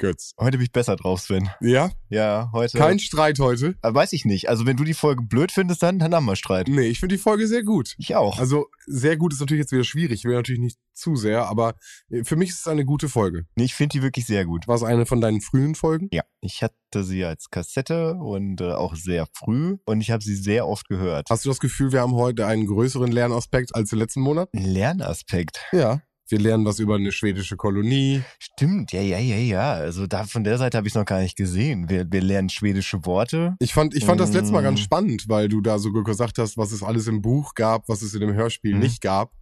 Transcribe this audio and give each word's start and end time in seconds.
Götz. 0.00 0.34
Heute 0.40 0.56
bin 0.56 0.64
ich 0.64 0.72
besser 0.72 0.96
drauf, 0.96 1.20
Sven. 1.20 1.50
Ja? 1.60 1.90
Ja, 2.08 2.50
heute. 2.52 2.78
Kein 2.78 2.98
Streit 2.98 3.38
heute? 3.38 3.76
Äh, 3.82 3.94
weiß 3.94 4.14
ich 4.14 4.24
nicht. 4.24 4.48
Also 4.48 4.66
wenn 4.66 4.78
du 4.78 4.82
die 4.82 4.94
Folge 4.94 5.22
blöd 5.22 5.52
findest, 5.52 5.82
dann, 5.82 5.98
dann 5.98 6.14
haben 6.14 6.24
wir 6.24 6.36
Streit. 6.36 6.68
Nee, 6.68 6.86
ich 6.86 6.98
finde 6.98 7.16
die 7.16 7.22
Folge 7.22 7.46
sehr 7.46 7.62
gut. 7.62 7.94
Ich 7.98 8.16
auch. 8.16 8.38
Also 8.38 8.66
sehr 8.86 9.18
gut 9.18 9.34
ist 9.34 9.40
natürlich 9.40 9.60
jetzt 9.60 9.72
wieder 9.72 9.84
schwierig. 9.84 10.20
Ich 10.20 10.24
will 10.24 10.34
natürlich 10.34 10.60
nicht 10.60 10.78
zu 10.94 11.16
sehr, 11.16 11.46
aber 11.46 11.74
äh, 12.08 12.24
für 12.24 12.36
mich 12.36 12.48
ist 12.48 12.60
es 12.60 12.66
eine 12.66 12.86
gute 12.86 13.10
Folge. 13.10 13.46
Nee, 13.56 13.64
ich 13.64 13.74
finde 13.74 13.92
die 13.92 14.02
wirklich 14.02 14.24
sehr 14.24 14.46
gut. 14.46 14.66
War 14.66 14.74
es 14.74 14.82
eine 14.82 15.04
von 15.04 15.20
deinen 15.20 15.42
frühen 15.42 15.74
Folgen? 15.74 16.08
Ja, 16.12 16.22
ich 16.40 16.62
hatte 16.62 17.04
sie 17.04 17.24
als 17.24 17.50
Kassette 17.50 18.14
und 18.14 18.62
äh, 18.62 18.72
auch 18.72 18.94
sehr 18.96 19.28
früh 19.34 19.76
und 19.84 20.00
ich 20.00 20.10
habe 20.10 20.24
sie 20.24 20.34
sehr 20.34 20.66
oft 20.66 20.88
gehört. 20.88 21.28
Hast 21.28 21.44
du 21.44 21.50
das 21.50 21.60
Gefühl, 21.60 21.92
wir 21.92 22.00
haben 22.00 22.14
heute 22.14 22.46
einen 22.46 22.66
größeren 22.66 23.12
Lernaspekt 23.12 23.74
als 23.74 23.92
im 23.92 23.98
letzten 23.98 24.22
Monat? 24.22 24.48
Lernaspekt. 24.52 25.60
Ja. 25.72 26.00
Wir 26.30 26.38
lernen 26.38 26.64
was 26.64 26.78
über 26.78 26.94
eine 26.96 27.12
schwedische 27.12 27.56
Kolonie. 27.56 28.22
Stimmt, 28.38 28.92
ja, 28.92 29.00
ja, 29.00 29.18
ja, 29.18 29.36
ja. 29.36 29.72
Also 29.72 30.06
da 30.06 30.24
von 30.24 30.44
der 30.44 30.58
Seite 30.58 30.76
habe 30.78 30.86
ich 30.86 30.92
es 30.92 30.98
noch 30.98 31.04
gar 31.04 31.20
nicht 31.20 31.36
gesehen. 31.36 31.88
Wir, 31.88 32.10
wir 32.10 32.20
lernen 32.22 32.48
schwedische 32.48 33.04
Worte. 33.04 33.56
Ich 33.58 33.74
fand, 33.74 33.94
ich 33.94 34.04
fand 34.04 34.20
das 34.20 34.32
letzte 34.32 34.52
Mal 34.52 34.62
Mm. 34.62 34.64
ganz 34.64 34.80
spannend, 34.80 35.24
weil 35.28 35.48
du 35.48 35.60
da 35.60 35.78
so 35.78 35.92
gesagt 35.92 36.38
hast, 36.38 36.56
was 36.56 36.72
es 36.72 36.82
alles 36.82 37.06
im 37.06 37.20
Buch 37.22 37.54
gab, 37.54 37.88
was 37.88 38.02
es 38.02 38.14
in 38.14 38.20
dem 38.20 38.32
Hörspiel 38.34 38.74
Mhm. 38.74 38.80
nicht 38.80 39.00
gab. 39.00 39.32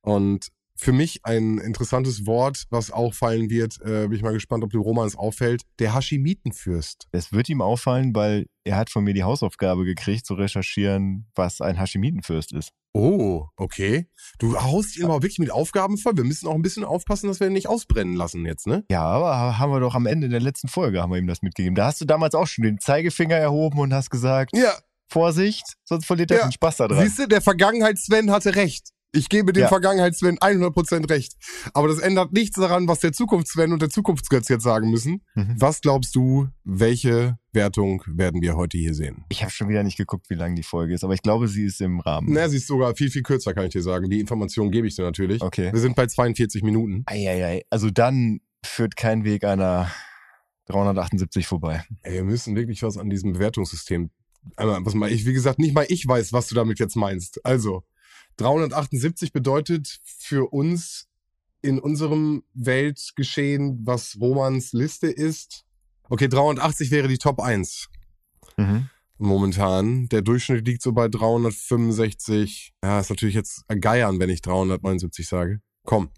Und 0.00 0.48
für 0.82 0.92
mich 0.92 1.20
ein 1.24 1.58
interessantes 1.58 2.26
Wort, 2.26 2.64
was 2.70 2.90
auffallen 2.90 3.50
wird, 3.50 3.80
äh, 3.82 4.08
bin 4.08 4.12
ich 4.14 4.22
mal 4.22 4.32
gespannt, 4.32 4.64
ob 4.64 4.70
dem 4.70 4.80
Romans 4.80 5.16
auffällt, 5.16 5.62
der 5.78 5.94
Hashimitenfürst. 5.94 7.06
Es 7.12 7.32
wird 7.32 7.48
ihm 7.48 7.60
auffallen, 7.62 8.14
weil 8.14 8.46
er 8.64 8.76
hat 8.76 8.90
von 8.90 9.04
mir 9.04 9.14
die 9.14 9.22
Hausaufgabe 9.22 9.84
gekriegt, 9.84 10.26
zu 10.26 10.34
recherchieren, 10.34 11.26
was 11.34 11.60
ein 11.60 11.76
Hashimitenfürst 11.78 12.52
ist. 12.52 12.70
Oh, 12.94 13.46
okay. 13.56 14.06
Du 14.38 14.60
haust 14.60 14.96
ihn 14.98 15.06
mal 15.06 15.22
wirklich 15.22 15.38
mit 15.38 15.50
Aufgaben 15.50 15.96
voll. 15.96 16.16
Wir 16.16 16.24
müssen 16.24 16.46
auch 16.46 16.54
ein 16.54 16.62
bisschen 16.62 16.84
aufpassen, 16.84 17.28
dass 17.28 17.40
wir 17.40 17.46
ihn 17.46 17.52
nicht 17.54 17.68
ausbrennen 17.68 18.14
lassen 18.16 18.44
jetzt, 18.44 18.66
ne? 18.66 18.84
Ja, 18.90 19.02
aber 19.04 19.58
haben 19.58 19.72
wir 19.72 19.80
doch 19.80 19.94
am 19.94 20.06
Ende 20.06 20.28
der 20.28 20.40
letzten 20.40 20.68
Folge 20.68 21.00
haben 21.00 21.10
wir 21.10 21.18
ihm 21.18 21.26
das 21.26 21.42
mitgegeben. 21.42 21.74
Da 21.74 21.86
hast 21.86 22.00
du 22.00 22.04
damals 22.04 22.34
auch 22.34 22.46
schon 22.46 22.64
den 22.64 22.78
Zeigefinger 22.80 23.36
erhoben 23.36 23.78
und 23.78 23.94
hast 23.94 24.10
gesagt, 24.10 24.50
Ja, 24.54 24.74
Vorsicht, 25.08 25.64
sonst 25.84 26.06
verliert 26.06 26.30
er 26.32 26.38
Ja. 26.38 26.46
den 26.48 26.52
Spaß 26.52 26.76
da 26.78 26.88
dran. 26.88 27.04
siehst 27.06 27.18
du, 27.18 27.26
der 27.28 27.40
Vergangenheits-Sven 27.40 28.30
hatte 28.30 28.56
recht. 28.56 28.90
Ich 29.14 29.28
gebe 29.28 29.52
dem 29.52 29.62
Ja. 29.62 29.68
Vergangenheits-Sven 29.68 30.38
100% 30.38 31.10
recht. 31.10 31.34
Aber 31.74 31.86
das 31.88 31.98
ändert 31.98 32.32
nichts 32.32 32.56
daran, 32.56 32.88
was 32.88 33.00
der 33.00 33.12
Zukunfts-Sven 33.12 33.72
und 33.72 33.82
der 33.82 33.90
Zukunftsgötz 33.90 34.48
jetzt 34.48 34.64
sagen 34.64 34.90
müssen. 34.90 35.22
Mhm. 35.34 35.56
Was 35.58 35.82
glaubst 35.82 36.14
du, 36.16 36.48
welche 36.64 37.38
Wertung 37.52 38.02
werden 38.06 38.40
wir 38.40 38.56
heute 38.56 38.78
hier 38.78 38.94
sehen? 38.94 39.26
Ich 39.28 39.42
habe 39.42 39.52
schon 39.52 39.68
wieder 39.68 39.82
nicht 39.82 39.98
geguckt, 39.98 40.30
wie 40.30 40.34
lang 40.34 40.54
die 40.54 40.62
Folge 40.62 40.94
ist, 40.94 41.04
aber 41.04 41.12
ich 41.12 41.20
glaube, 41.20 41.46
sie 41.46 41.64
ist 41.64 41.82
im 41.82 42.00
Rahmen. 42.00 42.32
Na, 42.32 42.48
sie 42.48 42.56
ist 42.56 42.66
sogar 42.66 42.94
viel, 42.96 43.10
viel 43.10 43.22
kürzer, 43.22 43.52
kann 43.52 43.66
ich 43.66 43.72
dir 43.72 43.82
sagen. 43.82 44.08
Die 44.08 44.18
Information 44.18 44.70
gebe 44.70 44.86
ich 44.86 44.96
dir 44.96 45.02
natürlich. 45.02 45.42
Okay. 45.42 45.70
Wir 45.70 45.80
sind 45.80 45.94
bei 45.94 46.06
42 46.06 46.62
Minuten. 46.62 47.02
Eieiei. 47.04 47.64
Also 47.68 47.90
dann 47.90 48.40
führt 48.64 48.96
kein 48.96 49.24
Weg 49.24 49.44
einer 49.44 49.90
378 50.68 51.46
vorbei. 51.46 51.84
Ey, 52.02 52.14
wir 52.14 52.24
müssen 52.24 52.56
wirklich 52.56 52.82
was 52.82 52.96
an 52.96 53.10
diesem 53.10 53.34
Bewertungssystem. 53.34 54.10
Einmal, 54.56 54.84
was 54.86 54.94
mal 54.94 55.12
ich, 55.12 55.26
wie 55.26 55.34
gesagt, 55.34 55.58
nicht 55.58 55.74
mal 55.74 55.84
ich 55.88 56.06
weiß, 56.08 56.32
was 56.32 56.48
du 56.48 56.54
damit 56.54 56.78
jetzt 56.78 56.96
meinst. 56.96 57.44
Also, 57.44 57.84
378 58.36 59.32
bedeutet 59.32 60.00
für 60.04 60.52
uns 60.52 61.08
in 61.62 61.78
unserem 61.78 62.42
Weltgeschehen, 62.54 63.80
was 63.84 64.16
Romans 64.20 64.72
Liste 64.72 65.06
ist. 65.08 65.64
Okay, 66.08 66.28
380 66.28 66.90
wäre 66.90 67.08
die 67.08 67.18
Top 67.18 67.40
1 67.40 67.88
Mhm. 68.56 68.88
momentan. 69.18 70.08
Der 70.08 70.22
Durchschnitt 70.22 70.66
liegt 70.66 70.82
so 70.82 70.92
bei 70.92 71.08
365. 71.08 72.72
Ja, 72.84 73.00
ist 73.00 73.10
natürlich 73.10 73.34
jetzt 73.34 73.64
geiern, 73.80 74.18
wenn 74.18 74.28
ich 74.30 74.42
379 74.42 75.26
sage. 75.26 75.60
Komm, 75.84 76.10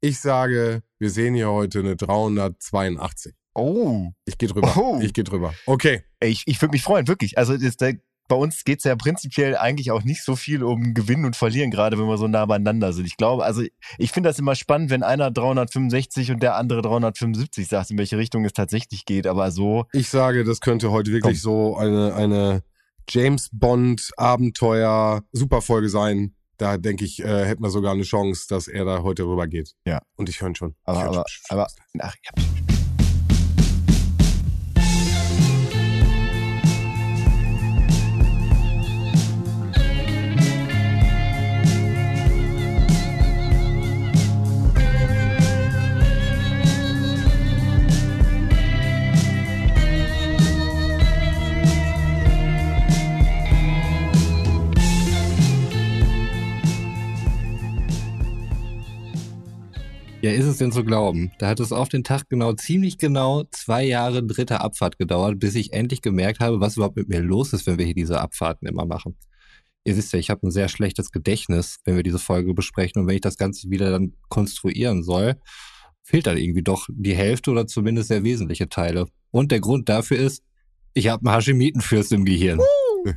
ich 0.00 0.18
sage, 0.20 0.82
wir 0.98 1.10
sehen 1.10 1.34
hier 1.34 1.50
heute 1.50 1.78
eine 1.80 1.96
382. 1.96 3.34
Oh, 3.54 4.10
Ich 4.24 4.38
gehe 4.38 4.48
drüber. 4.48 4.76
Oh. 4.76 5.00
Ich 5.02 5.12
gehe 5.12 5.24
drüber. 5.24 5.52
Okay. 5.66 6.04
Ich, 6.20 6.42
ich 6.46 6.60
würde 6.60 6.72
mich 6.72 6.82
freuen, 6.82 7.08
wirklich. 7.08 7.38
Also 7.38 7.56
das, 7.56 7.76
der, 7.76 7.94
bei 8.28 8.36
uns 8.36 8.64
geht's 8.64 8.84
ja 8.84 8.94
prinzipiell 8.94 9.56
eigentlich 9.56 9.90
auch 9.90 10.04
nicht 10.04 10.22
so 10.22 10.36
viel 10.36 10.62
um 10.62 10.94
Gewinnen 10.94 11.24
und 11.24 11.34
Verlieren, 11.34 11.70
gerade 11.70 11.98
wenn 11.98 12.06
wir 12.06 12.18
so 12.18 12.28
nah 12.28 12.46
beieinander 12.46 12.92
sind. 12.92 13.06
Ich 13.06 13.16
glaube, 13.16 13.44
also 13.44 13.62
ich 13.96 14.12
finde 14.12 14.28
das 14.28 14.38
immer 14.38 14.54
spannend, 14.54 14.90
wenn 14.90 15.02
einer 15.02 15.30
365 15.30 16.30
und 16.30 16.42
der 16.42 16.56
andere 16.56 16.82
375 16.82 17.66
sagt, 17.66 17.90
in 17.90 17.98
welche 17.98 18.18
Richtung 18.18 18.44
es 18.44 18.52
tatsächlich 18.52 19.04
geht. 19.04 19.26
Aber 19.26 19.50
so, 19.50 19.86
Ich 19.92 20.08
sage, 20.08 20.44
das 20.44 20.60
könnte 20.60 20.90
heute 20.90 21.10
wirklich 21.10 21.40
so 21.40 21.76
eine, 21.76 22.14
eine 22.14 22.62
James 23.08 23.48
Bond 23.52 24.10
Abenteuer 24.16 25.22
Superfolge 25.32 25.88
sein. 25.88 26.34
Da 26.58 26.76
denke 26.76 27.04
ich, 27.04 27.20
äh, 27.20 27.46
hätten 27.46 27.62
wir 27.62 27.70
sogar 27.70 27.92
eine 27.92 28.02
Chance, 28.02 28.46
dass 28.48 28.68
er 28.68 28.84
da 28.84 29.02
heute 29.02 29.24
rüber 29.24 29.46
geht. 29.46 29.74
Ja. 29.86 30.02
Und 30.16 30.28
ich 30.28 30.40
höre 30.40 30.48
ihn 30.48 30.54
schon. 30.56 30.74
aber, 30.84 31.02
höre 31.02 31.08
aber, 31.08 31.24
schon. 31.28 31.58
aber 31.58 31.66
ach, 32.00 32.14
ja. 32.24 32.67
Ja, 60.20 60.32
ist 60.32 60.46
es 60.46 60.58
denn 60.58 60.72
zu 60.72 60.82
glauben? 60.82 61.30
Da 61.38 61.46
hat 61.46 61.60
es 61.60 61.70
auf 61.70 61.88
den 61.88 62.02
Tag 62.02 62.28
genau, 62.28 62.52
ziemlich 62.52 62.98
genau 62.98 63.44
zwei 63.52 63.84
Jahre 63.84 64.24
dritte 64.24 64.60
Abfahrt 64.60 64.98
gedauert, 64.98 65.38
bis 65.38 65.54
ich 65.54 65.72
endlich 65.72 66.02
gemerkt 66.02 66.40
habe, 66.40 66.60
was 66.60 66.74
überhaupt 66.74 66.96
mit 66.96 67.08
mir 67.08 67.20
los 67.20 67.52
ist, 67.52 67.68
wenn 67.68 67.78
wir 67.78 67.84
hier 67.84 67.94
diese 67.94 68.20
Abfahrten 68.20 68.66
immer 68.66 68.84
machen. 68.84 69.16
Ihr 69.84 69.96
wisst 69.96 70.12
ja, 70.12 70.18
ich 70.18 70.28
habe 70.28 70.44
ein 70.44 70.50
sehr 70.50 70.68
schlechtes 70.68 71.12
Gedächtnis, 71.12 71.78
wenn 71.84 71.94
wir 71.94 72.02
diese 72.02 72.18
Folge 72.18 72.52
besprechen 72.52 73.00
und 73.00 73.08
wenn 73.08 73.14
ich 73.14 73.20
das 73.20 73.36
Ganze 73.36 73.70
wieder 73.70 73.92
dann 73.92 74.14
konstruieren 74.28 75.04
soll, 75.04 75.36
fehlt 76.02 76.26
dann 76.26 76.36
irgendwie 76.36 76.64
doch 76.64 76.88
die 76.90 77.14
Hälfte 77.14 77.52
oder 77.52 77.68
zumindest 77.68 78.08
sehr 78.08 78.24
wesentliche 78.24 78.68
Teile. 78.68 79.06
Und 79.30 79.52
der 79.52 79.60
Grund 79.60 79.88
dafür 79.88 80.18
ist, 80.18 80.42
ich 80.94 81.08
habe 81.08 81.24
einen 81.28 81.36
Hashimitenfürst 81.36 82.10
im 82.12 82.24
Gehirn. 82.24 82.58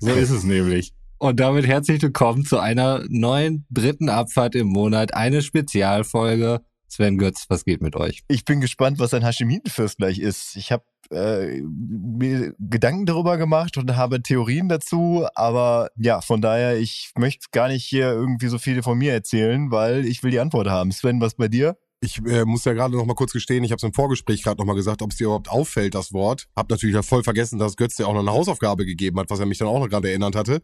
So 0.01 0.11
ist 0.11 0.29
es 0.29 0.44
nämlich. 0.44 0.94
Und 1.17 1.40
damit 1.40 1.66
herzlich 1.66 2.01
willkommen 2.01 2.45
zu 2.45 2.59
einer 2.59 3.03
neuen 3.09 3.66
dritten 3.72 4.09
Abfahrt 4.09 4.53
im 4.53 4.67
Monat, 4.67 5.16
eine 5.16 5.41
Spezialfolge. 5.41 6.61
Sven 6.91 7.18
Götz, 7.18 7.46
was 7.47 7.63
geht 7.63 7.81
mit 7.81 7.96
euch? 7.96 8.22
Ich 8.28 8.44
bin 8.44 8.59
gespannt, 8.59 9.00
was 9.00 9.13
ein 9.13 9.24
Hashimitenfürst 9.24 9.97
gleich 9.97 10.19
ist. 10.19 10.57
Ich 10.57 10.74
habe 10.74 10.84
äh, 11.09 11.62
mir 11.62 12.53
Gedanken 12.59 13.06
darüber 13.06 13.38
gemacht 13.38 13.78
und 13.78 13.96
habe 13.96 14.22
Theorien 14.22 14.68
dazu, 14.68 15.25
aber 15.34 15.90
ja, 15.96 16.19
von 16.19 16.41
daher, 16.41 16.78
ich 16.78 17.13
möchte 17.18 17.47
gar 17.53 17.69
nicht 17.69 17.85
hier 17.85 18.12
irgendwie 18.12 18.47
so 18.47 18.57
viel 18.57 18.84
von 18.84 18.97
mir 18.97 19.13
erzählen, 19.13 19.72
weil 19.72 20.06
ich 20.06 20.22
will 20.22 20.31
die 20.31 20.41
Antwort 20.41 20.68
haben. 20.68 20.91
Sven, 20.91 21.22
was 21.22 21.35
bei 21.35 21.47
dir? 21.47 21.78
Ich 22.03 22.17
äh, 22.25 22.45
muss 22.45 22.66
ja 22.66 22.73
gerade 22.73 22.97
noch 22.97 23.06
mal 23.06 23.13
kurz 23.13 23.31
gestehen, 23.31 23.63
ich 23.63 23.69
habe 23.69 23.78
es 23.78 23.84
im 23.84 23.94
Vorgespräch 23.94 24.41
gerade 24.41 24.59
noch 24.59 24.66
mal 24.66 24.73
gesagt, 24.73 25.03
ob 25.03 25.12
es 25.12 25.17
dir 25.17 25.25
überhaupt 25.25 25.51
auffällt, 25.51 25.94
das 25.94 26.12
Wort. 26.13 26.47
Hab 26.56 26.72
natürlich 26.72 27.06
voll 27.06 27.23
vergessen, 27.23 27.59
dass 27.59 27.78
Götz 27.78 27.95
dir 27.95 28.07
auch 28.07 28.13
noch 28.13 28.22
eine 28.22 28.31
Hausaufgabe 28.31 28.88
gegeben 28.88 29.19
hat, 29.19 29.29
was 29.29 29.39
er 29.39 29.45
mich 29.45 29.59
dann 29.59 29.67
auch 29.67 29.78
noch 29.78 29.88
gerade 29.88 30.09
erinnert 30.09 30.35
hatte. 30.35 30.63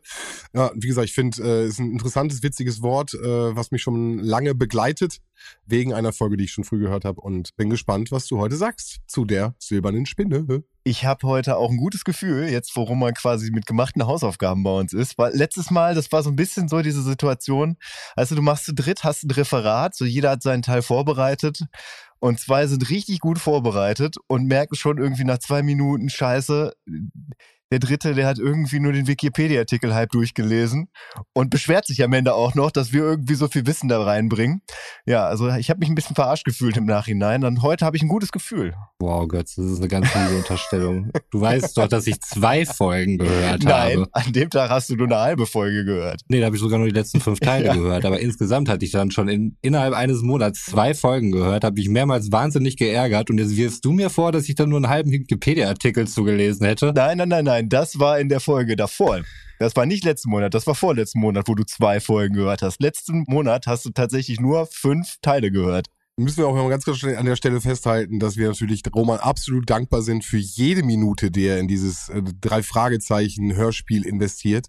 Ja, 0.56 0.72
wie 0.74 0.88
gesagt, 0.88 1.06
ich 1.06 1.14
finde, 1.14 1.44
äh, 1.44 1.68
ist 1.68 1.78
ein 1.78 1.92
interessantes, 1.92 2.42
witziges 2.42 2.82
Wort, 2.82 3.14
äh, 3.14 3.56
was 3.56 3.70
mich 3.70 3.84
schon 3.84 4.18
lange 4.18 4.56
begleitet, 4.56 5.22
wegen 5.68 5.94
einer 5.94 6.12
Folge, 6.12 6.38
die 6.38 6.46
ich 6.46 6.52
schon 6.52 6.64
früh 6.64 6.80
gehört 6.80 7.06
habe 7.06 7.22
und 7.22 7.56
bin 7.56 7.70
gespannt, 7.70 8.12
was 8.12 8.26
du 8.26 8.40
heute 8.40 8.56
sagst 8.56 9.02
zu 9.06 9.24
der 9.24 9.54
silbernen 9.60 10.08
Spinne. 10.08 10.64
Ich 10.90 11.04
habe 11.04 11.28
heute 11.28 11.58
auch 11.58 11.70
ein 11.70 11.76
gutes 11.76 12.06
Gefühl, 12.06 12.48
jetzt 12.48 12.74
worum 12.78 13.00
man 13.00 13.14
quasi 13.14 13.52
mit 13.52 13.66
gemachten 13.66 14.08
Hausaufgaben 14.08 14.64
bei 14.64 14.72
uns 14.72 14.94
ist. 14.94 15.18
Weil 15.18 15.36
letztes 15.36 15.70
Mal, 15.70 15.94
das 15.96 16.14
war 16.14 16.24
so 16.24 16.30
ein 16.30 16.38
bisschen 16.38 16.70
so 16.70 16.82
diese 16.82 17.02
Situation, 17.02 17.76
also 18.16 18.36
du 18.36 18.42
machst 18.42 18.64
zu 18.64 18.74
dritt, 18.74 19.04
hast 19.04 19.26
ein 19.26 19.32
Referat, 19.32 19.96
so 19.96 20.06
jeder 20.06 20.30
hat 20.30 20.44
seinen 20.44 20.62
Teil 20.62 20.82
vorbereitet 20.82 21.66
und 22.20 22.40
zwei 22.40 22.68
sind 22.68 22.90
richtig 22.90 23.20
gut 23.20 23.38
vorbereitet 23.38 24.16
und 24.28 24.46
merken 24.46 24.76
schon 24.76 24.98
irgendwie 24.98 25.26
nach 25.26 25.40
zwei 25.40 25.62
Minuten, 25.62 26.10
scheiße, 26.10 26.72
der 27.72 27.80
dritte, 27.80 28.14
der 28.14 28.26
hat 28.28 28.40
irgendwie 28.40 28.80
nur 28.80 28.94
den 28.94 29.08
Wikipedia-Artikel 29.08 29.94
halb 29.94 30.12
durchgelesen 30.12 30.88
und 31.34 31.50
beschwert 31.50 31.86
sich 31.86 32.04
am 32.04 32.14
Ende 32.14 32.34
auch 32.34 32.56
noch, 32.56 32.72
dass 32.72 32.94
wir 32.94 33.02
irgendwie 33.02 33.36
so 33.36 33.48
viel 33.48 33.66
Wissen 33.68 33.90
da 33.90 34.02
reinbringen. 34.02 34.62
Ja, 35.06 35.26
also 35.28 35.50
ich 35.50 35.70
habe 35.70 35.80
mich 35.80 35.90
ein 35.90 35.96
bisschen 35.96 36.16
verarscht 36.16 36.46
gefühlt 36.46 36.78
im 36.78 36.86
Nachhinein 36.86 37.44
und 37.44 37.62
heute 37.62 37.86
habe 37.86 37.98
ich 37.98 38.04
ein 38.04 38.08
gutes 38.08 38.32
Gefühl. 38.32 38.74
Wow, 39.00 39.28
Götz, 39.28 39.56
das 39.56 39.66
ist 39.66 39.80
eine 39.80 39.88
ganz 39.88 40.08
liebe 40.16 40.38
Unterstellung. 40.38 41.12
Du 41.32 41.42
weißt 41.42 41.78
doch, 41.78 41.88
dass 41.88 42.08
ich 42.08 42.20
zwei 42.22 42.66
Folgen 42.66 43.18
gehört 43.18 43.64
Nein, 43.64 44.00
habe. 44.00 44.10
an 44.14 44.32
dem 44.34 44.50
Tag 44.50 44.70
hast 44.70 44.90
du 44.90 44.96
nur 44.96 45.08
eine 45.08 45.18
halbe 45.20 45.46
Folge 45.46 45.84
gehört. 45.86 46.22
Nee, 46.30 46.40
da 46.40 46.46
habe 46.48 46.56
ich 46.56 46.62
sogar 46.62 46.80
nur 46.80 46.88
die 46.88 46.94
letzten 46.94 47.20
fünf 47.20 47.40
Teile 47.40 47.66
Ja. 47.68 47.74
gehört. 47.74 48.06
Aber 48.06 48.20
insgesamt 48.20 48.70
hatte 48.70 48.86
ich 48.86 48.92
dann 48.92 49.12
schon 49.12 49.28
in, 49.28 49.58
innerhalb 49.62 49.94
eines 49.94 50.22
Monats 50.22 50.64
zwei 50.66 50.94
Folgen 50.94 51.32
gehört, 51.32 51.64
habe 51.64 51.76
mich 51.76 51.90
mehrmals 51.90 52.32
wahnsinnig 52.32 52.78
geärgert 52.78 53.30
und 53.30 53.38
jetzt 53.40 53.58
wirfst 53.58 53.84
du 53.84 53.92
mir 53.92 54.10
vor, 54.10 54.32
dass 54.32 54.48
ich 54.48 54.56
dann 54.56 54.70
nur 54.70 54.78
einen 54.78 54.88
halben 54.90 55.12
Wikipedia-Artikel 55.12 56.08
zugelesen 56.08 56.66
hätte. 56.66 56.94
Nein, 56.96 57.18
nein, 57.18 57.30
nein, 57.30 57.46
nein, 57.46 57.57
das 57.64 58.00
war 58.00 58.20
in 58.20 58.30
der 58.30 58.40
Folge 58.40 58.76
davor. 58.76 59.22
Das 59.60 59.76
war 59.76 59.86
nicht 59.86 60.04
letzten 60.04 60.30
Monat, 60.30 60.54
das 60.54 60.68
war 60.68 60.76
vorletzten 60.76 61.20
Monat, 61.20 61.48
wo 61.48 61.56
du 61.56 61.64
zwei 61.64 62.00
Folgen 62.00 62.36
gehört 62.36 62.62
hast. 62.62 62.80
Letzten 62.80 63.24
Monat 63.28 63.66
hast 63.66 63.86
du 63.86 63.90
tatsächlich 63.90 64.40
nur 64.40 64.68
fünf 64.68 65.16
Teile 65.22 65.50
gehört. 65.52 65.88
müssen 66.16 66.38
wir 66.38 66.48
auch 66.48 66.54
mal 66.54 66.70
ganz 66.70 66.86
kurz 66.86 67.04
an 67.04 67.26
der 67.26 67.36
Stelle 67.36 67.60
festhalten, 67.60 68.20
dass 68.20 68.38
wir 68.38 68.48
natürlich 68.50 68.84
Roman 68.96 69.20
absolut 69.20 69.68
dankbar 69.70 70.04
sind 70.04 70.24
für 70.24 70.38
jede 70.38 70.84
Minute, 70.84 71.32
die 71.32 71.46
er 71.46 71.60
in 71.60 71.68
dieses 71.68 72.10
äh, 72.10 72.22
drei 72.40 72.62
Fragezeichen 72.62 73.56
Hörspiel 73.56 74.06
investiert. 74.06 74.68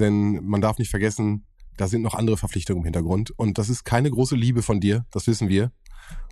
Denn 0.00 0.44
man 0.44 0.60
darf 0.60 0.78
nicht 0.78 0.90
vergessen, 0.90 1.44
da 1.76 1.86
sind 1.86 2.02
noch 2.02 2.14
andere 2.14 2.36
Verpflichtungen 2.36 2.80
im 2.80 2.84
Hintergrund. 2.84 3.30
Und 3.38 3.58
das 3.58 3.68
ist 3.68 3.84
keine 3.84 4.10
große 4.10 4.34
Liebe 4.34 4.62
von 4.62 4.80
dir, 4.80 5.06
das 5.12 5.26
wissen 5.28 5.48
wir. 5.48 5.70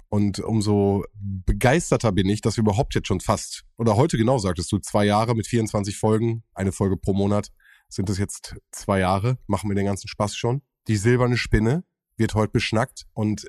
Und 0.09 0.39
umso 0.39 1.05
begeisterter 1.15 2.13
bin 2.13 2.29
ich, 2.29 2.41
dass 2.41 2.57
wir 2.57 2.63
überhaupt 2.63 2.95
jetzt 2.95 3.09
schon 3.09 3.21
fast, 3.21 3.65
oder 3.77 3.97
heute 3.97 4.17
genau 4.17 4.39
sagtest 4.39 4.71
du, 4.71 4.79
zwei 4.79 5.05
Jahre 5.05 5.35
mit 5.35 5.47
24 5.47 5.97
Folgen, 5.97 6.45
eine 6.55 6.73
Folge 6.73 6.97
pro 6.97 7.13
Monat, 7.13 7.51
sind 7.89 8.09
es 8.11 8.19
jetzt 8.19 8.57
zwei 8.71 9.01
Jahre, 9.01 9.39
machen 9.47 9.69
wir 9.71 9.75
den 9.75 9.87
ganzen 9.87 10.09
Spaß 10.09 10.37
schon. 10.37 10.63
Die 10.89 10.97
silberne 10.97 11.37
Spinne 11.37 11.85
wird 12.17 12.35
heute 12.35 12.53
beschnackt 12.53 13.07
und 13.13 13.47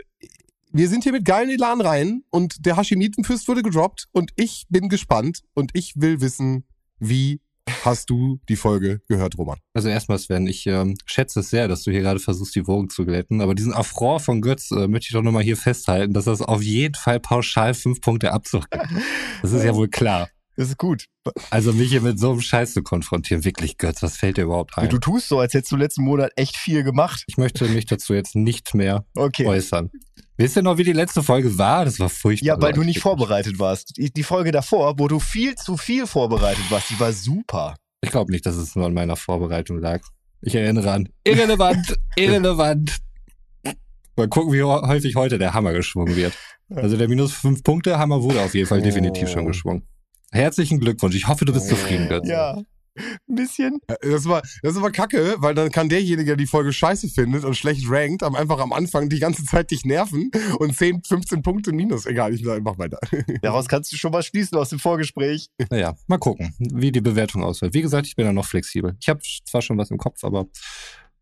wir 0.72 0.90
sind 0.90 1.04
hier 1.04 1.14
mit 1.14 1.26
geilen 1.26 1.50
Elan 1.50 1.82
rein 1.82 2.24
und 2.30 2.66
der 2.66 2.78
Hashimitenfürst 2.78 3.48
wurde 3.48 3.64
gedroppt 3.64 4.08
und 4.12 4.32
ich 4.36 4.66
bin 4.70 4.90
gespannt 4.90 5.44
und 5.54 5.72
ich 5.74 5.94
will 5.96 6.22
wissen, 6.22 6.66
wie 7.00 7.42
hast 7.84 8.10
du 8.10 8.40
die 8.50 8.56
Folge 8.56 9.02
gehört, 9.08 9.38
Roman? 9.38 9.58
Also 9.74 9.90
erstmal, 9.90 10.20
Sven, 10.20 10.48
ich 10.48 10.66
ähm, 10.68 10.96
schätze 11.06 11.42
es 11.42 11.50
sehr, 11.50 11.68
dass 11.68 11.84
du 11.84 11.92
hier 11.92 12.02
gerade 12.02 12.20
versuchst, 12.20 12.56
die 12.56 12.68
Wogen 12.68 12.90
zu 12.90 13.06
glätten. 13.06 13.42
Aber 13.42 13.56
diesen 13.56 13.74
Affront 13.74 14.22
von 14.22 14.42
Götz 14.42 14.72
äh, 14.72 14.88
möchte 14.88 15.08
ich 15.10 15.14
doch 15.14 15.22
nochmal 15.22 15.44
hier 15.44 15.58
festhalten, 15.58 16.14
dass 16.14 16.26
das 16.26 16.42
auf 16.42 16.62
jeden 16.62 16.96
Fall 16.96 17.20
pauschal 17.20 17.74
fünf 17.74 18.02
Punkte 18.02 18.32
Abzug 18.34 18.70
gibt. 18.70 18.86
Das 19.42 19.52
ist 19.52 19.64
ja 19.64 19.76
wohl 19.76 19.88
klar. 19.90 20.30
Das 20.56 20.70
ist 20.70 20.78
gut. 20.80 21.06
Also 21.52 21.72
mich 21.72 21.90
hier 21.90 22.02
mit 22.02 22.20
so 22.20 22.32
einem 22.32 22.42
Scheiß 22.42 22.74
zu 22.74 22.82
konfrontieren, 22.82 23.46
wirklich 23.46 23.78
Götz, 23.78 24.02
was 24.02 24.18
fällt 24.18 24.38
dir 24.38 24.44
überhaupt 24.46 24.76
ein? 24.78 24.90
Du 24.90 24.98
tust 24.98 25.28
so, 25.28 25.40
als 25.40 25.54
hättest 25.54 25.72
du 25.72 25.76
letzten 25.76 26.04
Monat 26.04 26.32
echt 26.36 26.58
viel 26.58 26.84
gemacht. 26.84 27.24
Ich 27.28 27.38
möchte 27.38 27.68
mich 27.68 27.86
dazu 27.86 28.16
jetzt 28.16 28.36
nicht 28.36 28.74
mehr 28.74 29.06
Okay. 29.16 29.46
äußern. 29.46 29.92
Wisst 30.38 30.56
ihr 30.56 30.62
noch, 30.62 30.78
wie 30.78 30.84
die 30.84 30.94
letzte 30.94 31.24
Folge 31.24 31.58
war? 31.58 31.84
Das 31.86 32.00
war 32.00 32.10
furchtbar. 32.10 32.46
Ja, 32.48 32.62
weil 32.62 32.74
du 32.74 32.84
nicht 32.84 33.00
vorbereitet 33.00 33.58
warst. 33.58 33.94
Die, 33.98 34.24
Folge 34.24 34.52
davor, 34.52 35.00
wo 35.00 35.08
du 35.08 35.20
viel 35.20 35.56
zu 35.56 35.78
viel 35.78 36.06
vorbereitet 36.06 36.64
warst, 36.70 36.92
die 36.92 37.00
war 37.00 37.12
super. 37.12 37.76
Ich 38.02 38.12
glaube 38.12 38.32
nicht, 38.32 38.46
dass 38.46 38.56
es 38.56 38.76
nur 38.76 38.86
an 38.86 38.94
meiner 38.94 39.16
Vorbereitung 39.16 39.80
lag. 39.80 40.02
Ich 40.42 40.54
erinnere 40.54 40.92
an 40.92 41.10
irrelevant, 41.24 41.98
irrelevant. 42.16 42.98
Mal 44.16 44.28
gucken, 44.28 44.54
wie 44.54 44.62
häufig 44.64 45.16
heute 45.16 45.40
der 45.40 45.54
Hammer 45.54 45.74
geschwungen 45.74 46.16
wird. 46.16 46.34
Also 46.70 46.98
der 46.98 47.08
minus 47.08 47.34
fünf 47.34 47.64
Punkte 47.64 47.98
Hammer 47.98 48.22
wurde 48.22 48.42
auf 48.42 48.54
jeden 48.54 48.68
Fall 48.68 48.82
definitiv 48.82 49.30
schon 49.30 49.44
Oh. 49.46 49.48
geschwungen. 49.48 49.88
Herzlichen 50.32 50.80
Glückwunsch. 50.80 51.16
Ich 51.16 51.28
hoffe, 51.28 51.46
du 51.46 51.54
bist 51.54 51.68
zufrieden, 51.70 52.10
Götz. 52.10 52.28
Ja. 52.28 52.62
Ein 53.28 53.36
bisschen. 53.36 53.80
Äh, 53.88 53.96
Das 54.12 54.26
war, 54.26 54.42
das 54.62 54.74
ist 54.74 54.78
aber 54.78 54.92
kacke, 54.92 55.36
weil 55.40 55.56
dann 55.56 55.72
kann 55.72 55.90
derjenige, 55.90 56.26
der 56.26 56.36
die 56.36 56.48
Folge 56.48 56.74
scheiße 56.74 57.10
findet 57.10 57.44
und 57.44 57.56
schlecht 57.56 57.90
rankt, 57.90 58.24
am 58.24 58.36
einfach 58.36 58.60
am 58.60 58.74
Anfang 58.74 59.10
die 59.10 59.20
ganze 59.20 59.44
Zeit 59.46 59.72
dich 59.72 59.86
nerven 59.86 60.32
und 60.60 60.76
10, 60.76 61.04
15 61.04 61.42
Punkte 61.42 61.72
minus. 61.72 62.06
Egal, 62.06 62.34
ich 62.34 62.44
mach 62.44 62.78
weiter. 62.78 63.00
Daraus 63.42 63.68
kannst 63.68 63.92
du 63.92 63.98
schon 63.98 64.12
mal 64.12 64.24
schließen 64.24 64.58
aus 64.58 64.70
dem 64.70 64.80
Vorgespräch. 64.80 65.50
Naja, 65.70 65.96
mal 66.08 66.18
gucken, 66.18 66.54
wie 66.60 66.92
die 66.92 67.02
Bewertung 67.02 67.44
ausfällt. 67.44 67.74
Wie 67.74 67.82
gesagt, 67.82 68.08
ich 68.08 68.16
bin 68.16 68.26
da 68.26 68.34
noch 68.34 68.46
flexibel. 68.46 68.96
Ich 69.00 69.10
habe 69.10 69.22
zwar 69.46 69.62
schon 69.62 69.78
was 69.78 69.92
im 69.92 69.98
Kopf, 69.98 70.24
aber 70.24 70.48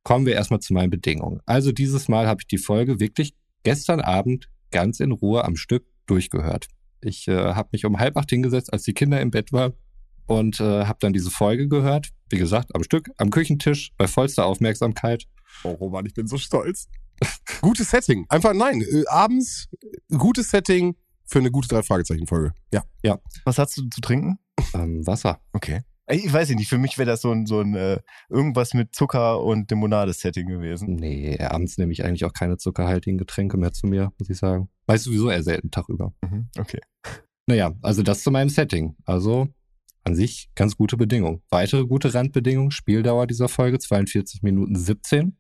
kommen 0.04 0.26
wir 0.26 0.34
erstmal 0.34 0.60
zu 0.60 0.74
meinen 0.74 0.90
Bedingungen. 0.90 1.42
Also 1.46 1.72
dieses 1.72 2.08
Mal 2.08 2.28
habe 2.28 2.42
ich 2.42 2.48
die 2.48 2.58
Folge 2.58 3.00
wirklich 3.00 3.34
gestern 3.64 4.02
Abend 4.02 4.50
ganz 4.72 5.00
in 5.00 5.12
Ruhe 5.12 5.44
am 5.44 5.56
Stück 5.56 5.86
durchgehört. 6.06 6.68
Ich 7.02 7.28
äh, 7.28 7.54
habe 7.54 7.70
mich 7.72 7.86
um 7.86 8.00
halb 8.00 8.18
acht 8.18 8.30
hingesetzt, 8.30 8.72
als 8.72 8.84
die 8.84 8.94
Kinder 8.94 9.20
im 9.22 9.32
Bett 9.32 9.52
waren 9.52 9.74
und 10.28 10.60
äh, 10.60 10.86
habe 10.86 10.98
dann 11.00 11.14
diese 11.14 11.32
Folge 11.32 11.68
gehört. 11.68 12.10
Wie 12.30 12.38
gesagt, 12.38 12.76
am 12.76 12.84
Stück, 12.84 13.10
am 13.18 13.30
Küchentisch, 13.30 13.92
bei 13.98 14.08
vollster 14.08 14.46
Aufmerksamkeit. 14.46 15.26
Oh 15.64 15.72
Roman, 15.72 16.06
ich 16.06 16.14
bin 16.14 16.28
so 16.28 16.38
stolz. 16.38 16.88
gutes 17.62 17.92
Setting. 17.92 18.26
Einfach 18.30 18.54
nein, 18.54 18.82
äh, 18.82 19.06
abends 19.08 19.70
äh, 19.82 20.18
gutes 20.18 20.50
Setting 20.50 20.96
für 21.26 21.40
eine 21.40 21.52
gute 21.52 21.68
drei 21.68 21.84
Fragezeichen 21.84 22.28
Folge. 22.28 22.54
Ja. 22.72 22.84
Was 23.46 23.58
hast 23.58 23.78
du 23.78 23.90
zu 23.90 24.02
trinken? 24.02 24.38
Ähm, 24.74 25.06
Wasser. 25.06 25.40
Okay. 25.54 25.82
Ich 26.08 26.32
weiß 26.32 26.50
nicht, 26.50 26.70
für 26.70 26.78
mich 26.78 27.00
wäre 27.00 27.10
das 27.10 27.22
so 27.22 27.32
ein, 27.32 27.48
so 27.48 27.62
ein 27.62 27.74
äh, 27.74 28.00
irgendwas 28.30 28.76
mit 28.76 28.94
Zucker 28.94 29.42
und 29.42 29.72
Limonade-Setting 29.72 30.48
gewesen. 30.48 30.96
Nee, 30.96 31.40
abends 31.40 31.80
nehme 31.80 31.92
ich 31.94 32.04
eigentlich 32.04 32.26
auch 32.26 32.34
keine 32.34 32.58
zuckerhaltigen 32.58 33.18
Getränke 33.18 33.58
mehr 33.58 33.72
zu 33.72 33.88
mir, 33.88 34.12
muss 34.20 34.30
ich 34.30 34.38
sagen. 34.38 34.70
Weiß 34.86 35.04
sowieso 35.04 35.32
eher 35.32 35.42
selten 35.42 35.72
Tag 35.72 35.90
über. 35.90 36.14
Mhm. 36.22 36.50
Okay. 36.60 36.80
Naja, 37.48 37.74
also 37.82 38.04
das 38.04 38.22
zu 38.22 38.30
meinem 38.30 38.50
Setting. 38.50 38.96
Also 39.06 39.48
an 40.06 40.16
sich 40.16 40.50
ganz 40.56 40.78
gute 40.78 40.98
Bedingung. 40.98 41.42
Weitere 41.50 41.86
gute 41.86 42.14
Randbedingungen. 42.14 42.72
Spieldauer 42.72 43.28
dieser 43.28 43.50
Folge 43.50 43.80
42 43.80 44.44
Minuten 44.44 44.76
17. 44.76 45.36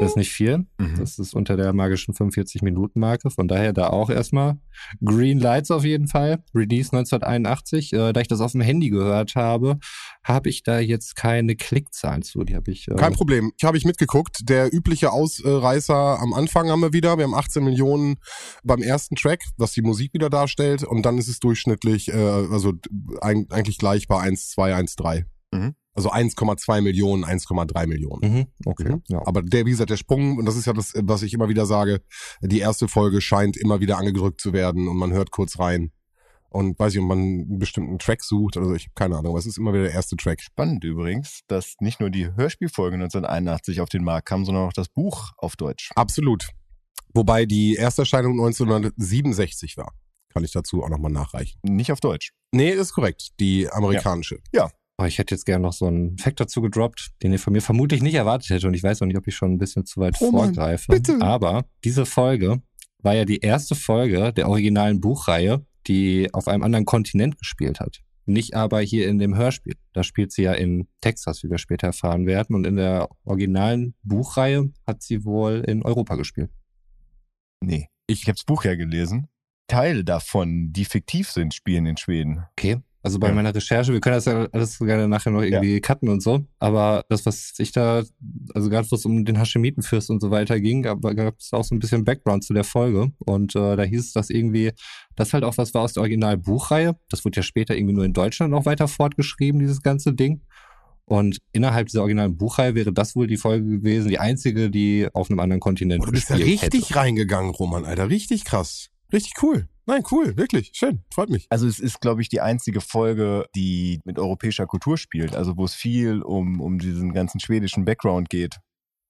Das 0.00 0.10
ist 0.12 0.16
nicht 0.16 0.32
viel. 0.32 0.66
Mhm. 0.78 0.96
Das 0.98 1.18
ist 1.18 1.34
unter 1.34 1.58
der 1.58 1.74
magischen 1.74 2.14
45-Minuten-Marke. 2.14 3.28
Von 3.30 3.48
daher 3.48 3.72
da 3.74 3.88
auch 3.88 4.08
erstmal 4.08 4.58
Green 5.04 5.38
Lights 5.38 5.70
auf 5.70 5.84
jeden 5.84 6.08
Fall. 6.08 6.42
Release 6.54 6.90
1981. 6.96 7.92
Äh, 7.92 8.12
da 8.14 8.20
ich 8.20 8.28
das 8.28 8.40
auf 8.40 8.52
dem 8.52 8.62
Handy 8.62 8.88
gehört 8.88 9.34
habe, 9.34 9.78
habe 10.24 10.48
ich 10.48 10.62
da 10.62 10.78
jetzt 10.80 11.16
keine 11.16 11.54
Klickzahlen 11.54 12.22
zu. 12.22 12.44
Die 12.44 12.56
habe 12.56 12.70
ich. 12.70 12.88
Äh, 12.88 12.94
Kein 12.94 13.12
Problem. 13.12 13.52
Ich 13.58 13.64
habe 13.64 13.76
ich 13.76 13.84
mitgeguckt. 13.84 14.38
Der 14.48 14.72
übliche 14.72 15.12
Ausreißer 15.12 16.18
am 16.18 16.32
Anfang 16.32 16.70
haben 16.70 16.80
wir 16.80 16.92
wieder. 16.94 17.18
Wir 17.18 17.24
haben 17.24 17.34
18 17.34 17.62
Millionen 17.62 18.16
beim 18.64 18.82
ersten 18.82 19.16
Track, 19.16 19.42
was 19.58 19.72
die 19.72 19.82
Musik 19.82 20.14
wieder 20.14 20.30
darstellt. 20.30 20.82
Und 20.82 21.04
dann 21.04 21.18
ist 21.18 21.28
es 21.28 21.40
durchschnittlich, 21.40 22.08
äh, 22.08 22.14
also 22.16 22.70
eig- 23.20 23.50
eigentlich 23.52 23.76
gleich 23.78 24.08
bei 24.08 24.16
1,2, 24.16 24.74
1,3. 24.74 25.24
Mhm. 25.52 25.74
Also 26.00 26.12
1,2 26.12 26.80
Millionen, 26.80 27.26
1,3 27.26 27.86
Millionen. 27.86 28.32
Mhm, 28.32 28.46
okay. 28.64 28.92
Mhm. 28.92 29.02
Ja. 29.08 29.20
Aber 29.26 29.42
der, 29.42 29.66
wie 29.66 29.70
gesagt, 29.70 29.90
der 29.90 29.98
Sprung, 29.98 30.38
und 30.38 30.46
das 30.46 30.56
ist 30.56 30.66
ja 30.66 30.72
das, 30.72 30.94
was 30.96 31.22
ich 31.22 31.34
immer 31.34 31.50
wieder 31.50 31.66
sage, 31.66 32.00
die 32.40 32.60
erste 32.60 32.88
Folge 32.88 33.20
scheint 33.20 33.58
immer 33.58 33.80
wieder 33.80 33.98
angedrückt 33.98 34.40
zu 34.40 34.54
werden 34.54 34.88
und 34.88 34.96
man 34.96 35.12
hört 35.12 35.30
kurz 35.30 35.58
rein. 35.58 35.92
Und 36.48 36.78
weiß 36.78 36.94
ich, 36.94 37.00
ob 37.00 37.06
man 37.06 37.18
einen 37.18 37.58
bestimmten 37.58 37.98
Track 37.98 38.24
sucht, 38.24 38.56
also 38.56 38.74
ich 38.74 38.84
habe 38.84 38.94
keine 38.94 39.16
Ahnung, 39.16 39.32
aber 39.32 39.38
es 39.38 39.46
ist 39.46 39.58
immer 39.58 39.72
wieder 39.74 39.84
der 39.84 39.92
erste 39.92 40.16
Track. 40.16 40.40
Spannend 40.40 40.82
übrigens, 40.82 41.42
dass 41.46 41.74
nicht 41.80 42.00
nur 42.00 42.08
die 42.08 42.34
Hörspielfolge 42.34 42.94
1981 42.94 43.82
auf 43.82 43.90
den 43.90 44.02
Markt 44.02 44.26
kam, 44.26 44.46
sondern 44.46 44.66
auch 44.66 44.72
das 44.72 44.88
Buch 44.88 45.32
auf 45.36 45.54
Deutsch. 45.56 45.90
Absolut. 45.94 46.48
Wobei 47.12 47.44
die 47.44 47.76
Ersterscheinung 47.76 48.32
1967 48.32 49.76
war. 49.76 49.92
Kann 50.32 50.44
ich 50.44 50.52
dazu 50.52 50.82
auch 50.82 50.88
nochmal 50.88 51.12
nachreichen. 51.12 51.58
Nicht 51.62 51.92
auf 51.92 52.00
Deutsch. 52.00 52.32
Nee, 52.52 52.70
ist 52.70 52.94
korrekt. 52.94 53.28
Die 53.38 53.68
amerikanische. 53.68 54.38
Oh, 55.00 55.04
ich 55.06 55.18
hätte 55.18 55.34
jetzt 55.34 55.46
gerne 55.46 55.62
noch 55.62 55.72
so 55.72 55.86
einen 55.86 56.18
Fact 56.18 56.40
dazu 56.40 56.60
gedroppt, 56.60 57.12
den 57.22 57.32
ihr 57.32 57.38
von 57.38 57.54
mir 57.54 57.62
vermutlich 57.62 58.02
nicht 58.02 58.14
erwartet 58.16 58.50
hätte. 58.50 58.66
Und 58.66 58.74
ich 58.74 58.82
weiß 58.82 59.00
auch 59.00 59.06
nicht, 59.06 59.16
ob 59.16 59.26
ich 59.26 59.34
schon 59.34 59.52
ein 59.52 59.58
bisschen 59.58 59.86
zu 59.86 59.98
weit 59.98 60.16
Oh 60.20 60.30
Mann, 60.30 60.54
vorgreife. 60.54 60.92
bitte. 60.92 61.22
Aber 61.22 61.64
diese 61.84 62.04
Folge 62.04 62.60
war 62.98 63.14
ja 63.14 63.24
die 63.24 63.38
erste 63.38 63.74
Folge 63.74 64.32
der 64.34 64.48
originalen 64.48 65.00
Buchreihe, 65.00 65.64
die 65.86 66.28
auf 66.34 66.48
einem 66.48 66.62
anderen 66.62 66.84
Kontinent 66.84 67.38
gespielt 67.38 67.80
hat. 67.80 68.00
Nicht 68.26 68.54
aber 68.54 68.80
hier 68.80 69.08
in 69.08 69.18
dem 69.18 69.34
Hörspiel. 69.34 69.74
Da 69.94 70.02
spielt 70.02 70.32
sie 70.32 70.42
ja 70.42 70.52
in 70.52 70.86
Texas, 71.00 71.42
wie 71.42 71.50
wir 71.50 71.56
später 71.56 71.86
erfahren 71.86 72.26
werden. 72.26 72.54
Und 72.54 72.66
in 72.66 72.76
der 72.76 73.08
originalen 73.24 73.94
Buchreihe 74.02 74.70
hat 74.86 75.02
sie 75.02 75.24
wohl 75.24 75.64
in 75.66 75.82
Europa 75.82 76.16
gespielt. 76.16 76.50
Nee. 77.60 77.88
Ich 78.06 78.24
habe 78.24 78.34
das 78.34 78.44
Buch 78.44 78.64
ja 78.64 78.74
gelesen. 78.74 79.28
Teile 79.66 80.04
davon, 80.04 80.72
die 80.72 80.84
fiktiv 80.84 81.30
sind, 81.30 81.54
spielen 81.54 81.86
in 81.86 81.96
Schweden. 81.96 82.44
Okay. 82.52 82.82
Also 83.02 83.18
bei 83.18 83.28
Ja. 83.28 83.34
meiner 83.34 83.54
Recherche, 83.54 83.92
wir 83.94 84.00
können 84.00 84.16
das 84.16 84.26
ja 84.26 84.46
alles 84.52 84.78
gerne 84.78 85.08
nachher 85.08 85.30
noch 85.32 85.40
irgendwie 85.42 85.80
cutten 85.80 86.10
und 86.10 86.22
so, 86.22 86.44
aber 86.58 87.02
das, 87.08 87.24
was 87.24 87.54
ich 87.58 87.72
da, 87.72 88.02
also 88.54 88.68
gerade 88.68 88.90
wo 88.90 88.94
es 88.96 89.06
um 89.06 89.24
den 89.24 89.38
Haschemitenfürst 89.38 90.10
und 90.10 90.20
so 90.20 90.30
weiter 90.30 90.60
ging, 90.60 90.82
gab 90.82 91.02
es 91.38 91.52
auch 91.54 91.64
so 91.64 91.74
ein 91.74 91.78
bisschen 91.78 92.04
Background 92.04 92.44
zu 92.44 92.52
der 92.52 92.64
Folge 92.64 93.10
und 93.20 93.56
äh, 93.56 93.76
da 93.76 93.82
hieß 93.84 94.00
es, 94.08 94.12
dass 94.12 94.28
irgendwie, 94.28 94.72
das 95.16 95.32
halt 95.32 95.44
auch 95.44 95.56
was 95.56 95.72
war 95.72 95.80
aus 95.82 95.94
der 95.94 96.02
Originalbuchreihe, 96.02 96.94
das 97.08 97.24
wurde 97.24 97.36
ja 97.36 97.42
später 97.42 97.74
irgendwie 97.74 97.94
nur 97.94 98.04
in 98.04 98.12
Deutschland 98.12 98.50
noch 98.52 98.66
weiter 98.66 98.86
fortgeschrieben, 98.86 99.60
dieses 99.60 99.80
ganze 99.82 100.12
Ding. 100.12 100.42
Und 101.06 101.38
innerhalb 101.50 101.86
dieser 101.88 102.02
originalen 102.02 102.36
Buchreihe 102.36 102.76
wäre 102.76 102.92
das 102.92 103.16
wohl 103.16 103.26
die 103.26 103.36
Folge 103.36 103.66
gewesen, 103.78 104.10
die 104.10 104.20
einzige, 104.20 104.70
die 104.70 105.08
auf 105.12 105.28
einem 105.28 105.40
anderen 105.40 105.58
Kontinent 105.58 106.02
Oh, 106.02 106.06
du 106.06 106.12
bist 106.12 106.30
da 106.30 106.34
richtig 106.36 106.84
hätte. 106.90 106.94
reingegangen, 106.96 107.50
Roman, 107.50 107.84
Alter. 107.84 108.08
Richtig 108.10 108.44
krass. 108.44 108.90
Richtig 109.12 109.32
cool. 109.42 109.66
Nein, 109.90 110.04
cool. 110.12 110.36
Wirklich. 110.36 110.70
Schön. 110.72 111.02
Freut 111.12 111.30
mich. 111.30 111.48
Also 111.50 111.66
es 111.66 111.80
ist, 111.80 112.00
glaube 112.00 112.22
ich, 112.22 112.28
die 112.28 112.40
einzige 112.40 112.80
Folge, 112.80 113.46
die 113.56 114.00
mit 114.04 114.20
europäischer 114.20 114.68
Kultur 114.68 114.96
spielt. 114.96 115.34
Also 115.34 115.56
wo 115.56 115.64
es 115.64 115.74
viel 115.74 116.22
um, 116.22 116.60
um 116.60 116.78
diesen 116.78 117.12
ganzen 117.12 117.40
schwedischen 117.40 117.84
Background 117.84 118.30
geht. 118.30 118.60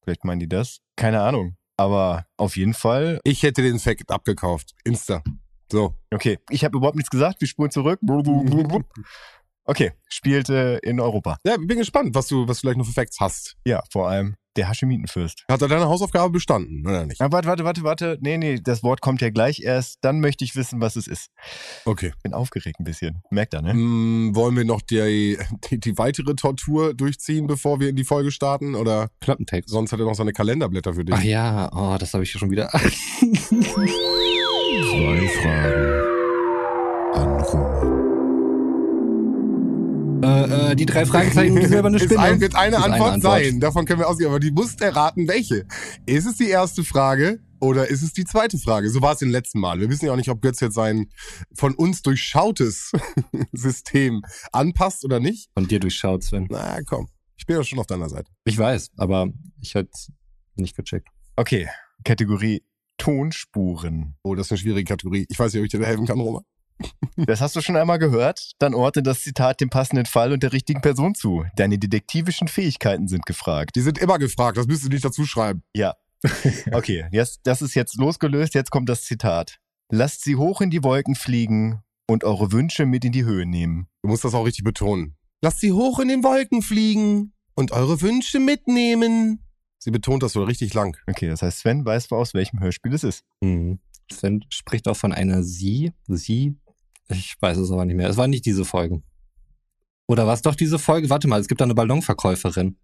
Vielleicht 0.02 0.24
meinen 0.24 0.40
die 0.40 0.48
das. 0.48 0.78
Keine 0.96 1.20
Ahnung. 1.20 1.56
Aber 1.76 2.24
auf 2.38 2.56
jeden 2.56 2.72
Fall. 2.72 3.20
Ich 3.24 3.42
hätte 3.42 3.60
den 3.60 3.78
Fact 3.78 4.10
abgekauft. 4.10 4.72
Insta. 4.84 5.22
So. 5.70 5.92
Okay, 6.10 6.38
ich 6.48 6.64
habe 6.64 6.78
überhaupt 6.78 6.96
nichts 6.96 7.10
gesagt. 7.10 7.42
Wir 7.42 7.48
spulen 7.48 7.70
zurück. 7.70 8.00
Okay, 9.64 9.92
spielte 10.08 10.80
in 10.82 10.98
Europa. 10.98 11.36
Ja, 11.44 11.58
bin 11.58 11.76
gespannt, 11.76 12.14
was 12.14 12.26
du, 12.28 12.48
was 12.48 12.56
du 12.56 12.60
vielleicht 12.62 12.78
noch 12.78 12.86
für 12.86 12.92
Facts 12.92 13.20
hast. 13.20 13.56
Ja, 13.66 13.82
vor 13.90 14.08
allem 14.08 14.34
der 14.56 14.68
Haschemitenfürst. 14.68 15.44
Hat 15.50 15.62
er 15.62 15.68
deine 15.68 15.86
Hausaufgabe 15.86 16.30
bestanden, 16.30 16.86
oder 16.86 17.06
nicht? 17.06 17.20
Ah, 17.20 17.30
warte, 17.30 17.48
warte, 17.48 17.64
warte, 17.64 17.82
warte. 17.82 18.18
Nee, 18.20 18.38
nee, 18.38 18.60
das 18.62 18.82
Wort 18.82 19.00
kommt 19.00 19.20
ja 19.20 19.30
gleich 19.30 19.60
erst. 19.60 19.98
Dann 20.02 20.20
möchte 20.20 20.44
ich 20.44 20.56
wissen, 20.56 20.80
was 20.80 20.96
es 20.96 21.06
ist. 21.06 21.28
Okay. 21.84 22.12
Bin 22.22 22.34
aufgeregt 22.34 22.80
ein 22.80 22.84
bisschen. 22.84 23.22
Merkt 23.30 23.54
er, 23.54 23.62
ne? 23.62 23.74
Mm, 23.74 24.34
wollen 24.34 24.56
wir 24.56 24.64
noch 24.64 24.82
die, 24.82 25.38
die, 25.70 25.78
die 25.78 25.98
weitere 25.98 26.34
Tortur 26.34 26.94
durchziehen, 26.94 27.46
bevor 27.46 27.80
wir 27.80 27.88
in 27.88 27.96
die 27.96 28.04
Folge 28.04 28.30
starten? 28.30 28.74
Oder 28.74 29.10
Klappentext. 29.20 29.70
sonst 29.70 29.92
hat 29.92 30.00
er 30.00 30.06
noch 30.06 30.14
seine 30.14 30.32
Kalenderblätter 30.32 30.94
für 30.94 31.04
dich. 31.04 31.14
Ach 31.14 31.22
ja, 31.22 31.70
oh, 31.74 31.96
das 31.98 32.14
habe 32.14 32.24
ich 32.24 32.32
ja 32.34 32.40
schon 32.40 32.50
wieder. 32.50 32.68
Drei 34.70 35.28
Fragen 35.42 35.89
Äh, 40.70 40.76
die 40.76 40.86
drei 40.86 41.06
Fragezeichen 41.06 41.54
und 41.54 41.60
die 41.62 41.66
silberne 41.66 41.96
Ist 41.96 42.04
Spinne. 42.04 42.20
ein, 42.20 42.40
wird 42.40 42.54
eine 42.54 42.76
Ist 42.76 42.82
Antwort, 42.82 43.22
sein. 43.22 43.60
Davon 43.60 43.84
können 43.86 44.00
wir 44.00 44.08
ausgehen. 44.08 44.28
Aber 44.30 44.40
die 44.40 44.50
musst 44.50 44.80
erraten, 44.80 45.28
welche. 45.28 45.66
Ist 46.06 46.26
es 46.26 46.36
die 46.36 46.48
erste 46.48 46.84
Frage 46.84 47.40
oder 47.60 47.88
ist 47.88 48.02
es 48.02 48.12
die 48.12 48.24
zweite 48.24 48.58
Frage? 48.58 48.90
So 48.90 49.02
war 49.02 49.12
es 49.12 49.18
den 49.18 49.30
letzten 49.30 49.60
Mal. 49.60 49.80
Wir 49.80 49.88
wissen 49.90 50.06
ja 50.06 50.12
auch 50.12 50.16
nicht, 50.16 50.30
ob 50.30 50.40
Götz 50.42 50.60
jetzt 50.60 50.74
sein 50.74 51.06
von 51.54 51.74
uns 51.74 52.02
durchschautes 52.02 52.92
System 53.52 54.22
anpasst 54.52 55.04
oder 55.04 55.20
nicht. 55.20 55.50
Von 55.54 55.68
dir 55.68 55.80
durchschaut, 55.80 56.22
Sven. 56.24 56.46
Na 56.50 56.80
komm, 56.86 57.08
ich 57.36 57.46
bin 57.46 57.56
ja 57.56 57.64
schon 57.64 57.78
auf 57.78 57.86
deiner 57.86 58.08
Seite. 58.08 58.30
Ich 58.44 58.56
weiß, 58.58 58.90
aber 58.96 59.28
ich 59.60 59.74
hätte 59.74 59.90
nicht 60.54 60.76
gecheckt. 60.76 61.08
Okay, 61.36 61.68
Kategorie 62.04 62.62
Tonspuren. 62.98 64.16
Oh, 64.22 64.34
das 64.34 64.46
ist 64.46 64.52
eine 64.52 64.58
schwierige 64.58 64.84
Kategorie. 64.84 65.26
Ich 65.28 65.38
weiß 65.38 65.52
nicht, 65.52 65.60
ob 65.60 65.64
ich 65.64 65.70
dir 65.70 65.80
da 65.80 65.86
helfen 65.86 66.06
kann, 66.06 66.20
Roman. 66.20 66.44
Das 67.16 67.40
hast 67.40 67.56
du 67.56 67.60
schon 67.60 67.76
einmal 67.76 67.98
gehört? 67.98 68.52
Dann 68.58 68.74
orte 68.74 69.02
das 69.02 69.22
Zitat 69.22 69.60
dem 69.60 69.68
passenden 69.68 70.06
Fall 70.06 70.32
und 70.32 70.42
der 70.42 70.52
richtigen 70.52 70.80
Person 70.80 71.14
zu. 71.14 71.44
Deine 71.56 71.78
detektivischen 71.78 72.48
Fähigkeiten 72.48 73.08
sind 73.08 73.26
gefragt. 73.26 73.76
Die 73.76 73.80
sind 73.80 73.98
immer 73.98 74.18
gefragt, 74.18 74.56
das 74.56 74.66
müsstest 74.66 74.86
du 74.86 74.94
nicht 74.94 75.04
dazu 75.04 75.24
schreiben. 75.24 75.62
Ja. 75.74 75.94
Okay, 76.72 77.06
jetzt, 77.12 77.40
das 77.44 77.62
ist 77.62 77.74
jetzt 77.74 77.96
losgelöst. 77.96 78.54
Jetzt 78.54 78.70
kommt 78.70 78.88
das 78.88 79.04
Zitat. 79.04 79.58
Lasst 79.90 80.22
sie 80.22 80.36
hoch 80.36 80.60
in 80.60 80.70
die 80.70 80.84
Wolken 80.84 81.14
fliegen 81.14 81.82
und 82.06 82.24
eure 82.24 82.52
Wünsche 82.52 82.86
mit 82.86 83.04
in 83.04 83.12
die 83.12 83.24
Höhe 83.24 83.46
nehmen. 83.46 83.88
Du 84.02 84.08
musst 84.08 84.24
das 84.24 84.34
auch 84.34 84.44
richtig 84.44 84.64
betonen. 84.64 85.16
Lasst 85.42 85.60
sie 85.60 85.72
hoch 85.72 85.98
in 85.98 86.08
den 86.08 86.22
Wolken 86.22 86.62
fliegen 86.62 87.32
und 87.54 87.72
eure 87.72 88.00
Wünsche 88.00 88.38
mitnehmen. 88.38 89.44
Sie 89.78 89.90
betont 89.90 90.22
das 90.22 90.34
so 90.34 90.44
richtig 90.44 90.74
lang. 90.74 90.96
Okay, 91.06 91.28
das 91.28 91.40
heißt, 91.42 91.60
Sven 91.60 91.84
weiß, 91.84 92.12
aus 92.12 92.34
welchem 92.34 92.60
Hörspiel 92.60 92.92
es 92.92 93.02
ist. 93.02 93.24
Mhm. 93.40 93.80
Sven 94.12 94.44
spricht 94.50 94.88
auch 94.88 94.96
von 94.96 95.12
einer 95.12 95.42
Sie. 95.42 95.92
Sie. 96.08 96.56
Ich 97.10 97.36
weiß 97.40 97.58
es 97.58 97.70
aber 97.70 97.84
nicht 97.84 97.96
mehr. 97.96 98.08
Es 98.08 98.16
war 98.16 98.28
nicht 98.28 98.46
diese 98.46 98.64
Folge. 98.64 99.02
Oder 100.06 100.26
war 100.26 100.34
es 100.34 100.42
doch 100.42 100.54
diese 100.54 100.78
Folge? 100.78 101.10
Warte 101.10 101.28
mal, 101.28 101.40
es 101.40 101.48
gibt 101.48 101.60
da 101.60 101.64
eine 101.64 101.74
Ballonverkäuferin. 101.74 102.76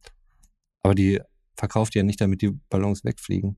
Aber 0.82 0.94
die 0.94 1.20
verkauft 1.56 1.94
ja 1.94 2.02
nicht, 2.02 2.20
damit 2.20 2.42
die 2.42 2.52
Ballons 2.70 3.04
wegfliegen. 3.04 3.56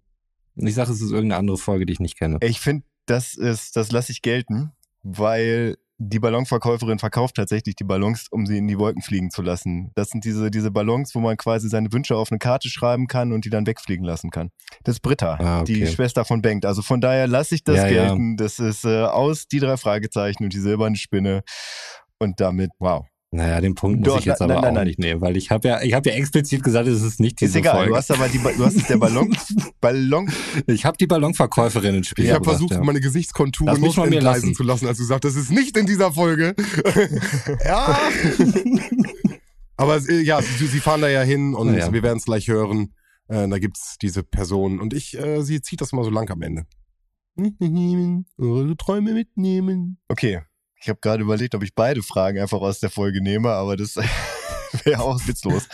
Und 0.56 0.66
ich 0.66 0.74
sage, 0.74 0.92
es 0.92 1.00
ist 1.00 1.10
irgendeine 1.10 1.38
andere 1.38 1.58
Folge, 1.58 1.86
die 1.86 1.92
ich 1.92 2.00
nicht 2.00 2.18
kenne. 2.18 2.38
Ich 2.42 2.60
finde, 2.60 2.84
das 3.06 3.34
ist, 3.34 3.76
das 3.76 3.92
lasse 3.92 4.12
ich 4.12 4.22
gelten, 4.22 4.72
weil 5.02 5.76
die 6.00 6.20
Ballonverkäuferin 6.20 6.98
verkauft 7.00 7.34
tatsächlich 7.34 7.74
die 7.74 7.84
Ballons, 7.84 8.26
um 8.30 8.46
sie 8.46 8.56
in 8.56 8.68
die 8.68 8.78
Wolken 8.78 9.02
fliegen 9.02 9.30
zu 9.30 9.42
lassen. 9.42 9.90
Das 9.96 10.10
sind 10.10 10.24
diese, 10.24 10.50
diese 10.50 10.70
Ballons, 10.70 11.14
wo 11.14 11.18
man 11.20 11.36
quasi 11.36 11.68
seine 11.68 11.92
Wünsche 11.92 12.16
auf 12.16 12.30
eine 12.30 12.38
Karte 12.38 12.68
schreiben 12.68 13.08
kann 13.08 13.32
und 13.32 13.44
die 13.44 13.50
dann 13.50 13.66
wegfliegen 13.66 14.04
lassen 14.04 14.30
kann. 14.30 14.50
Das 14.84 14.94
ist 14.96 15.00
Britta, 15.00 15.34
Ah, 15.40 15.60
okay. 15.62 15.74
die 15.74 15.86
Schwester 15.88 16.24
von 16.24 16.40
Bengt. 16.40 16.64
Also 16.64 16.82
von 16.82 17.00
daher 17.00 17.26
lasse 17.26 17.56
ich 17.56 17.64
das 17.64 17.76
Ja, 17.76 17.88
ja. 17.88 18.06
gelten. 18.06 18.36
Das 18.36 18.60
ist 18.60 18.84
äh, 18.84 19.02
aus 19.02 19.48
die 19.48 19.58
drei 19.58 19.76
Fragezeichen 19.76 20.44
und 20.44 20.52
die 20.52 20.60
silberne 20.60 20.96
Spinne. 20.96 21.42
Und 22.20 22.40
damit, 22.40 22.70
wow. 22.78 23.04
Naja, 23.30 23.60
den 23.60 23.74
Punkt 23.74 24.00
muss 24.00 24.08
Doch, 24.08 24.18
ich 24.20 24.24
jetzt 24.24 24.40
nein, 24.40 24.50
aber 24.50 24.62
nein, 24.62 24.70
auch 24.70 24.74
nein. 24.74 24.86
nicht 24.86 24.98
nehmen, 24.98 25.20
weil 25.20 25.36
ich 25.36 25.50
habe 25.50 25.68
ja, 25.68 25.82
ich 25.82 25.92
habe 25.92 26.08
ja 26.08 26.16
explizit 26.16 26.62
gesagt, 26.62 26.88
es 26.88 27.02
ist 27.02 27.20
nicht 27.20 27.38
diese 27.40 27.50
ist 27.50 27.56
egal, 27.56 27.74
Folge. 27.74 27.90
du 27.90 27.96
hast 27.96 28.10
aber 28.10 28.26
die, 28.28 28.38
du 28.38 28.64
hast 28.64 28.88
der 28.88 28.96
Ballon, 28.96 29.36
Ballon, 29.82 30.32
ich 30.66 30.86
habe 30.86 30.96
die 30.96 31.06
Ballonverkäuferin 31.06 31.96
ins 31.96 32.06
Spiel 32.08 32.24
Ich 32.24 32.32
habe 32.32 32.44
versucht, 32.44 32.72
ja. 32.72 32.82
meine 32.82 33.00
Gesichtskonturen 33.00 33.78
nicht 33.82 33.98
entgleisen 33.98 34.22
lassen. 34.50 34.54
zu 34.54 34.62
lassen, 34.62 34.86
als 34.86 34.96
du 34.96 35.04
sagst, 35.04 35.24
das 35.24 35.36
ist 35.36 35.50
nicht 35.50 35.76
in 35.76 35.84
dieser 35.84 36.10
Folge. 36.10 36.54
ja. 37.66 37.98
Aber 39.76 39.96
äh, 40.08 40.20
ja, 40.22 40.40
sie, 40.40 40.66
sie 40.66 40.80
fahren 40.80 41.02
da 41.02 41.08
ja 41.08 41.20
hin 41.22 41.54
und 41.54 41.72
Naja. 41.72 41.92
wir 41.92 42.02
werden 42.02 42.18
es 42.18 42.24
gleich 42.24 42.48
hören. 42.48 42.94
Äh, 43.28 43.46
da 43.46 43.58
gibt's 43.58 43.98
diese 44.00 44.22
Person 44.22 44.80
und 44.80 44.94
ich, 44.94 45.18
äh, 45.18 45.42
sie 45.42 45.60
zieht 45.60 45.82
das 45.82 45.92
mal 45.92 46.02
so 46.02 46.10
lang 46.10 46.30
am 46.30 46.40
Ende. 46.40 46.64
Mitnehmen, 47.36 48.24
eure 48.38 48.74
Träume 48.76 49.12
mitnehmen. 49.12 49.98
Okay, 50.08 50.40
ich 50.80 50.88
habe 50.88 51.00
gerade 51.00 51.22
überlegt, 51.22 51.54
ob 51.54 51.62
ich 51.62 51.74
beide 51.74 52.02
Fragen 52.02 52.38
einfach 52.38 52.60
aus 52.60 52.80
der 52.80 52.90
Folge 52.90 53.22
nehme, 53.22 53.50
aber 53.50 53.76
das 53.76 53.96
wäre 54.84 55.02
auch 55.02 55.26
witzlos. 55.26 55.66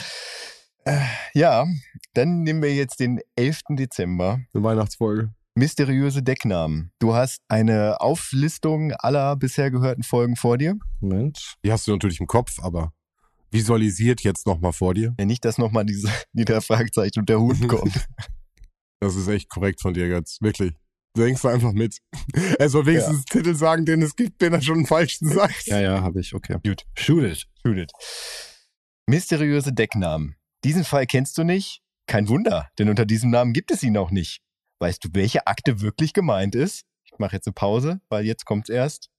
Äh, 0.85 1.01
ja, 1.35 1.67
dann 2.15 2.43
nehmen 2.43 2.63
wir 2.63 2.75
jetzt 2.75 3.01
den 3.01 3.21
11. 3.37 3.61
Dezember. 3.71 4.41
Eine 4.53 4.63
Weihnachtsfolge. 4.63 5.33
Mysteriöse 5.57 6.23
Decknamen. 6.23 6.91
Du 6.99 7.15
hast 7.15 7.41
eine 7.49 8.01
Auflistung 8.01 8.93
aller 8.93 9.37
bisher 9.37 9.71
gehörten 9.71 10.03
Folgen 10.03 10.37
vor 10.37 10.59
dir. 10.59 10.77
Moment. 11.01 11.55
Die 11.65 11.71
hast 11.71 11.87
du 11.87 11.93
natürlich 11.93 12.21
im 12.21 12.27
Kopf, 12.27 12.59
aber 12.61 12.93
visualisiert 13.53 14.23
jetzt 14.23 14.47
nochmal 14.47 14.73
vor 14.73 14.95
dir. 14.95 15.15
Ja, 15.19 15.25
nicht, 15.25 15.45
dass 15.45 15.59
nochmal 15.59 15.85
diese 15.85 16.09
die 16.33 16.45
Fragezeichen 16.45 17.21
und 17.21 17.29
der 17.29 17.41
Hund 17.41 17.67
kommt. 17.69 18.07
Das 19.01 19.15
ist 19.15 19.29
echt 19.29 19.49
korrekt 19.49 19.81
von 19.81 19.95
dir, 19.95 20.09
Götz. 20.09 20.39
Wirklich. 20.41 20.75
Du 21.17 21.23
denkst 21.23 21.43
du 21.43 21.49
einfach 21.49 21.73
mit. 21.73 21.99
Er 22.59 22.69
soll 22.69 22.87
wenigstens 22.87 23.17
einen 23.17 23.25
Titel 23.27 23.55
sagen, 23.55 23.87
den 23.87 24.03
es 24.03 24.17
gibt, 24.17 24.41
wenn 24.41 24.53
er 24.53 24.63
schon 24.63 24.79
einen 24.79 24.87
falschen 24.87 25.29
sagt. 25.29 25.67
Ja, 25.67 25.81
ja, 25.81 26.03
habe 26.03 26.21
ich, 26.21 26.35
okay. 26.35 26.59
Gut. 26.65 26.85
Shoot 26.99 27.23
it. 27.25 27.47
Shoot 27.63 27.77
it. 27.77 27.93
Mysteriöse 29.07 29.73
Decknamen. 29.73 30.37
Diesen 30.65 30.85
Fall 30.85 31.07
kennst 31.07 31.39
du 31.39 31.45
nicht? 31.45 31.83
Kein 32.07 32.29
Wunder, 32.29 32.69
denn 32.79 32.89
unter 32.89 33.07
diesem 33.07 33.31
Namen 33.31 33.53
gibt 33.53 33.71
es 33.71 33.83
ihn 33.83 33.97
auch 33.97 34.11
nicht. 34.11 34.43
Weißt 34.81 35.05
du, 35.05 35.09
welche 35.13 35.47
Akte 35.47 35.81
wirklich 35.81 36.13
gemeint 36.13 36.55
ist? 36.55 36.85
Ich 37.05 37.19
mache 37.19 37.37
jetzt 37.37 37.47
eine 37.47 37.55
Pause, 37.55 38.01
weil 38.09 38.25
jetzt 38.25 38.45
kommt's 38.45 38.69
erst. 38.69 39.11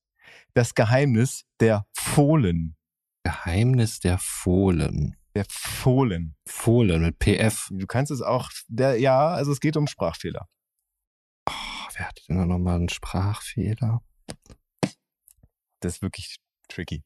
Das 0.54 0.76
Geheimnis 0.76 1.46
der 1.60 1.86
Fohlen. 1.94 2.76
Geheimnis 3.24 4.00
der 4.02 4.18
Fohlen. 4.18 5.16
Der 5.34 5.46
Fohlen. 5.50 6.36
Fohlen 6.48 7.02
mit 7.02 7.20
PF. 7.20 7.70
Du 7.72 7.88
kannst 7.88 8.12
es 8.12 8.22
auch, 8.22 8.50
der, 8.68 9.00
ja, 9.00 9.30
also 9.30 9.52
es 9.52 9.60
geht 9.60 9.78
um 9.78 9.88
Sprachfehler. 9.88 10.48
Wer 11.96 12.08
hatte 12.10 12.24
denn 12.28 12.38
da 12.38 12.46
nochmal 12.46 12.76
einen 12.76 12.90
Sprachfehler? 12.90 14.02
Das 15.80 15.96
ist 15.96 16.02
wirklich 16.02 16.38
tricky. 16.68 17.04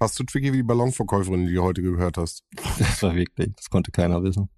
Hast 0.00 0.18
du 0.18 0.24
tricky 0.24 0.52
wie 0.52 0.58
die 0.58 0.62
Ballonverkäuferin, 0.62 1.46
die 1.46 1.54
du 1.54 1.62
heute 1.62 1.82
gehört 1.82 2.18
hast? 2.18 2.44
Das 2.78 3.02
war 3.02 3.16
wirklich, 3.16 3.54
das 3.56 3.68
konnte 3.68 3.90
keiner 3.90 4.22
wissen. 4.22 4.48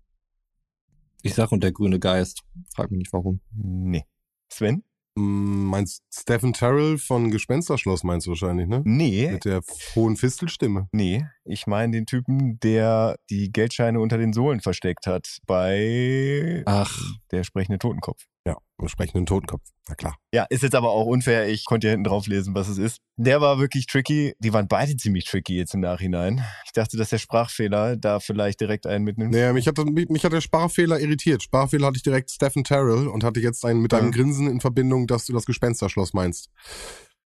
Ich 1.23 1.35
sag 1.35 1.53
und 1.53 1.63
der 1.63 1.73
grüne 1.73 1.99
Geist. 1.99 2.43
Frag 2.75 2.91
mich 2.91 2.99
nicht 2.99 3.13
warum. 3.13 3.41
Nee. 3.53 4.05
Sven? 4.53 4.85
Hm, 5.17 5.67
Meinst 5.67 6.03
Stephen 6.13 6.53
Terrell 6.53 6.99
von 6.99 7.31
Gespensterschloss 7.31 8.05
meinst 8.05 8.27
du 8.27 8.31
wahrscheinlich, 8.31 8.69
ne? 8.69 8.83
Nee. 8.85 9.31
Mit 9.31 9.45
der 9.45 9.63
hohen 9.95 10.17
Fistelstimme. 10.17 10.89
Nee, 10.93 11.27
ich 11.45 11.67
meine 11.67 11.93
den 11.93 12.07
Typen, 12.07 12.59
der 12.61 13.17
die 13.31 13.51
Geldscheine 13.53 14.01
unter 14.01 14.19
den 14.19 14.33
Sohlen 14.33 14.61
versteckt 14.61 15.07
hat 15.07 15.39
bei 15.47 16.63
Ach, 16.67 16.99
der 17.31 17.45
sprechende 17.45 17.79
Totenkopf. 17.79 18.23
Ja, 18.47 18.57
im 18.81 18.89
sprechenden 18.89 19.27
Totenkopf. 19.27 19.63
Na 19.89 19.95
klar. 19.95 20.17
Ja, 20.33 20.47
ist 20.49 20.63
jetzt 20.63 20.75
aber 20.75 20.91
auch 20.91 21.05
unfair. 21.05 21.49
Ich 21.49 21.67
konnte 21.67 21.89
ja 21.89 21.91
hinten 21.91 22.05
drauf 22.05 22.27
lesen, 22.27 22.55
was 22.55 22.69
es 22.69 22.79
ist. 22.79 22.99
Der 23.17 23.41
war 23.43 23.59
wirklich 23.59 23.87
tricky. 23.87 24.35
Die 24.39 24.53
waren 24.55 24.67
beide 24.67 24.97
ziemlich 24.97 25.25
tricky 25.27 25.57
jetzt 25.57 25.75
im 25.75 25.81
Nachhinein. 25.81 26.43
Ich 26.65 26.73
dachte, 26.73 26.97
dass 26.97 27.11
der 27.11 27.19
Sprachfehler 27.19 27.97
da 27.97 28.19
vielleicht 28.19 28.61
direkt 28.61 28.87
einen 28.87 29.05
mitnimmt. 29.05 29.33
Naja, 29.33 29.53
mich 29.53 29.67
hat, 29.69 29.77
mich 29.85 30.25
hat 30.25 30.33
der 30.33 30.41
Sprachfehler 30.41 30.99
irritiert. 31.01 31.43
Sprachfehler 31.43 31.89
hatte 31.89 31.97
ich 31.99 32.03
direkt 32.03 32.31
Stephen 32.31 32.65
Terrell 32.65 33.09
und 33.09 33.25
hatte 33.25 33.41
jetzt 33.41 33.65
einen 33.67 33.81
mit 33.83 33.93
Ja. 33.93 33.99
einem 33.99 34.11
Grinsen 34.11 34.49
in 34.49 34.61
Verbindung, 34.61 35.07
dass 35.07 35.27
du 35.27 35.35
das 35.35 35.45
Gespensterschloss 35.45 36.15
meinst. 36.15 36.49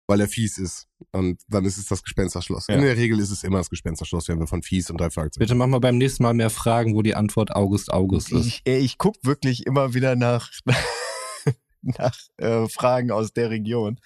Weil 0.07 0.21
er 0.21 0.29
fies 0.29 0.59
ist. 0.59 0.87
Und 1.13 1.41
dann 1.49 1.65
ist 1.65 1.79
es 1.79 1.87
das 1.87 2.03
Gespensterschloss. 2.03 2.67
Ja. 2.69 2.75
In 2.75 2.83
der 2.83 2.97
Regel 2.97 3.19
ist 3.21 3.31
es 3.31 3.43
immer 3.43 3.59
das 3.59 3.71
Gespensterschloss, 3.71 4.29
wenn 4.29 4.39
wir 4.39 4.47
von 4.47 4.63
fies 4.63 4.91
und 4.91 5.01
drei 5.01 5.11
Fragezeichen. 5.11 5.41
bitte 5.41 5.55
mach 5.55 5.67
mal 5.67 5.79
beim 5.79 5.97
nächsten 5.97 6.23
Mal 6.23 6.35
mehr 6.35 6.51
Fragen, 6.51 6.95
wo 6.95 7.03
die 7.03 7.15
Antwort 7.15 7.55
August 7.57 7.91
August 7.93 8.33
ist. 8.33 8.47
Ich, 8.47 8.63
ich 8.65 8.99
guck 8.99 9.17
wirklich 9.23 9.67
immer 9.67 9.95
wieder 9.95 10.15
nach, 10.17 10.51
nach 11.83 12.19
äh, 12.37 12.69
Fragen 12.69 13.11
aus 13.11 13.33
der 13.33 13.51
Region. 13.51 13.99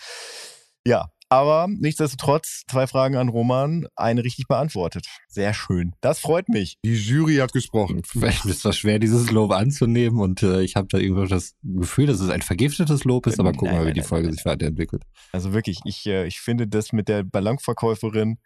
Ja, 0.86 1.10
aber 1.28 1.68
nichtsdestotrotz 1.68 2.62
zwei 2.70 2.86
Fragen 2.86 3.16
an 3.16 3.28
Roman, 3.28 3.86
eine 3.96 4.24
richtig 4.24 4.46
beantwortet. 4.48 5.06
Sehr 5.28 5.52
schön. 5.54 5.94
Das 6.00 6.20
freut 6.20 6.48
mich. 6.48 6.78
Die 6.84 6.94
Jury 6.94 7.36
hat 7.36 7.52
gesprochen. 7.52 8.02
Vielleicht 8.06 8.44
ist 8.44 8.64
das 8.64 8.78
schwer, 8.78 8.98
dieses 8.98 9.30
Lob 9.30 9.52
anzunehmen 9.52 10.20
und 10.20 10.42
äh, 10.42 10.62
ich 10.62 10.76
habe 10.76 10.88
da 10.90 10.98
irgendwie 10.98 11.28
das 11.28 11.54
Gefühl, 11.62 12.06
dass 12.06 12.20
es 12.20 12.30
ein 12.30 12.42
vergiftetes 12.42 13.04
Lob 13.04 13.26
ist, 13.26 13.38
aber 13.38 13.52
gucken 13.52 13.68
Nein, 13.68 13.76
wir, 13.76 13.80
wie 13.80 13.84
nein, 13.86 13.94
die 13.94 14.00
nein, 14.00 14.08
Folge 14.08 14.26
nein, 14.26 14.34
sich 14.34 14.44
weiterentwickelt. 14.44 15.04
Also 15.32 15.52
wirklich, 15.52 15.80
ich, 15.84 16.06
äh, 16.06 16.26
ich 16.26 16.40
finde 16.40 16.66
das 16.66 16.92
mit 16.92 17.08
der 17.08 17.24
Ballonverkäuferin, 17.24 18.38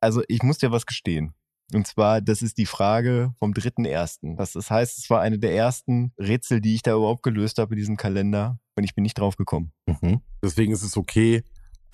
also 0.00 0.22
ich 0.28 0.42
muss 0.42 0.58
dir 0.58 0.70
was 0.70 0.86
gestehen. 0.86 1.34
Und 1.72 1.86
zwar, 1.86 2.20
das 2.20 2.42
ist 2.42 2.58
die 2.58 2.66
Frage 2.66 3.34
vom 3.38 3.54
dritten 3.54 3.84
ersten. 3.84 4.36
Das, 4.36 4.52
das 4.52 4.70
heißt, 4.70 4.98
es 4.98 5.08
war 5.08 5.20
eine 5.20 5.38
der 5.38 5.54
ersten 5.54 6.12
Rätsel, 6.18 6.60
die 6.60 6.74
ich 6.74 6.82
da 6.82 6.94
überhaupt 6.94 7.22
gelöst 7.22 7.58
habe 7.58 7.74
in 7.74 7.78
diesem 7.78 7.96
Kalender. 7.96 8.58
Und 8.76 8.84
ich 8.84 8.94
bin 8.94 9.02
nicht 9.02 9.18
drauf 9.18 9.36
gekommen. 9.36 9.72
Mhm. 9.86 10.20
Deswegen 10.42 10.72
ist 10.72 10.82
es 10.82 10.96
okay, 10.96 11.42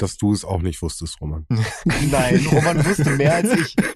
dass 0.02 0.16
du 0.16 0.32
es 0.32 0.44
auch 0.44 0.62
nicht 0.62 0.80
wusstest, 0.82 1.20
Roman. 1.20 1.46
Nein, 2.10 2.46
Roman 2.50 2.84
wusste 2.84 3.10
mehr 3.10 3.34
als 3.34 3.52
ich. 3.52 3.76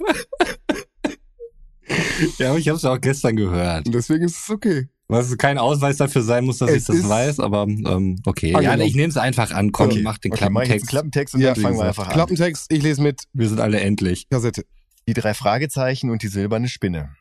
Ja, 2.39 2.51
aber 2.51 2.59
ich 2.59 2.69
habe 2.69 2.77
es 2.77 2.85
auch 2.85 3.01
gestern 3.01 3.37
gehört. 3.37 3.87
Und 3.87 3.95
deswegen 3.95 4.25
ist 4.25 4.37
es 4.45 4.51
okay. 4.51 4.89
Was 5.09 5.37
kein 5.37 5.59
Ausweis 5.59 5.99
dafür 5.99 6.23
sein 6.23 6.45
muss, 6.45 6.59
dass 6.59 6.71
Es 6.71 6.89
ich 6.89 7.01
das 7.01 7.09
weiß, 7.09 7.41
aber 7.41 7.65
ähm, 7.65 8.21
okay. 8.25 8.53
Ja, 8.53 8.59
angenommen. 8.59 8.81
ich 8.83 8.95
nehme 8.95 9.09
es 9.09 9.17
einfach 9.17 9.51
an. 9.51 9.71
Komm, 9.71 9.91
Okay, 9.91 10.03
mach 10.03 10.17
den 10.19 10.33
okay, 10.33 10.49
mach 10.51 10.63
ich 10.63 10.69
jetzt 10.71 10.87
Klappentext. 10.89 11.35
Klappentext 11.35 11.35
und 11.35 11.41
Ja, 11.43 11.53
dann 11.53 11.63
fangen 11.63 11.77
wir 11.77 11.85
einfach 11.85 12.07
an. 12.09 12.13
Klappentext, 12.15 12.73
ich 12.73 12.83
lese 12.83 13.03
mit. 13.03 13.25
Wir 13.35 13.49
sind 13.49 13.61
alle 13.61 13.81
endlich. 13.81 14.29
Kassette. 14.31 14.65
Die 15.07 15.13
drei 15.13 15.35
Fragezeichen 15.35 16.09
und 16.11 16.23
die 16.23 16.29
silberne 16.29 16.69
Spinne. 16.69 17.15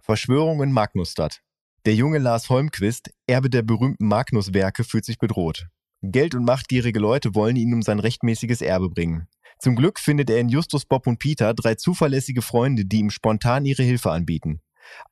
Verschwörung 0.00 0.62
in 0.62 0.70
Magnusstadt. 0.70 1.40
Der 1.84 1.94
junge 1.94 2.18
Lars 2.18 2.48
Holmquist, 2.48 3.10
Erbe 3.26 3.50
der 3.50 3.62
berühmten 3.62 4.06
Magnus-Werke, 4.06 4.84
fühlt 4.84 5.04
sich 5.04 5.18
bedroht. 5.18 5.66
Geld- 6.02 6.34
und 6.34 6.44
machtgierige 6.44 6.98
Leute 6.98 7.34
wollen 7.34 7.56
ihn 7.56 7.74
um 7.74 7.82
sein 7.82 7.98
rechtmäßiges 7.98 8.60
Erbe 8.60 8.90
bringen. 8.90 9.28
Zum 9.58 9.74
Glück 9.74 9.98
findet 9.98 10.28
er 10.28 10.38
in 10.38 10.48
Justus, 10.48 10.84
Bob 10.84 11.06
und 11.06 11.18
Peter 11.18 11.54
drei 11.54 11.74
zuverlässige 11.74 12.42
Freunde, 12.42 12.84
die 12.84 12.98
ihm 12.98 13.10
spontan 13.10 13.64
ihre 13.64 13.82
Hilfe 13.82 14.10
anbieten. 14.10 14.60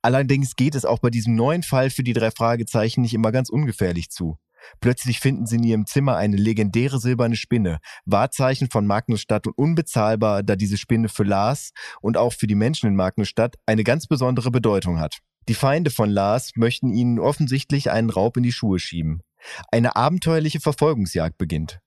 Allerdings 0.03 0.57
geht 0.57 0.75
es 0.75 0.85
auch 0.85 0.99
bei 0.99 1.11
diesem 1.11 1.35
neuen 1.35 1.63
Fall 1.63 1.91
für 1.91 2.03
die 2.03 2.13
drei 2.13 2.31
Fragezeichen 2.31 3.01
nicht 3.01 3.15
immer 3.15 3.33
ganz 3.33 3.49
ungefährlich 3.49 4.11
zu. 4.11 4.39
Plötzlich 4.81 5.21
finden 5.21 5.47
sie 5.47 5.57
in 5.57 5.65
ihrem 5.65 5.87
Zimmer 5.87 6.17
eine 6.17 6.37
legendäre 6.37 6.99
silberne 6.99 7.37
Spinne, 7.37 7.79
Wahrzeichen 8.05 8.71
von 8.71 8.87
Magnusstadt 8.87 9.47
und 9.47 9.59
unbezahlbar, 9.59 10.43
da 10.43 10.57
diese 10.57 10.79
Spinne 10.79 11.09
für 11.09 11.25
Lars 11.25 11.73
und 12.01 12.17
auch 12.17 12.33
für 12.33 12.47
die 12.47 12.55
Menschen 12.55 12.89
in 12.89 12.97
Magnusstadt 12.97 13.57
eine 13.67 13.85
ganz 13.85 14.07
besondere 14.07 14.51
Bedeutung 14.51 14.99
hat. 14.99 15.19
Die 15.49 15.55
Feinde 15.55 15.91
von 15.91 16.09
Lars 16.09 16.53
möchten 16.57 16.91
ihnen 16.91 17.19
offensichtlich 17.19 17.91
einen 17.91 18.09
Raub 18.09 18.39
in 18.39 18.43
die 18.43 18.53
Schuhe 18.53 18.79
schieben. 18.79 19.21
Eine 19.71 19.97
abenteuerliche 19.97 20.61
Verfolgungsjagd 20.61 21.39
beginnt. 21.39 21.81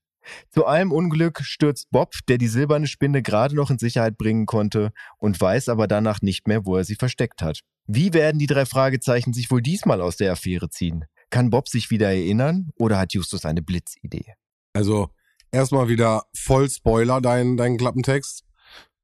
Zu 0.49 0.65
allem 0.65 0.91
Unglück 0.91 1.41
stürzt 1.41 1.89
Bob, 1.91 2.13
der 2.27 2.37
die 2.37 2.47
silberne 2.47 2.87
Spinne 2.87 3.21
gerade 3.21 3.55
noch 3.55 3.69
in 3.69 3.77
Sicherheit 3.77 4.17
bringen 4.17 4.45
konnte 4.45 4.91
und 5.17 5.39
weiß 5.39 5.69
aber 5.69 5.87
danach 5.87 6.21
nicht 6.21 6.47
mehr, 6.47 6.65
wo 6.65 6.75
er 6.75 6.83
sie 6.83 6.95
versteckt 6.95 7.41
hat. 7.41 7.61
Wie 7.85 8.13
werden 8.13 8.39
die 8.39 8.47
drei 8.47 8.65
Fragezeichen 8.65 9.33
sich 9.33 9.49
wohl 9.49 9.61
diesmal 9.61 10.01
aus 10.01 10.17
der 10.17 10.33
Affäre 10.33 10.69
ziehen? 10.69 11.05
Kann 11.29 11.49
Bob 11.49 11.69
sich 11.69 11.89
wieder 11.89 12.09
erinnern 12.09 12.71
oder 12.77 12.99
hat 12.99 13.13
Justus 13.13 13.45
eine 13.45 13.61
Blitzidee? 13.61 14.33
Also 14.73 15.09
erstmal 15.51 15.87
wieder 15.87 16.23
voll 16.35 16.69
Spoiler, 16.69 17.21
dein, 17.21 17.57
dein 17.57 17.77
Klappentext. 17.77 18.43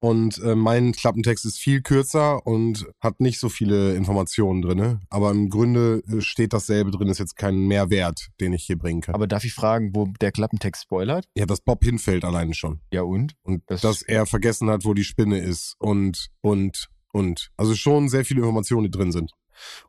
Und 0.04 0.38
äh, 0.40 0.54
mein 0.54 0.92
Klappentext 0.92 1.46
ist 1.46 1.60
viel 1.60 1.82
kürzer 1.82 2.46
und 2.46 2.86
hat 3.00 3.22
nicht 3.22 3.40
so 3.40 3.48
viele 3.48 3.96
Informationen 3.96 4.62
drinne. 4.62 5.00
Aber 5.10 5.32
im 5.32 5.48
Grunde 5.50 6.04
äh, 6.12 6.20
steht 6.20 6.52
dasselbe 6.52 6.92
drin, 6.92 7.08
ist 7.08 7.20
jetzt 7.20 7.38
kein 7.38 7.56
Mehrwert, 7.68 8.28
den 8.42 8.52
ich 8.52 8.66
hier 8.66 8.78
bringen 8.78 9.00
kann. 9.00 9.16
Aber 9.16 9.28
darf 9.28 9.46
ich 9.46 9.54
fragen, 9.54 9.92
wo 9.96 10.08
der 10.20 10.34
Klappentext 10.34 10.84
spoilert? 10.84 11.30
ja, 11.38 11.46
dass 11.46 11.62
Bob 11.62 11.86
hinfällt 11.86 12.26
alleine 12.26 12.54
schon. 12.54 12.82
Ja 12.92 13.04
und? 13.04 13.36
Und 13.44 13.64
Das- 13.68 13.80
dass 13.80 14.02
er 14.02 14.26
vergessen 14.26 14.70
hat, 14.70 14.84
wo 14.84 14.94
die 14.94 15.06
Spinne 15.06 15.38
ist. 15.40 15.76
Und, 15.80 16.28
und, 16.42 16.90
und. 17.14 17.52
Also 17.56 17.74
schon 17.74 18.10
sehr 18.10 18.26
viele 18.26 18.42
Informationen, 18.42 18.84
die 18.84 18.92
drin 18.92 19.14
sind. 19.14 19.32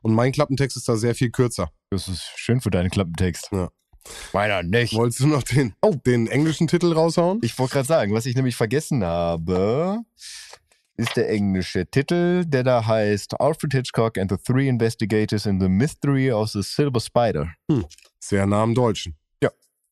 Und 0.01 0.13
mein 0.13 0.31
Klappentext 0.31 0.77
ist 0.77 0.87
da 0.87 0.95
sehr 0.95 1.15
viel 1.15 1.29
kürzer. 1.31 1.71
Das 1.89 2.07
ist 2.07 2.23
schön 2.37 2.61
für 2.61 2.69
deinen 2.69 2.89
Klappentext. 2.89 3.49
Ja. 3.51 3.69
Meiner 4.33 4.63
nicht. 4.63 4.93
Wolltest 4.93 5.21
du 5.21 5.27
noch 5.27 5.43
den, 5.43 5.73
Oh. 5.81 5.95
den 6.05 6.27
englischen 6.27 6.67
Titel 6.67 6.93
raushauen? 6.93 7.39
Ich 7.43 7.57
wollte 7.57 7.73
gerade 7.73 7.87
sagen, 7.87 8.13
was 8.13 8.25
ich 8.25 8.35
nämlich 8.35 8.55
vergessen 8.55 9.03
habe, 9.03 9.99
ist 10.97 11.15
der 11.17 11.29
englische 11.29 11.85
Titel, 11.85 12.45
der 12.45 12.63
da 12.63 12.85
heißt 12.85 13.39
Alfred 13.39 13.73
Hitchcock 13.73 14.17
and 14.17 14.31
the 14.31 14.37
Three 14.37 14.67
Investigators 14.69 15.45
in 15.45 15.59
the 15.59 15.67
Mystery 15.67 16.31
of 16.31 16.49
the 16.49 16.61
Silver 16.61 16.99
Spider. 16.99 17.49
Sehr 18.19 18.45
nah 18.45 18.63
am 18.63 18.73
Deutschen. 18.75 19.15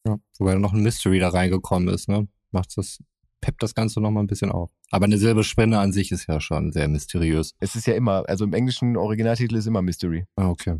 Ja, 0.05 0.17
wobei 0.37 0.55
noch 0.55 0.73
ein 0.73 0.81
Mystery 0.83 1.17
da 1.19 1.29
reingekommen 1.29 1.87
ist, 1.93 2.09
ne? 2.09 2.27
Macht 2.51 2.77
das, 2.77 2.99
peppt 3.39 3.63
das 3.63 3.73
Ganze 3.73 4.01
noch 4.01 4.11
mal 4.11 4.19
ein 4.19 4.27
bisschen 4.27 4.51
auf. 4.51 4.69
Aber 4.91 5.05
eine 5.05 5.17
Silberspinne 5.17 5.79
an 5.79 5.93
sich 5.93 6.11
ist 6.11 6.27
ja 6.27 6.41
schon 6.41 6.71
sehr 6.73 6.89
mysteriös. 6.89 7.53
Es 7.61 7.75
ist 7.75 7.87
ja 7.87 7.93
immer, 7.95 8.23
also 8.27 8.43
im 8.43 8.53
englischen 8.53 8.97
Originaltitel 8.97 9.55
ist 9.55 9.65
immer 9.65 9.81
Mystery. 9.81 10.25
Ah, 10.35 10.49
okay. 10.49 10.75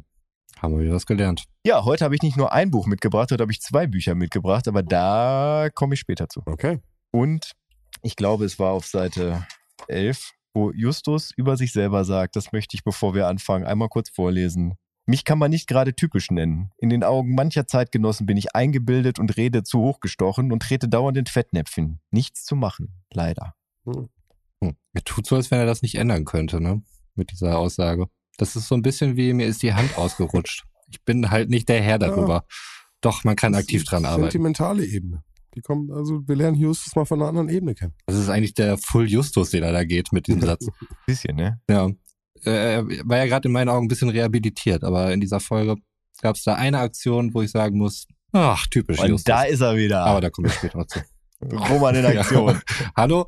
Haben 0.64 0.78
wir 0.78 0.86
wieder 0.86 0.96
was 0.96 1.06
gelernt. 1.06 1.44
Ja, 1.66 1.84
heute 1.84 2.06
habe 2.06 2.16
ich 2.16 2.22
nicht 2.22 2.38
nur 2.38 2.54
ein 2.54 2.72
Buch 2.72 2.88
mitgebracht, 2.88 3.32
heute 3.32 3.42
habe 3.42 3.52
ich 3.52 3.60
zwei 3.60 3.86
Bücher 3.86 4.16
mitgebracht, 4.16 4.66
aber 4.70 4.82
da 4.82 5.68
komme 5.74 5.96
ich 5.96 6.00
später 6.00 6.30
zu. 6.30 6.42
Okay. 6.46 6.80
Und 7.12 7.52
ich 8.02 8.16
glaube, 8.16 8.46
es 8.46 8.60
war 8.60 8.72
auf 8.72 8.86
Seite 8.86 9.46
11, 9.90 10.32
wo 10.54 10.72
Justus 10.72 11.32
über 11.36 11.58
sich 11.58 11.74
selber 11.74 12.06
sagt, 12.06 12.38
das 12.38 12.54
möchte 12.54 12.78
ich, 12.78 12.86
bevor 12.86 13.14
wir 13.14 13.28
anfangen, 13.28 13.66
einmal 13.66 13.90
kurz 13.90 14.10
vorlesen. 14.10 14.76
Mich 15.06 15.26
kann 15.26 15.38
man 15.38 15.52
nicht 15.52 15.68
gerade 15.68 15.96
typisch 15.96 16.32
nennen. 16.32 16.72
In 16.78 16.90
den 16.90 17.04
Augen 17.04 17.36
mancher 17.36 17.68
Zeitgenossen 17.68 18.26
bin 18.26 18.38
ich 18.38 18.56
eingebildet 18.56 19.20
und 19.20 19.36
rede 19.36 19.64
zu 19.64 19.80
hoch 19.80 20.00
gestochen 20.00 20.54
und 20.54 20.62
trete 20.62 20.88
dauernd 20.88 21.18
in 21.18 21.26
Fettnäpfchen. 21.26 22.00
Nichts 22.10 22.46
zu 22.46 22.56
machen, 22.56 23.04
leider. 23.12 23.54
Hm. 23.86 24.08
Er 24.94 25.04
tut 25.04 25.28
so, 25.28 25.36
als 25.36 25.52
wenn 25.52 25.60
er 25.60 25.66
das 25.66 25.82
nicht 25.82 25.96
ändern 25.96 26.24
könnte, 26.24 26.62
ne? 26.62 26.84
Mit 27.16 27.32
dieser 27.32 27.58
Aussage. 27.58 28.08
Das 28.38 28.56
ist 28.56 28.68
so 28.68 28.76
ein 28.76 28.82
bisschen 28.82 29.16
wie, 29.16 29.34
mir 29.34 29.48
ist 29.48 29.62
die 29.64 29.74
Hand 29.74 29.98
ausgerutscht. 29.98 30.64
Ich 30.90 31.02
bin 31.04 31.30
halt 31.32 31.50
nicht 31.50 31.70
der 31.70 31.82
Herr 31.82 32.00
darüber. 32.00 32.46
Doch, 33.02 33.24
man 33.24 33.36
kann 33.36 33.56
aktiv 33.56 33.84
dran 33.84 34.06
arbeiten. 34.06 34.24
Sentimentale 34.32 34.86
Ebene. 34.86 35.24
Die 35.56 35.62
kommen, 35.62 35.92
also 35.92 36.28
wir 36.28 36.36
lernen 36.36 36.58
Justus 36.58 36.96
mal 36.96 37.06
von 37.06 37.20
einer 37.20 37.30
anderen 37.30 37.50
Ebene 37.50 37.76
kennen. 37.76 37.94
Das 38.08 38.16
ist 38.18 38.30
eigentlich 38.30 38.54
der 38.56 38.78
Full 38.78 39.08
Justus, 39.10 39.52
den 39.52 39.62
er 39.64 39.72
da 39.72 39.84
geht 39.84 40.12
mit 40.12 40.26
diesem 40.28 40.42
Satz. 40.42 40.68
Bisschen, 41.06 41.36
ne? 41.36 41.60
Ja. 41.70 41.90
Äh, 42.46 42.50
Er 42.76 42.88
war 43.06 43.18
ja 43.18 43.26
gerade 43.26 43.48
in 43.48 43.54
meinen 43.54 43.70
Augen 43.70 43.86
ein 43.86 43.88
bisschen 43.88 44.10
rehabilitiert, 44.10 44.84
aber 44.84 45.14
in 45.14 45.22
dieser 45.22 45.40
Folge 45.40 45.76
gab 46.22 46.36
es 46.36 46.44
da 46.44 46.56
eine 46.56 46.80
Aktion, 46.80 47.34
wo 47.34 47.42
ich 47.44 47.52
sagen 47.52 47.78
muss, 47.78 48.08
ach, 48.32 48.66
typisch 48.68 49.00
Und 49.00 49.10
Justus. 49.10 49.24
da 49.26 49.44
ist 49.44 49.62
er 49.62 49.76
wieder. 49.76 50.04
aber 50.06 50.22
da 50.22 50.30
komme 50.32 50.48
ich 50.48 50.56
später 50.56 50.78
noch 50.80 50.88
zu. 50.88 51.00
Roman 51.52 51.96
in 51.96 52.06
Aktion. 52.18 52.60
Hallo, 52.96 53.26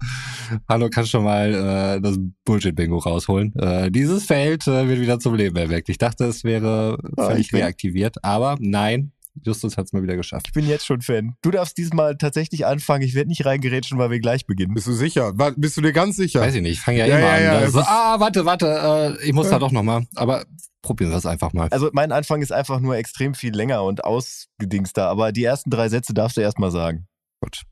hallo, 0.69 0.89
kannst 0.89 1.13
du 1.13 1.19
mal 1.21 1.53
äh, 1.97 2.01
das 2.01 2.17
Bullshit-Bingo 2.45 2.97
rausholen? 2.97 3.53
Äh, 3.55 3.91
dieses 3.91 4.25
Feld 4.25 4.67
äh, 4.67 4.87
wird 4.87 4.99
wieder 4.99 5.19
zum 5.19 5.35
Leben 5.35 5.55
erweckt. 5.57 5.89
Ich 5.89 5.97
dachte, 5.97 6.25
es 6.25 6.43
wäre 6.43 6.97
Ah, 7.17 7.25
völlig 7.27 7.53
reaktiviert, 7.53 8.23
aber 8.23 8.57
nein, 8.59 9.11
Justus 9.43 9.75
hat 9.77 9.85
es 9.87 9.93
mal 9.93 10.01
wieder 10.01 10.15
geschafft. 10.15 10.45
Ich 10.47 10.53
bin 10.53 10.65
jetzt 10.65 10.85
schon 10.85 11.01
Fan. 11.01 11.35
Du 11.41 11.51
darfst 11.51 11.77
diesmal 11.77 12.15
tatsächlich 12.15 12.65
anfangen. 12.65 13.03
Ich 13.03 13.15
werde 13.15 13.27
nicht 13.27 13.45
reingerätschen, 13.45 13.97
weil 13.97 14.09
wir 14.09 14.19
gleich 14.21 14.45
beginnen. 14.45 14.73
Bist 14.73 14.87
du 14.87 14.93
sicher? 14.93 15.33
Bist 15.57 15.75
du 15.75 15.81
dir 15.81 15.91
ganz 15.91 16.15
sicher? 16.15 16.39
Weiß 16.39 16.55
ich 16.55 16.61
nicht, 16.61 16.71
ich 16.73 16.79
fange 16.81 16.99
ja, 16.99 17.05
Ja, 17.07 17.17
immer 17.19 17.27
ja, 17.27 17.35
an. 17.35 17.43
ja, 17.43 17.67
es 17.67 17.73
so, 17.73 17.81
ah, 17.81 18.15
warte, 18.19 18.45
warte, 18.45 19.17
äh, 19.19 19.25
ich 19.27 19.33
muss 19.33 19.49
da 19.49 19.59
doch 19.59 19.71
nochmal. 19.73 20.05
Aber 20.15 20.45
probieren 20.81 21.11
wir 21.11 21.17
es 21.17 21.25
einfach 21.25 21.51
mal. 21.51 21.67
Also 21.71 21.89
mein 21.91 22.13
Anfang 22.13 22.41
ist 22.41 22.53
einfach 22.53 22.79
nur 22.79 22.95
extrem 22.95 23.33
viel 23.33 23.53
länger 23.53 23.83
und 23.83 24.05
ausgedingster, 24.05 25.09
aber 25.09 25.33
die 25.33 25.43
ersten 25.43 25.69
drei 25.69 25.89
Sätze 25.89 26.13
darfst 26.13 26.37
du 26.37 26.41
erstmal 26.41 26.71
sagen. 26.71 27.07
Gut, 27.41 27.63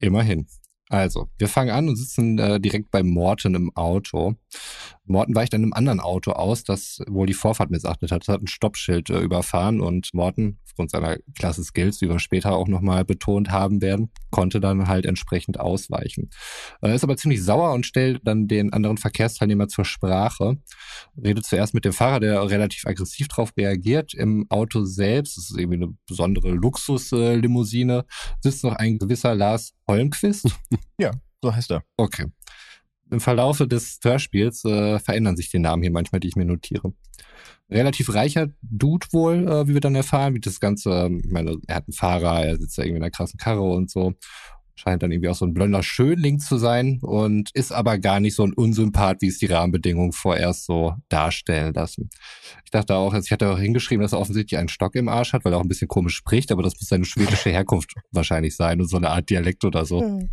immerhin. 0.00 0.46
Also, 0.88 1.28
wir 1.38 1.48
fangen 1.48 1.70
an 1.70 1.88
und 1.88 1.96
sitzen 1.96 2.38
äh, 2.38 2.60
direkt 2.60 2.90
bei 2.90 3.02
Morten 3.02 3.54
im 3.54 3.74
Auto. 3.74 4.36
Morten 5.08 5.34
weicht 5.34 5.54
an 5.54 5.62
einem 5.62 5.72
anderen 5.72 6.00
Auto 6.00 6.32
aus, 6.32 6.64
das 6.64 7.00
wohl 7.08 7.26
die 7.26 7.34
Vorfahrt 7.34 7.70
missachtet 7.70 8.10
hat. 8.10 8.22
Es 8.22 8.28
hat 8.28 8.42
ein 8.42 8.48
Stoppschild 8.48 9.08
äh, 9.10 9.20
überfahren 9.20 9.80
und 9.80 10.12
Morten, 10.14 10.58
aufgrund 10.66 10.90
seiner 10.90 11.16
klasse 11.34 11.62
Skills, 11.64 11.98
die 11.98 12.08
wir 12.08 12.18
später 12.18 12.54
auch 12.54 12.68
nochmal 12.68 13.04
betont 13.04 13.50
haben 13.50 13.80
werden, 13.80 14.10
konnte 14.30 14.60
dann 14.60 14.88
halt 14.88 15.06
entsprechend 15.06 15.60
ausweichen. 15.60 16.30
Er 16.82 16.94
ist 16.94 17.04
aber 17.04 17.16
ziemlich 17.16 17.42
sauer 17.42 17.72
und 17.72 17.86
stellt 17.86 18.20
dann 18.24 18.48
den 18.48 18.72
anderen 18.72 18.98
Verkehrsteilnehmer 18.98 19.68
zur 19.68 19.84
Sprache. 19.84 20.58
Redet 21.16 21.46
zuerst 21.46 21.72
mit 21.72 21.84
dem 21.84 21.92
Fahrer, 21.92 22.20
der 22.20 22.50
relativ 22.50 22.84
aggressiv 22.86 23.28
drauf 23.28 23.52
reagiert. 23.56 24.12
Im 24.12 24.46
Auto 24.50 24.84
selbst, 24.84 25.36
das 25.36 25.50
ist 25.50 25.58
irgendwie 25.58 25.84
eine 25.84 25.94
besondere 26.08 26.50
Luxuslimousine, 26.50 28.04
sitzt 28.40 28.64
noch 28.64 28.74
ein 28.74 28.98
gewisser 28.98 29.34
Lars 29.34 29.72
Holmquist. 29.88 30.48
So 31.42 31.54
heißt 31.54 31.70
er. 31.70 31.82
Okay. 31.98 32.26
Im 33.10 33.20
Verlaufe 33.20 33.68
des 33.68 34.00
Hörspiels 34.02 34.64
äh, 34.64 34.98
verändern 34.98 35.36
sich 35.36 35.50
die 35.50 35.58
Namen 35.58 35.82
hier 35.82 35.92
manchmal, 35.92 36.20
die 36.20 36.28
ich 36.28 36.36
mir 36.36 36.44
notiere. 36.44 36.92
Relativ 37.70 38.14
reicher 38.14 38.48
Dude 38.62 39.06
wohl, 39.12 39.48
äh, 39.48 39.68
wie 39.68 39.74
wir 39.74 39.80
dann 39.80 39.94
erfahren, 39.94 40.34
wie 40.34 40.40
das 40.40 40.60
Ganze, 40.60 40.90
ähm, 40.90 41.20
ich 41.24 41.30
meine, 41.30 41.56
er 41.66 41.76
hat 41.76 41.84
einen 41.86 41.94
Fahrer, 41.94 42.44
er 42.44 42.56
sitzt 42.56 42.78
da 42.78 42.82
irgendwie 42.82 42.98
in 42.98 43.02
einer 43.02 43.10
krassen 43.10 43.38
Karre 43.38 43.62
und 43.62 43.90
so. 43.90 44.14
Scheint 44.74 45.02
dann 45.02 45.10
irgendwie 45.10 45.30
auch 45.30 45.34
so 45.36 45.46
ein 45.46 45.54
blonder 45.54 45.82
Schönling 45.82 46.38
zu 46.38 46.58
sein 46.58 46.98
und 47.00 47.50
ist 47.54 47.72
aber 47.72 47.98
gar 47.98 48.20
nicht 48.20 48.34
so 48.34 48.44
ein 48.44 48.52
Unsympath, 48.52 49.22
wie 49.22 49.28
es 49.28 49.38
die 49.38 49.46
Rahmenbedingungen 49.46 50.12
vorerst 50.12 50.66
so 50.66 50.94
darstellen 51.08 51.72
lassen. 51.72 52.10
Ich 52.64 52.70
dachte 52.72 52.94
auch, 52.94 53.14
also 53.14 53.24
ich 53.24 53.32
hatte 53.32 53.50
auch 53.50 53.58
hingeschrieben, 53.58 54.02
dass 54.02 54.12
er 54.12 54.20
offensichtlich 54.20 54.58
einen 54.58 54.68
Stock 54.68 54.94
im 54.94 55.08
Arsch 55.08 55.32
hat, 55.32 55.44
weil 55.44 55.54
er 55.54 55.58
auch 55.58 55.62
ein 55.62 55.68
bisschen 55.68 55.88
komisch 55.88 56.14
spricht, 56.14 56.52
aber 56.52 56.62
das 56.62 56.74
muss 56.74 56.88
seine 56.88 57.06
schwedische 57.06 57.50
Herkunft 57.50 57.94
wahrscheinlich 58.10 58.54
sein 58.54 58.80
und 58.80 58.88
so 58.88 58.98
eine 58.98 59.10
Art 59.10 59.30
Dialekt 59.30 59.64
oder 59.64 59.86
so. 59.86 60.28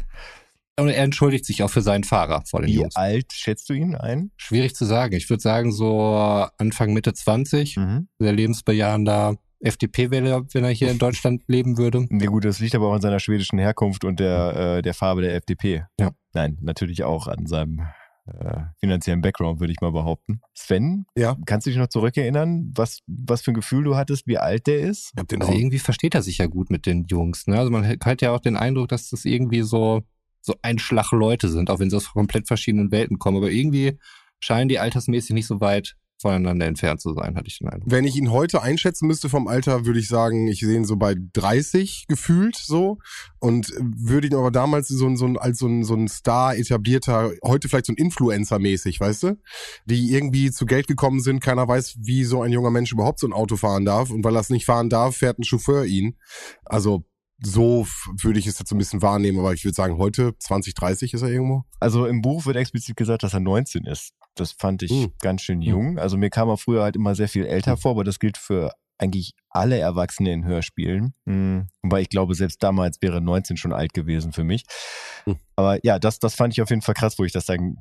Und 0.80 0.90
er 0.90 1.04
entschuldigt 1.04 1.46
sich 1.46 1.62
auch 1.64 1.70
für 1.70 1.82
seinen 1.82 2.04
Fahrer 2.04 2.44
vor 2.50 2.62
den 2.62 2.70
Wie 2.70 2.76
Jungs. 2.76 2.96
alt 2.96 3.32
schätzt 3.32 3.70
du 3.70 3.74
ihn 3.74 3.96
ein? 3.96 4.32
Schwierig 4.38 4.74
zu 4.76 4.86
sagen. 4.86 5.14
Ich 5.16 5.30
würde 5.30 5.42
sagen, 5.42 5.72
so 5.72 6.16
Anfang, 6.58 6.94
Mitte 6.94 7.14
20, 7.14 7.78
Mhm. 7.78 8.08
sehr 8.18 8.34
lebensbejahender 8.34 9.36
FDP-Wähler, 9.64 10.46
wenn 10.52 10.64
er 10.64 10.72
hier 10.72 10.90
in 10.92 10.98
Deutschland 10.98 11.44
leben 11.48 11.78
würde. 11.78 12.06
Ja 12.12 12.28
gut, 12.28 12.44
das 12.44 12.60
liegt 12.60 12.76
aber 12.76 12.88
auch 12.88 12.94
an 12.94 13.02
seiner 13.02 13.20
schwedischen 13.20 13.60
Herkunft 13.60 14.04
und 14.04 14.20
der, 14.20 14.78
äh, 14.78 14.82
der 14.82 14.94
Farbe 14.94 15.22
der 15.22 15.36
FDP. 15.36 15.86
Ja. 16.00 16.12
Nein, 16.34 16.58
natürlich 16.62 17.04
auch 17.04 17.28
an 17.28 17.46
seinem 17.46 17.80
äh, 18.26 18.62
finanziellen 18.80 19.22
Background, 19.22 19.60
würde 19.60 19.74
ich 19.74 19.82
mal 19.82 19.92
behaupten. 19.92 20.40
Sven, 20.54 21.06
Ja. 21.16 21.36
kannst 21.46 21.68
du 21.68 21.72
dich 21.72 21.78
noch 21.78 21.88
zurückerinnern, 21.90 22.72
was, 22.76 23.00
was 23.06 23.42
für 23.42 23.52
ein 23.52 23.56
Gefühl 23.56 23.84
du 23.84 23.96
hattest, 23.98 24.28
wie 24.28 24.38
alt 24.38 24.66
der 24.66 24.80
ist? 24.80 25.12
Hab 25.18 25.28
den 25.28 25.42
Also 25.42 25.54
irgendwie 25.54 25.80
versteht 25.80 26.16
er 26.16 26.22
sich 26.22 26.38
ja 26.38 26.48
gut 26.48 26.70
mit 26.72 26.86
den 26.86 27.04
Jungs. 27.10 27.48
Ne? 27.48 27.58
Also 27.60 27.70
man 27.70 27.86
hat 27.86 28.22
ja 28.22 28.32
auch 28.32 28.40
den 28.40 28.56
Eindruck, 28.56 28.88
dass 28.88 29.10
das 29.10 29.26
irgendwie 29.26 29.62
so, 29.62 30.04
so 30.46 30.54
ein 30.62 30.78
Schlag 30.78 31.12
Leute 31.12 31.50
sind, 31.50 31.70
auch 31.70 31.80
wenn 31.80 31.90
sie 31.90 31.96
aus 31.96 32.12
komplett 32.12 32.48
verschiedenen 32.48 32.92
Welten 32.92 33.18
kommen. 33.18 33.38
Aber 33.38 33.50
irgendwie 33.50 33.98
scheinen 34.40 34.68
die 34.70 34.78
altersmäßig 34.78 35.34
nicht 35.34 35.48
so 35.48 35.60
weit 35.62 35.96
voneinander 36.22 36.68
entfernt 36.68 37.02
zu 37.02 37.14
sein, 37.14 37.36
hatte 37.36 37.48
ich 37.48 37.58
den 37.60 37.68
Eindruck. 37.68 37.92
Wenn 37.92 38.06
ich 38.06 38.16
ihn 38.16 38.32
heute 38.32 38.62
einschätzen 38.62 39.08
müsste 39.08 39.28
vom 39.28 39.48
Alter, 39.48 39.86
würde 39.86 40.00
ich 40.00 40.08
sagen, 40.08 40.48
ich 40.48 40.60
sehe 40.62 40.76
ihn 40.78 40.86
so 40.86 40.96
bei 40.96 41.16
30 41.34 42.06
gefühlt 42.08 42.56
so 42.56 43.00
und 43.40 43.68
würde 43.98 44.28
ihn 44.28 44.36
aber 44.36 44.50
damals 44.52 44.88
so, 44.88 45.06
ein- 45.06 45.18
so 45.18 45.26
ein, 45.26 45.38
als 45.38 45.60
so 45.60 45.68
ein, 45.68 45.84
so 45.84 45.96
ein 45.96 46.08
Star 46.08 46.56
etablierter, 46.56 47.32
heute 47.44 47.68
vielleicht 47.68 47.88
so 47.88 47.94
ein 47.94 47.98
Influencer 47.98 48.58
mäßig, 48.60 49.02
weißt 49.02 49.24
du, 49.24 49.38
die 49.86 50.14
irgendwie 50.14 50.50
zu 50.52 50.66
Geld 50.66 50.88
gekommen 50.88 51.20
sind, 51.20 51.42
keiner 51.42 51.68
weiß, 51.68 51.96
wie 52.00 52.24
so 52.24 52.42
ein 52.42 52.52
junger 52.54 52.72
Mensch 52.72 52.94
überhaupt 52.94 53.20
so 53.20 53.28
ein 53.28 53.34
Auto 53.34 53.58
fahren 53.58 53.84
darf 53.84 54.10
und 54.10 54.24
weil 54.24 54.36
er 54.38 54.42
es 54.42 54.50
nicht 54.50 54.66
fahren 54.66 54.90
darf, 54.90 55.18
fährt 55.18 55.40
ein 55.40 55.44
Chauffeur 55.44 55.84
ihn. 55.86 56.18
Also 56.64 57.04
so 57.46 57.86
würde 58.22 58.40
ich 58.40 58.48
es 58.48 58.60
jetzt 58.60 58.70
so 58.70 58.76
ein 58.76 58.80
bisschen 58.80 59.02
wahrnehmen, 59.02 59.40
aber 59.40 59.54
ich 59.54 59.64
würde 59.66 59.76
sagen, 59.76 59.98
heute 59.98 60.34
20, 60.40 60.74
30 60.76 61.14
ist 61.14 61.22
er 61.22 61.30
irgendwo. 61.30 61.64
Also 61.80 62.06
im 62.06 62.22
Buch 62.22 62.46
wird 62.46 62.56
explizit 62.58 62.96
gesagt, 62.96 63.24
dass 63.24 63.34
er 63.34 63.40
19 63.40 63.86
ist. 63.86 64.14
Das 64.36 64.52
fand 64.54 64.82
ich 64.84 64.92
Hm. 64.92 65.12
ganz 65.20 65.42
schön 65.42 65.62
jung. 65.62 66.00
Also 66.00 66.18
mir 66.18 66.30
kam 66.30 66.50
er 66.50 66.58
früher 66.58 66.84
halt 66.84 66.96
immer 66.96 67.16
sehr 67.16 67.28
viel 67.30 67.46
älter 67.46 67.72
Hm. 67.74 67.78
vor, 67.78 67.92
aber 67.92 68.04
das 68.04 68.20
gilt 68.20 68.38
für 68.38 68.72
eigentlich 69.00 69.34
alle 69.50 69.78
Erwachsene 69.80 70.32
in 70.32 70.46
Hörspielen. 70.46 71.14
Mhm. 71.26 71.68
Wobei 71.82 72.02
ich 72.02 72.10
glaube, 72.10 72.36
selbst 72.36 72.62
damals 72.64 73.02
wäre 73.02 73.20
19 73.22 73.58
schon 73.58 73.74
alt 73.74 73.94
gewesen 73.94 74.32
für 74.32 74.44
mich. 74.44 74.64
Hm. 75.26 75.36
Aber 75.56 75.84
ja, 75.86 76.00
das, 76.00 76.20
das 76.20 76.36
fand 76.36 76.54
ich 76.54 76.62
auf 76.62 76.70
jeden 76.70 76.82
Fall 76.84 76.96
krass, 76.96 77.20
wo 77.20 77.24
ich 77.26 77.34
das 77.34 77.46
dann 77.46 77.76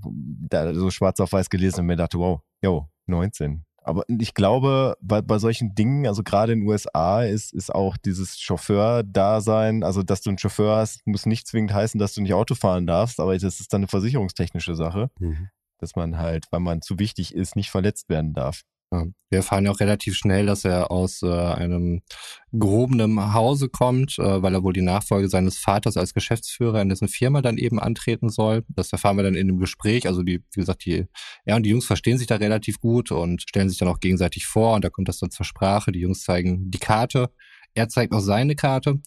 da 0.49 0.75
so 0.75 0.91
schwarz 0.91 1.21
auf 1.21 1.33
weiß 1.33 1.49
gelesen 1.51 1.81
und 1.81 1.87
mir 1.87 1.97
dachte, 1.97 2.19
wow, 2.19 2.41
yo, 2.63 2.89
19. 3.07 3.65
Aber 3.85 4.05
ich 4.09 4.35
glaube, 4.35 4.97
bei, 5.01 5.21
bei 5.23 5.39
solchen 5.39 5.75
Dingen, 5.75 6.07
also 6.07 6.23
gerade 6.23 6.53
in 6.53 6.61
den 6.61 6.69
USA, 6.69 7.23
ist, 7.25 7.53
ist 7.53 7.75
auch 7.75 7.97
dieses 7.97 8.39
Chauffeur-Dasein, 8.41 9.83
also 9.83 10.03
dass 10.03 10.21
du 10.23 10.31
einen 10.31 10.39
Chauffeur 10.39 10.77
hast, 10.77 11.07
muss 11.07 11.27
nicht 11.27 11.47
zwingend 11.47 11.73
heißen, 11.75 11.99
dass 11.99 12.15
du 12.15 12.23
nicht 12.23 12.35
Auto 12.35 12.55
fahren 12.55 12.87
darfst, 12.87 13.19
aber 13.21 13.37
das 13.37 13.61
ist 13.61 13.73
dann 13.73 13.81
eine 13.81 13.89
versicherungstechnische 13.89 14.75
Sache, 14.75 15.11
dass 15.79 15.97
man 15.97 16.17
halt, 16.19 16.47
weil 16.51 16.61
man 16.61 16.81
zu 16.83 16.99
wichtig 16.99 17.35
ist, 17.35 17.57
nicht 17.57 17.71
verletzt 17.71 18.09
werden 18.09 18.35
darf. 18.35 18.63
Ja. 18.93 19.07
Wir 19.31 19.39
erfahren 19.39 19.65
ja 19.65 19.71
auch 19.71 19.81
relativ 19.81 20.15
schnell, 20.15 20.45
dass 20.45 20.67
er 20.67 20.91
aus 20.91 21.23
äh, 21.23 21.27
einem 21.27 22.03
gehobenen 22.53 23.33
Hause 23.33 23.71
kommt, 23.71 24.19
äh, 24.19 24.43
weil 24.43 24.53
er 24.53 24.63
wohl 24.63 24.75
die 24.75 24.83
Nachfolge 24.83 25.31
seines 25.31 25.57
Vaters 25.57 25.97
als 25.97 26.13
Geschäftsführer 26.13 26.83
in 26.83 26.91
dessen 26.91 27.09
Firma 27.09 27.41
dann 27.41 27.57
eben 27.57 27.81
antreten 27.81 28.29
soll. 28.29 28.65
Das 28.69 28.93
erfahren 28.93 29.17
wir 29.17 29.23
dann 29.23 29.35
in 29.35 29.47
dem 29.47 29.59
Gespräch. 29.59 30.07
Also 30.07 30.23
die, 30.23 30.41
wie 30.53 30.61
gesagt, 30.61 30.85
die, 30.85 31.07
er 31.47 31.57
und 31.57 31.63
die 31.63 31.71
Jungs 31.71 31.87
verstehen 31.87 32.19
sich 32.19 32.27
da 32.27 32.37
relativ 32.37 32.81
gut 32.81 33.11
und 33.11 33.41
stellen 33.41 33.71
sich 33.71 33.79
dann 33.79 33.89
auch 33.89 34.01
gegenseitig 34.01 34.45
vor 34.45 34.75
und 34.75 34.85
da 34.85 34.91
kommt 34.91 35.09
das 35.09 35.19
dann 35.19 35.31
zur 35.31 35.47
Sprache. 35.47 35.93
Die 35.93 36.01
Jungs 36.01 36.23
zeigen 36.23 36.71
die 36.71 36.79
Karte. 36.79 37.31
Er 37.75 37.89
zeigt 37.89 38.13
auch 38.13 38.21
seine 38.21 38.55
Karte 38.55 39.01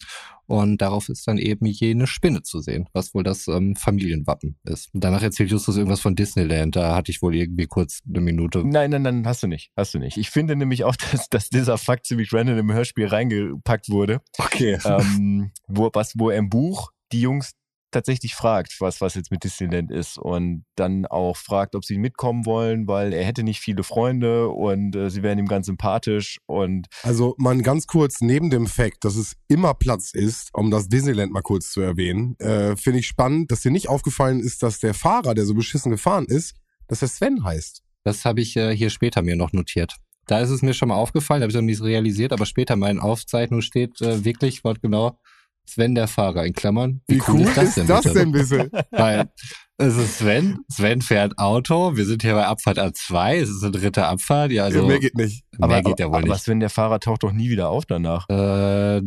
und 0.48 0.82
darauf 0.82 1.10
ist 1.10 1.28
dann 1.28 1.38
eben 1.38 1.66
jene 1.66 2.08
Spinne 2.08 2.44
zu 2.44 2.60
sehen, 2.60 2.88
was 2.94 3.14
wohl 3.14 3.24
das 3.24 3.48
ähm, 3.48 3.76
Familienwappen 3.76 4.58
ist. 4.64 4.94
Und 4.94 5.04
danach 5.04 5.24
erzählt 5.24 5.50
Justus 5.50 5.78
irgendwas 5.78 6.02
von 6.02 6.16
Disneyland. 6.16 6.76
Da 6.76 6.96
hatte 6.96 7.12
ich 7.12 7.22
wohl 7.22 7.36
irgendwie 7.36 7.66
kurz 7.66 8.02
eine 8.08 8.22
Minute. 8.22 8.64
Nein, 8.66 8.92
nein, 8.92 9.02
nein, 9.02 9.24
hast 9.26 9.44
du 9.44 9.48
nicht. 9.48 9.72
Hast 9.76 9.94
du 9.94 10.00
nicht. 10.00 10.18
Ich 10.18 10.30
finde 10.30 10.56
nämlich 10.56 10.84
auch, 10.84 10.96
dass, 11.12 11.30
dass 11.30 11.50
dieser 11.50 11.78
Fakt 11.78 12.06
ziemlich 12.06 12.32
random 12.32 12.58
im 12.58 12.74
Hörspiel 12.74 13.08
reingepackt 13.08 13.90
wurde. 13.90 14.22
Okay. 14.38 14.78
ähm, 14.86 15.52
wo, 15.68 15.90
was, 15.94 16.14
wo 16.18 16.30
er 16.30 16.38
im 16.38 16.50
Buch 16.50 16.92
die 17.12 17.22
Jungs 17.22 17.52
tatsächlich 17.96 18.36
fragt, 18.36 18.76
was, 18.80 19.00
was 19.00 19.16
jetzt 19.16 19.32
mit 19.32 19.44
Disneyland 19.44 19.90
ist 19.90 20.18
und 20.18 20.66
dann 20.76 21.06
auch 21.06 21.38
fragt, 21.38 21.76
ob 21.76 21.86
sie 21.86 21.98
mitkommen 21.98 22.46
wollen, 22.46 22.88
weil 22.88 23.14
er 23.14 23.24
hätte 23.24 23.44
nicht 23.44 23.62
viele 23.62 23.84
Freunde 23.84 24.50
und 24.50 24.96
äh, 24.96 25.10
sie 25.10 25.24
wären 25.24 25.40
ihm 25.40 25.48
ganz 25.48 25.68
sympathisch 25.68 26.40
und 26.46 26.88
Also 27.04 27.36
mal 27.38 27.58
ganz 27.62 27.88
kurz 27.88 28.20
neben 28.20 28.50
dem 28.50 28.68
Fakt, 28.68 29.06
dass 29.06 29.16
es 29.16 29.38
immer 29.48 29.74
Platz 29.74 30.14
ist, 30.14 30.50
um 30.54 30.72
das 30.72 30.90
Disneyland 30.90 31.32
mal 31.32 31.42
kurz 31.42 31.72
zu 31.72 31.80
erwähnen, 31.80 32.36
äh, 32.40 32.76
finde 32.76 33.00
ich 33.00 33.08
spannend, 33.08 33.50
dass 33.52 33.62
dir 33.62 33.72
nicht 33.72 33.88
aufgefallen 33.88 34.42
ist, 34.42 34.62
dass 34.62 34.80
der 34.80 34.94
Fahrer, 34.94 35.34
der 35.34 35.46
so 35.46 35.54
beschissen 35.54 35.92
gefahren 35.92 36.26
ist, 36.26 36.56
dass 36.88 37.02
er 37.02 37.08
Sven 37.08 37.46
heißt. 37.46 37.82
Das 38.04 38.26
habe 38.26 38.42
ich 38.42 38.58
äh, 38.58 38.76
hier 38.76 38.90
später 38.90 39.22
mir 39.22 39.38
noch 39.38 39.54
notiert. 39.54 39.96
Da 40.28 40.40
ist 40.40 40.50
es 40.50 40.62
mir 40.62 40.74
schon 40.74 40.90
mal 40.90 40.96
aufgefallen, 40.96 41.44
habe 41.44 41.52
ich 41.52 41.56
noch 41.56 41.62
nicht 41.62 41.82
realisiert, 41.82 42.34
aber 42.34 42.46
später 42.46 42.74
in 42.74 42.82
meinen 42.82 43.00
Aufzeichnungen 43.00 43.62
steht 43.62 44.02
äh, 44.02 44.26
wirklich 44.26 44.64
wortgenau 44.64 45.18
Sven 45.66 45.96
der 45.96 46.08
Fahrer 46.08 46.46
in 46.46 46.54
Klammern. 46.54 47.02
Wie, 47.08 47.22
cool, 47.28 47.42
ist 47.42 47.58
das 47.58 48.04
bitte? 48.04 48.14
denn 48.14 48.32
bitte? 48.32 48.70
Weil 48.92 49.30
es 49.78 49.98
ist 49.98 50.20
Sven, 50.20 50.60
Sven 50.70 51.02
fährt 51.02 51.38
Auto, 51.38 51.96
wir 51.98 52.06
sind 52.06 52.22
hier 52.22 52.34
bei 52.34 52.46
Abfahrt 52.46 52.80
A2, 52.80 53.36
es 53.42 53.50
ist 53.50 53.64
eine 53.64 53.72
dritte 53.72 54.06
Abfahrt, 54.06 54.52
ja, 54.52 54.64
also 54.66 54.86
Mehr 54.88 55.00
geht 55.00 55.16
nicht. 55.16 55.44
mehr 55.58 55.64
aber, 55.64 55.82
geht 55.82 56.00
ja 56.00 56.08
wohl 56.08 56.20
aber 56.20 56.28
nicht. 56.30 56.44
Sven 56.44 56.60
der 56.60 56.70
Fahrer 56.70 57.00
taucht 57.00 57.24
doch 57.24 57.32
nie 57.34 57.50
wieder 57.50 57.70
auf 57.70 57.86
danach. 57.86 58.30
Äh, 58.30 59.02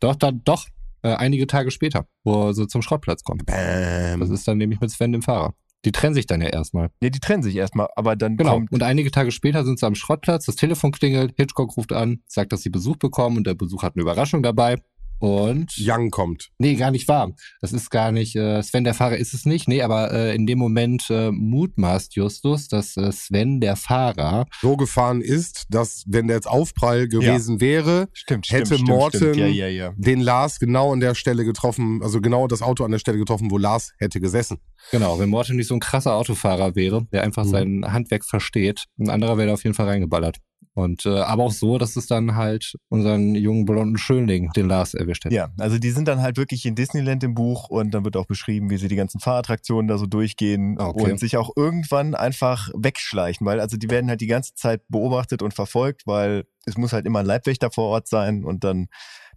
doch, 0.00 0.16
dann, 0.16 0.42
doch, 0.44 0.66
äh, 1.02 1.14
einige 1.14 1.46
Tage 1.46 1.70
später, 1.70 2.06
wo 2.24 2.48
er 2.48 2.54
so 2.54 2.66
zum 2.66 2.82
Schrottplatz 2.82 3.22
kommt. 3.24 3.48
Das 3.48 4.18
Bam. 4.18 4.32
ist 4.32 4.46
dann 4.48 4.58
nämlich 4.58 4.80
mit 4.80 4.90
Sven 4.90 5.12
dem 5.12 5.22
Fahrer. 5.22 5.54
Die 5.86 5.92
trennen 5.92 6.14
sich 6.14 6.24
dann 6.26 6.40
ja 6.40 6.48
erstmal. 6.48 6.88
Ja, 7.02 7.10
die 7.10 7.20
trennen 7.20 7.42
sich 7.42 7.54
erstmal, 7.56 7.88
aber 7.94 8.16
dann 8.16 8.38
Genau. 8.38 8.52
kommt 8.54 8.72
Und 8.72 8.82
einige 8.82 9.10
Tage 9.10 9.30
später 9.30 9.64
sind 9.64 9.78
sie 9.78 9.86
am 9.86 9.94
Schrottplatz, 9.94 10.46
das 10.46 10.56
Telefon 10.56 10.92
klingelt, 10.92 11.34
Hitchcock 11.36 11.76
ruft 11.76 11.92
an, 11.92 12.22
sagt, 12.26 12.52
dass 12.52 12.62
sie 12.62 12.70
Besuch 12.70 12.96
bekommen 12.96 13.36
und 13.36 13.46
der 13.46 13.52
Besuch 13.54 13.82
hat 13.82 13.94
eine 13.94 14.02
Überraschung 14.02 14.42
dabei. 14.42 14.76
Und 15.18 15.72
Young 15.78 16.10
kommt. 16.10 16.50
nee, 16.58 16.74
gar 16.74 16.90
nicht 16.90 17.08
wahr. 17.08 17.32
Das 17.60 17.72
ist 17.72 17.90
gar 17.90 18.12
nicht, 18.12 18.36
äh, 18.36 18.62
Sven 18.62 18.84
der 18.84 18.94
Fahrer 18.94 19.16
ist 19.16 19.32
es 19.34 19.44
nicht. 19.46 19.68
Nee, 19.68 19.82
aber 19.82 20.12
äh, 20.12 20.34
in 20.34 20.46
dem 20.46 20.58
Moment 20.58 21.06
äh, 21.10 21.30
mutmaßt 21.30 22.14
Justus, 22.16 22.68
dass 22.68 22.96
äh, 22.96 23.10
Sven 23.12 23.60
der 23.60 23.76
Fahrer 23.76 24.46
So 24.60 24.76
gefahren 24.76 25.20
ist, 25.20 25.64
dass, 25.70 26.04
wenn 26.06 26.26
der 26.26 26.36
jetzt 26.36 26.48
Aufprall 26.48 27.08
gewesen 27.08 27.60
wäre, 27.60 28.08
stimmt, 28.12 28.50
hätte 28.50 28.74
stimmt, 28.74 28.88
Morten- 28.88 29.16
stimmt. 29.16 29.36
Ja, 29.36 29.46
ja, 29.46 29.68
ja. 29.68 29.92
den 29.96 30.20
Lars 30.20 30.58
genau 30.58 30.92
an 30.92 31.00
der 31.00 31.14
Stelle 31.14 31.44
getroffen, 31.44 32.00
also 32.02 32.20
genau 32.20 32.46
das 32.46 32.60
Auto 32.62 32.84
an 32.84 32.90
der 32.90 32.98
Stelle 32.98 33.18
getroffen, 33.18 33.50
wo 33.50 33.58
Lars 33.58 33.92
hätte 33.98 34.20
gesessen. 34.20 34.58
Genau, 34.90 35.18
wenn 35.18 35.30
Morten 35.30 35.56
nicht 35.56 35.68
so 35.68 35.74
ein 35.74 35.80
krasser 35.80 36.14
Autofahrer 36.14 36.74
wäre, 36.76 37.06
der 37.12 37.22
einfach 37.22 37.44
Mhm. 37.44 37.50
sein 37.50 37.84
Handwerk 37.92 38.24
versteht, 38.24 38.84
ein 38.98 39.08
anderer 39.10 39.38
wäre 39.38 39.48
da 39.48 39.54
auf 39.54 39.64
jeden 39.64 39.74
Fall 39.74 39.86
reingeballert. 39.86 40.38
Und 40.72 41.06
äh, 41.06 41.18
aber 41.20 41.44
auch 41.44 41.52
so, 41.52 41.78
dass 41.78 41.96
es 41.96 42.06
dann 42.06 42.34
halt 42.34 42.74
unseren 42.88 43.34
jungen 43.34 43.64
blonden 43.64 43.98
Schönling, 43.98 44.50
den 44.56 44.68
Lars, 44.68 44.94
erwischt 44.94 45.24
hätte. 45.24 45.34
Ja, 45.34 45.48
also 45.58 45.78
die 45.78 45.90
sind 45.90 46.08
dann 46.08 46.22
halt 46.22 46.36
wirklich 46.36 46.64
in 46.64 46.74
Disneyland 46.74 47.22
im 47.24 47.34
Buch 47.34 47.68
und 47.68 47.92
dann 47.92 48.04
wird 48.04 48.16
auch 48.16 48.26
beschrieben, 48.26 48.70
wie 48.70 48.76
sie 48.78 48.88
die 48.88 48.96
ganzen 48.96 49.20
Fahrattraktionen 49.20 49.88
da 49.88 49.98
so 49.98 50.06
durchgehen 50.06 50.78
Okay. 50.78 51.12
und 51.12 51.20
sich 51.20 51.36
auch 51.36 51.50
irgendwann 51.56 52.14
einfach 52.14 52.70
wegschleichen, 52.74 53.46
weil 53.46 53.60
also 53.60 53.76
die 53.76 53.90
werden 53.90 54.08
halt 54.08 54.20
die 54.20 54.26
ganze 54.26 54.54
Zeit 54.54 54.82
beobachtet 54.88 55.42
und 55.42 55.54
verfolgt, 55.54 56.06
weil 56.06 56.44
es 56.66 56.76
muss 56.76 56.92
halt 56.92 57.06
immer 57.06 57.20
ein 57.20 57.26
Leibwächter 57.26 57.70
vor 57.70 57.84
Ort 57.90 58.08
sein 58.08 58.44
und 58.44 58.64
dann 58.64 58.86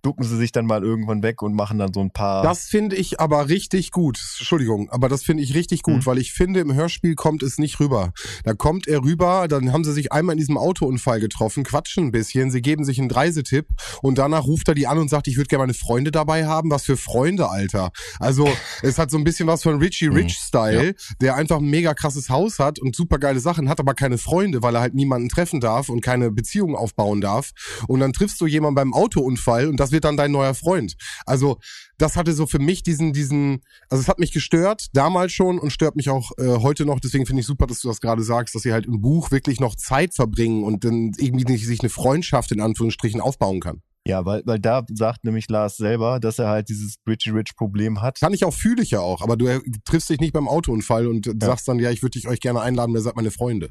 ducken 0.02 0.24
sie 0.26 0.38
sich 0.38 0.52
dann 0.52 0.66
mal 0.66 0.84
irgendwann 0.84 1.24
weg 1.24 1.42
und 1.42 1.54
machen 1.54 1.78
dann 1.80 1.94
so 1.94 2.00
ein 2.02 2.12
paar. 2.12 2.44
Das 2.44 2.66
finde 2.66 2.96
ich 2.96 3.20
aber 3.20 3.50
richtig 3.50 3.92
gut. 3.92 4.20
Entschuldigung, 4.40 4.90
aber 4.90 5.10
das 5.10 5.24
finde 5.24 5.44
ich 5.44 5.54
richtig 5.56 5.82
gut, 5.84 5.98
Mhm. 5.98 6.06
weil 6.06 6.18
ich 6.18 6.34
finde, 6.34 6.60
im 6.60 6.74
Hörspiel 6.74 7.16
kommt 7.16 7.44
es 7.44 7.58
nicht 7.58 7.80
rüber. 7.80 8.12
Da 8.44 8.54
kommt 8.54 8.88
er 8.88 9.04
rüber, 9.04 9.48
dann 9.48 9.72
haben 9.74 9.84
sie 9.84 9.94
sich 9.94 10.12
einmal 10.12 10.34
in 10.34 10.40
diesem 10.40 10.58
Autounfall 10.58 11.20
getroffen, 11.20 11.64
quatschen 11.64 12.06
ein 12.08 12.12
bisschen, 12.12 12.52
sie 12.52 12.62
geben 12.62 12.84
sich 12.86 13.00
einen 13.00 13.10
Dreisetipp 13.10 13.68
und 14.02 14.18
danach 14.18 14.46
ruft 14.46 14.68
er 14.68 14.76
die 14.76 14.88
an 14.88 14.98
und 14.98 15.10
sagt, 15.10 15.28
ich 15.28 15.38
würde 15.38 15.48
gerne 15.48 15.64
meine 15.64 15.74
Freunde 15.74 16.12
dabei 16.12 16.46
haben. 16.46 16.70
Was 16.72 16.84
für 16.86 16.98
Freunde, 16.98 17.50
Alter. 17.50 17.92
Also, 18.20 18.48
es 18.84 18.98
hat 18.98 19.12
so 19.12 19.18
ein 19.18 19.24
bisschen 19.24 19.48
was 19.48 19.64
von 19.64 19.78
Richie 19.80 20.10
Mhm. 20.10 20.16
Rich-Style, 20.16 20.96
der 21.22 21.36
einfach 21.36 21.58
ein 21.58 21.66
mega 21.70 21.94
krasses 21.94 22.30
Haus 22.30 22.60
hat 22.60 22.80
und 22.80 22.96
super 22.96 23.18
geile 23.20 23.40
Sachen, 23.40 23.68
hat 23.70 23.80
aber 23.80 23.94
keine 23.94 24.18
Freunde, 24.18 24.62
weil 24.62 24.76
er 24.76 24.82
halt 24.82 24.94
niemanden 24.94 25.30
treffen 25.30 25.60
darf 25.60 25.90
und 25.90 26.02
keine 26.02 26.32
Beziehung 26.32 26.76
aufbauen 26.76 27.22
darf. 27.22 27.52
Und 27.88 28.00
dann 28.00 28.14
triffst 28.14 28.40
du 28.42 28.48
jemanden 28.48 28.76
beim 28.76 28.94
Autounfall 28.94 29.68
und 29.68 29.80
das 29.80 29.87
wird 29.92 30.06
dann 30.06 30.18
dein 30.18 30.32
neuer 30.32 30.54
Freund. 30.54 30.96
Also, 31.26 31.58
das 31.98 32.16
hatte 32.16 32.34
so 32.34 32.46
für 32.46 32.60
mich 32.60 32.84
diesen, 32.84 33.14
diesen, 33.14 33.62
also 33.90 34.02
es 34.02 34.08
hat 34.08 34.20
mich 34.20 34.32
gestört, 34.32 34.88
damals 34.94 35.34
schon 35.34 35.60
und 35.60 35.72
stört 35.72 35.96
mich 35.96 36.10
auch 36.10 36.32
äh, 36.38 36.58
heute 36.62 36.86
noch. 36.86 37.00
Deswegen 37.00 37.26
finde 37.26 37.42
ich 37.42 37.48
super, 37.48 37.68
dass 37.68 37.82
du 37.82 37.88
das 37.88 38.02
gerade 38.02 38.24
sagst, 38.24 38.56
dass 38.56 38.62
sie 38.62 38.74
halt 38.74 38.86
im 38.86 39.02
Buch 39.02 39.32
wirklich 39.32 39.60
noch 39.60 39.76
Zeit 39.76 40.14
verbringen 40.14 40.64
und 40.64 40.84
dann 40.84 41.12
irgendwie 41.18 41.46
nicht 41.46 41.66
sich 41.66 41.80
eine 41.82 41.90
Freundschaft 41.90 42.52
in 42.52 42.62
Anführungsstrichen 42.62 43.22
aufbauen 43.22 43.60
kann. 43.60 43.82
ja, 44.06 44.26
weil, 44.26 44.42
weil 44.46 44.60
da 44.60 44.86
sagt 44.94 45.26
nämlich 45.26 45.50
Lars 45.50 45.78
selber, 45.78 46.20
dass 46.20 46.40
er 46.40 46.48
halt 46.48 46.70
dieses 46.70 46.96
Richie 47.08 47.32
Rich 47.32 47.56
Problem 47.56 48.02
hat. 48.02 48.20
Kann 48.20 48.34
ich 48.34 48.46
auch, 48.46 48.54
fühle 48.54 48.82
ich 48.82 48.92
ja 48.92 49.02
auch, 49.02 49.22
aber 49.22 49.36
du 49.36 49.48
äh, 49.48 49.60
triffst 49.84 50.10
dich 50.10 50.20
nicht 50.20 50.34
beim 50.34 50.48
Autounfall 50.48 51.08
und 51.08 51.30
sagst 51.42 51.68
dann, 51.68 51.80
ja, 51.80 51.92
ich 51.92 52.02
würde 52.04 52.18
dich 52.18 52.28
euch 52.28 52.40
gerne 52.40 52.62
einladen, 52.62 52.94
wer 52.94 53.02
seid 53.02 53.16
meine 53.16 53.32
Freunde. 53.32 53.70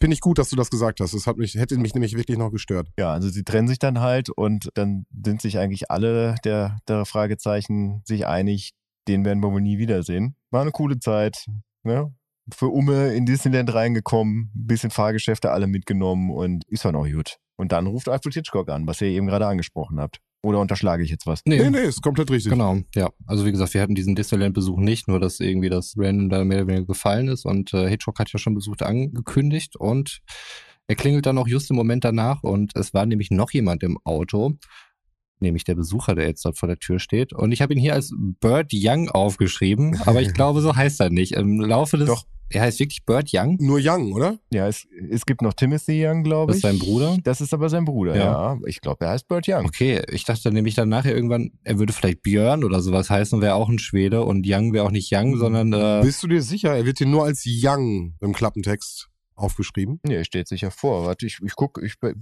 Finde 0.00 0.14
ich 0.14 0.20
gut, 0.20 0.38
dass 0.38 0.50
du 0.50 0.56
das 0.56 0.70
gesagt 0.70 1.00
hast. 1.00 1.14
Das 1.14 1.26
hat 1.26 1.36
mich, 1.36 1.54
hätte 1.54 1.78
mich 1.78 1.94
nämlich 1.94 2.16
wirklich 2.16 2.36
noch 2.36 2.50
gestört. 2.50 2.88
Ja, 2.98 3.12
also 3.12 3.28
sie 3.28 3.44
trennen 3.44 3.68
sich 3.68 3.78
dann 3.78 4.00
halt 4.00 4.28
und 4.28 4.70
dann 4.74 5.06
sind 5.24 5.40
sich 5.40 5.58
eigentlich 5.58 5.90
alle 5.90 6.34
der, 6.44 6.78
der 6.88 7.04
Fragezeichen 7.04 8.02
sich 8.04 8.26
einig, 8.26 8.72
den 9.08 9.24
werden 9.24 9.42
wir 9.42 9.52
wohl 9.52 9.60
nie 9.60 9.78
wiedersehen. 9.78 10.36
War 10.50 10.62
eine 10.62 10.72
coole 10.72 10.98
Zeit, 10.98 11.46
ne? 11.82 12.14
Für 12.52 12.68
Umme 12.68 13.14
in 13.14 13.24
Disneyland 13.24 13.72
reingekommen, 13.72 14.50
ein 14.54 14.66
bisschen 14.66 14.90
Fahrgeschäfte 14.90 15.50
alle 15.50 15.66
mitgenommen 15.66 16.30
und 16.30 16.64
ist 16.68 16.84
dann 16.84 16.96
auch 16.96 17.08
gut. 17.08 17.38
Und 17.56 17.72
dann 17.72 17.86
ruft 17.86 18.08
Alfred 18.08 18.34
Hitchcock 18.34 18.68
an, 18.68 18.86
was 18.86 19.00
ihr 19.00 19.08
eben 19.08 19.26
gerade 19.26 19.46
angesprochen 19.46 19.98
habt. 19.98 20.20
Oder 20.44 20.60
unterschlage 20.60 21.02
ich 21.02 21.10
jetzt 21.10 21.26
was? 21.26 21.40
Nee, 21.46 21.70
nee, 21.70 21.78
ist 21.78 22.02
komplett 22.02 22.30
richtig. 22.30 22.52
Genau, 22.52 22.78
ja. 22.94 23.10
Also 23.26 23.46
wie 23.46 23.52
gesagt, 23.52 23.72
wir 23.72 23.80
hatten 23.80 23.94
diesen 23.94 24.14
Disneyland-Besuch 24.14 24.78
nicht, 24.78 25.08
nur 25.08 25.18
dass 25.18 25.40
irgendwie 25.40 25.70
das 25.70 25.94
Random 25.96 26.28
da 26.28 26.44
mehr 26.44 26.58
oder 26.58 26.66
weniger 26.68 26.86
gefallen 26.86 27.28
ist 27.28 27.46
und 27.46 27.72
äh, 27.72 27.88
Hitchcock 27.88 28.18
hat 28.18 28.30
ja 28.32 28.38
schon 28.38 28.54
Besuch 28.54 28.76
angekündigt 28.80 29.76
und 29.76 30.20
er 30.86 30.96
klingelt 30.96 31.24
dann 31.24 31.38
auch 31.38 31.48
just 31.48 31.70
im 31.70 31.76
Moment 31.76 32.04
danach 32.04 32.42
und 32.42 32.76
es 32.76 32.92
war 32.92 33.06
nämlich 33.06 33.30
noch 33.30 33.52
jemand 33.52 33.82
im 33.82 33.98
Auto, 34.04 34.58
nämlich 35.40 35.64
der 35.64 35.76
Besucher, 35.76 36.14
der 36.14 36.26
jetzt 36.26 36.44
dort 36.44 36.58
vor 36.58 36.66
der 36.66 36.78
Tür 36.78 36.98
steht. 36.98 37.32
Und 37.32 37.52
ich 37.52 37.62
habe 37.62 37.72
ihn 37.72 37.80
hier 37.80 37.94
als 37.94 38.12
Bird 38.14 38.70
Young 38.74 39.08
aufgeschrieben, 39.08 39.98
aber 40.04 40.20
ich 40.20 40.32
glaube, 40.34 40.60
so 40.60 40.76
heißt 40.76 41.00
er 41.00 41.10
nicht. 41.10 41.32
Im 41.32 41.60
Laufe 41.60 41.96
des... 41.96 42.08
Doch. 42.08 42.24
Er 42.50 42.62
heißt 42.62 42.78
wirklich 42.78 43.04
Bird 43.04 43.30
Young. 43.32 43.56
Nur 43.60 43.80
Young, 43.82 44.12
oder? 44.12 44.38
Ja, 44.52 44.68
es, 44.68 44.86
es 45.10 45.26
gibt 45.26 45.42
noch 45.42 45.54
Timothy 45.54 46.06
Young, 46.06 46.22
glaube 46.22 46.52
Das 46.52 46.58
ich. 46.58 46.64
ist 46.64 46.70
sein 46.70 46.78
Bruder? 46.78 47.16
Das 47.24 47.40
ist 47.40 47.52
aber 47.52 47.68
sein 47.68 47.84
Bruder, 47.84 48.14
Ja. 48.16 48.24
ja. 48.54 48.58
Ich 48.66 48.80
glaube, 48.80 49.04
er 49.04 49.12
heißt 49.12 49.26
Bert 49.28 49.46
Young. 49.48 49.64
Okay, 49.66 50.02
ich 50.12 50.24
dachte 50.24 50.52
nämlich 50.52 50.74
dann 50.74 50.88
nachher 50.88 51.14
irgendwann, 51.14 51.50
er 51.64 51.78
würde 51.78 51.92
vielleicht 51.92 52.22
Björn 52.22 52.62
oder 52.64 52.80
sowas 52.80 53.10
heißen, 53.10 53.40
wäre 53.40 53.54
auch 53.54 53.68
ein 53.68 53.78
Schwede 53.78 54.24
und 54.24 54.46
Young 54.48 54.72
wäre 54.72 54.84
auch 54.84 54.90
nicht 54.92 55.10
Young, 55.12 55.36
sondern 55.36 55.72
äh, 55.72 56.00
Bist 56.04 56.22
du 56.22 56.28
dir 56.28 56.42
sicher? 56.42 56.76
Er 56.76 56.86
wird 56.86 56.98
hier 56.98 57.06
nur 57.08 57.24
als 57.24 57.44
Young 57.46 58.14
im 58.20 58.32
Klappentext 58.32 59.08
aufgeschrieben? 59.36 60.00
Nee, 60.04 60.24
steht 60.24 60.48
sicher 60.48 60.70
vor. 60.70 61.06
Warte, 61.06 61.26
ich, 61.26 61.38
ich 61.42 61.54
gucke, 61.56 61.84
ich 61.84 61.94
äh, 62.02 62.14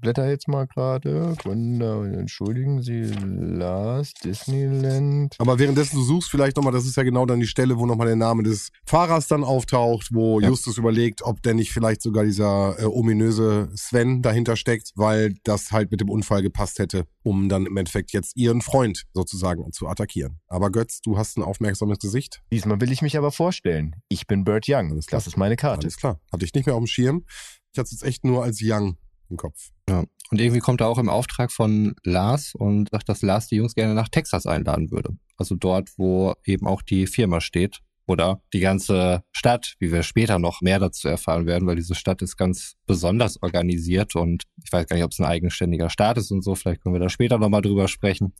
blätter 0.00 0.28
jetzt 0.28 0.48
mal 0.48 0.66
gerade. 0.66 1.34
Entschuldigen 1.44 2.82
Sie, 2.82 3.02
Lars, 3.02 4.14
Disneyland. 4.14 5.36
Aber 5.38 5.58
währenddessen 5.58 5.96
du 5.96 6.02
suchst 6.02 6.30
vielleicht 6.30 6.56
nochmal, 6.56 6.72
das 6.72 6.86
ist 6.86 6.96
ja 6.96 7.02
genau 7.02 7.26
dann 7.26 7.40
die 7.40 7.46
Stelle, 7.46 7.78
wo 7.78 7.86
nochmal 7.86 8.06
der 8.06 8.16
Name 8.16 8.42
des 8.42 8.70
Fahrers 8.84 9.28
dann 9.28 9.44
auftaucht, 9.44 10.08
wo 10.12 10.40
ja. 10.40 10.48
Justus 10.48 10.78
überlegt, 10.78 11.22
ob 11.22 11.42
denn 11.42 11.56
nicht 11.56 11.72
vielleicht 11.72 12.02
sogar 12.02 12.24
dieser 12.24 12.78
äh, 12.78 12.84
ominöse 12.84 13.70
Sven 13.74 14.22
dahinter 14.22 14.56
steckt, 14.56 14.92
weil 14.94 15.34
das 15.44 15.72
halt 15.72 15.90
mit 15.90 16.00
dem 16.00 16.10
Unfall 16.10 16.42
gepasst 16.42 16.78
hätte, 16.78 17.04
um 17.22 17.48
dann 17.48 17.66
im 17.66 17.76
Endeffekt 17.76 18.12
jetzt 18.12 18.36
ihren 18.36 18.62
Freund 18.62 19.04
sozusagen 19.14 19.72
zu 19.72 19.88
attackieren. 19.88 20.38
Aber 20.48 20.70
Götz, 20.70 21.00
du 21.00 21.18
hast 21.18 21.36
ein 21.36 21.42
aufmerksames 21.42 21.98
Gesicht. 21.98 22.42
Diesmal 22.52 22.80
will 22.80 22.92
ich 22.92 23.02
mich 23.02 23.16
aber 23.16 23.32
vorstellen. 23.32 23.96
Ich 24.08 24.26
bin 24.26 24.44
Bert 24.44 24.66
Young. 24.68 25.00
Das 25.10 25.26
ist 25.26 25.36
meine 25.40 25.56
Karte. 25.56 25.86
Alles 25.86 25.96
klar. 25.96 26.20
Hatte 26.32 26.44
ich 26.44 26.54
nicht 26.54 26.66
mehr 26.66 26.76
auf 26.76 26.80
dem 26.80 26.86
Schirm. 26.86 27.24
Ich 27.72 27.78
hatte 27.78 27.86
es 27.86 27.92
jetzt 27.92 28.04
echt 28.04 28.24
nur 28.24 28.44
als 28.44 28.60
Young 28.62 28.96
im 29.28 29.36
Kopf. 29.36 29.70
Ja. 29.88 30.04
Und 30.30 30.40
irgendwie 30.40 30.60
kommt 30.60 30.80
er 30.80 30.86
auch 30.86 30.98
im 30.98 31.08
Auftrag 31.08 31.50
von 31.50 31.96
Lars 32.04 32.54
und 32.54 32.90
sagt, 32.90 33.08
dass 33.08 33.22
Lars 33.22 33.48
die 33.48 33.56
Jungs 33.56 33.74
gerne 33.74 33.94
nach 33.94 34.08
Texas 34.08 34.46
einladen 34.46 34.92
würde. 34.92 35.16
Also 35.36 35.56
dort, 35.56 35.90
wo 35.96 36.34
eben 36.44 36.66
auch 36.66 36.82
die 36.82 37.06
Firma 37.08 37.40
steht. 37.40 37.80
Oder 38.06 38.42
die 38.52 38.58
ganze 38.58 39.22
Stadt, 39.30 39.76
wie 39.78 39.92
wir 39.92 40.02
später 40.02 40.40
noch 40.40 40.62
mehr 40.62 40.80
dazu 40.80 41.06
erfahren 41.06 41.46
werden, 41.46 41.68
weil 41.68 41.76
diese 41.76 41.94
Stadt 41.94 42.22
ist 42.22 42.36
ganz 42.36 42.74
besonders 42.84 43.40
organisiert 43.40 44.16
und 44.16 44.42
ich 44.64 44.72
weiß 44.72 44.88
gar 44.88 44.96
nicht, 44.96 45.04
ob 45.04 45.12
es 45.12 45.20
ein 45.20 45.26
eigenständiger 45.26 45.90
Staat 45.90 46.18
ist 46.18 46.32
und 46.32 46.42
so. 46.42 46.56
Vielleicht 46.56 46.82
können 46.82 46.96
wir 46.96 47.00
da 47.00 47.08
später 47.08 47.38
nochmal 47.38 47.62
drüber 47.62 47.86
sprechen. 47.86 48.34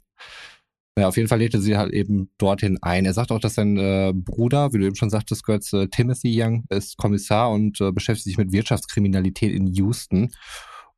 Ja, 1.00 1.08
auf 1.08 1.16
jeden 1.16 1.28
Fall 1.30 1.38
lädt 1.38 1.54
er 1.54 1.62
sie 1.62 1.78
halt 1.78 1.94
eben 1.94 2.30
dorthin 2.36 2.78
ein. 2.82 3.06
Er 3.06 3.14
sagt 3.14 3.32
auch, 3.32 3.40
dass 3.40 3.54
sein 3.54 3.78
äh, 3.78 4.12
Bruder, 4.14 4.74
wie 4.74 4.78
du 4.78 4.84
eben 4.84 4.96
schon 4.96 5.08
sagtest, 5.08 5.44
Götz, 5.44 5.72
äh, 5.72 5.88
Timothy 5.88 6.30
Young, 6.38 6.64
ist 6.68 6.98
Kommissar 6.98 7.50
und 7.50 7.80
äh, 7.80 7.90
beschäftigt 7.90 8.24
sich 8.24 8.36
mit 8.36 8.52
Wirtschaftskriminalität 8.52 9.50
in 9.50 9.66
Houston. 9.68 10.30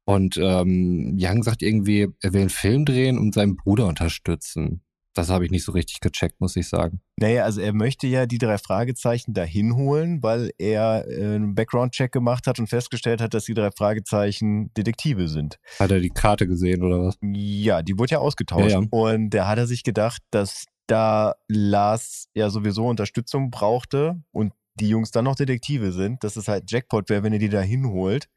Und 0.05 0.37
ähm, 0.39 1.17
Young 1.17 1.45
sagt 1.45 1.63
irgendwie, 1.63 2.09
er 2.21 2.33
will 2.33 2.41
einen 2.41 2.51
Film 2.51 2.85
drehen 2.85 3.17
und 3.17 3.33
seinen 3.33 3.55
Bruder 3.55 3.87
unterstützen. 3.87 4.83
Das 5.15 5.29
habe 5.29 5.45
ich 5.45 5.51
nicht 5.51 5.65
so 5.65 5.73
richtig 5.73 6.01
gecheckt, 6.01 6.41
muss 6.41 6.57
ich 6.57 6.69
sagen. 6.69 7.01
Naja, 7.17 7.45
also 7.45 7.61
er 7.61 7.73
möchte 7.73 8.07
ja 8.07 8.27
die 8.27 8.39
drei 8.39 8.59
Fragezeichen 8.59 9.35
dahin 9.35 9.77
holen, 9.77 10.23
weil 10.23 10.53
er 10.59 11.07
äh, 11.07 11.35
einen 11.35 11.55
Background-Check 11.55 12.13
gemacht 12.13 12.47
hat 12.47 12.59
und 12.59 12.69
festgestellt 12.69 13.21
hat, 13.21 13.35
dass 13.35 13.45
die 13.45 13.55
drei 13.55 13.71
Fragezeichen 13.71 14.73
Detektive 14.75 15.29
sind. 15.29 15.59
Hat 15.79 15.91
er 15.91 16.01
die 16.01 16.11
Karte 16.11 16.47
gesehen 16.47 16.83
oder 16.83 17.05
was? 17.05 17.19
Ja, 17.23 17.83
die 17.83 17.99
wurde 17.99 18.13
ja 18.13 18.19
ausgetauscht. 18.19 18.71
Ja, 18.71 18.81
ja. 18.81 18.87
Und 18.91 19.31
da 19.31 19.49
hat 19.49 19.59
er 19.59 19.67
sich 19.67 19.85
gedacht, 19.85 20.23
dass 20.31 20.65
da 20.87 21.35
Lars 21.49 22.29
ja 22.35 22.51
sowieso 22.51 22.87
Unterstützung 22.87 23.51
brauchte 23.51 24.23
und 24.33 24.53
die 24.81 24.89
Jungs 24.89 25.11
dann 25.11 25.27
noch 25.27 25.37
Detektive 25.37 25.93
sind, 25.93 26.25
dass 26.25 26.37
es 26.37 26.49
halt 26.49 26.71
Jackpot 26.71 27.11
wäre, 27.11 27.23
wenn 27.23 27.35
er 27.35 27.39
die 27.39 27.51
da 27.51 27.61
hinholt 27.61 28.29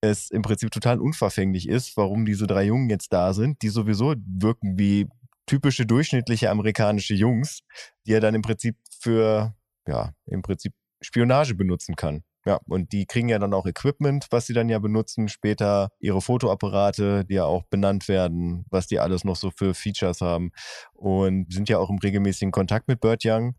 es 0.00 0.30
im 0.30 0.42
Prinzip 0.42 0.70
total 0.70 0.98
unverfänglich 0.98 1.68
ist, 1.68 1.96
warum 1.96 2.24
diese 2.24 2.46
drei 2.46 2.64
Jungen 2.64 2.88
jetzt 2.88 3.12
da 3.12 3.32
sind, 3.32 3.62
die 3.62 3.68
sowieso 3.68 4.14
wirken 4.16 4.78
wie 4.78 5.08
typische 5.50 5.84
durchschnittliche 5.84 6.48
amerikanische 6.48 7.14
Jungs, 7.14 7.62
die 8.06 8.12
er 8.12 8.20
dann 8.20 8.36
im 8.36 8.42
Prinzip 8.42 8.76
für, 9.00 9.52
ja, 9.88 10.12
im 10.26 10.42
Prinzip 10.42 10.74
Spionage 11.02 11.56
benutzen 11.56 11.96
kann. 11.96 12.22
Ja, 12.46 12.60
und 12.68 12.92
die 12.92 13.04
kriegen 13.04 13.28
ja 13.28 13.38
dann 13.40 13.52
auch 13.52 13.66
Equipment, 13.66 14.28
was 14.30 14.46
sie 14.46 14.54
dann 14.54 14.68
ja 14.68 14.78
benutzen, 14.78 15.28
später 15.28 15.88
ihre 15.98 16.20
Fotoapparate, 16.20 17.24
die 17.24 17.34
ja 17.34 17.44
auch 17.44 17.64
benannt 17.64 18.06
werden, 18.06 18.64
was 18.70 18.86
die 18.86 19.00
alles 19.00 19.24
noch 19.24 19.34
so 19.34 19.50
für 19.50 19.74
Features 19.74 20.20
haben 20.20 20.52
und 20.94 21.52
sind 21.52 21.68
ja 21.68 21.78
auch 21.78 21.90
im 21.90 21.98
regelmäßigen 21.98 22.52
Kontakt 22.52 22.86
mit 22.86 23.00
Burt 23.00 23.22
Young. 23.24 23.56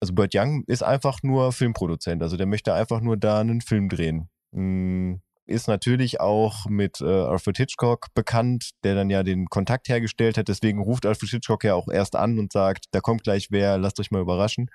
Also 0.00 0.12
Burt 0.14 0.34
Young 0.34 0.64
ist 0.66 0.82
einfach 0.82 1.22
nur 1.22 1.52
Filmproduzent, 1.52 2.22
also 2.22 2.36
der 2.36 2.46
möchte 2.46 2.74
einfach 2.74 3.00
nur 3.00 3.16
da 3.16 3.38
einen 3.40 3.60
Film 3.60 3.88
drehen. 3.88 4.28
Hm, 4.52 5.22
ist 5.50 5.68
natürlich 5.68 6.20
auch 6.20 6.66
mit 6.66 7.00
äh, 7.00 7.04
Alfred 7.04 7.56
Hitchcock 7.56 8.06
bekannt, 8.14 8.70
der 8.84 8.94
dann 8.94 9.10
ja 9.10 9.22
den 9.22 9.46
Kontakt 9.46 9.88
hergestellt 9.88 10.38
hat. 10.38 10.48
Deswegen 10.48 10.80
ruft 10.80 11.06
Alfred 11.06 11.30
Hitchcock 11.30 11.64
ja 11.64 11.74
auch 11.74 11.88
erst 11.88 12.16
an 12.16 12.38
und 12.38 12.52
sagt, 12.52 12.86
da 12.92 13.00
kommt 13.00 13.22
gleich 13.24 13.48
wer, 13.50 13.78
lasst 13.78 14.00
euch 14.00 14.10
mal 14.10 14.22
überraschen. 14.22 14.70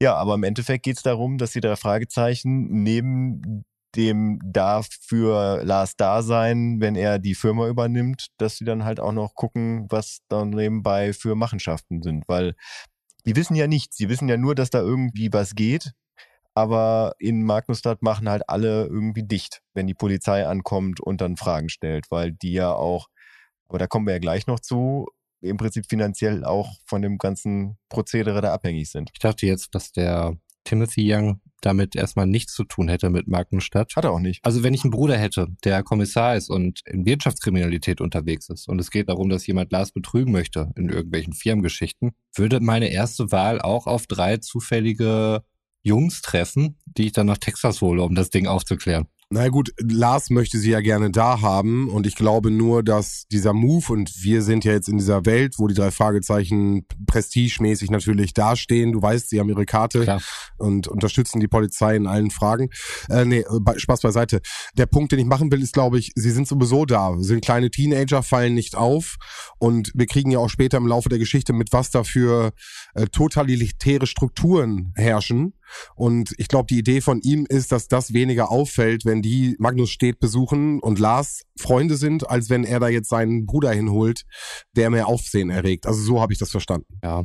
Ja, 0.00 0.14
aber 0.14 0.34
im 0.34 0.44
Endeffekt 0.44 0.84
geht 0.84 0.98
es 0.98 1.02
darum, 1.02 1.38
dass 1.38 1.52
die 1.52 1.60
drei 1.60 1.76
Fragezeichen 1.76 2.82
neben 2.82 3.64
dem 3.96 4.38
darf 4.44 4.88
für 5.00 5.62
Lars 5.64 5.96
da 5.96 6.22
sein, 6.22 6.80
wenn 6.80 6.96
er 6.96 7.18
die 7.18 7.34
Firma 7.34 7.66
übernimmt, 7.66 8.26
dass 8.36 8.58
sie 8.58 8.64
dann 8.64 8.84
halt 8.84 9.00
auch 9.00 9.12
noch 9.12 9.34
gucken, 9.34 9.86
was 9.88 10.18
dann 10.28 10.50
nebenbei 10.50 11.14
für 11.14 11.34
Machenschaften 11.34 12.02
sind, 12.02 12.24
weil 12.28 12.54
die 13.24 13.34
wissen 13.36 13.56
ja 13.56 13.66
nichts. 13.66 13.96
Sie 13.96 14.08
wissen 14.08 14.28
ja 14.28 14.36
nur, 14.36 14.54
dass 14.54 14.70
da 14.70 14.80
irgendwie 14.80 15.32
was 15.32 15.54
geht 15.54 15.92
aber 16.56 17.14
in 17.18 17.44
Magnusstadt 17.44 18.00
machen 18.00 18.30
halt 18.30 18.48
alle 18.48 18.86
irgendwie 18.86 19.22
dicht, 19.22 19.60
wenn 19.74 19.86
die 19.86 19.94
Polizei 19.94 20.46
ankommt 20.46 21.00
und 21.00 21.20
dann 21.20 21.36
Fragen 21.36 21.68
stellt, 21.68 22.10
weil 22.10 22.32
die 22.32 22.52
ja 22.52 22.72
auch, 22.72 23.08
aber 23.68 23.78
da 23.78 23.86
kommen 23.86 24.06
wir 24.06 24.14
ja 24.14 24.18
gleich 24.18 24.46
noch 24.46 24.58
zu, 24.58 25.06
im 25.42 25.58
Prinzip 25.58 25.84
finanziell 25.86 26.44
auch 26.44 26.78
von 26.86 27.02
dem 27.02 27.18
ganzen 27.18 27.76
Prozedere 27.90 28.40
da 28.40 28.54
abhängig 28.54 28.90
sind. 28.90 29.10
Ich 29.12 29.18
dachte 29.18 29.46
jetzt, 29.46 29.74
dass 29.74 29.92
der 29.92 30.38
Timothy 30.64 31.12
Young 31.12 31.42
damit 31.60 31.94
erstmal 31.94 32.26
nichts 32.26 32.54
zu 32.54 32.64
tun 32.64 32.88
hätte 32.88 33.10
mit 33.10 33.28
Magnusstadt. 33.28 33.94
Hat 33.94 34.04
er 34.04 34.12
auch 34.12 34.18
nicht. 34.18 34.42
Also 34.42 34.62
wenn 34.62 34.72
ich 34.72 34.82
einen 34.82 34.92
Bruder 34.92 35.18
hätte, 35.18 35.48
der 35.62 35.82
Kommissar 35.82 36.36
ist 36.36 36.48
und 36.48 36.80
in 36.86 37.04
Wirtschaftskriminalität 37.04 38.00
unterwegs 38.00 38.48
ist 38.48 38.66
und 38.66 38.80
es 38.80 38.90
geht 38.90 39.10
darum, 39.10 39.28
dass 39.28 39.46
jemand 39.46 39.72
Lars 39.72 39.92
betrügen 39.92 40.32
möchte 40.32 40.72
in 40.74 40.88
irgendwelchen 40.88 41.34
Firmengeschichten, 41.34 42.12
würde 42.34 42.60
meine 42.60 42.88
erste 42.88 43.30
Wahl 43.30 43.60
auch 43.60 43.86
auf 43.86 44.06
drei 44.06 44.38
zufällige 44.38 45.42
Jungs 45.86 46.20
treffen, 46.20 46.76
die 46.84 47.06
ich 47.06 47.12
dann 47.12 47.26
nach 47.26 47.38
Texas 47.38 47.80
hole, 47.80 48.02
um 48.02 48.14
das 48.14 48.30
Ding 48.30 48.48
aufzuklären. 48.48 49.06
Na 49.28 49.48
gut, 49.48 49.72
Lars 49.80 50.30
möchte 50.30 50.56
sie 50.56 50.70
ja 50.70 50.80
gerne 50.80 51.10
da 51.10 51.40
haben 51.40 51.88
und 51.88 52.06
ich 52.06 52.14
glaube 52.14 52.52
nur, 52.52 52.84
dass 52.84 53.26
dieser 53.26 53.52
Move 53.52 53.92
und 53.92 54.22
wir 54.22 54.40
sind 54.40 54.64
ja 54.64 54.72
jetzt 54.72 54.88
in 54.88 54.98
dieser 54.98 55.26
Welt, 55.26 55.56
wo 55.58 55.66
die 55.66 55.74
drei 55.74 55.90
Fragezeichen 55.90 56.86
prestigemäßig 57.08 57.90
natürlich 57.90 58.34
dastehen. 58.34 58.92
Du 58.92 59.02
weißt, 59.02 59.28
sie 59.28 59.40
haben 59.40 59.48
ihre 59.48 59.66
Karte 59.66 60.02
Klar. 60.02 60.22
und 60.58 60.86
unterstützen 60.86 61.40
die 61.40 61.48
Polizei 61.48 61.96
in 61.96 62.06
allen 62.06 62.30
Fragen. 62.30 62.68
Äh, 63.08 63.24
nee, 63.24 63.44
Spaß 63.76 64.02
beiseite. 64.02 64.40
Der 64.78 64.86
Punkt, 64.86 65.10
den 65.10 65.18
ich 65.18 65.26
machen 65.26 65.50
will, 65.50 65.60
ist, 65.60 65.74
glaube 65.74 65.98
ich, 65.98 66.12
sie 66.14 66.30
sind 66.30 66.46
sowieso 66.46 66.84
da, 66.84 67.16
sind 67.18 67.44
kleine 67.44 67.68
Teenager, 67.68 68.22
fallen 68.22 68.54
nicht 68.54 68.76
auf 68.76 69.16
und 69.58 69.90
wir 69.92 70.06
kriegen 70.06 70.30
ja 70.30 70.38
auch 70.38 70.50
später 70.50 70.76
im 70.76 70.86
Laufe 70.86 71.08
der 71.08 71.18
Geschichte 71.18 71.52
mit, 71.52 71.72
was 71.72 71.90
da 71.90 72.04
für 72.04 72.52
äh, 72.94 73.06
totalitäre 73.06 74.06
Strukturen 74.06 74.92
herrschen 74.94 75.54
und 75.94 76.34
ich 76.38 76.48
glaube, 76.48 76.66
die 76.68 76.78
Idee 76.78 77.00
von 77.00 77.20
ihm 77.20 77.46
ist, 77.48 77.72
dass 77.72 77.88
das 77.88 78.12
weniger 78.12 78.50
auffällt, 78.50 79.04
wenn 79.04 79.22
die 79.22 79.56
Magnus 79.58 79.90
Stedt 79.90 80.18
besuchen 80.18 80.80
und 80.80 80.98
Lars 80.98 81.42
Freunde 81.58 81.96
sind, 81.96 82.28
als 82.28 82.50
wenn 82.50 82.64
er 82.64 82.80
da 82.80 82.88
jetzt 82.88 83.08
seinen 83.08 83.46
Bruder 83.46 83.72
hinholt, 83.72 84.22
der 84.76 84.90
mehr 84.90 85.08
Aufsehen 85.08 85.50
erregt. 85.50 85.86
Also 85.86 86.00
so 86.02 86.20
habe 86.20 86.32
ich 86.32 86.38
das 86.38 86.50
verstanden. 86.50 86.98
Ja. 87.02 87.24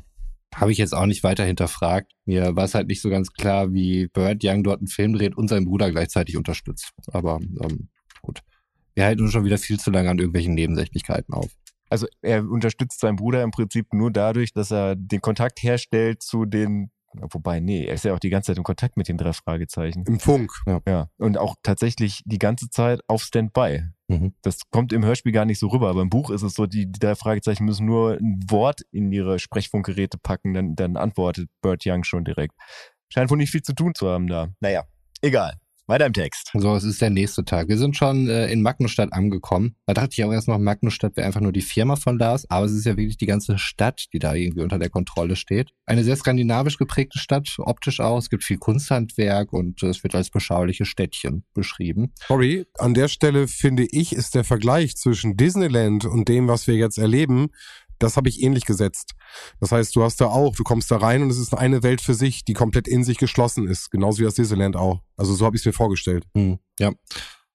Habe 0.53 0.71
ich 0.73 0.77
jetzt 0.77 0.93
auch 0.93 1.05
nicht 1.05 1.23
weiter 1.23 1.45
hinterfragt. 1.45 2.11
Mir 2.25 2.55
war 2.55 2.65
es 2.65 2.75
halt 2.75 2.87
nicht 2.87 3.01
so 3.01 3.09
ganz 3.09 3.31
klar, 3.31 3.71
wie 3.73 4.07
Bird 4.07 4.43
Young 4.43 4.63
dort 4.63 4.79
einen 4.79 4.87
Film 4.87 5.13
dreht 5.13 5.37
und 5.37 5.47
seinen 5.47 5.65
Bruder 5.65 5.91
gleichzeitig 5.91 6.35
unterstützt. 6.35 6.91
Aber 7.07 7.39
ähm, 7.41 7.89
gut. 8.21 8.41
Wir 8.93 9.05
halten 9.05 9.21
uns 9.21 9.31
schon 9.31 9.45
wieder 9.45 9.57
viel 9.57 9.79
zu 9.79 9.91
lange 9.91 10.09
an 10.09 10.17
irgendwelchen 10.19 10.53
Nebensächlichkeiten 10.53 11.33
auf. 11.33 11.49
Also 11.89 12.07
er 12.21 12.49
unterstützt 12.49 12.99
seinen 12.99 13.17
Bruder 13.17 13.43
im 13.43 13.51
Prinzip 13.51 13.93
nur 13.93 14.11
dadurch, 14.11 14.53
dass 14.53 14.71
er 14.71 14.95
den 14.95 15.19
Kontakt 15.19 15.61
herstellt 15.61 16.21
zu 16.23 16.45
den 16.45 16.89
Wobei, 17.13 17.59
nee, 17.59 17.85
er 17.85 17.95
ist 17.95 18.05
ja 18.05 18.13
auch 18.13 18.19
die 18.19 18.29
ganze 18.29 18.47
Zeit 18.47 18.57
im 18.57 18.63
Kontakt 18.63 18.97
mit 18.97 19.07
den 19.07 19.17
drei 19.17 19.33
Fragezeichen. 19.33 20.05
Im 20.07 20.19
Funk. 20.19 20.51
Ja. 20.65 20.81
ja. 20.87 21.09
Und 21.17 21.37
auch 21.37 21.55
tatsächlich 21.63 22.21
die 22.25 22.39
ganze 22.39 22.69
Zeit 22.69 23.01
auf 23.07 23.23
Standby. 23.23 23.83
Mhm. 24.07 24.33
Das 24.41 24.69
kommt 24.69 24.93
im 24.93 25.05
Hörspiel 25.05 25.31
gar 25.31 25.45
nicht 25.45 25.59
so 25.59 25.67
rüber, 25.67 25.89
aber 25.89 26.01
im 26.01 26.09
Buch 26.09 26.29
ist 26.29 26.41
es 26.41 26.53
so, 26.53 26.65
die, 26.65 26.91
die 26.91 26.99
drei 26.99 27.15
Fragezeichen 27.15 27.65
müssen 27.65 27.85
nur 27.85 28.13
ein 28.13 28.39
Wort 28.49 28.81
in 28.91 29.11
ihre 29.11 29.39
Sprechfunkgeräte 29.39 30.17
packen, 30.17 30.53
dann, 30.53 30.75
dann 30.75 30.97
antwortet 30.97 31.49
Bert 31.61 31.83
Young 31.85 32.03
schon 32.03 32.25
direkt. 32.25 32.55
Scheint 33.09 33.29
wohl 33.29 33.37
nicht 33.37 33.51
viel 33.51 33.61
zu 33.61 33.73
tun 33.73 33.93
zu 33.93 34.09
haben 34.09 34.27
da. 34.27 34.49
Naja, 34.59 34.85
egal. 35.21 35.60
Weiter 35.87 36.05
im 36.05 36.13
Text. 36.13 36.51
So, 36.53 36.75
es 36.75 36.83
ist 36.83 37.01
der 37.01 37.09
nächste 37.09 37.43
Tag. 37.43 37.67
Wir 37.67 37.77
sind 37.77 37.97
schon 37.97 38.29
äh, 38.29 38.51
in 38.51 38.61
Magnustadt 38.61 39.11
angekommen. 39.13 39.75
Da 39.85 39.93
dachte 39.93 40.09
ich 40.11 40.23
auch 40.23 40.31
erst 40.31 40.47
noch, 40.47 40.57
Magnustadt 40.57 41.17
wäre 41.17 41.27
einfach 41.27 41.41
nur 41.41 41.51
die 41.51 41.61
Firma 41.61 41.95
von 41.95 42.17
Lars, 42.17 42.49
aber 42.49 42.65
es 42.65 42.71
ist 42.71 42.85
ja 42.85 42.97
wirklich 42.97 43.17
die 43.17 43.25
ganze 43.25 43.57
Stadt, 43.57 44.05
die 44.13 44.19
da 44.19 44.33
irgendwie 44.33 44.61
unter 44.61 44.79
der 44.79 44.89
Kontrolle 44.89 45.35
steht. 45.35 45.71
Eine 45.85 46.03
sehr 46.03 46.15
skandinavisch 46.15 46.77
geprägte 46.77 47.19
Stadt, 47.19 47.49
optisch 47.57 47.99
auch. 47.99 48.19
Es 48.19 48.29
gibt 48.29 48.43
viel 48.43 48.57
Kunsthandwerk 48.57 49.51
und 49.53 49.83
es 49.83 50.03
wird 50.03 50.15
als 50.15 50.29
beschauliche 50.29 50.85
Städtchen 50.85 51.43
beschrieben. 51.53 52.13
Sorry, 52.27 52.65
an 52.77 52.93
der 52.93 53.07
Stelle 53.07 53.47
finde 53.47 53.85
ich, 53.89 54.13
ist 54.13 54.35
der 54.35 54.43
Vergleich 54.43 54.95
zwischen 54.95 55.35
Disneyland 55.35 56.05
und 56.05 56.29
dem, 56.29 56.47
was 56.47 56.67
wir 56.67 56.75
jetzt 56.75 56.97
erleben, 56.99 57.49
das 58.01 58.17
habe 58.17 58.29
ich 58.29 58.41
ähnlich 58.41 58.65
gesetzt. 58.65 59.13
Das 59.59 59.71
heißt, 59.71 59.95
du 59.95 60.03
hast 60.03 60.21
da 60.21 60.27
auch, 60.27 60.55
du 60.55 60.63
kommst 60.63 60.91
da 60.91 60.97
rein 60.97 61.21
und 61.21 61.29
es 61.29 61.37
ist 61.37 61.53
eine 61.53 61.83
Welt 61.83 62.01
für 62.01 62.13
sich, 62.13 62.43
die 62.43 62.53
komplett 62.53 62.87
in 62.87 63.03
sich 63.03 63.17
geschlossen 63.17 63.67
ist. 63.67 63.91
Genauso 63.91 64.19
wie 64.19 64.23
das 64.23 64.35
Disneyland 64.35 64.75
auch. 64.75 65.01
Also 65.17 65.33
so 65.33 65.45
habe 65.45 65.55
ich 65.55 65.61
es 65.61 65.65
mir 65.65 65.73
vorgestellt. 65.73 66.25
Hm, 66.35 66.59
ja. 66.79 66.91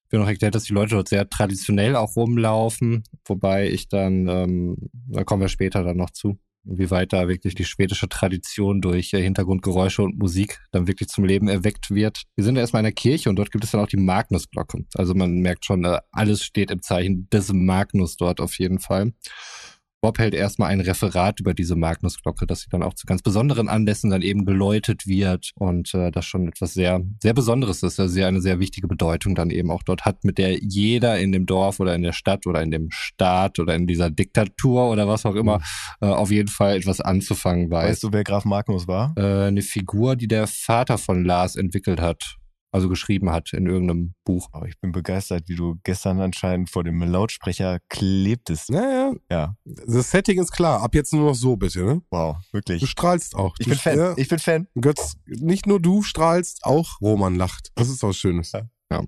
Ich 0.06 0.10
bin 0.10 0.20
noch 0.20 0.28
erklärt, 0.28 0.54
dass 0.54 0.62
die 0.62 0.72
Leute 0.72 0.94
dort 0.94 1.08
sehr 1.08 1.28
traditionell 1.28 1.96
auch 1.96 2.14
rumlaufen, 2.14 3.02
wobei 3.24 3.68
ich 3.68 3.88
dann, 3.88 4.28
ähm, 4.28 4.76
da 5.08 5.24
kommen 5.24 5.42
wir 5.42 5.48
später 5.48 5.82
dann 5.82 5.96
noch 5.96 6.10
zu, 6.10 6.38
wie 6.62 6.90
weit 6.92 7.12
da 7.12 7.26
wirklich 7.26 7.56
die 7.56 7.64
schwedische 7.64 8.08
Tradition 8.08 8.80
durch 8.80 9.12
äh, 9.14 9.22
Hintergrundgeräusche 9.22 10.02
und 10.02 10.16
Musik 10.16 10.60
dann 10.70 10.86
wirklich 10.86 11.08
zum 11.08 11.24
Leben 11.24 11.48
erweckt 11.48 11.90
wird. 11.90 12.22
Wir 12.36 12.44
sind 12.44 12.56
erstmal 12.56 12.80
in 12.80 12.84
der 12.84 12.92
Kirche 12.92 13.28
und 13.30 13.36
dort 13.36 13.50
gibt 13.50 13.64
es 13.64 13.72
dann 13.72 13.80
auch 13.80 13.88
die 13.88 13.96
Magnusglocke. 13.96 14.84
Also 14.94 15.12
man 15.14 15.40
merkt 15.40 15.64
schon, 15.64 15.84
äh, 15.84 15.98
alles 16.12 16.44
steht 16.44 16.70
im 16.70 16.82
Zeichen 16.82 17.28
des 17.30 17.52
Magnus 17.52 18.16
dort 18.16 18.40
auf 18.40 18.56
jeden 18.60 18.78
Fall. 18.78 19.12
Bob 20.06 20.20
hält 20.20 20.34
erstmal 20.34 20.70
ein 20.70 20.80
Referat 20.80 21.40
über 21.40 21.52
diese 21.52 21.74
Magnusglocke, 21.74 22.46
dass 22.46 22.60
sie 22.60 22.68
dann 22.70 22.84
auch 22.84 22.94
zu 22.94 23.06
ganz 23.06 23.22
besonderen 23.22 23.68
Anlässen 23.68 24.08
dann 24.08 24.22
eben 24.22 24.44
geläutet 24.44 25.08
wird 25.08 25.50
und 25.56 25.92
äh, 25.94 26.12
das 26.12 26.24
schon 26.26 26.46
etwas 26.46 26.74
sehr, 26.74 27.00
sehr 27.20 27.34
Besonderes 27.34 27.82
ist, 27.82 27.98
also 27.98 28.22
eine 28.22 28.40
sehr 28.40 28.60
wichtige 28.60 28.86
Bedeutung 28.86 29.34
dann 29.34 29.50
eben 29.50 29.68
auch 29.68 29.82
dort 29.82 30.04
hat, 30.04 30.22
mit 30.22 30.38
der 30.38 30.58
jeder 30.62 31.18
in 31.18 31.32
dem 31.32 31.44
Dorf 31.44 31.80
oder 31.80 31.92
in 31.96 32.02
der 32.02 32.12
Stadt 32.12 32.46
oder 32.46 32.62
in 32.62 32.70
dem 32.70 32.86
Staat 32.92 33.58
oder 33.58 33.74
in 33.74 33.88
dieser 33.88 34.08
Diktatur 34.08 34.88
oder 34.90 35.08
was 35.08 35.26
auch 35.26 35.34
immer 35.34 35.58
mhm. 35.58 35.62
äh, 36.02 36.12
auf 36.12 36.30
jeden 36.30 36.50
Fall 36.50 36.76
etwas 36.76 37.00
anzufangen 37.00 37.68
weiß. 37.68 37.90
Weißt 37.90 38.04
du, 38.04 38.12
wer 38.12 38.22
Graf 38.22 38.44
Magnus 38.44 38.86
war? 38.86 39.12
Äh, 39.16 39.48
eine 39.48 39.62
Figur, 39.62 40.14
die 40.14 40.28
der 40.28 40.46
Vater 40.46 40.98
von 40.98 41.24
Lars 41.24 41.56
entwickelt 41.56 42.00
hat 42.00 42.36
also 42.72 42.88
geschrieben 42.88 43.30
hat 43.30 43.52
in 43.52 43.66
irgendeinem 43.66 44.14
Buch. 44.24 44.48
Aber 44.52 44.66
ich 44.66 44.78
bin 44.80 44.92
begeistert, 44.92 45.48
wie 45.48 45.54
du 45.54 45.76
gestern 45.82 46.20
anscheinend 46.20 46.70
vor 46.70 46.84
dem 46.84 47.02
Lautsprecher 47.02 47.78
klebtest. 47.88 48.70
Naja. 48.70 49.12
Ja. 49.30 49.56
Das 49.64 50.10
Setting 50.10 50.40
ist 50.40 50.52
klar. 50.52 50.82
Ab 50.82 50.94
jetzt 50.94 51.12
nur 51.12 51.26
noch 51.30 51.34
so, 51.34 51.56
bitte, 51.56 51.84
ne? 51.84 52.02
Wow, 52.10 52.36
wirklich. 52.52 52.80
Du 52.80 52.86
strahlst 52.86 53.34
auch. 53.34 53.54
Ich 53.58 53.64
du 53.64 53.70
bin 53.70 53.78
Fan. 53.78 53.98
Ja. 53.98 54.14
Ich 54.16 54.28
bin 54.28 54.38
Fan. 54.38 54.68
Götz, 54.80 55.16
nicht 55.26 55.66
nur 55.66 55.80
du 55.80 56.02
strahlst, 56.02 56.64
auch 56.64 57.00
Roman 57.00 57.36
lacht. 57.36 57.70
Das 57.74 57.88
ist 57.88 58.02
was 58.02 58.16
Schönes. 58.16 58.52
Ja. 58.52 58.62
ja. 58.90 59.02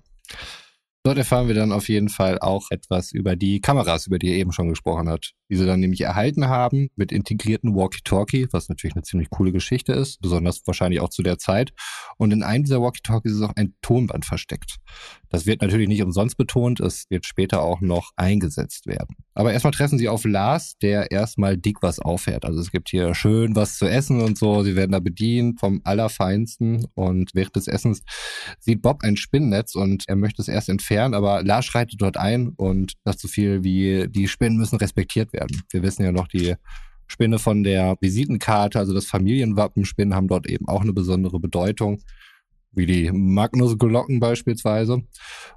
Dort 1.03 1.17
erfahren 1.17 1.47
wir 1.47 1.55
dann 1.55 1.71
auf 1.71 1.87
jeden 1.87 2.09
Fall 2.09 2.39
auch 2.39 2.71
etwas 2.71 3.11
über 3.11 3.35
die 3.35 3.61
Kameras, 3.61 4.07
über 4.07 4.19
die 4.19 4.29
er 4.29 4.37
eben 4.37 4.51
schon 4.51 4.69
gesprochen 4.69 5.07
hat. 5.09 5.33
Die 5.49 5.55
sie 5.55 5.65
dann 5.65 5.79
nämlich 5.79 6.01
erhalten 6.01 6.47
haben 6.47 6.89
mit 6.95 7.11
integrierten 7.11 7.75
Walkie-Talkie, 7.75 8.47
was 8.51 8.69
natürlich 8.69 8.95
eine 8.95 9.03
ziemlich 9.03 9.29
coole 9.29 9.51
Geschichte 9.51 9.93
ist, 9.93 10.21
besonders 10.21 10.61
wahrscheinlich 10.65 11.01
auch 11.01 11.09
zu 11.09 11.23
der 11.23 11.37
Zeit. 11.37 11.71
Und 12.17 12.31
in 12.31 12.43
einem 12.43 12.63
dieser 12.63 12.81
Walkie-Talkies 12.81 13.33
ist 13.33 13.41
auch 13.41 13.55
ein 13.55 13.73
Tonband 13.81 14.25
versteckt. 14.25 14.77
Das 15.29 15.45
wird 15.45 15.61
natürlich 15.61 15.87
nicht 15.87 16.03
umsonst 16.03 16.37
betont, 16.37 16.79
es 16.79 17.05
wird 17.09 17.25
später 17.25 17.61
auch 17.61 17.81
noch 17.81 18.11
eingesetzt 18.15 18.87
werden. 18.87 19.15
Aber 19.33 19.53
erstmal 19.53 19.71
treffen 19.71 19.97
sie 19.97 20.09
auf 20.09 20.25
Lars, 20.25 20.77
der 20.81 21.11
erstmal 21.11 21.55
dick 21.55 21.81
was 21.81 21.99
auffährt. 21.99 22.45
Also 22.45 22.59
es 22.59 22.71
gibt 22.71 22.89
hier 22.89 23.15
schön 23.15 23.55
was 23.55 23.77
zu 23.77 23.85
essen 23.85 24.21
und 24.21 24.37
so. 24.37 24.63
Sie 24.63 24.75
werden 24.75 24.91
da 24.91 24.99
bedient 24.99 25.59
vom 25.59 25.81
Allerfeinsten. 25.83 26.85
Und 26.93 27.31
während 27.33 27.55
des 27.55 27.67
Essens 27.67 28.01
sieht 28.59 28.81
Bob 28.81 29.01
ein 29.03 29.15
Spinnennetz 29.15 29.75
und 29.75 30.03
er 30.07 30.15
möchte 30.15 30.41
es 30.41 30.47
erst 30.47 30.67
entfernen, 30.67 31.13
aber 31.13 31.43
Lars 31.43 31.65
schreitet 31.65 32.01
dort 32.01 32.17
ein 32.17 32.49
und 32.57 32.93
sagt 33.05 33.19
so 33.19 33.27
viel 33.27 33.63
wie, 33.63 34.07
die 34.09 34.27
Spinnen 34.27 34.57
müssen 34.57 34.77
respektiert 34.77 35.31
werden. 35.31 35.38
Wir 35.71 35.83
wissen 35.83 36.03
ja 36.03 36.11
noch, 36.11 36.27
die 36.27 36.55
Spinne 37.07 37.39
von 37.39 37.63
der 37.63 37.97
Visitenkarte, 38.01 38.79
also 38.79 38.93
das 38.93 39.05
Familienwappen, 39.05 39.85
Spinnen 39.85 40.13
haben 40.13 40.27
dort 40.27 40.47
eben 40.47 40.67
auch 40.67 40.81
eine 40.81 40.93
besondere 40.93 41.39
Bedeutung 41.39 42.01
wie 42.71 42.85
die 42.85 43.11
Magnusglocken 43.11 44.19
beispielsweise. 44.19 45.01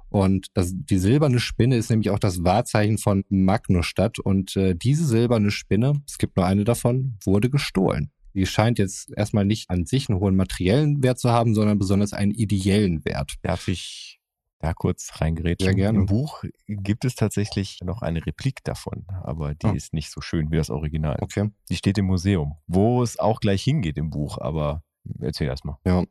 Und 0.09 0.47
das, 0.53 0.71
die 0.73 0.97
silberne 0.97 1.39
Spinne 1.39 1.77
ist 1.77 1.89
nämlich 1.89 2.09
auch 2.09 2.19
das 2.19 2.43
Wahrzeichen 2.43 2.97
von 2.97 3.23
Magnusstadt. 3.29 4.19
Und 4.19 4.55
äh, 4.55 4.75
diese 4.75 5.05
silberne 5.05 5.51
Spinne, 5.51 6.01
es 6.07 6.17
gibt 6.17 6.37
nur 6.37 6.45
eine 6.45 6.63
davon, 6.63 7.17
wurde 7.23 7.49
gestohlen. 7.49 8.11
Die 8.33 8.45
scheint 8.45 8.79
jetzt 8.79 9.11
erstmal 9.15 9.45
nicht 9.45 9.69
an 9.69 9.85
sich 9.85 10.09
einen 10.09 10.19
hohen 10.19 10.35
materiellen 10.35 11.03
Wert 11.03 11.19
zu 11.19 11.29
haben, 11.29 11.53
sondern 11.53 11.77
besonders 11.77 12.13
einen 12.13 12.31
ideellen 12.31 13.05
Wert. 13.05 13.33
Darf 13.43 13.67
ich 13.67 14.19
da 14.63 14.73
kurz 14.73 15.11
reingerätschen? 15.15 15.65
Sehr 15.65 15.75
gerne. 15.75 15.99
Im 15.99 16.05
Buch 16.05 16.43
gibt 16.67 17.05
es 17.05 17.15
tatsächlich 17.15 17.79
noch 17.83 18.01
eine 18.01 18.25
Replik 18.25 18.63
davon, 18.63 19.05
aber 19.23 19.55
die 19.55 19.67
oh. 19.67 19.73
ist 19.73 19.93
nicht 19.93 20.09
so 20.09 20.21
schön 20.21 20.51
wie 20.51 20.57
das 20.57 20.69
Original. 20.69 21.17
Okay. 21.21 21.49
Die 21.69 21.75
steht 21.75 21.97
im 21.97 22.05
Museum, 22.05 22.55
wo 22.67 23.03
es 23.03 23.19
auch 23.19 23.39
gleich 23.39 23.63
hingeht 23.63 23.97
im 23.97 24.09
Buch, 24.09 24.37
aber 24.37 24.83
Erzähl 25.19 25.47
erst 25.47 25.65
mal. 25.65 25.77
Ja. 25.85 26.05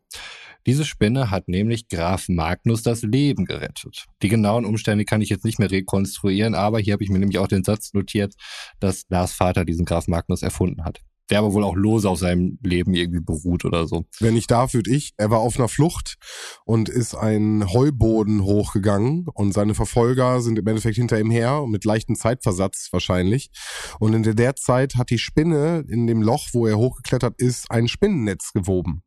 Diese 0.66 0.84
Spinne 0.84 1.30
hat 1.30 1.48
nämlich 1.48 1.88
Graf 1.88 2.28
Magnus 2.28 2.82
das 2.82 3.02
Leben 3.02 3.46
gerettet. 3.46 4.04
Die 4.22 4.28
genauen 4.28 4.66
Umstände 4.66 5.04
kann 5.04 5.22
ich 5.22 5.30
jetzt 5.30 5.46
nicht 5.46 5.58
mehr 5.58 5.70
rekonstruieren, 5.70 6.54
aber 6.54 6.78
hier 6.78 6.92
habe 6.92 7.02
ich 7.02 7.08
mir 7.08 7.18
nämlich 7.18 7.38
auch 7.38 7.48
den 7.48 7.64
Satz 7.64 7.94
notiert, 7.94 8.34
dass 8.80 9.06
Lars 9.08 9.32
Vater 9.32 9.64
diesen 9.64 9.86
Graf 9.86 10.08
Magnus 10.08 10.42
erfunden 10.42 10.84
hat 10.84 11.00
der 11.30 11.38
aber 11.38 11.52
wohl 11.52 11.64
auch 11.64 11.76
lose 11.76 12.08
auf 12.08 12.18
seinem 12.18 12.58
Leben 12.62 12.94
irgendwie 12.94 13.20
beruht 13.20 13.64
oder 13.64 13.86
so. 13.86 14.04
Wenn 14.20 14.36
ich 14.36 14.46
darf, 14.46 14.74
würde 14.74 14.90
ich. 14.90 15.14
Er 15.16 15.30
war 15.30 15.40
auf 15.40 15.56
einer 15.56 15.68
Flucht 15.68 16.16
und 16.64 16.88
ist 16.88 17.14
einen 17.14 17.72
Heuboden 17.72 18.42
hochgegangen 18.42 19.26
und 19.32 19.52
seine 19.52 19.74
Verfolger 19.74 20.40
sind 20.40 20.58
im 20.58 20.66
Endeffekt 20.66 20.96
hinter 20.96 21.18
ihm 21.18 21.30
her, 21.30 21.64
mit 21.66 21.84
leichtem 21.84 22.16
Zeitversatz 22.16 22.88
wahrscheinlich. 22.90 23.50
Und 23.98 24.14
in 24.14 24.22
der 24.22 24.56
Zeit 24.56 24.96
hat 24.96 25.10
die 25.10 25.18
Spinne 25.18 25.84
in 25.88 26.06
dem 26.06 26.22
Loch, 26.22 26.48
wo 26.52 26.66
er 26.66 26.76
hochgeklettert 26.76 27.34
ist, 27.38 27.70
ein 27.70 27.88
Spinnennetz 27.88 28.52
gewoben. 28.52 29.02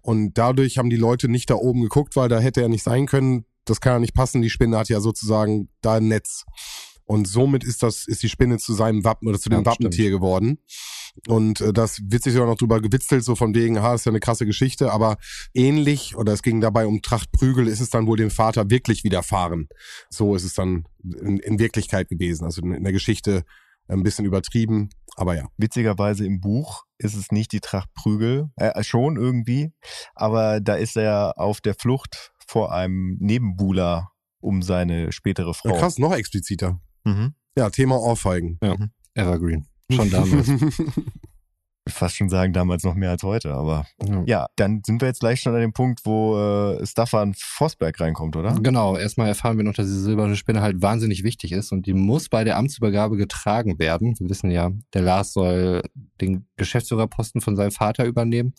Und 0.00 0.34
dadurch 0.34 0.78
haben 0.78 0.90
die 0.90 0.96
Leute 0.96 1.28
nicht 1.28 1.50
da 1.50 1.54
oben 1.54 1.82
geguckt, 1.82 2.16
weil 2.16 2.28
da 2.28 2.38
hätte 2.38 2.62
er 2.62 2.68
nicht 2.68 2.84
sein 2.84 3.06
können. 3.06 3.46
Das 3.64 3.80
kann 3.80 3.94
ja 3.94 3.98
nicht 3.98 4.14
passen. 4.14 4.42
Die 4.42 4.50
Spinne 4.50 4.76
hat 4.76 4.88
ja 4.88 5.00
sozusagen 5.00 5.70
da 5.80 5.94
ein 5.94 6.08
Netz. 6.08 6.44
Und 7.06 7.28
somit 7.28 7.64
ist 7.64 7.82
das, 7.82 8.06
ist 8.06 8.22
die 8.22 8.28
Spinne 8.28 8.58
zu 8.58 8.72
seinem 8.72 9.04
Wappen 9.04 9.28
oder 9.28 9.38
zu 9.38 9.48
dem 9.48 9.60
ja, 9.60 9.66
Wappentier 9.66 10.06
stimmt. 10.06 10.20
geworden. 10.20 10.58
Und 11.28 11.60
äh, 11.60 11.72
das 11.72 12.00
wird 12.04 12.22
sich 12.22 12.32
sogar 12.32 12.48
noch 12.48 12.56
drüber 12.56 12.80
gewitzelt, 12.80 13.24
so 13.24 13.34
von 13.34 13.54
wegen, 13.54 13.80
ha, 13.80 13.94
ist 13.94 14.06
ja 14.06 14.10
eine 14.10 14.20
krasse 14.20 14.46
Geschichte, 14.46 14.92
aber 14.92 15.16
ähnlich, 15.54 16.16
oder 16.16 16.32
es 16.32 16.42
ging 16.42 16.60
dabei 16.60 16.86
um 16.86 17.02
Tracht 17.02 17.32
Prügel, 17.32 17.68
ist 17.68 17.80
es 17.80 17.90
dann 17.90 18.06
wohl 18.06 18.16
dem 18.16 18.30
Vater 18.30 18.68
wirklich 18.70 19.04
widerfahren. 19.04 19.68
So 20.10 20.34
ist 20.34 20.44
es 20.44 20.54
dann 20.54 20.84
in, 21.02 21.38
in 21.38 21.58
Wirklichkeit 21.58 22.08
gewesen. 22.08 22.44
Also 22.44 22.62
in, 22.62 22.72
in 22.72 22.84
der 22.84 22.92
Geschichte 22.92 23.44
ein 23.88 24.02
bisschen 24.02 24.24
übertrieben, 24.24 24.90
aber 25.16 25.36
ja. 25.36 25.48
Witzigerweise 25.56 26.26
im 26.26 26.40
Buch 26.40 26.84
ist 26.98 27.14
es 27.14 27.30
nicht 27.30 27.52
die 27.52 27.60
Tracht 27.60 27.92
Prügel, 27.94 28.50
äh, 28.56 28.82
schon 28.82 29.16
irgendwie, 29.16 29.72
aber 30.14 30.60
da 30.60 30.74
ist 30.74 30.96
er 30.96 31.38
auf 31.38 31.60
der 31.60 31.74
Flucht 31.74 32.32
vor 32.46 32.72
einem 32.72 33.16
Nebenbuhler 33.20 34.10
um 34.40 34.62
seine 34.62 35.12
spätere 35.12 35.54
Frau. 35.54 35.70
Ja, 35.70 35.78
krass, 35.78 35.98
noch 35.98 36.14
expliziter. 36.14 36.80
Mhm. 37.04 37.34
Ja, 37.56 37.70
Thema 37.70 38.00
Ohrfeigen. 38.00 38.58
Ja, 38.62 38.76
mhm. 38.76 38.90
Evergreen. 39.14 39.66
Schon 39.94 40.10
damals. 40.10 40.48
fast 41.88 42.16
schon 42.16 42.28
sagen, 42.28 42.52
damals 42.52 42.82
noch 42.82 42.94
mehr 42.94 43.10
als 43.10 43.22
heute, 43.22 43.52
aber 43.52 43.86
ja. 44.02 44.22
ja. 44.26 44.46
dann 44.56 44.82
sind 44.84 45.02
wir 45.02 45.08
jetzt 45.08 45.20
gleich 45.20 45.40
schon 45.40 45.54
an 45.54 45.60
dem 45.60 45.72
Punkt, 45.72 46.00
wo 46.04 46.38
äh, 46.38 46.86
Staffan 46.86 47.34
Vosberg 47.34 48.00
reinkommt, 48.00 48.36
oder? 48.36 48.54
Genau, 48.54 48.96
erstmal 48.96 49.28
erfahren 49.28 49.58
wir 49.58 49.64
noch, 49.64 49.74
dass 49.74 49.86
diese 49.86 50.00
silberne 50.00 50.36
Spinne 50.36 50.62
halt 50.62 50.80
wahnsinnig 50.80 51.24
wichtig 51.24 51.52
ist 51.52 51.72
und 51.72 51.86
die 51.86 51.92
muss 51.92 52.28
bei 52.28 52.44
der 52.44 52.56
Amtsübergabe 52.56 53.16
getragen 53.16 53.78
werden. 53.78 54.18
Wir 54.18 54.28
wissen 54.30 54.50
ja, 54.50 54.70
der 54.94 55.02
Lars 55.02 55.32
soll 55.34 55.82
den 56.20 56.46
Geschäftsführerposten 56.56 57.40
von 57.40 57.56
seinem 57.56 57.72
Vater 57.72 58.06
übernehmen 58.06 58.54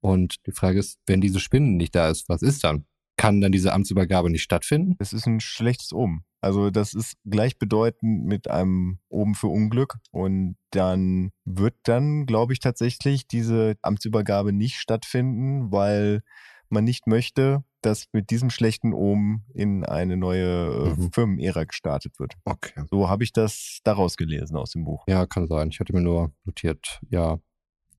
und 0.00 0.46
die 0.46 0.52
Frage 0.52 0.78
ist, 0.78 0.98
wenn 1.06 1.20
diese 1.20 1.40
Spinne 1.40 1.68
nicht 1.68 1.94
da 1.94 2.10
ist, 2.10 2.28
was 2.28 2.42
ist 2.42 2.64
dann? 2.64 2.84
Kann 3.18 3.42
dann 3.42 3.52
diese 3.52 3.72
Amtsübergabe 3.74 4.30
nicht 4.30 4.42
stattfinden? 4.42 4.96
Es 4.98 5.12
ist 5.12 5.26
ein 5.26 5.40
schlechtes 5.40 5.92
Omen. 5.92 6.24
Also 6.40 6.70
das 6.70 6.94
ist 6.94 7.16
gleichbedeutend 7.26 8.24
mit 8.24 8.48
einem 8.48 9.00
Oben 9.08 9.34
für 9.34 9.48
Unglück. 9.48 9.98
Und 10.12 10.56
dann 10.70 11.32
wird 11.44 11.74
dann, 11.82 12.26
glaube 12.26 12.52
ich, 12.52 12.60
tatsächlich 12.60 13.26
diese 13.26 13.76
Amtsübergabe 13.82 14.52
nicht 14.52 14.76
stattfinden, 14.76 15.72
weil 15.72 16.22
man 16.68 16.84
nicht 16.84 17.06
möchte, 17.06 17.64
dass 17.82 18.06
mit 18.12 18.30
diesem 18.30 18.50
schlechten 18.50 18.92
Omen 18.92 19.44
in 19.52 19.84
eine 19.84 20.16
neue 20.16 20.66
äh, 20.66 20.94
mhm. 20.94 21.12
Firmenära 21.12 21.64
gestartet 21.64 22.18
wird. 22.18 22.34
Okay. 22.44 22.84
So 22.90 23.08
habe 23.08 23.24
ich 23.24 23.32
das 23.32 23.80
daraus 23.84 24.16
gelesen 24.16 24.56
aus 24.56 24.72
dem 24.72 24.84
Buch. 24.84 25.04
Ja, 25.08 25.26
kann 25.26 25.48
sein. 25.48 25.70
Ich 25.70 25.80
hatte 25.80 25.92
mir 25.92 26.02
nur 26.02 26.32
notiert, 26.44 27.00
ja, 27.10 27.38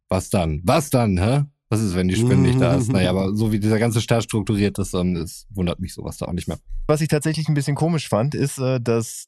was 0.08 0.30
dann? 0.30 0.62
Was 0.64 0.90
dann, 0.90 1.18
hä? 1.18 1.44
Was 1.70 1.82
ist, 1.82 1.96
wenn 1.96 2.08
die 2.08 2.16
Spinne 2.16 2.38
nicht 2.38 2.60
da 2.60 2.76
ist? 2.76 2.92
Naja, 2.92 3.10
aber 3.12 3.36
so 3.36 3.52
wie 3.52 3.60
dieser 3.60 3.78
ganze 3.78 4.02
Staat 4.02 4.24
strukturiert 4.24 4.80
ist, 4.80 4.94
dann 4.94 5.16
ist, 5.16 5.48
wundert 5.52 5.80
mich 5.80 5.94
sowas 5.94 6.18
da 6.18 6.26
auch 6.26 6.34
nicht 6.34 6.48
mehr. 6.48 6.60
Was 6.88 7.02
ich 7.02 7.08
tatsächlich 7.08 7.48
ein 7.48 7.54
bisschen 7.54 7.76
komisch 7.76 8.10
fand, 8.10 8.34
ist, 8.34 8.58
äh, 8.58 8.82
dass 8.82 9.28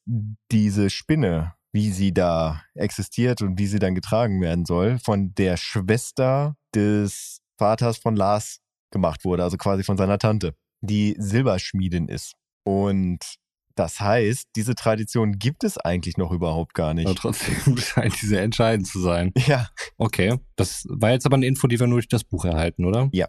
diese 0.52 0.90
Spinne, 0.90 1.54
wie 1.72 1.92
sie 1.92 2.14
da 2.14 2.64
existiert 2.74 3.42
und 3.42 3.60
wie 3.60 3.68
sie 3.68 3.80
dann 3.80 3.94
getragen 3.94 4.42
werden 4.42 4.66
soll, 4.66 4.98
von 5.00 5.34
der 5.36 5.56
Schwester 5.56 6.56
des 6.74 7.42
Vaters 7.58 7.98
von 7.98 8.16
Lars 8.16 8.58
gemacht 8.92 9.24
wurde, 9.24 9.44
also 9.44 9.58
quasi 9.58 9.84
von 9.84 9.98
seiner 9.98 10.18
Tante, 10.18 10.56
die 10.82 11.16
Silberschmiedin 11.20 12.08
ist. 12.08 12.34
Und 12.64 13.20
das 13.82 14.00
heißt, 14.00 14.50
diese 14.56 14.76
Tradition 14.76 15.40
gibt 15.40 15.64
es 15.64 15.80
eigentlich 15.80 16.16
noch 16.16 16.32
überhaupt 16.32 16.76
gar 16.76 16.94
nicht. 16.94 17.08
Aber 17.08 17.16
trotzdem 17.16 17.78
scheint 17.78 18.22
diese 18.22 18.40
entscheidend 18.40 18.86
zu 18.86 19.00
sein. 19.00 19.34
Ja. 19.48 19.70
Okay. 19.98 20.38
Das 20.56 20.86
war 20.88 21.10
jetzt 21.10 21.26
aber 21.26 21.38
eine 21.38 21.48
Info, 21.48 21.66
die 21.66 21.80
wir 21.80 21.88
nur 21.88 21.98
durch 21.98 22.08
das 22.08 22.24
Buch 22.24 22.46
erhalten, 22.46 22.86
oder? 22.86 23.10
Ja. 23.12 23.28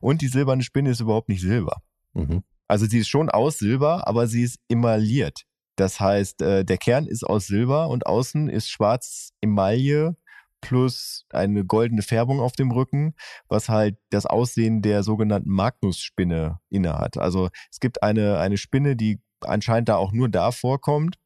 Und 0.00 0.20
die 0.20 0.26
silberne 0.26 0.64
Spinne 0.64 0.90
ist 0.90 0.98
überhaupt 0.98 1.28
nicht 1.28 1.40
Silber. 1.40 1.82
Mhm. 2.14 2.42
Also 2.66 2.86
sie 2.86 2.98
ist 2.98 3.08
schon 3.10 3.30
aus 3.30 3.58
Silber, 3.58 4.08
aber 4.08 4.26
sie 4.26 4.42
ist 4.42 4.58
emailliert. 4.68 5.42
Das 5.76 6.00
heißt, 6.00 6.42
äh, 6.42 6.64
der 6.64 6.78
Kern 6.78 7.06
ist 7.06 7.22
aus 7.22 7.46
Silber 7.46 7.88
und 7.88 8.04
außen 8.04 8.48
ist 8.48 8.70
schwarz 8.70 9.30
Emaille 9.40 10.16
plus 10.60 11.26
eine 11.30 11.64
goldene 11.64 12.02
Färbung 12.02 12.40
auf 12.40 12.54
dem 12.54 12.72
Rücken, 12.72 13.14
was 13.48 13.68
halt 13.68 13.98
das 14.10 14.26
Aussehen 14.26 14.82
der 14.82 15.04
sogenannten 15.04 15.50
Magnus-Spinne 15.50 16.58
innehat. 16.70 17.18
Also 17.18 17.50
es 17.70 17.78
gibt 17.78 18.02
eine, 18.02 18.38
eine 18.38 18.56
Spinne, 18.56 18.96
die 18.96 19.20
anscheinend 19.48 19.88
da 19.88 19.96
auch 19.96 20.12
nur 20.12 20.28
da 20.28 20.50
vorkommt. 20.50 21.16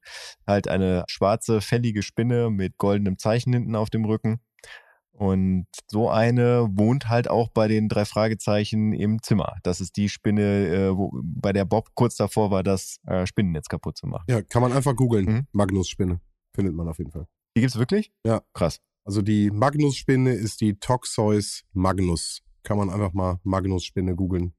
Halt 0.45 0.67
eine 0.67 1.03
schwarze, 1.07 1.61
fällige 1.61 2.03
Spinne 2.03 2.49
mit 2.49 2.77
goldenem 2.77 3.17
Zeichen 3.17 3.53
hinten 3.53 3.75
auf 3.75 3.89
dem 3.89 4.05
Rücken. 4.05 4.39
Und 5.17 5.65
so 5.87 6.11
eine 6.11 6.67
wohnt 6.69 7.09
halt 7.09 7.27
auch 7.27 7.49
bei 7.49 7.67
den 7.67 7.89
drei 7.89 8.05
Fragezeichen 8.05 8.93
im 8.93 9.23
Zimmer. 9.23 9.55
Das 9.63 9.81
ist 9.81 9.97
die 9.97 10.09
Spinne, 10.09 10.67
äh, 10.67 10.95
wo, 10.95 11.11
bei 11.23 11.53
der 11.53 11.65
Bob 11.65 11.89
kurz 11.95 12.15
davor 12.17 12.51
war, 12.51 12.61
das 12.61 12.99
äh, 13.07 13.25
Spinnennetz 13.25 13.67
kaputt 13.67 13.97
zu 13.97 14.05
machen. 14.05 14.25
Ja, 14.29 14.43
kann 14.43 14.61
man 14.61 14.71
einfach 14.71 14.95
googeln. 14.95 15.25
Mhm. 15.25 15.47
Magnus-Spinne. 15.53 16.21
Findet 16.53 16.75
man 16.75 16.87
auf 16.87 16.99
jeden 16.99 17.11
Fall. 17.11 17.27
Die 17.55 17.61
gibt's 17.61 17.79
wirklich? 17.79 18.11
Ja. 18.27 18.43
Krass. 18.53 18.79
Also 19.05 19.23
die 19.23 19.49
Magnus-Spinne 19.49 20.33
ist 20.33 20.61
die 20.61 20.77
Toxois 20.79 21.63
magnus. 21.73 22.43
Kann 22.61 22.77
man 22.77 22.91
einfach 22.91 23.13
mal 23.13 23.39
Magnus-Spinne 23.43 24.15
googeln. 24.15 24.53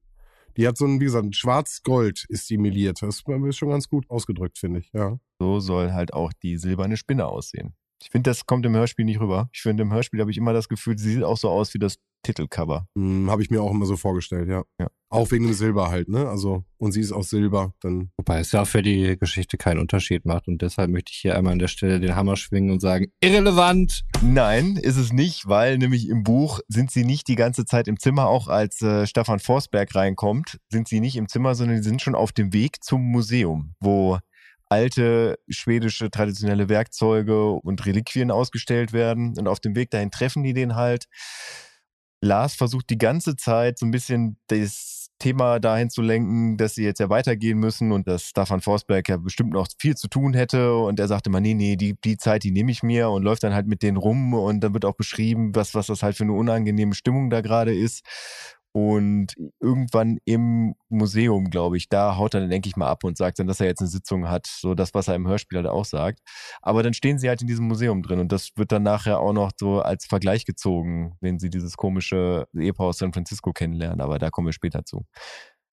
Die 0.58 0.66
hat 0.66 0.76
so 0.76 0.86
ein, 0.86 0.98
wie 1.00 1.04
gesagt, 1.04 1.36
schwarz-gold 1.36 2.26
ist 2.28 2.50
die 2.50 2.58
meliert. 2.58 3.00
Das 3.00 3.20
ist 3.20 3.56
schon 3.56 3.70
ganz 3.70 3.88
gut 3.88 4.10
ausgedrückt, 4.10 4.58
finde 4.58 4.80
ich, 4.80 4.90
ja. 4.92 5.18
So 5.38 5.60
soll 5.60 5.92
halt 5.92 6.12
auch 6.12 6.32
die 6.32 6.56
silberne 6.56 6.96
Spinne 6.96 7.26
aussehen. 7.26 7.74
Ich 8.02 8.10
finde, 8.10 8.30
das 8.30 8.44
kommt 8.44 8.66
im 8.66 8.74
Hörspiel 8.74 9.04
nicht 9.04 9.20
rüber. 9.20 9.48
Ich 9.52 9.62
finde, 9.62 9.84
im 9.84 9.92
Hörspiel 9.92 10.20
habe 10.20 10.32
ich 10.32 10.36
immer 10.36 10.52
das 10.52 10.68
Gefühl, 10.68 10.98
sie 10.98 11.14
sieht 11.14 11.22
auch 11.22 11.36
so 11.36 11.48
aus 11.48 11.74
wie 11.74 11.78
das 11.78 11.98
Titelcover. 12.24 12.88
Hm, 12.96 13.30
Habe 13.30 13.42
ich 13.42 13.50
mir 13.50 13.62
auch 13.62 13.70
immer 13.70 13.86
so 13.86 13.96
vorgestellt, 13.96 14.48
ja. 14.48 14.64
Ja. 14.80 14.88
Auch 15.10 15.30
wegen 15.30 15.46
dem 15.46 15.54
Silber 15.54 15.90
halt, 15.90 16.08
ne? 16.08 16.28
Also, 16.28 16.64
und 16.76 16.92
sie 16.92 17.00
ist 17.00 17.12
aus 17.12 17.30
Silber, 17.30 17.72
dann. 17.80 18.10
Wobei 18.18 18.40
es 18.40 18.52
ja 18.52 18.62
auch 18.62 18.66
für 18.66 18.82
die 18.82 19.16
Geschichte 19.18 19.56
keinen 19.56 19.78
Unterschied 19.78 20.26
macht. 20.26 20.48
Und 20.48 20.60
deshalb 20.60 20.90
möchte 20.90 21.12
ich 21.12 21.18
hier 21.18 21.36
einmal 21.36 21.54
an 21.54 21.58
der 21.58 21.68
Stelle 21.68 21.98
den 21.98 22.14
Hammer 22.14 22.36
schwingen 22.36 22.70
und 22.70 22.80
sagen, 22.80 23.06
irrelevant! 23.20 24.04
Nein, 24.22 24.76
ist 24.76 24.96
es 24.98 25.12
nicht, 25.12 25.48
weil 25.48 25.78
nämlich 25.78 26.08
im 26.08 26.24
Buch 26.24 26.60
sind 26.68 26.90
sie 26.90 27.04
nicht 27.04 27.26
die 27.28 27.36
ganze 27.36 27.64
Zeit 27.64 27.88
im 27.88 27.98
Zimmer, 27.98 28.28
auch 28.28 28.48
als 28.48 28.82
äh, 28.82 29.06
Stefan 29.06 29.38
Forsberg 29.38 29.94
reinkommt, 29.94 30.58
sind 30.70 30.88
sie 30.88 31.00
nicht 31.00 31.16
im 31.16 31.28
Zimmer, 31.28 31.54
sondern 31.54 31.78
sie 31.78 31.88
sind 31.88 32.02
schon 32.02 32.14
auf 32.14 32.32
dem 32.32 32.52
Weg 32.52 32.84
zum 32.84 33.02
Museum, 33.02 33.74
wo 33.80 34.18
alte 34.68 35.38
schwedische 35.48 36.10
traditionelle 36.10 36.68
Werkzeuge 36.68 37.52
und 37.52 37.86
Reliquien 37.86 38.30
ausgestellt 38.30 38.92
werden. 38.92 39.38
Und 39.38 39.48
auf 39.48 39.60
dem 39.60 39.74
Weg 39.74 39.90
dahin 39.90 40.10
treffen 40.10 40.42
die 40.42 40.52
den 40.52 40.74
halt. 40.74 41.06
Lars 42.20 42.54
versucht 42.54 42.90
die 42.90 42.98
ganze 42.98 43.36
Zeit 43.36 43.78
so 43.78 43.86
ein 43.86 43.90
bisschen 43.90 44.38
das 44.48 44.97
Thema 45.18 45.58
dahin 45.58 45.90
zu 45.90 46.02
lenken, 46.02 46.56
dass 46.56 46.74
sie 46.74 46.84
jetzt 46.84 47.00
ja 47.00 47.08
weitergehen 47.10 47.58
müssen 47.58 47.92
und 47.92 48.06
dass 48.06 48.24
Stefan 48.24 48.60
Forsberg 48.60 49.08
ja 49.08 49.16
bestimmt 49.16 49.52
noch 49.52 49.66
viel 49.78 49.96
zu 49.96 50.08
tun 50.08 50.34
hätte. 50.34 50.74
Und 50.74 51.00
er 51.00 51.08
sagte 51.08 51.30
mal, 51.30 51.40
nee, 51.40 51.54
nee, 51.54 51.76
die, 51.76 51.96
die 52.04 52.16
Zeit, 52.16 52.44
die 52.44 52.50
nehme 52.50 52.70
ich 52.70 52.82
mir 52.82 53.10
und 53.10 53.22
läuft 53.22 53.42
dann 53.42 53.54
halt 53.54 53.66
mit 53.66 53.82
denen 53.82 53.96
rum 53.96 54.34
und 54.34 54.60
dann 54.60 54.74
wird 54.74 54.84
auch 54.84 54.96
beschrieben, 54.96 55.54
was, 55.54 55.74
was 55.74 55.88
das 55.88 56.02
halt 56.02 56.16
für 56.16 56.24
eine 56.24 56.32
unangenehme 56.32 56.94
Stimmung 56.94 57.30
da 57.30 57.40
gerade 57.40 57.74
ist. 57.74 58.04
Und 58.72 59.34
irgendwann 59.60 60.18
im 60.24 60.74
Museum, 60.88 61.50
glaube 61.50 61.76
ich, 61.76 61.88
da 61.88 62.16
haut 62.16 62.34
er 62.34 62.40
dann, 62.40 62.50
denke 62.50 62.68
ich 62.68 62.76
mal, 62.76 62.88
ab 62.88 63.02
und 63.04 63.16
sagt 63.16 63.38
dann, 63.38 63.46
dass 63.46 63.60
er 63.60 63.66
jetzt 63.66 63.80
eine 63.80 63.88
Sitzung 63.88 64.28
hat. 64.28 64.46
So 64.46 64.74
das, 64.74 64.94
was 64.94 65.08
er 65.08 65.14
im 65.14 65.26
Hörspiel 65.26 65.58
halt 65.58 65.66
auch 65.66 65.84
sagt. 65.84 66.20
Aber 66.62 66.82
dann 66.82 66.94
stehen 66.94 67.18
sie 67.18 67.28
halt 67.28 67.40
in 67.40 67.46
diesem 67.46 67.66
Museum 67.66 68.02
drin 68.02 68.20
und 68.20 68.30
das 68.30 68.50
wird 68.56 68.72
dann 68.72 68.82
nachher 68.82 69.20
auch 69.20 69.32
noch 69.32 69.52
so 69.56 69.80
als 69.80 70.06
Vergleich 70.06 70.44
gezogen, 70.44 71.16
wenn 71.20 71.38
sie 71.38 71.50
dieses 71.50 71.76
komische 71.76 72.46
Ehepaar 72.54 72.88
aus 72.88 72.98
San 72.98 73.12
Francisco 73.12 73.52
kennenlernen. 73.52 74.00
Aber 74.00 74.18
da 74.18 74.30
kommen 74.30 74.48
wir 74.48 74.52
später 74.52 74.84
zu. 74.84 75.04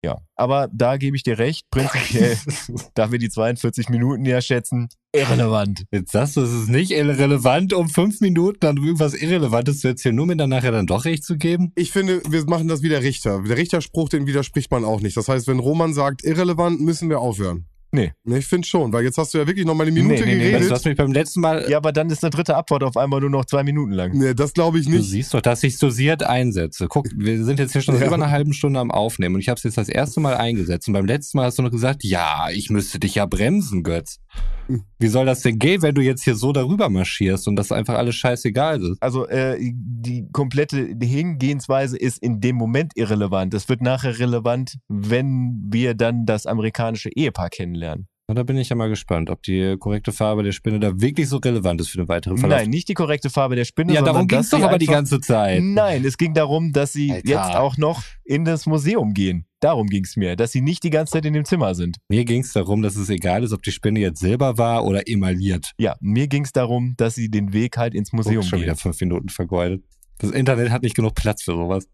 Ja, 0.05 0.19
aber 0.35 0.69
da 0.71 0.97
gebe 0.97 1.17
ich 1.17 1.23
dir 1.23 1.39
recht. 1.39 1.65
Prinzipiell, 1.71 2.37
da 2.93 3.11
wir 3.11 3.17
die 3.17 3.29
42 3.29 3.89
Minuten 3.89 4.23
ja 4.23 4.39
schätzen, 4.39 4.87
irrelevant. 5.11 5.85
Jetzt 5.91 6.11
sagst 6.11 6.37
du, 6.37 6.41
es 6.41 6.53
ist 6.53 6.69
nicht 6.69 6.91
irrelevant, 6.91 7.73
um 7.73 7.89
fünf 7.89 8.21
Minuten 8.21 8.59
dann 8.59 8.77
irgendwas 8.77 9.15
Irrelevantes 9.15 9.79
zu 9.79 9.87
erzählen, 9.87 10.15
nur 10.15 10.27
mir 10.27 10.37
dann 10.37 10.51
nachher 10.51 10.71
dann 10.71 10.85
doch 10.85 11.05
recht 11.05 11.23
zu 11.23 11.37
geben? 11.37 11.71
Ich 11.73 11.91
finde, 11.91 12.21
wir 12.29 12.45
machen 12.45 12.67
das 12.67 12.83
wie 12.83 12.89
der 12.89 13.01
Richter. 13.01 13.41
Der 13.41 13.57
Richterspruch, 13.57 14.09
den 14.09 14.27
widerspricht 14.27 14.69
man 14.69 14.85
auch 14.85 15.01
nicht. 15.01 15.17
Das 15.17 15.27
heißt, 15.27 15.47
wenn 15.47 15.57
Roman 15.57 15.95
sagt, 15.95 16.23
irrelevant, 16.23 16.81
müssen 16.81 17.09
wir 17.09 17.19
aufhören. 17.19 17.65
Nee. 17.95 18.11
Nee, 18.23 18.37
Ich 18.39 18.45
finde 18.45 18.67
schon, 18.67 18.91
weil 18.93 19.03
jetzt 19.03 19.17
hast 19.17 19.33
du 19.33 19.37
ja 19.37 19.47
wirklich 19.47 19.65
noch 19.65 19.73
mal 19.73 19.83
eine 19.83 19.91
Minute 19.91 20.15
Nee, 20.23 20.25
nee, 20.25 20.35
nee, 20.35 20.49
geredet. 20.51 20.69
du 20.69 20.73
hast 20.73 20.85
mich 20.85 20.95
beim 20.97 21.11
letzten 21.11 21.41
Mal, 21.41 21.65
Ja, 21.69 21.77
aber 21.77 21.91
dann 21.91 22.09
ist 22.09 22.23
eine 22.23 22.29
dritte 22.31 22.55
Abfahrt 22.55 22.83
auf 22.83 22.97
einmal 22.97 23.21
nur 23.21 23.29
noch 23.29 23.45
zwei 23.45 23.63
Minuten 23.63 23.91
lang. 23.93 24.11
nee, 24.17 24.33
das 24.33 24.53
glaube 24.53 24.79
ich 24.79 24.85
du 24.85 24.91
nicht. 24.91 25.09
siehst 25.09 25.33
doch, 25.33 25.41
dass 25.41 25.63
ich 25.63 25.77
dosiert 25.79 26.23
einsetze. 26.23 26.87
Guck, 26.89 27.07
wir 27.15 27.43
sind 27.43 27.59
jetzt 27.59 27.71
hier 27.73 27.81
schon 27.81 27.99
Ja. 27.99 28.05
über 28.05 28.15
eine 28.15 28.29
halbe 28.31 28.53
Stunde 28.53 28.79
am 28.79 28.91
Aufnehmen 28.91 29.35
und 29.35 29.41
ich 29.41 29.49
habe 29.49 29.57
es 29.57 29.63
jetzt 29.63 29.77
das 29.77 29.89
erste 29.89 30.19
Mal 30.19 30.35
eingesetzt. 30.37 30.87
Und 30.87 30.93
beim 30.93 31.05
letzten 31.05 31.37
Mal 31.37 31.45
hast 31.45 31.57
du 31.57 31.63
noch 31.63 31.71
gesagt, 31.71 32.03
ja, 32.03 32.47
ich 32.51 32.69
müsste 32.69 32.99
dich 32.99 33.15
ja 33.15 33.25
bremsen, 33.25 33.83
Götz. 33.83 34.19
Hm. 34.67 34.83
Wie 34.99 35.07
soll 35.07 35.25
das 35.25 35.41
denn 35.41 35.59
gehen, 35.59 35.81
wenn 35.83 35.93
du 35.95 36.01
jetzt 36.01 36.23
hier 36.23 36.35
so 36.35 36.51
darüber 36.51 36.89
marschierst 36.89 37.47
und 37.47 37.55
das 37.55 37.71
einfach 37.71 37.93
alles 37.95 38.15
scheißegal 38.15 38.81
ist? 38.81 38.97
Also 39.01 39.27
äh, 39.27 39.57
die 39.61 40.27
komplette 40.33 40.95
Hingehensweise 41.01 41.97
ist 41.97 42.17
in 42.21 42.41
dem 42.41 42.55
Moment 42.55 42.91
irrelevant. 42.95 43.53
Es 43.53 43.69
wird 43.69 43.81
nachher 43.81 44.17
relevant, 44.19 44.77
wenn 44.87 45.61
wir 45.69 45.93
dann 45.93 46.25
das 46.25 46.45
amerikanische 46.45 47.09
Ehepaar 47.15 47.49
kennenlernen. 47.49 47.84
Na, 48.27 48.33
da 48.33 48.41
bin 48.41 48.57
ich 48.57 48.69
ja 48.69 48.75
mal 48.75 48.89
gespannt, 48.89 49.29
ob 49.29 49.43
die 49.43 49.75
korrekte 49.77 50.11
Farbe 50.11 50.41
der 50.41 50.51
Spinne 50.51 50.79
da 50.79 50.99
wirklich 50.99 51.29
so 51.29 51.37
relevant 51.37 51.79
ist 51.79 51.89
für 51.89 51.97
den 51.97 52.07
weiteren 52.07 52.39
Verlauf. 52.39 52.57
Nein, 52.57 52.71
nicht 52.71 52.89
die 52.89 52.95
korrekte 52.95 53.29
Farbe 53.29 53.55
der 53.55 53.65
Spinne, 53.65 53.93
ja, 53.93 54.01
darum 54.01 54.27
ging 54.27 54.39
es 54.39 54.49
doch 54.49 54.63
aber 54.63 54.79
die 54.79 54.87
ganze 54.87 55.21
Zeit. 55.21 55.61
Nein, 55.61 56.03
es 56.03 56.17
ging 56.17 56.33
darum, 56.33 56.71
dass 56.73 56.91
sie 56.91 57.11
Alter. 57.11 57.29
jetzt 57.29 57.55
auch 57.55 57.77
noch 57.77 58.01
in 58.23 58.43
das 58.43 58.65
Museum 58.65 59.13
gehen. 59.13 59.45
Darum 59.59 59.85
ging 59.87 60.03
es 60.05 60.15
mir, 60.17 60.35
dass 60.35 60.51
sie 60.51 60.61
nicht 60.61 60.81
die 60.83 60.89
ganze 60.89 61.13
Zeit 61.13 61.25
in 61.25 61.33
dem 61.33 61.45
Zimmer 61.45 61.75
sind. 61.75 61.97
Mir 62.09 62.25
ging 62.25 62.41
es 62.41 62.51
darum, 62.51 62.81
dass 62.81 62.95
es 62.95 63.09
egal 63.11 63.43
ist, 63.43 63.53
ob 63.53 63.61
die 63.61 63.71
Spinne 63.71 63.99
jetzt 63.99 64.19
silber 64.21 64.57
war 64.57 64.85
oder 64.85 65.07
emailliert. 65.07 65.73
Ja, 65.77 65.95
mir 66.01 66.25
ging 66.27 66.45
es 66.45 66.51
darum, 66.51 66.95
dass 66.97 67.13
sie 67.13 67.29
den 67.29 67.53
Weg 67.53 67.77
halt 67.77 67.93
ins 67.93 68.11
Museum 68.11 68.39
Oh, 68.39 68.41
schon 68.41 68.57
gehen. 68.59 68.65
wieder 68.69 68.75
fünf 68.75 68.99
Minuten 69.01 69.29
vergeudet. 69.29 69.83
Das 70.17 70.31
Internet 70.31 70.71
hat 70.71 70.81
nicht 70.81 70.95
genug 70.95 71.13
Platz 71.13 71.43
für 71.43 71.51
sowas. 71.51 71.87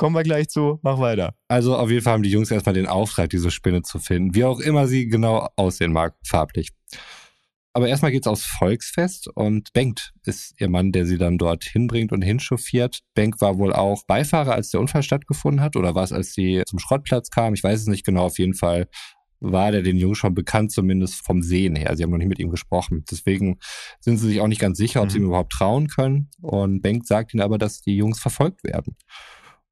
Kommen 0.00 0.16
wir 0.16 0.22
gleich 0.22 0.48
zu, 0.48 0.78
mach 0.80 0.98
weiter. 0.98 1.34
Also 1.46 1.76
auf 1.76 1.90
jeden 1.90 2.00
Fall 2.00 2.14
haben 2.14 2.22
die 2.22 2.30
Jungs 2.30 2.50
erstmal 2.50 2.74
den 2.74 2.86
Auftrag, 2.86 3.28
diese 3.28 3.50
Spinne 3.50 3.82
zu 3.82 3.98
finden, 3.98 4.34
wie 4.34 4.44
auch 4.44 4.58
immer 4.58 4.86
sie 4.86 5.08
genau 5.08 5.50
aussehen 5.56 5.92
mag, 5.92 6.14
farblich. 6.26 6.70
Aber 7.74 7.86
erstmal 7.86 8.10
geht's 8.10 8.26
aufs 8.26 8.46
Volksfest 8.46 9.28
und 9.28 9.74
Bengt 9.74 10.12
ist 10.24 10.54
ihr 10.58 10.70
Mann, 10.70 10.92
der 10.92 11.04
sie 11.04 11.18
dann 11.18 11.36
dort 11.36 11.64
hinbringt 11.64 12.12
und 12.12 12.22
hinchauffiert. 12.22 13.00
Bengt 13.12 13.42
war 13.42 13.58
wohl 13.58 13.74
auch 13.74 14.02
Beifahrer, 14.06 14.54
als 14.54 14.70
der 14.70 14.80
Unfall 14.80 15.02
stattgefunden 15.02 15.60
hat, 15.60 15.76
oder 15.76 15.94
war 15.94 16.04
es, 16.04 16.12
als 16.12 16.32
sie 16.32 16.62
zum 16.66 16.78
Schrottplatz 16.78 17.28
kam? 17.28 17.52
Ich 17.52 17.62
weiß 17.62 17.78
es 17.78 17.86
nicht 17.86 18.06
genau. 18.06 18.24
Auf 18.24 18.38
jeden 18.38 18.54
Fall 18.54 18.88
war 19.40 19.70
der 19.70 19.82
den 19.82 19.98
Jungs 19.98 20.16
schon 20.16 20.32
bekannt, 20.32 20.72
zumindest 20.72 21.16
vom 21.26 21.42
Sehen 21.42 21.76
her. 21.76 21.94
Sie 21.94 22.04
haben 22.04 22.10
noch 22.10 22.16
nicht 22.16 22.28
mit 22.28 22.38
ihm 22.38 22.48
gesprochen. 22.48 23.04
Deswegen 23.10 23.58
sind 24.00 24.16
sie 24.16 24.28
sich 24.28 24.40
auch 24.40 24.48
nicht 24.48 24.62
ganz 24.62 24.78
sicher, 24.78 25.02
ob 25.02 25.08
Mhm. 25.08 25.10
sie 25.10 25.18
ihm 25.18 25.24
überhaupt 25.26 25.52
trauen 25.52 25.88
können. 25.88 26.30
Und 26.40 26.80
Bengt 26.80 27.06
sagt 27.06 27.34
ihnen 27.34 27.42
aber, 27.42 27.58
dass 27.58 27.82
die 27.82 27.96
Jungs 27.96 28.18
verfolgt 28.18 28.64
werden 28.64 28.96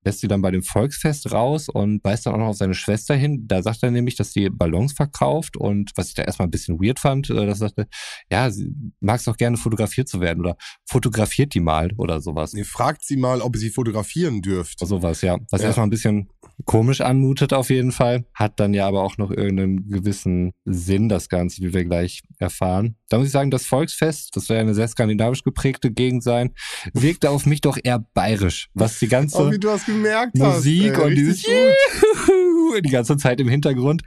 lässt 0.05 0.21
sie 0.21 0.29
dann 0.29 0.43
bei 0.43 0.51
dem 0.51 0.63
Volksfest 0.63 1.33
raus 1.33 1.69
und 1.69 2.03
weist 2.05 2.27
dann 2.27 2.35
auch 2.35 2.39
noch 2.39 2.47
auf 2.49 2.57
seine 2.57 2.75
Schwester 2.75 3.15
hin. 3.15 3.45
Da 3.47 3.63
sagt 3.63 3.83
er 3.83 3.91
nämlich, 3.91 4.17
dass 4.17 4.33
die 4.33 4.49
Ballons 4.51 4.93
verkauft 4.93 5.57
und 5.57 5.91
was 5.97 6.09
ich 6.09 6.15
da 6.15 6.23
erstmal 6.23 6.49
ein 6.49 6.51
bisschen 6.53 6.79
weird 6.81 6.99
fand, 7.01 7.31
äh, 7.31 7.35
dass 7.47 7.61
er 7.61 7.69
sagte, 7.69 7.89
ja, 8.31 8.51
sie 8.51 8.71
mag 9.01 9.21
es 9.21 9.29
auch 9.29 9.37
gerne 9.37 9.57
fotografiert 9.57 10.09
zu 10.09 10.21
werden 10.21 10.41
oder 10.41 10.57
fotografiert 10.87 11.55
die 11.55 11.61
mal 11.61 11.93
oder 11.97 12.21
sowas. 12.21 12.55
Ihr 12.55 12.65
fragt 12.65 13.05
sie 13.05 13.17
mal, 13.17 13.41
ob 13.41 13.57
ihr 13.57 13.61
sie 13.61 13.71
fotografieren 13.71 14.43
dürft. 14.43 14.79
Sowas, 14.79 15.23
ja. 15.23 15.39
Was 15.51 15.61
Ja. 15.63 15.69
erstmal 15.69 15.87
ein 15.87 15.91
bisschen 15.91 16.29
komisch 16.65 17.01
anmutet 17.01 17.53
auf 17.53 17.71
jeden 17.71 17.93
Fall. 17.93 18.25
Hat 18.35 18.61
dann 18.61 18.75
ja 18.75 18.87
aber 18.87 19.03
auch 19.03 19.17
noch 19.19 19.31
irgendeinen 19.31 19.89
gewissen 19.89 20.53
Sinn, 20.65 21.09
das 21.09 21.29
Ganze, 21.29 21.63
wie 21.63 21.73
wir 21.73 21.85
gleich 21.85 22.23
erfahren. 22.39 22.97
Da 23.09 23.19
muss 23.19 23.27
ich 23.27 23.33
sagen, 23.33 23.51
das 23.51 23.65
Volksfest, 23.67 24.37
das 24.37 24.47
soll 24.47 24.57
ja 24.57 24.63
eine 24.63 24.75
sehr 24.75 24.89
skandinavisch 24.89 25.43
geprägte 25.43 25.91
Gegend 25.91 26.23
sein, 26.23 26.55
wirkte 26.93 27.31
auf 27.31 27.47
mich 27.47 27.61
doch 27.61 27.79
eher 27.83 28.05
bayerisch, 28.15 28.69
was 28.75 28.99
die 28.99 29.09
ganze... 29.09 29.39
Oh, 29.39 29.51
wie 29.51 29.59
du 29.59 29.69
das 29.69 29.87
gemerkt 29.87 30.39
hast. 30.41 30.57
Musik 30.57 30.99
ey, 30.99 31.05
und 31.05 31.15
dieses 31.15 31.43
die 32.85 32.91
ganze 32.91 33.17
Zeit 33.17 33.41
im 33.41 33.49
Hintergrund 33.49 34.03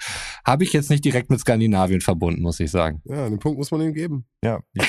habe 0.46 0.64
ich 0.64 0.72
jetzt 0.74 0.90
nicht 0.90 1.04
direkt 1.04 1.30
mit 1.30 1.40
Skandinavien 1.40 2.00
verbunden, 2.02 2.42
muss 2.42 2.60
ich 2.60 2.70
sagen. 2.70 3.02
Ja, 3.06 3.28
den 3.28 3.40
Punkt 3.40 3.58
muss 3.58 3.72
man 3.72 3.82
ihm 3.82 3.94
geben. 3.94 4.26
Ja. 4.44 4.60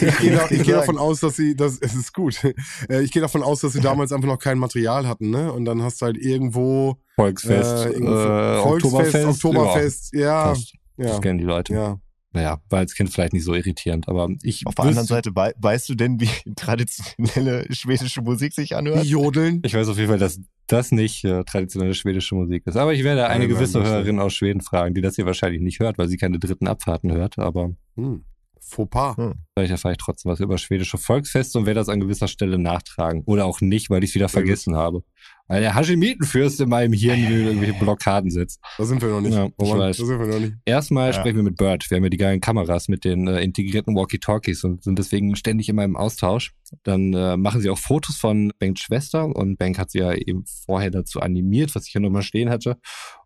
Ich 0.00 0.18
gehe, 0.18 0.32
da, 0.32 0.46
ich 0.50 0.62
gehe 0.62 0.74
davon 0.74 0.98
aus, 0.98 1.20
dass 1.20 1.36
sie, 1.36 1.54
das, 1.54 1.78
es 1.80 1.94
ist 1.94 2.12
gut. 2.14 2.40
Äh, 2.88 3.02
Ich 3.02 3.12
gehe 3.12 3.22
davon 3.22 3.42
aus, 3.42 3.60
dass 3.60 3.72
sie 3.72 3.80
damals 3.80 4.12
einfach 4.12 4.28
noch 4.28 4.38
kein 4.38 4.58
Material 4.58 5.06
hatten, 5.06 5.30
ne? 5.30 5.52
Und 5.52 5.64
dann 5.64 5.82
hast 5.82 6.00
du 6.00 6.06
halt 6.06 6.16
irgendwo 6.16 6.96
Volksfest, 7.16 7.86
äh, 7.86 7.90
äh, 7.90 8.62
Volksfest, 8.62 8.94
Oktoberfest, 8.94 9.44
Oktoberfest, 9.44 10.14
Ja, 10.14 10.52
ja, 10.96 11.06
Das 11.08 11.20
kennen 11.20 11.38
die 11.38 11.44
Leute. 11.44 11.74
ja. 11.74 11.98
Naja, 12.38 12.60
war 12.68 12.78
als 12.78 12.94
Kind 12.94 13.10
vielleicht 13.10 13.32
nicht 13.32 13.42
so 13.42 13.52
irritierend, 13.52 14.08
aber 14.08 14.28
ich 14.44 14.64
Auf 14.64 14.76
der 14.76 14.84
anderen 14.84 15.08
Seite, 15.08 15.34
wei 15.34 15.52
weißt 15.58 15.88
du 15.88 15.96
denn, 15.96 16.20
wie 16.20 16.28
traditionelle 16.54 17.66
schwedische 17.74 18.22
Musik 18.22 18.54
sich 18.54 18.76
anhört? 18.76 19.04
Jodeln. 19.04 19.60
ich 19.64 19.74
weiß 19.74 19.88
auf 19.88 19.96
jeden 19.96 20.08
Fall, 20.08 20.20
dass 20.20 20.40
das 20.68 20.92
nicht 20.92 21.24
äh, 21.24 21.42
traditionelle 21.42 21.94
schwedische 21.94 22.36
Musik 22.36 22.64
ist. 22.66 22.76
Aber 22.76 22.94
ich 22.94 23.02
werde 23.02 23.26
eine 23.26 23.40
nein, 23.40 23.48
gewisse 23.48 23.82
Hörerin 23.82 24.20
aus 24.20 24.34
Schweden 24.34 24.60
fragen, 24.60 24.94
die 24.94 25.00
das 25.00 25.16
hier 25.16 25.26
wahrscheinlich 25.26 25.62
nicht 25.62 25.80
hört, 25.80 25.98
weil 25.98 26.06
sie 26.06 26.16
keine 26.16 26.38
dritten 26.38 26.68
Abfahrten 26.68 27.10
hört. 27.10 27.40
Aber 27.40 27.72
Hm. 27.96 28.24
Fauxpas. 28.68 29.16
vielleicht 29.54 29.72
erfahre 29.72 29.92
ich 29.92 29.98
trotzdem 29.98 30.30
was 30.30 30.40
über 30.40 30.58
schwedische 30.58 30.98
Volksfeste 30.98 31.58
und 31.58 31.66
werde 31.66 31.80
das 31.80 31.88
an 31.88 32.00
gewisser 32.00 32.28
Stelle 32.28 32.58
nachtragen. 32.58 33.22
Oder 33.26 33.46
auch 33.46 33.60
nicht, 33.60 33.90
weil 33.90 34.04
ich 34.04 34.10
es 34.10 34.14
wieder 34.14 34.28
vergessen 34.28 34.76
habe. 34.76 35.02
Weil 35.48 35.62
der 35.62 35.74
Hashemitenfürst 35.74 36.60
in 36.60 36.68
meinem 36.68 36.92
Hirn 36.92 37.22
mir 37.22 37.46
irgendwelche 37.46 37.72
Blockaden 37.72 38.30
setzt. 38.30 38.60
Da 38.76 38.84
sind 38.84 39.00
wir 39.00 39.08
noch 39.08 39.22
nicht. 39.22 39.32
Ja, 39.34 39.46
ich 39.46 39.70
weiß. 39.74 39.96
Da 39.96 40.04
sind 40.04 40.18
wir 40.20 40.26
noch 40.26 40.38
nicht. 40.40 40.52
Erstmal 40.66 41.06
Ja. 41.08 41.12
sprechen 41.14 41.36
wir 41.36 41.42
mit 41.42 41.56
Bird. 41.56 41.90
Wir 41.90 41.96
haben 41.96 42.04
ja 42.04 42.10
die 42.10 42.18
geilen 42.18 42.40
Kameras 42.40 42.88
mit 42.88 43.04
den 43.04 43.26
äh, 43.26 43.40
integrierten 43.40 43.96
Walkie-Talkies 43.96 44.62
und 44.64 44.84
sind 44.84 44.98
deswegen 44.98 45.34
ständig 45.36 45.70
immer 45.70 45.84
im 45.84 45.96
Austausch. 45.96 46.52
Dann 46.82 47.14
äh, 47.14 47.38
machen 47.38 47.62
sie 47.62 47.70
auch 47.70 47.78
Fotos 47.78 48.16
von 48.16 48.52
Banks 48.58 48.82
Schwester 48.82 49.24
und 49.24 49.56
Bank 49.58 49.78
hat 49.78 49.90
sie 49.90 50.00
ja 50.00 50.12
eben 50.12 50.44
vorher 50.66 50.90
dazu 50.90 51.20
animiert, 51.20 51.74
was 51.74 51.86
ich 51.86 51.92
hier 51.92 52.02
nochmal 52.02 52.22
stehen 52.22 52.50
hatte. 52.50 52.76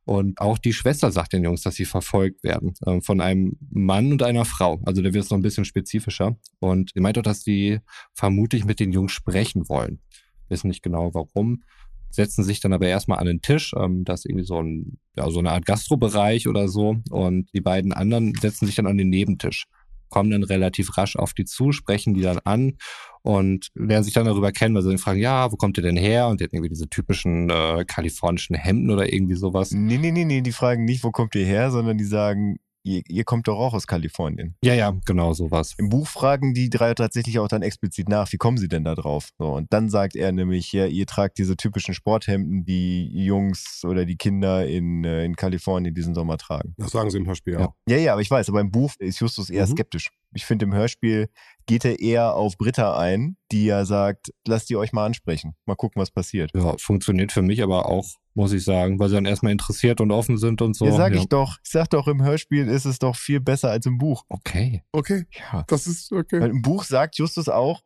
Und 0.04 0.40
auch 0.40 0.58
die 0.58 0.72
Schwester 0.72 1.12
sagt 1.12 1.32
den 1.32 1.44
Jungs, 1.44 1.62
dass 1.62 1.76
sie 1.76 1.84
verfolgt 1.84 2.42
werden 2.42 2.74
äh, 2.84 3.00
von 3.00 3.20
einem 3.20 3.56
Mann 3.70 4.12
und 4.12 4.22
einer 4.22 4.44
Frau. 4.44 4.80
Also 4.84 5.00
da 5.00 5.12
wird 5.12 5.24
es 5.24 5.30
noch 5.30 5.38
ein 5.38 5.42
bisschen 5.42 5.64
spezifischer. 5.64 6.36
Und 6.58 6.90
sie 6.94 7.00
meint 7.00 7.18
auch, 7.18 7.22
dass 7.22 7.42
die 7.44 7.78
vermutlich 8.14 8.64
mit 8.64 8.80
den 8.80 8.92
Jungs 8.92 9.12
sprechen 9.12 9.68
wollen. 9.68 10.00
Wissen 10.48 10.68
nicht 10.68 10.82
genau 10.82 11.14
warum. 11.14 11.62
Setzen 12.10 12.42
sich 12.42 12.60
dann 12.60 12.72
aber 12.72 12.88
erstmal 12.88 13.20
an 13.20 13.26
den 13.26 13.42
Tisch. 13.42 13.72
Ähm, 13.78 14.04
das 14.04 14.20
ist 14.20 14.26
irgendwie 14.26 14.44
so, 14.44 14.60
ein, 14.60 14.98
ja, 15.16 15.30
so 15.30 15.38
eine 15.38 15.52
Art 15.52 15.66
Gastrobereich 15.66 16.48
oder 16.48 16.68
so. 16.68 16.96
Und 17.10 17.48
die 17.54 17.60
beiden 17.60 17.92
anderen 17.92 18.34
setzen 18.34 18.66
sich 18.66 18.74
dann 18.74 18.88
an 18.88 18.98
den 18.98 19.08
Nebentisch 19.08 19.66
kommen 20.12 20.30
dann 20.30 20.44
relativ 20.44 20.96
rasch 20.98 21.16
auf 21.16 21.32
die 21.32 21.46
zu, 21.46 21.72
sprechen 21.72 22.14
die 22.14 22.20
dann 22.20 22.38
an 22.44 22.74
und 23.22 23.68
lernen 23.74 24.04
sich 24.04 24.12
dann 24.12 24.26
darüber 24.26 24.52
kennen, 24.52 24.74
weil 24.74 24.82
sie 24.82 24.90
dann 24.90 24.98
fragen, 24.98 25.20
ja, 25.20 25.50
wo 25.50 25.56
kommt 25.56 25.78
ihr 25.78 25.82
denn 25.82 25.96
her? 25.96 26.28
Und 26.28 26.40
die 26.40 26.44
hat 26.44 26.52
irgendwie 26.52 26.68
diese 26.68 26.88
typischen 26.88 27.48
äh, 27.48 27.84
kalifornischen 27.86 28.54
Hemden 28.54 28.90
oder 28.90 29.12
irgendwie 29.12 29.36
sowas. 29.36 29.72
Nee, 29.72 29.98
nee, 29.98 30.12
nee, 30.12 30.24
nee, 30.24 30.42
die 30.42 30.52
fragen 30.52 30.84
nicht, 30.84 31.02
wo 31.02 31.10
kommt 31.10 31.34
ihr 31.34 31.46
her, 31.46 31.70
sondern 31.70 31.96
die 31.96 32.04
sagen, 32.04 32.58
ihr, 32.84 33.02
ihr 33.08 33.24
kommt 33.24 33.48
doch 33.48 33.58
auch 33.58 33.74
aus 33.74 33.86
Kalifornien. 33.86 34.56
Ja, 34.64 34.74
ja, 34.74 34.92
genau 35.06 35.32
sowas. 35.32 35.74
Im 35.78 35.88
Buch 35.88 36.06
fragen 36.08 36.54
die 36.54 36.70
drei 36.70 36.94
tatsächlich 36.94 37.38
auch 37.38 37.48
dann 37.48 37.62
explizit 37.62 38.08
nach, 38.08 38.30
wie 38.32 38.36
kommen 38.36 38.56
sie 38.58 38.68
denn 38.68 38.84
da 38.84 38.94
drauf? 38.94 39.30
So, 39.38 39.52
und 39.54 39.72
dann 39.72 39.88
sagt 39.88 40.16
er 40.16 40.32
nämlich, 40.32 40.72
ja, 40.72 40.86
ihr 40.86 41.06
tragt 41.06 41.38
diese 41.38 41.56
typischen 41.56 41.94
Sporthemden, 41.94 42.64
die 42.64 43.08
Jungs 43.24 43.82
oder 43.84 44.04
die 44.04 44.16
Kinder 44.16 44.66
in, 44.66 45.04
äh, 45.04 45.24
in 45.24 45.36
Kalifornien 45.36 45.94
diesen 45.94 46.14
Sommer 46.14 46.38
tragen. 46.38 46.74
Das 46.78 46.90
sagen 46.90 47.10
sie 47.10 47.18
im 47.18 47.26
Hörspiel, 47.26 47.54
ja. 47.54 47.74
Ja, 47.88 47.96
ja, 47.96 48.12
aber 48.12 48.22
ich 48.22 48.30
weiß, 48.30 48.48
aber 48.48 48.60
im 48.60 48.70
Buch 48.70 48.92
ist 48.98 49.20
Justus 49.20 49.50
eher 49.50 49.66
Mhm. 49.66 49.72
skeptisch. 49.72 50.10
Ich 50.34 50.46
finde, 50.46 50.64
im 50.64 50.74
Hörspiel 50.74 51.28
geht 51.66 51.84
er 51.84 52.00
eher 52.00 52.34
auf 52.34 52.56
Britta 52.56 52.98
ein, 52.98 53.36
die 53.52 53.66
ja 53.66 53.84
sagt, 53.84 54.32
lasst 54.46 54.70
die 54.70 54.76
euch 54.76 54.92
mal 54.92 55.04
ansprechen. 55.04 55.54
Mal 55.66 55.74
gucken, 55.76 56.00
was 56.00 56.10
passiert. 56.10 56.50
Ja, 56.54 56.74
funktioniert 56.78 57.32
für 57.32 57.42
mich 57.42 57.62
aber 57.62 57.86
auch, 57.86 58.06
muss 58.34 58.52
ich 58.52 58.64
sagen, 58.64 58.98
weil 58.98 59.08
sie 59.08 59.14
dann 59.16 59.26
erstmal 59.26 59.52
interessiert 59.52 60.00
und 60.00 60.10
offen 60.10 60.38
sind 60.38 60.62
und 60.62 60.74
so. 60.74 60.86
ja, 60.86 60.92
sag 60.92 61.14
ja. 61.14 61.20
ich 61.20 61.28
doch. 61.28 61.58
Ich 61.64 61.70
sag 61.70 61.90
doch, 61.90 62.08
im 62.08 62.22
Hörspiel 62.22 62.66
ist 62.68 62.84
es 62.84 62.98
doch 62.98 63.16
viel 63.16 63.40
besser 63.40 63.70
als 63.70 63.86
im 63.86 63.98
Buch. 63.98 64.24
Okay. 64.28 64.82
Okay, 64.92 65.24
Ja. 65.52 65.64
das 65.68 65.86
ist 65.86 66.12
okay. 66.12 66.40
Weil 66.40 66.50
im 66.50 66.62
Buch 66.62 66.84
sagt 66.84 67.18
Justus 67.18 67.48
auch, 67.48 67.82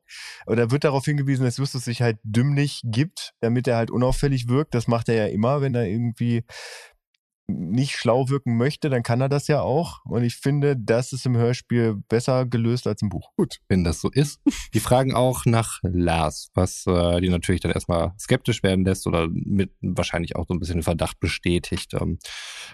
oder 0.47 0.71
wird 0.71 0.85
darauf 0.85 1.05
hingewiesen, 1.05 1.45
dass 1.45 1.57
Justus 1.57 1.85
sich 1.85 2.03
halt 2.03 2.19
dümmlich 2.23 2.83
gibt, 2.85 3.35
damit 3.41 3.67
er 3.67 3.77
halt 3.77 3.91
unauffällig 3.91 4.49
wirkt. 4.49 4.75
Das 4.75 4.87
macht 4.89 5.09
er 5.09 5.15
ja 5.17 5.27
immer, 5.27 5.61
wenn 5.61 5.75
er 5.75 5.87
irgendwie 5.87 6.45
nicht 7.49 7.97
schlau 7.97 8.29
wirken 8.29 8.57
möchte, 8.57 8.91
dann 8.91 9.03
kann 9.03 9.21
er 9.21 9.29
das 9.29 9.47
ja 9.47 9.61
auch. 9.61 10.05
Und 10.05 10.25
ich 10.25 10.37
finde, 10.37 10.77
das 10.77 11.13
ist 11.13 11.27
im 11.27 11.37
Hörspiel 11.37 11.97
besser 12.09 12.47
gelöst 12.47 12.87
als 12.87 13.03
im 13.03 13.09
Buch. 13.09 13.31
wenn 13.69 13.85
das 13.85 14.01
so 14.01 14.11
ist. 14.11 14.41
Die 14.75 14.81
fragen 14.81 15.15
auch 15.15 15.45
nach 15.45 15.79
Lars, 15.83 16.51
was 16.55 16.85
äh, 16.87 17.21
die 17.21 17.29
natürlich 17.29 17.61
dann 17.61 17.73
erstmal 17.73 18.13
skeptisch 18.19 18.63
werden 18.63 18.85
lässt 18.85 19.07
oder 19.07 19.29
mit 19.31 19.73
wahrscheinlich 19.81 20.37
auch 20.37 20.47
so 20.47 20.55
ein 20.55 20.59
bisschen 20.59 20.79
den 20.79 20.83
Verdacht 20.83 21.21
bestätigt, 21.21 21.95
ähm, 21.95 22.19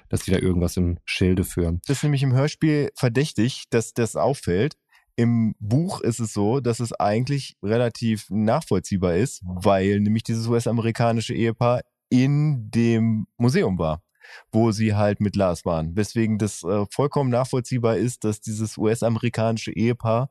dass 0.09 0.23
die 0.23 0.31
da 0.31 0.39
irgendwas 0.39 0.77
im 0.77 0.99
Schilde 1.05 1.45
führen. 1.45 1.81
Das 1.87 1.99
ist 1.99 2.03
nämlich 2.03 2.23
im 2.23 2.33
Hörspiel 2.33 2.91
verdächtig, 2.97 3.65
dass 3.71 3.93
das 3.93 4.17
auffällt. 4.17 4.77
Im 5.17 5.55
Buch 5.59 6.01
ist 6.01 6.21
es 6.21 6.33
so, 6.33 6.61
dass 6.61 6.81
es 6.81 6.95
eigentlich 6.95 7.57
relativ 7.63 8.27
nachvollziehbar 8.31 9.17
ist, 9.17 9.43
weil 9.45 10.01
nämlich 10.01 10.23
dieses 10.23 10.47
US-amerikanische 10.47 11.35
Ehepaar 11.35 11.83
in 12.09 12.71
dem 12.71 13.27
Museum 13.37 13.79
war, 13.79 14.03
wo 14.51 14.73
sie 14.73 14.95
halt 14.95 15.21
mit 15.21 15.37
Lars 15.37 15.65
waren. 15.65 15.97
Weswegen 15.97 16.39
das 16.39 16.63
äh, 16.63 16.85
vollkommen 16.91 17.31
nachvollziehbar 17.31 17.97
ist, 17.97 18.25
dass 18.25 18.41
dieses 18.41 18.77
US-amerikanische 18.79 19.73
Ehepaar 19.73 20.31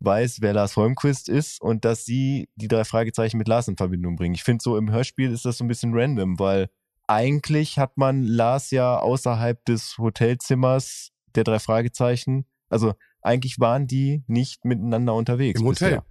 weiß, 0.00 0.40
wer 0.40 0.52
Lars 0.52 0.76
Holmquist 0.76 1.28
ist 1.28 1.60
und 1.60 1.84
dass 1.84 2.04
sie 2.04 2.48
die 2.56 2.68
drei 2.68 2.84
Fragezeichen 2.84 3.38
mit 3.38 3.48
Lars 3.48 3.68
in 3.68 3.76
Verbindung 3.76 4.16
bringen. 4.16 4.34
Ich 4.34 4.42
finde 4.42 4.62
so 4.62 4.76
im 4.76 4.90
Hörspiel 4.90 5.30
ist 5.30 5.44
das 5.44 5.58
so 5.58 5.64
ein 5.64 5.68
bisschen 5.68 5.92
random, 5.94 6.38
weil 6.38 6.68
eigentlich 7.06 7.78
hat 7.78 7.96
man 7.96 8.22
Lars 8.22 8.70
ja 8.70 8.98
außerhalb 8.98 9.64
des 9.64 9.98
Hotelzimmers 9.98 11.10
der 11.34 11.44
drei 11.44 11.58
Fragezeichen, 11.58 12.46
also 12.68 12.94
eigentlich 13.22 13.60
waren 13.60 13.86
die 13.86 14.24
nicht 14.26 14.64
miteinander 14.64 15.14
unterwegs. 15.14 15.60
Im 15.60 15.66
Hotel, 15.66 15.88
bisher. 15.90 16.04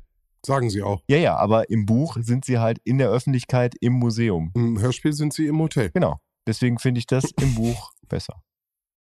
sagen 0.45 0.69
sie 0.69 0.81
auch. 0.81 1.03
Ja, 1.07 1.17
ja, 1.17 1.35
aber 1.35 1.69
im 1.69 1.85
Buch 1.85 2.17
sind 2.21 2.45
sie 2.45 2.59
halt 2.59 2.79
in 2.83 2.97
der 2.97 3.09
Öffentlichkeit 3.09 3.75
im 3.81 3.93
Museum. 3.93 4.51
Im 4.55 4.79
Hörspiel 4.79 5.13
sind 5.13 5.33
sie 5.33 5.47
im 5.47 5.59
Hotel. 5.59 5.91
Genau. 5.91 6.19
Deswegen 6.47 6.79
finde 6.79 6.99
ich 6.99 7.07
das 7.07 7.25
im 7.39 7.55
Buch 7.55 7.91
besser. 8.07 8.41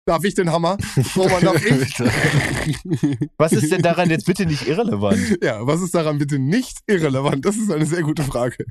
Darf 0.06 0.22
ich 0.24 0.34
den 0.34 0.52
Hammer? 0.52 0.78
Roman, 1.16 1.42
darf 1.42 1.64
ich? 1.66 1.98
Was 3.36 3.52
ist 3.52 3.72
denn 3.72 3.82
daran 3.82 4.08
jetzt 4.08 4.26
bitte 4.26 4.46
nicht 4.46 4.66
irrelevant? 4.68 5.38
Ja, 5.42 5.66
was 5.66 5.80
ist 5.80 5.94
daran 5.94 6.18
bitte 6.18 6.38
nicht 6.38 6.78
irrelevant? 6.86 7.44
Das 7.44 7.56
ist 7.56 7.70
eine 7.70 7.86
sehr 7.86 8.02
gute 8.02 8.22
Frage. 8.22 8.64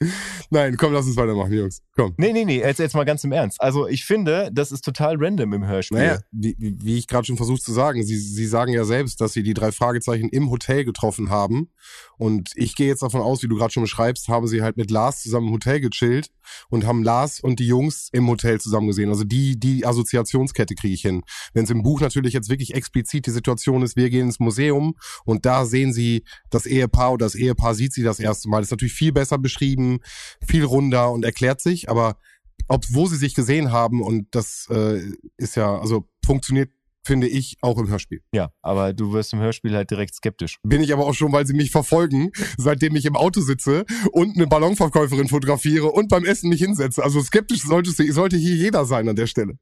Nein, 0.50 0.76
komm, 0.76 0.92
lass 0.92 1.06
uns 1.06 1.16
weitermachen, 1.16 1.52
Jungs. 1.52 1.82
Komm. 1.96 2.14
Nee, 2.16 2.32
nee, 2.32 2.44
nee, 2.44 2.58
jetzt, 2.58 2.78
jetzt 2.78 2.94
mal 2.94 3.04
ganz 3.04 3.24
im 3.24 3.32
Ernst. 3.32 3.60
Also 3.60 3.88
ich 3.88 4.04
finde, 4.04 4.50
das 4.52 4.70
ist 4.70 4.84
total 4.84 5.16
random 5.18 5.52
im 5.52 5.66
Hörspiel. 5.66 5.98
Naja, 5.98 6.20
wie, 6.30 6.54
wie 6.58 6.98
ich 6.98 7.08
gerade 7.08 7.26
schon 7.26 7.36
versucht 7.36 7.62
zu 7.62 7.72
sagen, 7.72 8.02
sie, 8.04 8.16
sie 8.16 8.46
sagen 8.46 8.72
ja 8.72 8.84
selbst, 8.84 9.20
dass 9.20 9.32
sie 9.32 9.42
die 9.42 9.54
drei 9.54 9.72
Fragezeichen 9.72 10.28
im 10.28 10.50
Hotel 10.50 10.84
getroffen 10.84 11.30
haben. 11.30 11.70
Und 12.16 12.52
ich 12.54 12.76
gehe 12.76 12.86
jetzt 12.86 13.02
davon 13.02 13.20
aus, 13.20 13.42
wie 13.42 13.48
du 13.48 13.56
gerade 13.56 13.72
schon 13.72 13.82
beschreibst, 13.82 14.28
haben 14.28 14.46
sie 14.46 14.62
halt 14.62 14.76
mit 14.76 14.90
Lars 14.90 15.22
zusammen 15.22 15.48
im 15.48 15.54
Hotel 15.54 15.80
gechillt 15.80 16.30
und 16.70 16.86
haben 16.86 17.02
Lars 17.02 17.40
und 17.40 17.58
die 17.58 17.66
Jungs 17.66 18.08
im 18.12 18.28
Hotel 18.28 18.60
zusammen 18.60 18.86
gesehen. 18.86 19.08
Also 19.08 19.24
die, 19.24 19.58
die 19.58 19.84
Assoziationskette 19.84 20.76
kriege 20.76 20.94
ich 20.94 21.02
hin. 21.02 21.22
Wenn 21.54 21.64
es 21.64 21.70
im 21.70 21.82
Buch 21.82 22.00
natürlich 22.00 22.34
jetzt 22.34 22.48
wirklich 22.48 22.74
explizit 22.74 23.26
die 23.26 23.30
Situation 23.30 23.82
ist, 23.82 23.96
wir 23.96 24.10
gehen 24.10 24.26
ins 24.26 24.38
Museum 24.38 24.94
und 25.24 25.44
da 25.44 25.64
sehen 25.64 25.92
sie 25.92 26.22
das 26.50 26.66
Ehepaar 26.66 27.14
oder 27.14 27.26
das 27.26 27.34
Ehepaar 27.34 27.74
sieht 27.74 27.92
sie 27.92 28.02
das 28.02 28.20
erste 28.20 28.48
Mal. 28.48 28.58
Das 28.58 28.68
ist 28.68 28.72
natürlich 28.72 28.94
viel 28.94 29.12
besser 29.12 29.38
beschrieben, 29.38 29.87
viel 30.46 30.64
runder 30.64 31.10
und 31.10 31.24
erklärt 31.24 31.60
sich, 31.60 31.88
aber 31.90 32.18
ob 32.68 32.84
wo 32.90 33.06
sie 33.06 33.16
sich 33.16 33.34
gesehen 33.34 33.72
haben 33.72 34.02
und 34.02 34.26
das 34.32 34.66
äh, 34.70 35.00
ist 35.36 35.56
ja, 35.56 35.78
also 35.78 36.08
funktioniert, 36.24 36.70
finde 37.04 37.26
ich, 37.26 37.56
auch 37.62 37.78
im 37.78 37.88
Hörspiel. 37.88 38.20
Ja, 38.32 38.50
aber 38.60 38.92
du 38.92 39.14
wirst 39.14 39.32
im 39.32 39.40
Hörspiel 39.40 39.74
halt 39.74 39.90
direkt 39.90 40.14
skeptisch. 40.14 40.58
Bin 40.62 40.82
ich 40.82 40.92
aber 40.92 41.06
auch 41.06 41.14
schon, 41.14 41.32
weil 41.32 41.46
sie 41.46 41.54
mich 41.54 41.70
verfolgen, 41.70 42.30
seitdem 42.58 42.94
ich 42.96 43.06
im 43.06 43.16
Auto 43.16 43.40
sitze 43.40 43.86
und 44.12 44.36
eine 44.36 44.46
Ballonverkäuferin 44.46 45.28
fotografiere 45.28 45.86
und 45.86 46.08
beim 46.08 46.26
Essen 46.26 46.50
mich 46.50 46.60
hinsetze. 46.60 47.02
Also 47.02 47.22
skeptisch 47.22 47.62
sollte, 47.62 47.90
sollte 48.12 48.36
hier 48.36 48.56
jeder 48.56 48.84
sein 48.84 49.08
an 49.08 49.16
der 49.16 49.26
Stelle. 49.26 49.58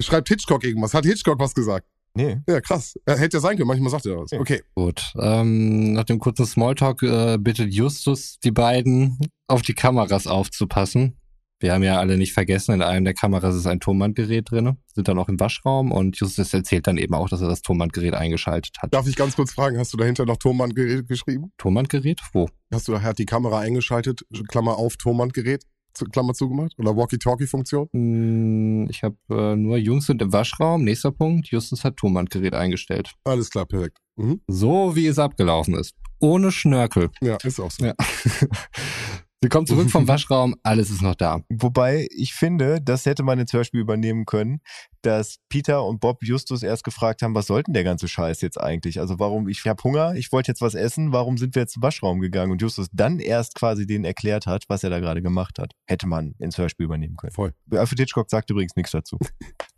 Schreibt 0.00 0.28
Hitchcock 0.28 0.64
irgendwas? 0.64 0.94
Hat 0.94 1.04
Hitchcock 1.04 1.38
was 1.38 1.54
gesagt? 1.54 1.86
Nee. 2.14 2.38
Ja, 2.46 2.60
krass. 2.60 2.94
Ja, 3.08 3.16
hätte 3.16 3.38
ja 3.38 3.40
sein 3.40 3.56
können, 3.56 3.68
manchmal 3.68 3.90
sagt 3.90 4.06
er 4.06 4.18
was. 4.18 4.30
Ja. 4.30 4.40
Okay. 4.40 4.62
Gut. 4.74 5.12
Ähm, 5.18 5.92
nach 5.94 6.04
dem 6.04 6.18
kurzen 6.18 6.46
Smalltalk 6.46 7.02
äh, 7.02 7.38
bittet 7.38 7.72
Justus 7.72 8.38
die 8.40 8.50
beiden, 8.50 9.18
auf 9.48 9.62
die 9.62 9.74
Kameras 9.74 10.26
aufzupassen. 10.26 11.16
Wir 11.62 11.72
haben 11.72 11.84
ja 11.84 12.00
alle 12.00 12.18
nicht 12.18 12.32
vergessen, 12.32 12.72
in 12.72 12.82
einem 12.82 13.04
der 13.04 13.14
Kameras 13.14 13.54
ist 13.54 13.68
ein 13.68 13.78
Tonbandgerät 13.78 14.50
drin, 14.50 14.78
sind 14.92 15.06
dann 15.06 15.16
auch 15.20 15.28
im 15.28 15.38
Waschraum 15.38 15.92
und 15.92 16.18
Justus 16.18 16.52
erzählt 16.52 16.88
dann 16.88 16.98
eben 16.98 17.14
auch, 17.14 17.28
dass 17.28 17.40
er 17.40 17.48
das 17.48 17.62
Tonbandgerät 17.62 18.14
eingeschaltet 18.14 18.78
hat. 18.80 18.92
Darf 18.92 19.06
ich 19.06 19.14
ganz 19.14 19.36
kurz 19.36 19.52
fragen, 19.52 19.78
hast 19.78 19.92
du 19.92 19.96
dahinter 19.96 20.26
noch 20.26 20.38
Tonbandgerät 20.38 21.06
geschrieben? 21.06 21.52
Tonbandgerät? 21.58 22.20
Wo? 22.32 22.48
Hast 22.72 22.88
du 22.88 22.92
daher 22.92 23.14
die 23.14 23.26
Kamera 23.26 23.60
eingeschaltet, 23.60 24.22
Klammer 24.48 24.76
auf, 24.76 24.96
Tonbandgerät, 24.96 25.62
zu- 25.94 26.06
Klammer 26.06 26.34
zugemacht? 26.34 26.72
Oder 26.78 26.96
Walkie-Talkie-Funktion? 26.96 27.88
Hm, 27.92 28.86
Ich 28.90 29.02
habe 29.02 29.16
äh, 29.30 29.56
nur 29.56 29.76
Jungs 29.78 30.06
sind 30.06 30.22
im 30.22 30.32
Waschraum. 30.32 30.84
Nächster 30.84 31.12
Punkt. 31.12 31.48
Justus 31.48 31.84
hat 31.84 31.96
Tonbandgerät 31.96 32.54
eingestellt. 32.54 33.12
Alles 33.24 33.50
klar, 33.50 33.66
perfekt. 33.66 33.98
Mhm. 34.16 34.40
So 34.46 34.94
wie 34.96 35.06
es 35.06 35.18
abgelaufen 35.18 35.74
ist. 35.74 35.94
Ohne 36.20 36.52
Schnörkel. 36.52 37.10
Ja, 37.20 37.36
ist 37.42 37.58
auch 37.60 37.70
so. 37.70 37.84
Ja. 37.84 37.94
Sie 39.42 39.48
kommt 39.48 39.66
zurück 39.66 39.90
vom 39.90 40.06
Waschraum, 40.08 40.54
alles 40.62 40.88
ist 40.90 41.02
noch 41.02 41.16
da. 41.16 41.42
Wobei 41.48 42.06
ich 42.10 42.32
finde, 42.32 42.80
das 42.80 43.06
hätte 43.06 43.24
man 43.24 43.40
ins 43.40 43.52
Hörspiel 43.52 43.80
übernehmen 43.80 44.24
können, 44.24 44.60
dass 45.02 45.38
Peter 45.48 45.84
und 45.84 46.00
Bob 46.00 46.22
Justus 46.22 46.62
erst 46.62 46.84
gefragt 46.84 47.22
haben, 47.22 47.34
was 47.34 47.48
sollten 47.48 47.72
der 47.72 47.82
ganze 47.82 48.06
Scheiß 48.06 48.40
jetzt 48.40 48.60
eigentlich? 48.60 49.00
Also 49.00 49.18
warum, 49.18 49.48
ich 49.48 49.66
habe 49.66 49.82
Hunger, 49.82 50.14
ich 50.14 50.30
wollte 50.30 50.52
jetzt 50.52 50.60
was 50.60 50.74
essen, 50.74 51.12
warum 51.12 51.38
sind 51.38 51.56
wir 51.56 51.62
jetzt 51.62 51.72
zum 51.72 51.82
Waschraum 51.82 52.20
gegangen? 52.20 52.52
Und 52.52 52.62
Justus 52.62 52.86
dann 52.92 53.18
erst 53.18 53.56
quasi 53.56 53.84
denen 53.84 54.04
erklärt 54.04 54.46
hat, 54.46 54.64
was 54.68 54.84
er 54.84 54.90
da 54.90 55.00
gerade 55.00 55.22
gemacht 55.22 55.58
hat. 55.58 55.72
Hätte 55.86 56.06
man 56.06 56.34
ins 56.38 56.56
Hörspiel 56.56 56.84
übernehmen 56.84 57.16
können. 57.16 57.32
Voll. 57.32 57.52
Alfred 57.72 57.98
Hitchcock 57.98 58.30
sagt 58.30 58.48
übrigens 58.50 58.76
nichts 58.76 58.92
dazu. 58.92 59.18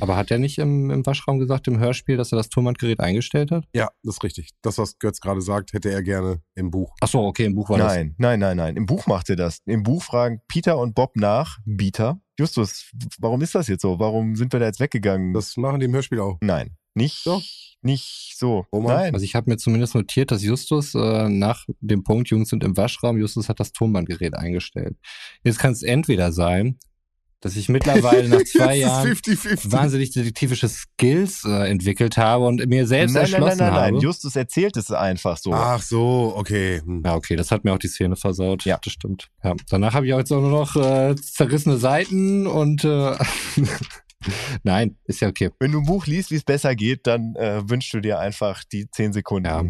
Aber 0.00 0.16
hat 0.16 0.30
er 0.30 0.38
nicht 0.38 0.58
im, 0.58 0.90
im 0.90 1.04
Waschraum 1.04 1.38
gesagt, 1.38 1.66
im 1.68 1.78
Hörspiel, 1.78 2.16
dass 2.16 2.32
er 2.32 2.36
das 2.36 2.48
Tonbandgerät 2.48 3.00
eingestellt 3.00 3.50
hat? 3.50 3.64
Ja, 3.74 3.88
das 4.02 4.16
ist 4.16 4.22
richtig. 4.22 4.50
Das, 4.62 4.78
was 4.78 4.98
Götz 4.98 5.20
gerade 5.20 5.40
sagt, 5.40 5.72
hätte 5.72 5.90
er 5.90 6.02
gerne 6.02 6.40
im 6.54 6.70
Buch. 6.70 6.94
Ach 7.00 7.08
so, 7.08 7.20
okay, 7.24 7.44
im 7.44 7.54
Buch 7.54 7.68
war 7.70 7.78
Nein, 7.78 8.14
nein, 8.18 8.40
nein, 8.40 8.56
nein. 8.56 8.76
Im 8.76 8.86
Buch 8.86 9.06
macht 9.06 9.30
er 9.30 9.36
das. 9.36 9.60
Im 9.66 9.82
Buch 9.82 10.02
fragen 10.02 10.40
Peter 10.48 10.78
und 10.78 10.94
Bob 10.94 11.16
nach, 11.16 11.58
Bieter, 11.64 12.20
Justus, 12.38 12.90
warum 13.18 13.42
ist 13.42 13.54
das 13.54 13.68
jetzt 13.68 13.82
so? 13.82 13.98
Warum 13.98 14.36
sind 14.36 14.52
wir 14.52 14.60
da 14.60 14.66
jetzt 14.66 14.80
weggegangen? 14.80 15.34
Das 15.34 15.56
machen 15.56 15.80
die 15.80 15.86
im 15.86 15.92
Hörspiel 15.92 16.20
auch. 16.20 16.38
nein, 16.40 16.76
nicht, 16.94 17.26
Doch. 17.26 17.42
nicht 17.82 18.34
so. 18.36 18.66
Roman? 18.72 18.94
Nein. 18.94 19.04
das. 19.12 19.14
Also 19.14 19.24
ich 19.24 19.34
habe 19.34 19.50
mir 19.50 19.56
zumindest 19.56 19.94
notiert, 19.94 20.30
dass 20.30 20.42
Justus 20.42 20.94
äh, 20.94 21.28
nach 21.28 21.66
dem 21.80 22.02
Punkt, 22.02 22.28
Jungs 22.30 22.48
sind 22.48 22.64
im 22.64 22.76
Waschraum, 22.76 23.18
Justus 23.18 23.48
hat 23.48 23.60
das 23.60 23.72
Tonbandgerät 23.72 24.34
eingestellt. 24.34 24.96
Jetzt 25.44 25.58
kann 25.58 25.72
es 25.72 25.82
entweder 25.82 26.32
sein, 26.32 26.78
dass 27.40 27.56
ich 27.56 27.68
mittlerweile 27.68 28.28
nach 28.28 28.44
zwei 28.44 28.76
Jahren 28.76 29.12
ist 29.12 29.26
50-50. 29.26 29.72
wahnsinnig 29.72 30.10
detektivische 30.10 30.68
Skills 30.68 31.44
äh, 31.44 31.68
entwickelt 31.70 32.16
habe 32.16 32.46
und 32.46 32.66
mir 32.66 32.86
selbst 32.86 33.14
nein, 33.14 33.22
nein, 33.22 33.30
nein, 33.32 33.40
erschlossen 33.42 33.58
nein, 33.58 33.72
nein. 33.74 33.94
habe. 33.94 34.02
Justus 34.04 34.36
erzählt 34.36 34.76
es 34.76 34.90
einfach 34.90 35.36
so. 35.38 35.52
Ach 35.52 35.82
so, 35.82 36.34
okay. 36.36 36.80
Hm. 36.84 37.02
Ja, 37.04 37.14
okay, 37.14 37.36
das 37.36 37.50
hat 37.50 37.64
mir 37.64 37.72
auch 37.72 37.78
die 37.78 37.88
Szene 37.88 38.16
versaut. 38.16 38.64
Ja. 38.64 38.78
das 38.82 38.92
stimmt. 38.92 39.28
Ja. 39.42 39.54
Danach 39.70 39.94
habe 39.94 40.06
ich 40.06 40.14
auch 40.14 40.18
jetzt 40.18 40.32
auch 40.32 40.40
nur 40.40 40.50
noch 40.50 40.76
äh, 40.76 41.16
zerrissene 41.16 41.78
Seiten 41.78 42.46
und 42.46 42.84
äh, 42.84 43.16
nein, 44.62 44.96
ist 45.04 45.20
ja 45.20 45.28
okay. 45.28 45.50
Wenn 45.58 45.72
du 45.72 45.78
ein 45.78 45.86
Buch 45.86 46.06
liest, 46.06 46.30
wie 46.30 46.36
es 46.36 46.44
besser 46.44 46.74
geht, 46.74 47.06
dann 47.06 47.34
äh, 47.36 47.68
wünschst 47.68 47.94
du 47.94 48.00
dir 48.00 48.18
einfach 48.18 48.64
die 48.64 48.90
zehn 48.90 49.12
Sekunden. 49.12 49.46
Ja. 49.46 49.64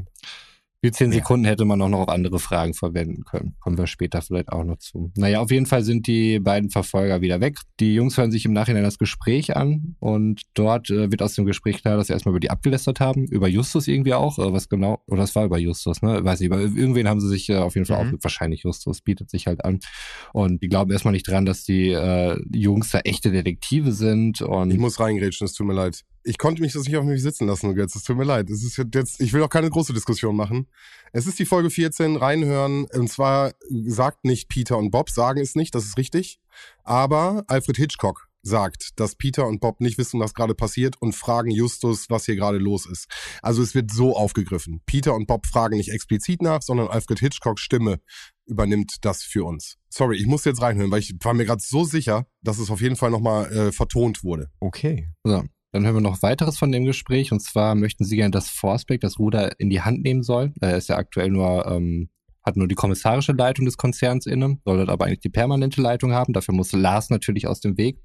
Die 0.82 0.90
zehn 0.92 1.12
Ja. 1.12 1.18
Sekunden 1.18 1.44
hätte 1.44 1.66
man 1.66 1.82
auch 1.82 1.90
noch 1.90 2.00
auf 2.00 2.08
andere 2.08 2.38
Fragen 2.38 2.72
verwenden 2.72 3.24
können. 3.24 3.54
Kommen 3.60 3.76
wir 3.76 3.86
später 3.86 4.22
vielleicht 4.22 4.48
auch 4.48 4.64
noch 4.64 4.78
zu. 4.78 5.12
Naja, 5.14 5.40
auf 5.40 5.50
jeden 5.50 5.66
Fall 5.66 5.84
sind 5.84 6.06
die 6.06 6.38
beiden 6.40 6.70
Verfolger 6.70 7.20
wieder 7.20 7.40
weg. 7.42 7.58
Die 7.80 7.94
Jungs 7.94 8.16
hören 8.16 8.30
sich 8.30 8.46
im 8.46 8.54
Nachhinein 8.54 8.82
das 8.82 8.96
Gespräch 8.96 9.56
an 9.56 9.96
und 10.00 10.40
dort 10.54 10.88
äh, 10.88 11.10
wird 11.10 11.20
aus 11.20 11.34
dem 11.34 11.44
Gespräch 11.44 11.82
klar, 11.82 11.98
dass 11.98 12.06
sie 12.06 12.14
erstmal 12.14 12.32
über 12.32 12.40
die 12.40 12.48
abgelästert 12.50 12.98
haben. 12.98 13.26
Über 13.26 13.46
Justus 13.46 13.88
irgendwie 13.88 14.14
auch. 14.14 14.38
Äh, 14.38 14.52
was 14.54 14.70
genau? 14.70 15.02
Oder 15.06 15.24
es 15.24 15.34
war 15.34 15.44
über 15.44 15.58
Justus, 15.58 16.00
ne? 16.00 16.24
Weiß 16.24 16.40
nicht. 16.40 16.46
Über 16.46 16.60
irgendwen 16.60 17.08
haben 17.08 17.20
sie 17.20 17.28
sich 17.28 17.50
äh, 17.50 17.56
auf 17.56 17.74
jeden 17.74 17.86
Fall 17.86 18.02
Mhm. 18.02 18.14
auch, 18.14 18.24
wahrscheinlich 18.24 18.62
Justus, 18.62 19.02
bietet 19.02 19.28
sich 19.28 19.46
halt 19.46 19.62
an. 19.64 19.80
Und 20.32 20.62
die 20.62 20.68
glauben 20.68 20.90
erstmal 20.90 21.12
nicht 21.12 21.28
dran, 21.28 21.44
dass 21.44 21.62
die 21.64 21.90
äh, 21.90 22.40
Jungs 22.54 22.88
da 22.90 23.00
echte 23.00 23.30
Detektive 23.30 23.92
sind. 23.92 24.40
Und 24.40 24.70
Ich 24.70 24.78
muss 24.78 24.98
reingrätschen, 24.98 25.44
es 25.44 25.52
tut 25.52 25.66
mir 25.66 25.74
leid. 25.74 26.04
Ich 26.22 26.38
konnte 26.38 26.62
mich 26.62 26.72
das 26.72 26.86
nicht 26.86 26.96
auf 26.96 27.04
mich 27.04 27.22
sitzen 27.22 27.46
lassen, 27.46 27.76
jetzt. 27.76 27.96
Es 27.96 28.04
tut 28.04 28.16
mir 28.16 28.24
leid. 28.24 28.50
Es 28.50 28.62
ist 28.62 28.82
jetzt, 28.94 29.20
ich 29.20 29.32
will 29.32 29.42
auch 29.42 29.48
keine 29.48 29.70
große 29.70 29.92
Diskussion 29.92 30.36
machen. 30.36 30.66
Es 31.12 31.26
ist 31.26 31.38
die 31.38 31.46
Folge 31.46 31.70
14, 31.70 32.16
reinhören. 32.16 32.86
Und 32.92 33.08
zwar 33.08 33.52
sagt 33.86 34.24
nicht 34.24 34.48
Peter 34.48 34.76
und 34.76 34.90
Bob, 34.90 35.10
sagen 35.10 35.40
es 35.40 35.54
nicht, 35.54 35.74
das 35.74 35.84
ist 35.84 35.96
richtig. 35.96 36.40
Aber 36.84 37.44
Alfred 37.46 37.76
Hitchcock 37.76 38.30
sagt, 38.42 38.98
dass 38.98 39.14
Peter 39.14 39.46
und 39.46 39.60
Bob 39.60 39.80
nicht 39.80 39.98
wissen, 39.98 40.20
was 40.20 40.34
gerade 40.34 40.54
passiert 40.54 41.00
und 41.00 41.14
fragen 41.14 41.50
Justus, 41.50 42.08
was 42.08 42.24
hier 42.24 42.36
gerade 42.36 42.58
los 42.58 42.86
ist. 42.86 43.06
Also 43.42 43.62
es 43.62 43.74
wird 43.74 43.90
so 43.90 44.16
aufgegriffen. 44.16 44.80
Peter 44.86 45.14
und 45.14 45.26
Bob 45.26 45.46
fragen 45.46 45.76
nicht 45.76 45.90
explizit 45.90 46.42
nach, 46.42 46.62
sondern 46.62 46.88
Alfred 46.88 47.18
Hitchcocks 47.18 47.60
Stimme 47.60 48.00
übernimmt 48.46 48.96
das 49.02 49.22
für 49.22 49.44
uns. 49.44 49.76
Sorry, 49.90 50.16
ich 50.16 50.26
muss 50.26 50.44
jetzt 50.44 50.62
reinhören, 50.62 50.90
weil 50.90 51.00
ich 51.00 51.14
war 51.20 51.34
mir 51.34 51.44
gerade 51.44 51.62
so 51.64 51.84
sicher, 51.84 52.26
dass 52.42 52.58
es 52.58 52.70
auf 52.70 52.80
jeden 52.80 52.96
Fall 52.96 53.10
nochmal 53.10 53.52
äh, 53.52 53.72
vertont 53.72 54.24
wurde. 54.24 54.50
Okay. 54.60 55.08
So, 55.24 55.44
dann 55.72 55.84
hören 55.84 55.94
wir 55.94 56.00
noch 56.00 56.22
weiteres 56.22 56.58
von 56.58 56.72
dem 56.72 56.84
Gespräch. 56.84 57.32
Und 57.32 57.40
zwar 57.40 57.74
möchten 57.74 58.04
sie 58.04 58.16
gerne, 58.16 58.30
dass 58.32 58.48
Forsbeck 58.48 59.00
das 59.00 59.18
Ruder 59.18 59.58
in 59.60 59.70
die 59.70 59.80
Hand 59.82 60.02
nehmen 60.02 60.22
soll. 60.22 60.52
Er 60.60 60.76
ist 60.76 60.88
ja 60.88 60.96
aktuell 60.96 61.30
nur, 61.30 61.66
ähm, 61.66 62.08
hat 62.42 62.56
nur 62.56 62.68
die 62.68 62.74
kommissarische 62.74 63.32
Leitung 63.32 63.66
des 63.66 63.76
Konzerns 63.76 64.26
inne, 64.26 64.58
soll 64.64 64.78
dort 64.78 64.88
aber 64.88 65.04
eigentlich 65.04 65.20
die 65.20 65.28
permanente 65.28 65.80
Leitung 65.80 66.12
haben. 66.12 66.32
Dafür 66.32 66.54
muss 66.54 66.72
Lars 66.72 67.10
natürlich 67.10 67.46
aus 67.46 67.60
dem 67.60 67.76
Weg, 67.76 67.98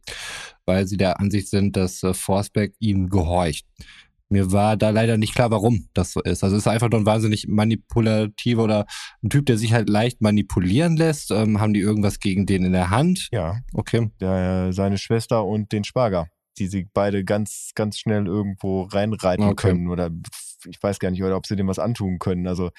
weil 0.66 0.86
sie 0.88 0.97
der 0.97 1.20
Ansicht 1.20 1.47
sind, 1.49 1.76
dass 1.76 2.03
äh, 2.03 2.13
Forsbeck 2.13 2.74
ihm 2.80 3.09
gehorcht. 3.09 3.66
Mir 4.28 4.51
war 4.51 4.76
da 4.76 4.89
leider 4.89 5.18
nicht 5.18 5.36
klar, 5.36 5.51
warum 5.51 5.88
das 5.93 6.11
so 6.11 6.22
ist. 6.22 6.43
Also 6.43 6.55
es 6.55 6.63
ist 6.63 6.68
einfach 6.68 6.89
nur 6.89 6.99
ein 6.99 7.05
wahnsinnig 7.05 7.47
manipulativer 7.47 8.63
oder 8.63 8.86
ein 9.24 9.30
Typ, 9.30 9.45
der 9.45 9.57
sich 9.57 9.72
halt 9.72 9.88
leicht 9.88 10.20
manipulieren 10.20 10.97
lässt. 10.97 11.30
Ähm, 11.32 11.59
haben 11.61 11.74
die 11.74 11.80
irgendwas 11.80 12.20
gegen 12.20 12.45
den 12.47 12.66
in 12.66 12.74
der 12.74 12.89
Hand? 12.89 13.30
Ja, 13.32 13.57
Okay. 13.74 14.09
der, 14.20 14.74
seine 14.74 14.97
Schwester 14.97 15.45
und 15.45 15.72
den 15.72 15.84
Schwager, 15.84 16.28
die 16.58 16.68
sie 16.68 16.88
beide 16.93 17.24
ganz, 17.24 17.72
ganz 17.76 17.99
schnell 17.99 18.28
irgendwo 18.28 18.84
reinreiten 18.84 19.45
Okay. 19.45 19.68
können 19.70 19.89
oder 19.89 20.10
ich 20.68 20.82
weiß 20.82 20.99
gar 20.99 21.12
nicht, 21.12 21.24
oder 21.24 21.38
ob 21.38 21.45
sie 21.45 21.56
dem 21.56 21.68
was 21.68 21.80
antun 21.80 22.20
können. 22.20 22.47
Also, 22.47 22.72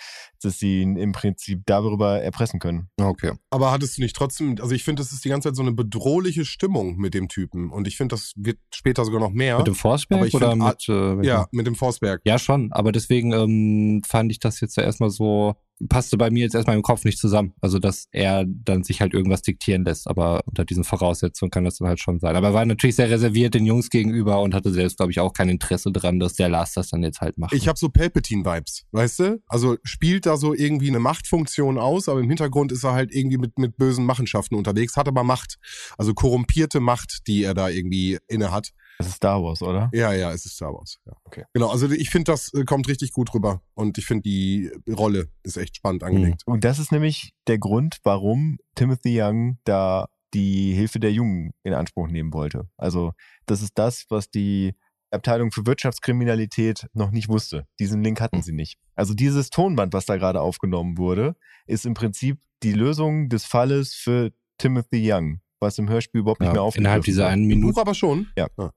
dass 0.43 0.59
sie 0.59 0.83
ihn 0.83 0.97
im 0.97 1.13
Prinzip 1.13 1.63
darüber 1.67 2.21
erpressen 2.21 2.59
können. 2.59 2.89
Okay. 3.01 3.33
Aber 3.51 3.73
hattest 3.73 3.99
du 3.99 4.03
nicht 4.03 4.17
trotzdem, 4.17 4.57
also 4.61 4.75
ich 4.75 4.85
finde, 4.85 5.03
das 5.03 5.13
ist 5.13 5.25
die 5.25 5.29
ganze 5.29 5.49
Zeit 5.49 5.57
so 5.57 5.63
eine 5.63 5.73
bedrohliche 5.73 6.45
Stimmung 6.45 6.97
mit 6.97 7.15
dem 7.15 7.29
Typen. 7.29 7.71
Und 7.71 7.87
ich 7.87 7.97
finde, 7.97 8.15
das 8.15 8.33
wird 8.37 8.59
später 8.75 9.05
sogar 9.05 9.21
noch 9.21 9.31
mehr. 9.31 9.59
Mit 9.59 9.67
dem 9.67 9.75
Forsberg 9.75 10.19
Aber 10.19 10.27
ich 10.27 10.35
oder 10.35 10.51
find, 10.51 10.65
mit, 10.65 10.89
äh, 10.89 11.27
ja, 11.27 11.47
mit 11.53 11.67
dem 11.67 11.75
Forsberg. 11.75 12.21
Ja, 12.25 12.39
schon, 12.39 12.73
aber 12.73 12.93
deswegen 12.93 13.33
ähm, 13.33 14.03
fand 14.05 14.33
ich 14.33 14.41
das 14.41 14.61
jetzt 14.61 14.77
ja 14.77 14.83
erstmal 14.83 15.11
so, 15.11 15.55
passte 15.89 16.17
bei 16.17 16.31
mir 16.31 16.45
jetzt 16.45 16.55
erstmal 16.55 16.77
im 16.77 16.83
Kopf 16.83 17.05
nicht 17.05 17.19
zusammen. 17.19 17.55
Also, 17.61 17.79
dass 17.79 18.07
er 18.11 18.45
dann 18.47 18.83
sich 18.83 19.01
halt 19.01 19.15
irgendwas 19.15 19.43
diktieren 19.43 19.85
lässt, 19.85 20.09
aber 20.09 20.43
unter 20.47 20.65
diesen 20.65 20.85
Voraussetzungen 20.85 21.51
kann 21.51 21.65
das 21.65 21.77
dann 21.79 21.89
halt 21.89 22.01
schon 22.01 22.19
sein. 22.19 22.37
Aber 22.37 22.49
er 22.49 22.55
war 22.55 22.65
natürlich 22.65 22.97
sehr 22.97 23.11
reserviert 23.11 23.55
den 23.55 23.67
Jungs 23.67 23.91
gegenüber 23.91 24.41
und 24.41 24.55
hatte 24.55 24.73
selbst, 24.73 24.97
glaube 24.97 25.13
ich, 25.13 25.21
auch 25.21 25.33
kein 25.33 25.49
Interesse 25.49 25.93
dran, 25.93 26.19
dass 26.19 26.35
der 26.35 26.49
Lars 26.49 26.73
das 26.73 26.89
dann 26.89 27.03
jetzt 27.03 27.21
halt 27.21 27.39
macht. 27.39 27.53
Ich 27.53 27.69
habe 27.69 27.79
so 27.79 27.89
Palpatine-Vibes, 27.89 28.87
weißt 28.93 29.19
du? 29.21 29.43
Also 29.47 29.77
spielt 29.83 30.27
da 30.27 30.37
so 30.37 30.55
irgendwie 30.55 30.89
eine 30.89 30.99
Machtfunktion 30.99 31.79
aus, 31.79 32.09
aber 32.09 32.21
im 32.21 32.29
Hintergrund 32.29 32.73
ist 32.73 32.85
er 32.85 32.93
halt 32.93 33.15
irgendwie 33.15 33.39
mit, 33.39 33.59
mit 33.59 33.77
bösen 33.77 34.05
Machenschaften 34.05 34.55
unterwegs, 34.55 34.97
hat 34.97 35.09
aber 35.09 35.25
Macht. 35.25 35.59
Also 35.99 36.15
korrumpierte 36.15 36.81
Macht, 36.81 37.27
die 37.27 37.45
er 37.45 37.55
da 37.55 37.69
irgendwie 37.69 38.19
inne 38.29 38.53
hat. 38.53 38.71
Das 38.99 39.09
ist 39.09 39.17
Star 39.17 39.43
Wars, 39.43 39.63
oder? 39.63 39.91
Ja, 39.93 40.13
ja, 40.13 40.33
es 40.33 40.47
ist 40.47 40.55
Star 40.55 40.73
Wars. 40.73 40.99
Ja. 41.07 41.13
Okay. 41.25 41.45
Genau, 41.53 41.69
also 41.69 41.91
ich 41.91 42.11
finde, 42.11 42.33
das 42.33 42.53
äh, 42.55 42.65
kommt 42.65 42.89
richtig 42.89 43.13
gut 43.13 43.35
rüber. 43.35 43.63
Und 43.75 43.99
ich 43.99 44.07
finde, 44.07 44.23
die 44.23 44.71
Rolle 44.89 45.29
ist 45.43 45.57
echt 45.57 45.77
spannend 45.77 46.03
angelegt. 46.03 46.43
Und 46.47 46.65
das 46.65 46.79
ist 46.79 46.93
nämlich 46.93 47.33
der 47.47 47.59
Grund, 47.59 47.99
warum 48.05 48.59
Timothy 48.75 49.21
Young 49.21 49.59
da 49.65 50.09
die 50.35 50.73
Hilfe 50.73 50.99
der 51.01 51.13
Jungen 51.13 51.53
in 51.63 51.75
Anspruch 51.75 52.09
nehmen 52.09 52.33
wollte. 52.33 52.69
Also, 52.77 53.13
das 53.47 53.63
ist 53.63 53.73
das, 53.79 54.07
was 54.09 54.31
die 54.31 54.75
Abteilung 55.11 55.51
für 55.51 55.67
Wirtschaftskriminalität 55.67 56.87
noch 56.93 57.11
nicht 57.11 57.29
wusste. 57.29 57.67
Diesen 57.79 58.03
Link 58.03 58.21
hatten 58.21 58.43
sie 58.43 58.53
nicht. 58.53 58.79
Also 58.95 59.15
dieses 59.15 59.51
Tonband, 59.51 59.93
was 59.93 60.07
da 60.07 60.17
gerade 60.17 60.41
aufgenommen 60.41 60.99
wurde, 60.99 61.37
ist 61.67 61.87
im 61.87 61.95
Prinzip 61.95 62.41
die 62.63 62.73
Lösung 62.73 63.29
des 63.29 63.45
Falles 63.45 63.95
für 63.95 64.33
Timothy 64.59 65.13
Young, 65.13 65.41
was 65.61 65.79
im 65.79 65.89
Hörspiel 65.89 66.21
überhaupt 66.21 66.41
nicht 66.41 66.49
ja, 66.49 66.55
mehr 66.55 66.63
aufgegriffen 66.63 66.85
innerhalb 66.85 67.05
dieser 67.05 67.29
einen 67.29 67.43
Im 67.43 67.49
Minute. 67.49 67.75
Buch 67.75 67.81
aber 67.81 67.95
schon. 67.95 68.29
Ja. 68.37 68.49
Ah, 68.57 68.65
okay. 68.65 68.75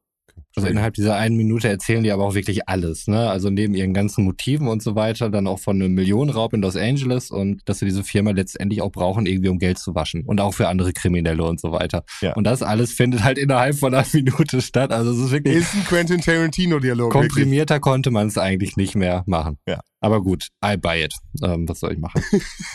Also 0.55 0.67
innerhalb 0.67 0.93
dieser 0.93 1.15
einen 1.15 1.35
Minute 1.37 1.67
erzählen 1.67 2.03
die 2.03 2.11
aber 2.11 2.25
auch 2.25 2.35
wirklich 2.35 2.67
alles, 2.67 3.07
ne? 3.07 3.29
Also 3.29 3.49
neben 3.49 3.73
ihren 3.73 3.93
ganzen 3.93 4.23
Motiven 4.25 4.67
und 4.67 4.81
so 4.83 4.95
weiter, 4.95 5.29
dann 5.29 5.47
auch 5.47 5.59
von 5.59 5.75
einem 5.81 5.93
Millionenraub 5.93 6.53
in 6.53 6.61
Los 6.61 6.75
Angeles 6.75 7.31
und 7.31 7.61
dass 7.65 7.79
sie 7.79 7.85
diese 7.85 8.03
Firma 8.03 8.31
letztendlich 8.31 8.81
auch 8.81 8.91
brauchen, 8.91 9.25
irgendwie 9.25 9.49
um 9.49 9.59
Geld 9.59 9.77
zu 9.79 9.95
waschen 9.95 10.23
und 10.25 10.41
auch 10.41 10.53
für 10.53 10.67
andere 10.67 10.93
Kriminelle 10.93 11.43
und 11.43 11.59
so 11.59 11.71
weiter. 11.71 12.03
Ja. 12.21 12.33
Und 12.33 12.45
das 12.45 12.61
alles 12.63 12.91
findet 12.93 13.23
halt 13.23 13.37
innerhalb 13.37 13.75
von 13.75 13.93
einer 13.93 14.05
Minute 14.13 14.61
statt. 14.61 14.91
Also 14.91 15.11
es 15.11 15.17
ist 15.17 15.31
wirklich 15.31 15.55
Ist 15.55 15.75
ein 15.75 15.83
Quentin 15.85 16.21
Tarantino-Dialog. 16.21 17.13
wirklich. 17.13 17.31
komprimierter 17.31 17.79
konnte 17.79 18.11
man 18.11 18.27
es 18.27 18.37
eigentlich 18.37 18.77
nicht 18.77 18.95
mehr 18.95 19.23
machen. 19.25 19.57
Ja. 19.67 19.79
Aber 20.01 20.21
gut, 20.21 20.47
I 20.63 20.77
buy 20.77 21.03
it. 21.03 21.13
Ähm, 21.43 21.67
was 21.67 21.79
soll 21.79 21.93
ich 21.93 21.99
machen? 21.99 22.23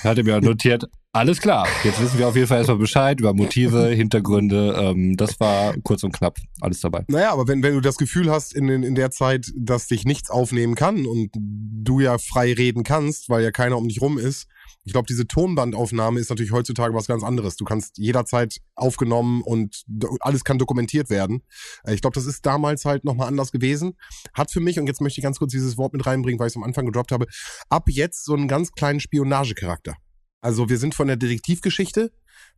Hatte 0.03 0.25
mir 0.25 0.41
notiert, 0.41 0.85
alles 1.15 1.41
klar. 1.41 1.69
Jetzt 1.85 2.03
wissen 2.03 2.19
wir 2.19 2.27
auf 2.27 2.35
jeden 2.35 2.49
Fall 2.49 2.59
erstmal 2.59 2.79
Bescheid 2.79 3.21
über 3.21 3.33
Motive, 3.35 3.87
Hintergründe. 3.87 4.75
Ähm, 4.77 5.17
das 5.17 5.39
war 5.39 5.73
kurz 5.85 6.03
und 6.03 6.11
knapp 6.11 6.39
alles 6.61 6.81
dabei. 6.81 7.05
Naja, 7.07 7.33
aber 7.33 7.47
wenn, 7.47 7.63
wenn 7.63 7.75
du 7.75 7.81
das 7.81 7.99
Gefühl 7.99 8.33
hast 8.33 8.53
in, 8.53 8.69
in 8.69 8.97
der 8.97 9.13
Zeit, 9.13 9.53
dass 9.57 9.87
dich 9.87 10.05
nichts 10.05 10.29
aufnehmen 10.29 10.75
kann 10.75 11.07
und 11.07 11.31
du 11.33 12.01
ja 12.01 12.19
frei 12.19 12.53
reden 12.53 12.83
kannst, 12.83 13.29
weil 13.29 13.45
ja 13.45 13.53
keiner 13.53 13.79
um 13.79 13.87
dich 13.87 14.01
rum 14.01 14.19
ist, 14.19 14.49
ich 14.85 14.93
glaube, 14.93 15.07
diese 15.07 15.27
Tonbandaufnahme 15.27 16.21
ist 16.21 16.31
natürlich 16.31 16.53
heutzutage 16.53 16.95
was 16.95 17.07
ganz 17.07 17.23
anderes. 17.23 17.57
Du 17.57 17.65
kannst 17.65 17.99
jederzeit 17.99 18.59
aufgenommen 18.75 19.43
und 19.43 19.85
alles 20.21 20.45
kann 20.45 20.59
dokumentiert 20.59 21.11
werden. 21.11 21.43
Äh, 21.85 21.95
Ich 21.95 22.01
glaube, 22.01 22.15
das 22.15 22.27
ist 22.27 22.45
damals 22.45 22.85
halt 22.85 23.05
nochmal 23.05 23.29
anders 23.29 23.53
gewesen. 23.53 23.97
Hat 24.33 24.51
für 24.51 24.61
mich, 24.61 24.79
und 24.79 24.87
jetzt 24.87 25.01
möchte 25.01 25.21
ich 25.21 25.25
ganz 25.25 25.39
kurz 25.39 25.53
dieses 25.53 25.77
Wort 25.77 25.93
mit 25.93 26.07
reinbringen, 26.07 26.39
weil 26.39 26.49
ich 26.49 26.53
es 26.53 26.57
am 26.57 26.65
Anfang 26.65 26.87
gedroppt 26.87 27.13
habe, 27.13 27.27
ab 27.69 27.85
jetzt 27.89 28.25
so 28.25 28.35
einen 28.35 28.49
ganz 28.49 28.73
kleinen 28.73 29.01
Spionagecharakter. 29.01 29.95
Also 30.41 30.69
wir 30.69 30.79
sind 30.79 30.95
von 30.95 31.07
der 31.07 31.17
Detektivgeschichte 31.17 32.13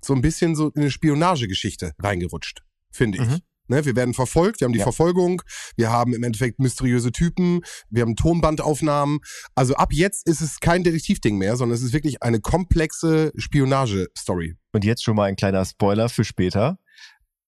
so 0.05 0.15
ein 0.15 0.21
bisschen 0.21 0.57
so 0.57 0.69
in 0.71 0.83
eine 0.83 0.91
Spionagegeschichte 0.91 1.93
reingerutscht, 2.01 2.63
finde 2.91 3.19
ich. 3.19 3.25
Ne, 3.69 3.85
wir 3.85 3.97
werden 3.97 4.15
verfolgt, 4.15 4.61
wir 4.61 4.67
haben 4.67 4.73
die 4.73 4.79
Ja. 4.79 4.85
Verfolgung, 4.85 5.43
wir 5.77 5.91
haben 5.91 6.15
im 6.15 6.23
Endeffekt 6.23 6.59
mysteriöse 6.59 7.13
Typen, 7.13 7.63
wir 7.91 8.03
haben 8.03 8.17
Tonbandaufnahmen. 8.17 9.19
Also 9.55 9.75
ab 9.75 9.93
jetzt 9.93 10.27
ist 10.29 10.41
es 10.41 10.61
kein 10.61 10.85
Detektivding 10.85 11.37
mehr, 11.39 11.57
sondern 11.57 11.75
es 11.77 11.83
ist 11.83 11.93
wirklich 11.93 12.23
eine 12.23 12.41
komplexe 12.41 13.33
Spionage-Story. 13.37 14.55
Und 14.73 14.85
jetzt 14.85 15.03
schon 15.05 15.17
mal 15.17 15.25
ein 15.25 15.37
kleiner 15.37 15.65
Spoiler 15.65 16.09
für 16.09 16.25
später. 16.25 16.79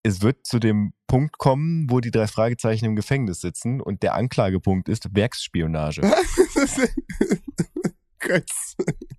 Es 0.03 0.21
wird 0.21 0.47
zu 0.47 0.59
dem 0.59 0.93
Punkt 1.07 1.37
kommen, 1.37 1.87
wo 1.89 1.99
die 1.99 2.11
drei 2.11 2.27
Fragezeichen 2.27 2.85
im 2.85 2.95
Gefängnis 2.95 3.41
sitzen 3.41 3.81
und 3.81 4.01
der 4.01 4.15
Anklagepunkt 4.15 4.87
ist 4.87 5.13
Werksspionage. 5.13 6.01
Götz. 8.19 8.75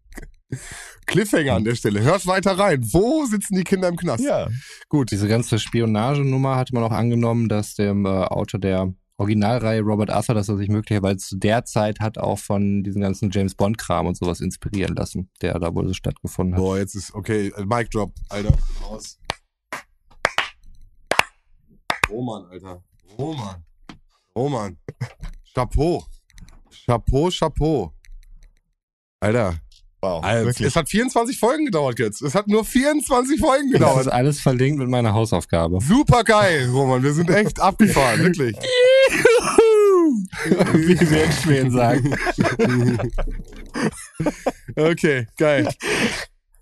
Cliffhanger 1.06 1.54
an 1.54 1.64
der 1.64 1.74
Stelle. 1.74 2.02
Hört 2.02 2.26
weiter 2.26 2.58
rein. 2.58 2.80
Wo 2.92 3.24
sitzen 3.26 3.56
die 3.56 3.64
Kinder 3.64 3.88
im 3.88 3.96
Knast? 3.96 4.22
ja. 4.22 4.48
Gut. 4.88 5.10
Diese 5.10 5.28
ganze 5.28 5.58
Spionagenummer 5.58 6.56
hatte 6.56 6.74
man 6.74 6.84
auch 6.84 6.92
angenommen, 6.92 7.48
dass 7.48 7.74
dem 7.74 8.06
äh, 8.06 8.08
Autor 8.08 8.60
der 8.60 8.92
Originalreihe 9.20 9.82
Robert 9.82 10.08
Arthur, 10.08 10.34
dass 10.34 10.48
er 10.48 10.56
sich 10.56 10.70
möglicherweise 10.70 11.18
zu 11.18 11.36
der 11.36 11.66
Zeit 11.66 12.00
hat 12.00 12.16
auch 12.16 12.38
von 12.38 12.82
diesem 12.82 13.02
ganzen 13.02 13.30
James 13.30 13.54
Bond 13.54 13.76
Kram 13.76 14.06
und 14.06 14.16
sowas 14.16 14.40
inspirieren 14.40 14.94
lassen, 14.96 15.30
der 15.42 15.58
da 15.58 15.74
wohl 15.74 15.86
so 15.86 15.92
stattgefunden 15.92 16.54
hat. 16.54 16.62
Boah, 16.62 16.78
jetzt 16.78 16.94
ist, 16.94 17.14
okay, 17.14 17.52
Mic 17.66 17.90
Drop, 17.90 18.14
Alter. 18.30 18.56
Raus. 18.82 19.18
Roman, 22.08 22.46
Alter. 22.46 22.82
Roman. 23.18 23.64
Roman. 24.34 24.78
Chapeau. 25.54 26.02
Chapeau, 26.86 27.28
Chapeau. 27.30 27.92
Alter, 29.20 29.60
Wow, 30.02 30.24
Also, 30.24 30.46
wirklich. 30.46 30.66
es 30.68 30.76
hat 30.76 30.88
24 30.88 31.38
Folgen 31.38 31.66
gedauert, 31.66 31.96
Götz. 31.96 32.22
Es 32.22 32.34
hat 32.34 32.48
nur 32.48 32.64
24 32.64 33.38
Folgen 33.38 33.70
Das 33.72 33.80
ist 33.80 33.86
gedauert. 33.86 34.08
alles 34.08 34.40
verlinkt 34.40 34.78
mit 34.78 34.88
meiner 34.88 35.12
Hausaufgabe. 35.12 35.78
Super 35.82 36.24
geil, 36.24 36.68
Roman. 36.72 37.02
Wir 37.02 37.12
sind 37.12 37.28
echt 37.30 37.60
abgefahren, 37.60 38.22
wirklich. 38.22 38.56
Wie 40.72 40.98
wir 40.98 41.32
Schweden 41.32 41.70
sagen. 41.70 42.14
Okay, 44.76 45.26
geil. 45.36 45.68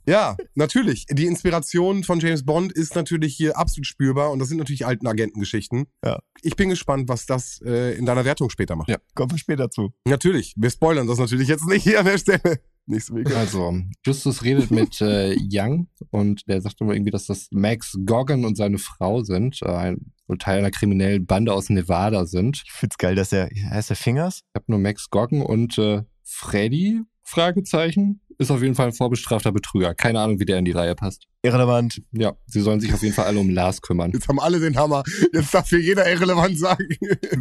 Ja, 0.06 0.36
natürlich. 0.54 1.04
Die 1.10 1.26
Inspiration 1.26 2.02
von 2.02 2.18
James 2.18 2.44
Bond 2.44 2.72
ist 2.72 2.94
natürlich 2.94 3.36
hier 3.36 3.58
absolut 3.58 3.86
spürbar 3.86 4.30
und 4.30 4.38
das 4.38 4.48
sind 4.48 4.56
natürlich 4.56 4.86
alten 4.86 5.06
Agentengeschichten. 5.06 5.86
Ja. 6.02 6.18
Ich 6.42 6.56
bin 6.56 6.70
gespannt, 6.70 7.08
was 7.10 7.26
das 7.26 7.60
äh, 7.62 7.94
in 7.98 8.06
deiner 8.06 8.24
Wertung 8.24 8.48
später 8.48 8.74
macht. 8.74 8.88
Ja, 8.88 8.96
kommen 9.14 9.30
wir 9.32 9.38
später 9.38 9.70
zu. 9.70 9.92
Natürlich. 10.06 10.54
Wir 10.56 10.70
spoilern 10.70 11.06
das 11.06 11.18
natürlich 11.18 11.48
jetzt 11.48 11.66
nicht 11.66 11.82
hier 11.82 12.00
an 12.00 12.06
der 12.06 12.16
Stelle. 12.18 12.58
Nächste 12.90 13.12
Woche. 13.12 13.36
Also, 13.36 13.82
Justus 14.04 14.42
redet 14.42 14.70
mit 14.70 14.98
äh, 15.02 15.36
Young 15.38 15.88
und 16.10 16.48
der 16.48 16.62
sagt 16.62 16.80
immer 16.80 16.94
irgendwie, 16.94 17.10
dass 17.10 17.26
das 17.26 17.48
Max 17.50 17.98
Goggin 18.06 18.46
und 18.46 18.56
seine 18.56 18.78
Frau 18.78 19.22
sind, 19.22 19.60
äh, 19.62 19.68
ein, 19.68 20.12
Teil 20.38 20.58
einer 20.58 20.70
kriminellen 20.70 21.26
Bande 21.26 21.52
aus 21.52 21.68
Nevada 21.70 22.24
sind. 22.24 22.62
Ich 22.64 22.72
find's 22.72 22.98
geil, 22.98 23.14
dass 23.14 23.32
er, 23.32 23.48
heißt 23.70 23.90
der 23.90 23.96
Fingers? 23.96 24.40
Ich 24.40 24.54
habe 24.54 24.64
nur 24.68 24.78
Max 24.78 25.10
Goggin 25.10 25.42
und 25.42 25.76
äh, 25.78 26.02
Freddy, 26.22 27.02
Fragezeichen, 27.22 28.20
ist 28.38 28.50
auf 28.50 28.62
jeden 28.62 28.74
Fall 28.74 28.86
ein 28.86 28.92
vorbestrafter 28.92 29.52
Betrüger. 29.52 29.94
Keine 29.94 30.20
Ahnung, 30.20 30.38
wie 30.38 30.44
der 30.44 30.58
in 30.58 30.64
die 30.64 30.72
Reihe 30.72 30.94
passt. 30.94 31.26
Irrelevant. 31.42 32.00
Ja, 32.12 32.34
sie 32.46 32.60
sollen 32.60 32.80
sich 32.80 32.94
auf 32.94 33.02
jeden 33.02 33.14
Fall 33.14 33.26
alle 33.26 33.40
um 33.40 33.50
Lars 33.50 33.82
kümmern. 33.82 34.12
Jetzt 34.12 34.28
haben 34.28 34.38
alle 34.38 34.60
den 34.60 34.76
Hammer. 34.76 35.02
Jetzt 35.32 35.52
darf 35.52 35.68
hier 35.68 35.80
jeder 35.80 36.08
irrelevant 36.10 36.58
sagen. 36.58 36.86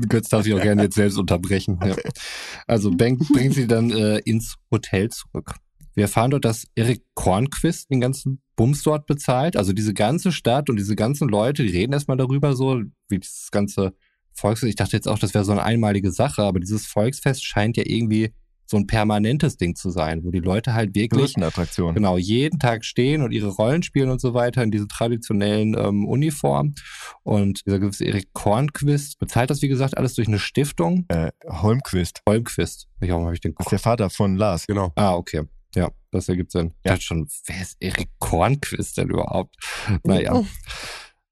Götz 0.09 0.29
darf 0.29 0.43
sich 0.43 0.53
auch 0.53 0.61
gerne 0.61 0.83
jetzt 0.83 0.95
selbst 0.95 1.17
unterbrechen. 1.17 1.79
Ja. 1.85 1.95
Also 2.65 2.91
Bank 2.91 3.21
bringt 3.31 3.53
sie 3.53 3.67
dann 3.67 3.91
äh, 3.91 4.17
ins 4.19 4.55
Hotel 4.71 5.09
zurück. 5.09 5.53
Wir 5.93 6.03
erfahren 6.03 6.31
dort, 6.31 6.45
dass 6.45 6.67
Erik 6.75 7.03
Kornquist 7.15 7.89
den 7.89 8.01
ganzen 8.01 8.41
Bums 8.55 8.83
dort 8.83 9.05
bezahlt. 9.07 9.55
Also 9.55 9.73
diese 9.73 9.93
ganze 9.93 10.31
Stadt 10.31 10.69
und 10.69 10.77
diese 10.77 10.95
ganzen 10.95 11.27
Leute, 11.27 11.63
die 11.63 11.71
reden 11.71 11.93
erstmal 11.93 12.17
darüber 12.17 12.55
so, 12.55 12.81
wie 13.09 13.19
dieses 13.19 13.49
ganze 13.51 13.93
Volksfest. 14.33 14.69
Ich 14.69 14.75
dachte 14.75 14.95
jetzt 14.95 15.07
auch, 15.07 15.19
das 15.19 15.33
wäre 15.33 15.43
so 15.43 15.51
eine 15.51 15.63
einmalige 15.63 16.11
Sache, 16.11 16.43
aber 16.43 16.59
dieses 16.59 16.85
Volksfest 16.85 17.43
scheint 17.45 17.77
ja 17.77 17.83
irgendwie 17.85 18.31
so 18.69 18.77
ein 18.77 18.85
permanentes 18.85 19.57
Ding 19.57 19.75
zu 19.75 19.89
sein, 19.89 20.23
wo 20.23 20.31
die 20.31 20.39
Leute 20.39 20.73
halt 20.73 20.93
wirklich 20.93 21.09
Touristenattraktion. 21.09 21.95
genau 21.95 22.17
jeden 22.17 22.59
Tag 22.59 22.83
stehen 22.85 23.21
und 23.23 23.31
ihre 23.31 23.47
Rollen 23.47 23.81
spielen 23.81 24.09
und 24.09 24.19
so 24.21 24.33
weiter 24.33 24.61
in 24.61 24.71
diese 24.71 24.87
traditionellen 24.87 25.75
ähm, 25.77 26.05
Uniformen. 26.05 26.75
Und 27.23 27.65
dieser 27.65 27.79
gewisse 27.79 28.05
Erik 28.05 28.33
Kornquist 28.33 29.19
bezahlt 29.19 29.49
das, 29.49 29.61
wie 29.61 29.67
gesagt, 29.69 29.97
alles 29.97 30.15
durch 30.15 30.27
eine 30.27 30.39
Stiftung. 30.39 31.05
Äh, 31.07 31.31
Holmquist. 31.49 32.21
Holmquist. 32.27 32.87
Ich 32.99 33.09
habe 33.09 33.33
ich 33.33 33.39
den 33.39 33.55
Das 33.55 33.67
ist 33.67 33.71
der 33.71 33.79
Vater 33.79 34.09
von 34.09 34.35
Lars. 34.35 34.67
Genau. 34.67 34.91
Ah, 34.95 35.15
okay. 35.15 35.43
Ja, 35.75 35.89
das 36.11 36.27
ergibt 36.29 36.51
Sinn. 36.51 36.73
Ich 36.81 36.85
Ja. 36.85 36.91
dachte 36.93 37.03
schon, 37.05 37.27
wer 37.45 37.61
ist 37.61 37.77
Erik 37.79 38.09
Kornquist 38.19 38.97
denn 38.97 39.09
überhaupt? 39.09 39.55
Naja. 40.03 40.43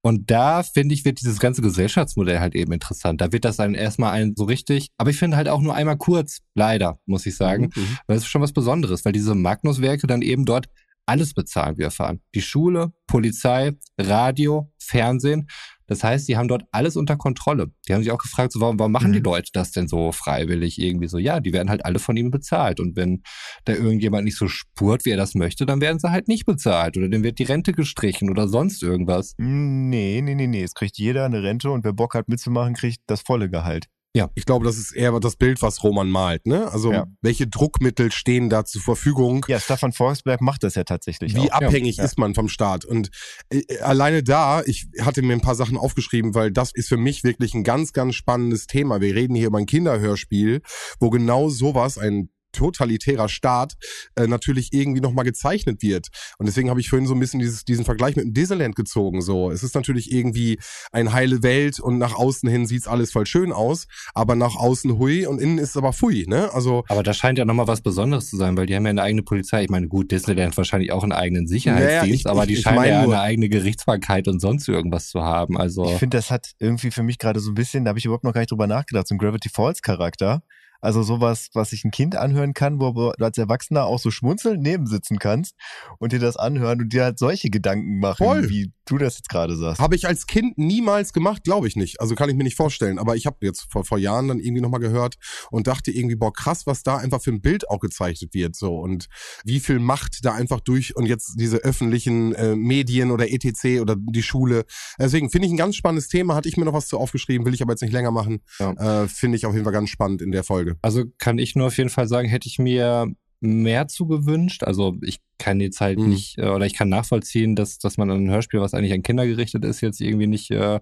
Und 0.06 0.30
da, 0.30 0.62
finde 0.62 0.94
ich, 0.94 1.04
wird 1.04 1.20
dieses 1.20 1.40
ganze 1.40 1.62
Gesellschaftsmodell 1.62 2.38
halt 2.38 2.54
eben 2.54 2.70
interessant. 2.70 3.20
Da 3.20 3.32
wird 3.32 3.44
das 3.44 3.56
dann 3.56 3.74
erstmal 3.74 4.12
ein 4.12 4.34
so 4.36 4.44
richtig, 4.44 4.90
aber 4.98 5.10
ich 5.10 5.18
finde 5.18 5.36
halt 5.36 5.48
auch 5.48 5.60
nur 5.60 5.74
einmal 5.74 5.96
kurz, 5.96 6.42
leider, 6.54 7.00
muss 7.06 7.26
ich 7.26 7.36
sagen. 7.36 7.72
Mhm. 7.74 7.98
Weil 8.06 8.16
es 8.16 8.22
ist 8.22 8.28
schon 8.28 8.40
was 8.40 8.52
Besonderes, 8.52 9.04
weil 9.04 9.10
diese 9.10 9.34
Magnus-Werke 9.34 10.06
dann 10.06 10.22
eben 10.22 10.44
dort 10.44 10.68
alles 11.06 11.34
bezahlen, 11.34 11.76
wir 11.76 11.86
erfahren. 11.86 12.20
Die 12.36 12.40
Schule, 12.40 12.92
Polizei, 13.08 13.72
Radio, 13.98 14.72
Fernsehen. 14.78 15.48
Das 15.86 16.02
heißt, 16.02 16.28
die 16.28 16.36
haben 16.36 16.48
dort 16.48 16.64
alles 16.72 16.96
unter 16.96 17.16
Kontrolle. 17.16 17.72
Die 17.88 17.94
haben 17.94 18.02
sich 18.02 18.12
auch 18.12 18.18
gefragt, 18.18 18.52
so, 18.52 18.60
warum, 18.60 18.78
warum 18.78 18.92
machen 18.92 19.12
die 19.12 19.18
Mhm. 19.18 19.24
Leute 19.24 19.50
das 19.52 19.70
denn 19.70 19.88
so 19.88 20.12
freiwillig 20.12 20.80
irgendwie 20.80 21.08
so? 21.08 21.18
Ja, 21.18 21.40
die 21.40 21.52
werden 21.52 21.70
halt 21.70 21.84
alle 21.84 21.98
von 21.98 22.16
ihm 22.16 22.30
bezahlt. 22.30 22.80
Und 22.80 22.96
wenn 22.96 23.22
da 23.64 23.72
irgendjemand 23.74 24.24
nicht 24.24 24.36
so 24.36 24.48
spurt, 24.48 25.04
wie 25.04 25.10
er 25.10 25.16
das 25.16 25.34
möchte, 25.34 25.66
dann 25.66 25.80
werden 25.80 25.98
sie 25.98 26.10
halt 26.10 26.28
nicht 26.28 26.46
bezahlt. 26.46 26.96
Oder 26.96 27.08
dann 27.08 27.22
wird 27.22 27.38
die 27.38 27.44
Rente 27.44 27.72
gestrichen 27.72 28.30
oder 28.30 28.48
sonst 28.48 28.82
irgendwas. 28.82 29.34
Nee, 29.38 30.20
nee, 30.22 30.34
nee, 30.34 30.46
nee. 30.46 30.62
Es 30.62 30.74
kriegt 30.74 30.98
jeder 30.98 31.24
eine 31.24 31.42
Rente 31.42 31.70
und 31.70 31.84
wer 31.84 31.92
Bock 31.92 32.14
hat 32.14 32.28
mitzumachen, 32.28 32.74
kriegt 32.74 33.00
das 33.06 33.20
volle 33.22 33.48
Gehalt. 33.50 33.86
Ich 34.34 34.44
glaube, 34.46 34.64
das 34.64 34.76
ist 34.78 34.92
eher 34.92 35.18
das 35.20 35.36
Bild, 35.36 35.62
was 35.62 35.82
Roman 35.82 36.08
malt. 36.10 36.46
Ne? 36.46 36.70
Also 36.72 36.92
Ja. 36.92 37.06
welche 37.22 37.46
Druckmittel 37.46 38.10
stehen 38.12 38.48
da 38.50 38.64
zur 38.64 38.82
Verfügung? 38.82 39.44
Ja, 39.48 39.60
Stefan 39.60 39.92
Forsberg 39.92 40.40
macht 40.40 40.62
das 40.62 40.74
ja 40.74 40.84
tatsächlich 40.84 41.34
Wie 41.34 41.50
auch. 41.50 41.62
abhängig 41.62 41.96
Ja. 41.96 42.04
ist 42.04 42.18
man 42.18 42.34
vom 42.34 42.48
Staat? 42.48 42.84
Und 42.84 43.10
äh, 43.50 43.78
alleine 43.80 44.22
da, 44.22 44.62
ich 44.64 44.86
hatte 45.00 45.22
mir 45.22 45.32
ein 45.34 45.40
paar 45.40 45.54
Sachen 45.54 45.76
aufgeschrieben, 45.76 46.34
weil 46.34 46.50
das 46.52 46.70
ist 46.74 46.88
für 46.88 46.96
mich 46.96 47.24
wirklich 47.24 47.54
ein 47.54 47.64
ganz, 47.64 47.92
ganz 47.92 48.14
spannendes 48.14 48.66
Thema. 48.66 49.00
Wir 49.00 49.14
reden 49.14 49.34
hier 49.34 49.48
über 49.48 49.58
ein 49.58 49.66
Kinderhörspiel, 49.66 50.62
wo 51.00 51.10
genau 51.10 51.48
sowas, 51.48 51.98
ein 51.98 52.30
totalitärer 52.56 53.28
Staat 53.28 53.74
äh, 54.16 54.26
natürlich 54.26 54.72
irgendwie 54.72 55.00
nochmal 55.00 55.24
gezeichnet 55.24 55.82
wird. 55.82 56.08
Und 56.38 56.46
deswegen 56.46 56.70
habe 56.70 56.80
ich 56.80 56.88
vorhin 56.88 57.06
so 57.06 57.14
ein 57.14 57.20
bisschen 57.20 57.40
dieses, 57.40 57.64
diesen 57.64 57.84
Vergleich 57.84 58.16
mit 58.16 58.24
dem 58.24 58.34
Disneyland 58.34 58.74
gezogen. 58.76 59.22
So, 59.22 59.50
es 59.50 59.62
ist 59.62 59.74
natürlich 59.74 60.10
irgendwie 60.12 60.58
eine 60.92 61.12
heile 61.12 61.42
Welt 61.42 61.78
und 61.80 61.98
nach 61.98 62.14
außen 62.14 62.48
hin 62.48 62.66
sieht's 62.66 62.88
alles 62.88 63.12
voll 63.12 63.26
schön 63.26 63.52
aus, 63.52 63.86
aber 64.14 64.34
nach 64.34 64.56
außen 64.56 64.98
hui 64.98 65.26
und 65.26 65.40
innen 65.40 65.58
ist 65.58 65.70
es 65.70 65.76
aber 65.76 65.92
fui, 65.92 66.24
ne? 66.26 66.52
Also 66.52 66.84
Aber 66.88 67.02
das 67.02 67.16
scheint 67.16 67.38
ja 67.38 67.44
nochmal 67.44 67.66
was 67.68 67.80
Besonderes 67.82 68.28
zu 68.30 68.36
sein, 68.36 68.56
weil 68.56 68.66
die 68.66 68.74
haben 68.74 68.84
ja 68.84 68.90
eine 68.90 69.02
eigene 69.02 69.22
Polizei. 69.22 69.64
Ich 69.64 69.70
meine, 69.70 69.88
gut, 69.88 70.10
Disneyland 70.10 70.52
hat 70.52 70.56
wahrscheinlich 70.56 70.92
auch 70.92 71.02
einen 71.02 71.12
eigenen 71.12 71.46
Sicherheitsdienst, 71.46 72.02
Naja, 72.02 72.14
ich- 72.14 72.26
aber 72.26 72.42
ich- 72.42 72.48
die 72.48 72.54
ich 72.54 72.60
scheinen 72.62 72.76
meine 72.76 72.90
ja 72.92 73.02
nur- 73.04 73.14
eine 73.14 73.22
eigene 73.22 73.48
Gerichtsbarkeit 73.48 74.28
und 74.28 74.40
sonst 74.40 74.68
irgendwas 74.68 75.08
zu 75.08 75.22
haben. 75.22 75.56
Also 75.58 75.84
Ich 75.86 75.94
finde, 75.98 76.16
das 76.16 76.30
hat 76.30 76.52
irgendwie 76.58 76.90
für 76.90 77.02
mich 77.02 77.18
gerade 77.18 77.40
so 77.40 77.50
ein 77.50 77.54
bisschen, 77.54 77.84
da 77.84 77.90
habe 77.90 77.98
ich 77.98 78.04
überhaupt 78.04 78.24
noch 78.24 78.32
gar 78.32 78.40
nicht 78.40 78.50
drüber 78.50 78.66
nachgedacht, 78.66 79.06
so 79.08 79.14
ein 79.14 79.18
Gravity 79.18 79.48
Falls 79.52 79.82
Charakter. 79.82 80.42
Also 80.80 81.02
sowas, 81.02 81.48
was 81.54 81.70
sich 81.70 81.84
ein 81.84 81.90
Kind 81.90 82.16
anhören 82.16 82.54
kann, 82.54 82.80
wo 82.80 82.92
du 82.92 83.24
als 83.24 83.38
Erwachsener 83.38 83.84
auch 83.86 83.98
so 83.98 84.10
schmunzelnd 84.10 84.62
nebensitzen 84.62 85.18
kannst 85.18 85.54
und 85.98 86.12
dir 86.12 86.18
das 86.18 86.36
anhören 86.36 86.80
und 86.80 86.92
dir 86.92 87.04
halt 87.04 87.18
solche 87.18 87.50
Gedanken 87.50 87.98
machen, 87.98 88.24
Voll. 88.24 88.48
wie 88.48 88.72
du 88.86 88.98
das 88.98 89.16
jetzt 89.16 89.28
gerade 89.28 89.56
sagst. 89.56 89.80
Habe 89.80 89.96
ich 89.96 90.06
als 90.06 90.26
Kind 90.26 90.56
niemals 90.58 91.12
gemacht, 91.12 91.44
glaube 91.44 91.68
ich 91.68 91.76
nicht. 91.76 92.00
Also 92.00 92.14
kann 92.14 92.30
ich 92.30 92.36
mir 92.36 92.44
nicht 92.44 92.56
vorstellen. 92.56 92.98
Aber 92.98 93.16
ich 93.16 93.26
habe 93.26 93.36
jetzt 93.40 93.66
vor, 93.70 93.84
vor 93.84 93.98
Jahren 93.98 94.28
dann 94.28 94.40
irgendwie 94.40 94.62
nochmal 94.62 94.80
gehört 94.80 95.16
und 95.50 95.66
dachte 95.66 95.90
irgendwie, 95.90 96.16
boah, 96.16 96.32
krass, 96.32 96.66
was 96.66 96.82
da 96.82 96.96
einfach 96.96 97.20
für 97.20 97.30
ein 97.30 97.40
Bild 97.40 97.68
auch 97.68 97.80
gezeichnet 97.80 98.32
wird. 98.34 98.56
so 98.56 98.78
Und 98.78 99.06
wie 99.44 99.60
viel 99.60 99.78
Macht 99.78 100.24
da 100.24 100.34
einfach 100.34 100.60
durch 100.60 100.96
und 100.96 101.06
jetzt 101.06 101.34
diese 101.38 101.58
öffentlichen 101.58 102.34
äh, 102.34 102.56
Medien 102.56 103.10
oder 103.10 103.30
ETC 103.30 103.80
oder 103.80 103.96
die 103.98 104.22
Schule. 104.22 104.64
Deswegen 104.98 105.30
finde 105.30 105.46
ich 105.46 105.52
ein 105.52 105.58
ganz 105.58 105.76
spannendes 105.76 106.08
Thema. 106.08 106.34
Hatte 106.34 106.48
ich 106.48 106.56
mir 106.56 106.64
noch 106.64 106.72
was 106.72 106.88
zu 106.88 106.98
aufgeschrieben, 106.98 107.46
will 107.46 107.54
ich 107.54 107.62
aber 107.62 107.72
jetzt 107.72 107.82
nicht 107.82 107.92
länger 107.92 108.10
machen. 108.10 108.42
Ja. 108.58 109.02
Äh, 109.02 109.08
finde 109.08 109.36
ich 109.36 109.46
auf 109.46 109.52
jeden 109.52 109.64
Fall 109.64 109.72
ganz 109.72 109.90
spannend 109.90 110.22
in 110.22 110.32
der 110.32 110.44
Folge. 110.44 110.76
Also 110.82 111.04
kann 111.18 111.38
ich 111.38 111.54
nur 111.56 111.66
auf 111.66 111.76
jeden 111.76 111.90
Fall 111.90 112.08
sagen, 112.08 112.28
hätte 112.28 112.48
ich 112.48 112.58
mir 112.58 113.12
mehr 113.40 113.88
zugewünscht. 113.88 114.64
Also 114.64 114.96
ich 115.02 115.20
kann 115.38 115.60
jetzt 115.60 115.80
halt 115.80 115.98
Mhm. 115.98 116.08
nicht, 116.08 116.38
äh, 116.38 116.48
oder 116.48 116.66
ich 116.66 116.74
kann 116.74 116.88
nachvollziehen, 116.88 117.54
dass, 117.54 117.78
dass 117.78 117.96
man 117.98 118.10
ein 118.10 118.30
Hörspiel, 118.30 118.60
was 118.60 118.74
eigentlich 118.74 118.92
an 118.92 119.02
Kinder 119.02 119.26
gerichtet 119.26 119.64
ist, 119.64 119.80
jetzt 119.80 120.00
irgendwie 120.00 120.26
nicht 120.26 120.50
äh, 120.50 120.80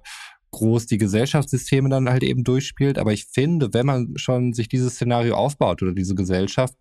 groß 0.52 0.86
die 0.86 0.98
Gesellschaftssysteme 0.98 1.88
dann 1.88 2.08
halt 2.08 2.22
eben 2.22 2.44
durchspielt. 2.44 2.98
Aber 2.98 3.12
ich 3.12 3.26
finde, 3.26 3.74
wenn 3.74 3.86
man 3.86 4.12
schon 4.16 4.52
sich 4.52 4.68
dieses 4.68 4.94
Szenario 4.94 5.34
aufbaut 5.34 5.82
oder 5.82 5.92
diese 5.92 6.14
Gesellschaft, 6.14 6.74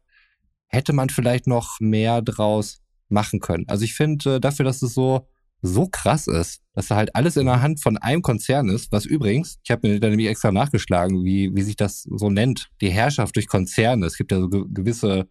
hätte 0.67 0.93
man 0.93 1.09
vielleicht 1.09 1.47
noch 1.47 1.79
mehr 1.79 2.21
draus 2.21 2.81
machen 3.09 3.39
können. 3.39 3.65
Also 3.67 3.83
ich 3.83 3.93
finde 3.95 4.35
äh, 4.35 4.39
dafür, 4.39 4.65
dass 4.65 4.81
es 4.81 4.93
so 4.93 5.27
so 5.65 5.87
krass 5.87 6.27
ist, 6.27 6.61
dass 6.73 6.89
da 6.89 6.97
halt 6.97 7.15
alles 7.15 7.37
in 7.37 7.45
der 7.45 7.61
Hand 7.61 7.81
von 7.81 7.97
einem 7.97 8.21
Konzern 8.21 8.67
ist, 8.67 8.91
was 8.91 9.05
übrigens, 9.05 9.59
ich 9.63 9.71
habe 9.71 9.87
mir 9.87 9.97
da 10.01 10.09
nämlich 10.09 10.27
extra 10.27 10.51
nachgeschlagen, 10.51 11.23
wie, 11.23 11.51
wie 11.55 11.61
sich 11.61 11.77
das 11.77 12.01
so 12.03 12.29
nennt, 12.29 12.69
die 12.81 12.89
Herrschaft 12.89 13.37
durch 13.37 13.47
Konzerne. 13.47 14.05
Es 14.05 14.17
gibt 14.17 14.33
ja 14.33 14.41
so 14.41 14.49
ge 14.49 14.65
gewisse 14.67 15.29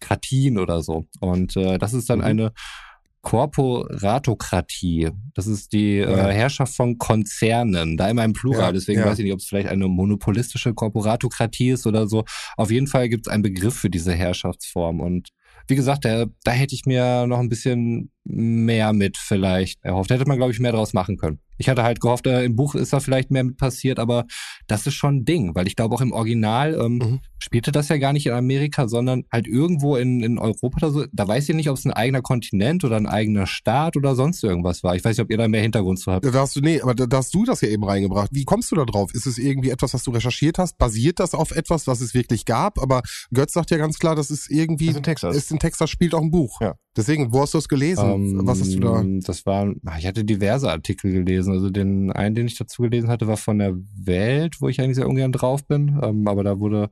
Kratien 0.00 0.58
oder 0.58 0.82
so. 0.82 1.06
Und 1.20 1.56
äh, 1.56 1.78
das 1.78 1.94
ist 1.94 2.08
dann 2.10 2.18
Mhm. 2.18 2.24
eine 2.24 2.52
Korporatokratie. 3.22 5.10
Das 5.34 5.46
ist 5.46 5.72
die 5.72 5.96
Ja. 5.96 6.28
äh, 6.28 6.32
Herrschaft 6.34 6.74
von 6.74 6.98
Konzernen, 6.98 7.96
da 7.96 8.08
immer 8.08 8.24
im 8.24 8.32
Plural. 8.32 8.60
Ja, 8.66 8.72
Deswegen 8.72 9.00
ja. 9.00 9.06
weiß 9.06 9.18
ich 9.18 9.24
nicht, 9.24 9.32
ob 9.34 9.40
es 9.40 9.46
vielleicht 9.46 9.68
eine 9.68 9.88
monopolistische 9.88 10.74
Korporatokratie 10.74 11.70
ist 11.70 11.86
oder 11.86 12.06
so. 12.06 12.24
Auf 12.56 12.70
jeden 12.70 12.86
Fall 12.86 13.08
gibt 13.08 13.26
es 13.26 13.32
einen 13.32 13.42
Begriff 13.42 13.74
für 13.74 13.90
diese 13.90 14.14
Herrschaftsform. 14.14 15.00
Und 15.00 15.28
wie 15.66 15.74
gesagt, 15.76 16.04
da, 16.04 16.26
da 16.44 16.50
hätte 16.52 16.74
ich 16.74 16.86
mir 16.86 17.26
noch 17.26 17.38
ein 17.40 17.48
bisschen 17.48 18.10
mehr 18.28 18.92
mit 18.92 19.16
vielleicht 19.16 19.82
erhofft. 19.84 20.10
Hätte 20.10 20.26
man, 20.26 20.36
glaube 20.36 20.52
ich, 20.52 20.60
mehr 20.60 20.72
draus 20.72 20.92
machen 20.92 21.16
können. 21.16 21.40
Ich 21.60 21.68
hatte 21.68 21.82
halt 21.82 22.00
gehofft, 22.00 22.26
äh, 22.28 22.44
im 22.44 22.54
Buch 22.54 22.76
ist 22.76 22.92
da 22.92 23.00
vielleicht 23.00 23.32
mehr 23.32 23.42
mit 23.42 23.56
passiert, 23.56 23.98
aber 23.98 24.26
das 24.68 24.86
ist 24.86 24.94
schon 24.94 25.16
ein 25.16 25.24
Ding, 25.24 25.56
weil 25.56 25.66
ich 25.66 25.74
glaube 25.74 25.96
auch 25.96 26.00
im 26.00 26.12
Original 26.12 26.74
ähm, 26.80 26.98
Mhm. 26.98 27.20
spielte 27.40 27.72
das 27.72 27.88
ja 27.88 27.96
gar 27.96 28.12
nicht 28.12 28.26
in 28.26 28.32
Amerika, 28.32 28.86
sondern 28.86 29.24
halt 29.32 29.48
irgendwo 29.48 29.96
in, 29.96 30.22
in 30.22 30.38
Europa 30.38 30.76
oder 30.76 30.90
so. 30.92 31.04
Da 31.12 31.26
weiß 31.26 31.48
ich 31.48 31.56
nicht, 31.56 31.68
ob 31.68 31.76
es 31.76 31.84
ein 31.84 31.92
eigener 31.92 32.22
Kontinent 32.22 32.84
oder 32.84 32.96
ein 32.96 33.06
eigener 33.08 33.46
Staat 33.48 33.96
oder 33.96 34.14
sonst 34.14 34.44
irgendwas 34.44 34.84
war. 34.84 34.94
Ich 34.94 35.04
weiß 35.04 35.16
nicht, 35.16 35.24
ob 35.24 35.30
ihr 35.32 35.36
da 35.38 35.48
mehr 35.48 35.62
Hintergrund 35.62 35.98
zu 35.98 36.12
habt. 36.12 36.24
Da 36.24 36.32
hast 36.32 36.54
du, 36.54 36.60
nee, 36.60 36.80
aber 36.80 36.94
da, 36.94 37.06
da 37.06 37.16
hast 37.16 37.34
du 37.34 37.44
das 37.44 37.60
ja 37.60 37.68
eben 37.68 37.82
reingebracht. 37.82 38.28
Wie 38.32 38.44
kommst 38.44 38.70
du 38.70 38.76
da 38.76 38.84
drauf? 38.84 39.12
Ist 39.12 39.26
es 39.26 39.38
irgendwie 39.38 39.70
etwas, 39.70 39.94
was 39.94 40.04
du 40.04 40.12
recherchiert 40.12 40.58
hast? 40.58 40.78
Basiert 40.78 41.18
das 41.18 41.34
auf 41.34 41.50
etwas, 41.50 41.88
was 41.88 42.00
es 42.00 42.14
wirklich 42.14 42.44
gab? 42.44 42.78
Aber 42.80 43.02
Götz 43.34 43.54
sagt 43.54 43.72
ja 43.72 43.78
ganz 43.78 43.98
klar, 43.98 44.14
das 44.14 44.30
ist 44.30 44.48
irgendwie, 44.48 44.86
Das 44.86 44.92
ist 44.94 44.98
in 44.98 45.02
Texas. 45.02 45.36
ist 45.36 45.50
in 45.50 45.58
Texas 45.58 45.90
spielt 45.90 46.14
auch 46.14 46.22
ein 46.22 46.30
Buch. 46.30 46.60
Ja. 46.60 46.74
Deswegen, 46.98 47.32
wo 47.32 47.42
hast 47.42 47.54
du 47.54 47.58
es 47.58 47.68
gelesen? 47.68 48.10
Ähm, 48.10 48.40
was 48.42 48.60
hast 48.60 48.74
du 48.74 48.80
da? 48.80 49.04
Das 49.24 49.46
war, 49.46 49.72
ich 49.98 50.04
hatte 50.04 50.24
diverse 50.24 50.68
Artikel 50.68 51.12
gelesen. 51.12 51.52
Also 51.52 51.70
den 51.70 52.10
einen, 52.10 52.34
den 52.34 52.48
ich 52.48 52.58
dazu 52.58 52.82
gelesen 52.82 53.08
hatte, 53.08 53.28
war 53.28 53.36
von 53.36 53.60
der 53.60 53.76
Welt, 53.94 54.60
wo 54.60 54.68
ich 54.68 54.80
eigentlich 54.80 54.96
sehr 54.96 55.08
ungern 55.08 55.30
drauf 55.30 55.64
bin. 55.64 55.96
Ähm, 56.02 56.26
aber 56.26 56.42
da 56.42 56.58
wurde 56.58 56.90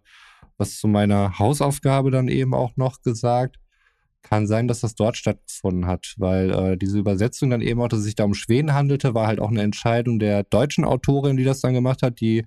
was 0.59 0.79
zu 0.79 0.87
meiner 0.87 1.41
Hausaufgabe 1.41 2.13
dann 2.13 2.29
eben 2.29 2.55
auch 2.55 2.77
noch 2.77 3.03
gesagt. 3.03 3.57
Kann 4.23 4.47
sein, 4.47 4.69
dass 4.69 4.81
das 4.81 4.95
dort 4.95 5.17
stattgefunden 5.17 5.89
hat, 5.89 6.15
weil 6.19 6.53
äh, 6.53 6.77
diese 6.77 7.01
Übersetzung 7.01 7.51
dann 7.51 7.61
eben 7.61 7.81
auch, 7.81 7.89
dass 7.89 7.99
es 7.99 8.05
sich 8.05 8.15
da 8.15 8.25
um 8.25 8.35
Schweden 8.35 8.75
handelte, 8.75 9.13
war 9.13 9.27
halt 9.27 9.41
auch 9.41 9.51
eine 9.51 9.63
Entscheidung 9.63 10.21
der 10.21 10.45
deutschen 10.45 10.85
Autorin, 10.85 11.37
die 11.37 11.45
das 11.45 11.61
dann 11.63 11.75
gemacht 11.75 12.03
hat, 12.03 12.21
die 12.21 12.45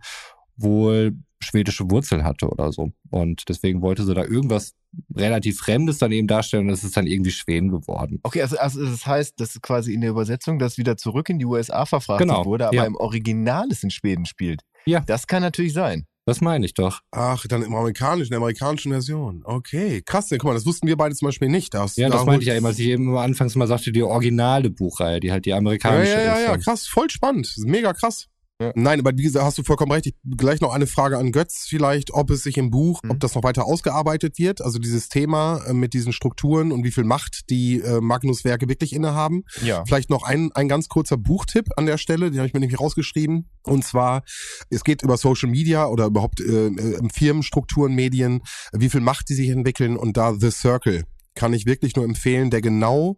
wohl 0.55 1.14
schwedische 1.41 1.91
Wurzeln 1.91 2.24
hatte 2.24 2.47
oder 2.47 2.72
so. 2.72 2.93
Und 3.10 3.49
deswegen 3.49 3.82
wollte 3.82 4.05
sie 4.05 4.14
da 4.14 4.24
irgendwas 4.24 4.76
relativ 5.16 5.60
Fremdes 5.60 5.98
dann 6.00 6.12
eben 6.12 6.28
darstellen 6.28 6.68
und 6.68 6.74
es 6.74 6.84
ist 6.84 6.98
dann 6.98 7.08
irgendwie 7.08 7.32
Schweden 7.32 7.70
geworden. 7.70 8.20
Okay, 8.24 8.42
also, 8.42 8.58
also 8.58 8.84
das 8.86 9.06
heißt, 9.06 9.40
dass 9.40 9.62
quasi 9.62 9.94
in 9.94 10.02
der 10.02 10.10
Übersetzung 10.10 10.60
das 10.60 10.78
wieder 10.78 10.98
zurück 10.98 11.30
in 11.30 11.40
die 11.40 11.46
USA 11.46 11.86
verfrachtet 11.86 12.28
Genau, 12.28 12.46
wurde, 12.46 12.68
aber 12.68 12.76
ja. 12.76 12.86
im 12.86 12.96
Original 12.96 13.68
es 13.72 13.84
in 13.84 13.92
Schweden 13.92 14.26
spielt. 14.26 14.62
Ja. 14.86 15.02
Das 15.02 15.28
kann 15.28 15.42
natürlich 15.42 15.74
sein. 15.74 16.06
Das 16.26 16.42
meine 16.42 16.64
ich 16.66 16.76
doch. 16.76 17.00
Ach, 17.12 17.44
dann 17.48 17.64
im 17.64 17.74
amerikanischen, 17.74 18.26
in 18.28 18.30
der 18.32 18.38
amerikanischen 18.38 18.92
Version. 18.92 19.42
Okay, 19.46 20.04
krass. 20.06 20.30
Ja, 20.30 20.38
guck 20.38 20.50
mal, 20.50 20.54
das 20.54 20.66
wussten 20.66 20.86
wir 20.88 20.96
beide 20.96 21.16
zum 21.16 21.28
Beispiel 21.28 21.50
nicht. 21.50 21.74
Das, 21.74 21.96
Ja, 21.96 22.08
da 22.08 22.18
das 22.18 22.26
meinte 22.26 22.44
ich 22.44 22.48
ja 22.50 22.56
eben, 22.56 22.66
als 22.68 22.78
ich 22.78 22.88
eben 22.88 23.18
anfangs 23.18 23.56
mal 23.56 23.66
sagte, 23.68 23.92
die 23.92 24.04
originale 24.04 24.70
Buchreihe, 24.70 25.20
die 25.20 25.32
halt 25.32 25.46
die 25.46 25.50
Ja, 25.50 25.58
amerikanische 25.58 26.12
ja, 26.14 26.22
ja, 26.24 26.34
ist. 26.36 26.44
ja, 26.46 26.54
Und- 26.54 26.64
krass, 26.64 26.86
voll 26.88 27.10
spannend. 27.10 27.52
Mega 27.66 27.94
krass. 27.94 28.28
Ja. 28.62 28.74
Nein, 28.76 28.99
aber 28.99 29.14
gesagt, 29.14 29.45
hast 29.45 29.57
du 29.57 29.64
vollkommen 29.64 29.93
recht. 29.93 30.07
Ich, 30.07 30.16
gleich 30.36 30.60
noch 30.60 30.74
eine 30.74 30.86
Frage 30.86 31.18
an 31.18 31.32
Götz 31.32 31.66
vielleicht, 31.70 32.14
ob 32.14 32.30
es 32.30 32.43
sich 32.43 32.57
im 32.57 32.72
Buch, 32.72 33.01
Mhm. 33.03 33.12
ob 33.12 33.20
das 33.22 33.34
noch 33.34 33.43
weiter 33.43 33.66
ausgearbeitet 33.66 34.38
wird, 34.38 34.62
also 34.62 34.80
dieses 34.80 35.07
Thema 35.07 35.64
äh, 35.66 35.74
mit 35.74 35.93
diesen 35.93 36.12
Strukturen 36.12 36.74
und 36.74 36.84
wie 36.84 36.91
viel 36.91 37.05
Macht 37.05 37.49
die 37.49 37.80
äh, 37.80 38.01
Magnus-Werke 38.01 38.68
wirklich 38.68 38.91
innehaben. 38.93 39.43
Ja. 39.64 39.86
Vielleicht 39.86 40.10
noch 40.10 40.24
ein, 40.24 40.51
ein 40.55 40.68
ganz 40.68 40.89
kurzer 40.89 41.16
Buchtipp 41.16 41.70
an 41.78 41.86
der 41.86 41.97
Stelle, 41.97 42.32
den 42.32 42.39
habe 42.39 42.47
ich 42.47 42.53
mir 42.53 42.60
nämlich 42.60 42.80
rausgeschrieben. 42.80 43.49
Und 43.64 43.86
zwar, 43.86 44.24
es 44.70 44.84
geht 44.84 45.03
über 45.03 45.16
Social 45.16 45.49
Media 45.49 45.86
oder 45.88 46.07
überhaupt 46.07 46.41
äh, 46.41 46.68
äh, 46.68 46.99
Firmenstrukturen, 47.14 47.95
Medien, 47.95 48.41
wie 48.74 48.89
viel 48.89 49.01
Macht 49.01 49.30
die 49.30 49.36
sich 49.36 49.49
entwickeln 49.49 49.95
und 49.95 50.18
da 50.18 50.34
The 50.38 50.51
Circle 50.51 51.05
kann 51.36 51.53
ich 51.53 51.66
wirklich 51.66 51.95
nur 51.95 52.03
empfehlen, 52.03 52.49
der 52.49 52.60
genau 52.60 53.18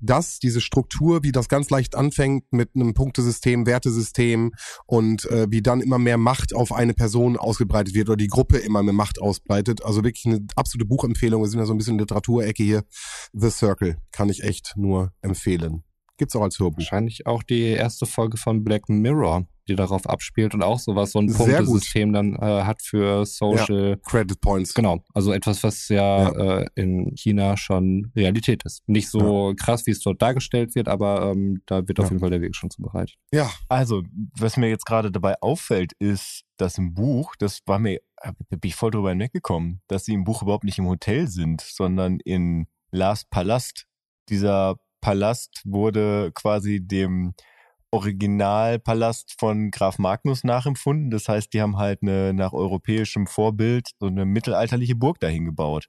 das, 0.00 0.38
diese 0.38 0.60
Struktur, 0.60 1.22
wie 1.22 1.32
das 1.32 1.48
ganz 1.48 1.70
leicht 1.70 1.94
anfängt 1.94 2.44
mit 2.52 2.70
einem 2.74 2.94
Punktesystem, 2.94 3.66
Wertesystem 3.66 4.52
und 4.86 5.24
äh, 5.26 5.46
wie 5.50 5.62
dann 5.62 5.80
immer 5.80 5.98
mehr 5.98 6.18
Macht 6.18 6.54
auf 6.54 6.72
eine 6.72 6.94
Person 6.94 7.36
ausgebreitet 7.36 7.94
wird 7.94 8.08
oder 8.08 8.16
die 8.16 8.28
Gruppe 8.28 8.58
immer 8.58 8.82
mehr 8.82 8.94
Macht 8.94 9.20
ausbreitet. 9.20 9.84
Also 9.84 10.04
wirklich 10.04 10.26
eine 10.26 10.46
absolute 10.56 10.86
Buchempfehlung. 10.86 11.42
Wir 11.42 11.48
sind 11.48 11.60
ja 11.60 11.66
so 11.66 11.74
ein 11.74 11.78
bisschen 11.78 11.98
Literaturecke 11.98 12.62
hier. 12.62 12.84
The 13.32 13.50
Circle 13.50 13.96
kann 14.12 14.28
ich 14.28 14.42
echt 14.42 14.74
nur 14.76 15.12
empfehlen. 15.22 15.84
Gibt's 16.20 16.36
auch 16.36 16.42
als 16.42 16.58
Hörbuch. 16.58 16.76
Wahrscheinlich 16.78 17.26
auch 17.26 17.42
die 17.42 17.62
erste 17.62 18.04
Folge 18.04 18.36
von 18.36 18.62
Black 18.62 18.90
Mirror, 18.90 19.46
die 19.68 19.74
darauf 19.74 20.06
abspielt 20.06 20.52
und 20.52 20.62
auch 20.62 20.78
sowas, 20.78 21.12
so 21.12 21.18
ein. 21.18 21.32
Punktesystem 21.32 22.12
dann 22.12 22.34
äh, 22.34 22.38
hat 22.64 22.82
für 22.82 23.24
Social. 23.24 23.98
Credit 24.04 24.38
Points. 24.38 24.74
Genau, 24.74 25.02
also 25.14 25.32
etwas, 25.32 25.62
was 25.64 25.88
ja, 25.88 26.28
Äh, 26.60 26.66
in 26.74 27.16
China 27.16 27.56
schon 27.56 28.12
Realität 28.14 28.64
ist. 28.66 28.82
Nicht 28.86 29.08
so 29.08 29.54
krass, 29.58 29.86
wie 29.86 29.92
es 29.92 30.00
dort 30.00 30.20
dargestellt 30.20 30.74
wird, 30.74 30.88
aber 30.88 31.32
ähm, 31.32 31.62
da 31.64 31.88
wird 31.88 31.98
auf 32.00 32.06
Ja. 32.06 32.10
jeden 32.10 32.20
Fall 32.20 32.28
der 32.30 32.42
Weg 32.42 32.54
schon 32.54 32.68
zu 32.70 32.82
bereit. 32.82 33.14
Ja, 33.32 33.50
Also, 33.70 34.02
was 34.38 34.58
mir 34.58 34.68
jetzt 34.68 34.84
gerade 34.84 35.10
dabei 35.10 35.40
auffällt, 35.40 35.94
ist, 35.98 36.42
dass 36.58 36.76
im 36.76 36.92
Buch, 36.92 37.34
das 37.38 37.60
war 37.64 37.78
mir, 37.78 38.00
da 38.22 38.32
bin 38.50 38.60
ich 38.64 38.74
voll 38.74 38.90
drüber 38.90 39.08
hinweggekommen, 39.08 39.80
dass 39.88 40.04
sie 40.04 40.12
im 40.12 40.24
Buch 40.24 40.42
überhaupt 40.42 40.64
nicht 40.64 40.76
im 40.78 40.86
Hotel 40.86 41.28
sind, 41.28 41.62
sondern 41.62 42.18
in 42.20 42.66
Lars 42.90 43.24
Palast. 43.24 43.86
Dieser 44.28 44.76
Palast 45.00 45.62
wurde 45.64 46.32
quasi 46.34 46.80
dem 46.80 47.34
Originalpalast 47.92 49.34
von 49.38 49.70
Graf 49.70 49.98
Magnus 49.98 50.44
nachempfunden. 50.44 51.10
Das 51.10 51.28
heißt, 51.28 51.52
die 51.52 51.60
haben 51.60 51.76
halt 51.76 52.02
eine 52.02 52.32
nach 52.32 52.52
europäischem 52.52 53.26
Vorbild 53.26 53.90
so 53.98 54.06
eine 54.06 54.24
mittelalterliche 54.24 54.94
Burg 54.94 55.18
dahin 55.20 55.44
gebaut. 55.44 55.88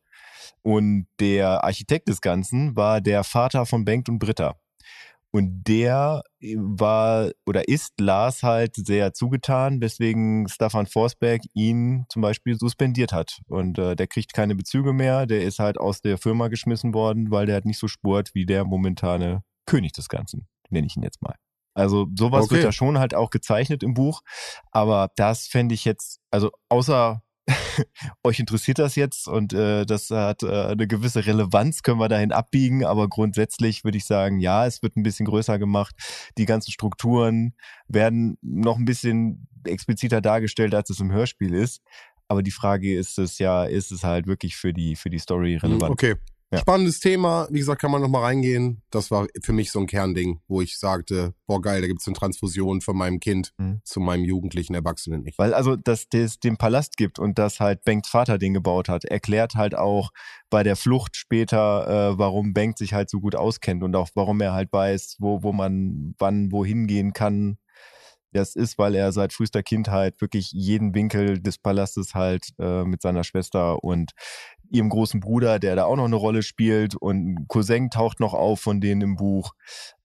Und 0.63 1.07
der 1.19 1.63
Architekt 1.63 2.09
des 2.09 2.21
Ganzen 2.21 2.75
war 2.75 3.01
der 3.01 3.23
Vater 3.23 3.65
von 3.65 3.85
Bengt 3.85 4.09
und 4.09 4.19
Britta. 4.19 4.55
Und 5.33 5.63
der 5.67 6.23
war 6.55 7.31
oder 7.45 7.67
ist 7.67 7.99
Lars 7.99 8.43
halt 8.43 8.75
sehr 8.75 9.13
zugetan, 9.13 9.79
weswegen 9.81 10.47
Staffan 10.49 10.87
Forsberg 10.87 11.41
ihn 11.53 12.05
zum 12.09 12.21
Beispiel 12.21 12.57
suspendiert 12.57 13.13
hat. 13.13 13.39
Und 13.47 13.79
äh, 13.79 13.95
der 13.95 14.07
kriegt 14.07 14.33
keine 14.33 14.55
Bezüge 14.55 14.91
mehr, 14.91 15.25
der 15.25 15.43
ist 15.43 15.59
halt 15.59 15.77
aus 15.77 16.01
der 16.01 16.17
Firma 16.17 16.49
geschmissen 16.49 16.93
worden, 16.93 17.31
weil 17.31 17.45
der 17.45 17.55
halt 17.55 17.65
nicht 17.65 17.79
so 17.79 17.87
spurt 17.87 18.31
wie 18.33 18.45
der 18.45 18.65
momentane 18.65 19.43
König 19.65 19.93
des 19.93 20.09
Ganzen, 20.09 20.47
nenne 20.69 20.87
ich 20.87 20.97
ihn 20.97 21.03
jetzt 21.03 21.21
mal. 21.21 21.35
Also 21.73 22.07
sowas 22.17 22.45
Okay. 22.45 22.55
wird 22.55 22.65
da 22.65 22.71
schon 22.73 22.99
halt 22.99 23.13
auch 23.13 23.29
gezeichnet 23.29 23.83
im 23.83 23.93
Buch, 23.93 24.21
aber 24.71 25.09
das 25.15 25.47
fände 25.47 25.73
ich 25.73 25.85
jetzt, 25.85 26.19
also 26.29 26.51
außer 26.67 27.21
euch 28.23 28.39
interessiert 28.39 28.79
das 28.79 28.95
jetzt 28.95 29.27
und 29.27 29.53
äh, 29.53 29.85
das 29.85 30.09
hat 30.09 30.43
äh, 30.43 30.47
eine 30.47 30.87
gewisse 30.87 31.25
Relevanz, 31.25 31.83
können 31.83 31.99
wir 31.99 32.09
dahin 32.09 32.31
abbiegen, 32.31 32.85
aber 32.85 33.07
grundsätzlich 33.07 33.83
würde 33.83 33.97
ich 33.97 34.05
sagen, 34.05 34.39
ja, 34.39 34.65
es 34.65 34.81
wird 34.81 34.95
ein 34.97 35.03
bisschen 35.03 35.25
größer 35.25 35.59
gemacht. 35.59 35.95
Die 36.37 36.45
ganzen 36.45 36.71
Strukturen 36.71 37.53
werden 37.87 38.37
noch 38.41 38.77
ein 38.77 38.85
bisschen 38.85 39.47
expliziter 39.65 40.21
dargestellt, 40.21 40.73
als 40.73 40.89
es 40.89 40.99
im 40.99 41.11
Hörspiel 41.11 41.53
ist. 41.53 41.81
Aber 42.27 42.43
die 42.43 42.51
Frage 42.51 42.97
ist 42.97 43.19
es 43.19 43.39
ja, 43.39 43.65
ist 43.65 43.91
es 43.91 44.03
halt 44.03 44.25
wirklich 44.25 44.55
für 44.55 44.73
die, 44.73 44.95
für 44.95 45.09
die 45.09 45.19
Story 45.19 45.57
relevant? 45.57 45.89
Mhm, 45.89 45.91
Okay. 45.91 46.15
Ja. 46.51 46.59
Spannendes 46.59 46.99
Thema. 46.99 47.47
Wie 47.49 47.59
gesagt, 47.59 47.81
kann 47.81 47.91
man 47.91 48.01
noch 48.01 48.09
mal 48.09 48.21
reingehen. 48.23 48.81
Das 48.91 49.09
war 49.09 49.27
für 49.41 49.53
mich 49.53 49.71
so 49.71 49.79
ein 49.79 49.87
Kernding, 49.87 50.41
wo 50.49 50.61
ich 50.61 50.77
sagte, 50.77 51.33
boah 51.47 51.61
geil, 51.61 51.79
da 51.81 51.87
gibt's 51.87 52.07
eine 52.07 52.15
Transfusion 52.15 52.81
von 52.81 52.97
meinem 52.97 53.19
Kind 53.21 53.53
Mhm. 53.57 53.79
zu 53.85 54.01
meinem 54.01 54.25
jugendlichen 54.25 54.73
Erwachsenen 54.73 55.21
nicht. 55.21 55.39
Weil 55.39 55.53
also, 55.53 55.77
dass 55.77 56.07
es 56.13 56.39
den 56.39 56.57
Palast 56.57 56.97
gibt 56.97 57.19
und 57.19 57.39
dass 57.39 57.59
halt 57.61 57.83
Bengt 57.85 58.05
Vater 58.07 58.37
den 58.37 58.53
gebaut 58.53 58.89
hat, 58.89 59.05
erklärt 59.05 59.55
halt 59.55 59.75
auch 59.75 60.11
bei 60.49 60.63
der 60.63 60.75
Flucht 60.75 61.15
später, 61.15 62.11
äh, 62.11 62.17
warum 62.19 62.53
Bengt 62.53 62.77
sich 62.77 62.93
halt 62.93 63.09
so 63.09 63.21
gut 63.21 63.35
auskennt 63.35 63.81
und 63.83 63.95
auch 63.95 64.09
warum 64.15 64.41
er 64.41 64.51
halt 64.53 64.73
weiß, 64.73 65.15
wo, 65.19 65.43
wo 65.43 65.53
man 65.53 66.15
wann 66.19 66.51
wohin 66.51 66.85
gehen 66.87 67.13
kann. 67.13 67.57
Das 68.33 68.55
ist, 68.55 68.77
weil 68.77 68.95
er 68.95 69.11
seit 69.11 69.33
frühester 69.33 69.63
Kindheit 69.63 70.21
wirklich 70.21 70.51
jeden 70.51 70.93
Winkel 70.95 71.39
des 71.41 71.57
Palastes 71.57 72.15
halt 72.15 72.49
äh, 72.59 72.83
mit 72.83 73.01
seiner 73.01 73.23
Schwester 73.23 73.83
und 73.83 74.11
ihrem 74.69 74.89
großen 74.89 75.19
Bruder, 75.19 75.59
der 75.59 75.75
da 75.75 75.83
auch 75.85 75.97
noch 75.97 76.05
eine 76.05 76.15
Rolle 76.15 76.43
spielt 76.43 76.95
und 76.95 77.33
ein 77.33 77.47
Cousin 77.47 77.89
taucht 77.89 78.19
noch 78.19 78.33
auf 78.33 78.61
von 78.61 78.79
denen 78.79 79.01
im 79.01 79.15
Buch. 79.17 79.51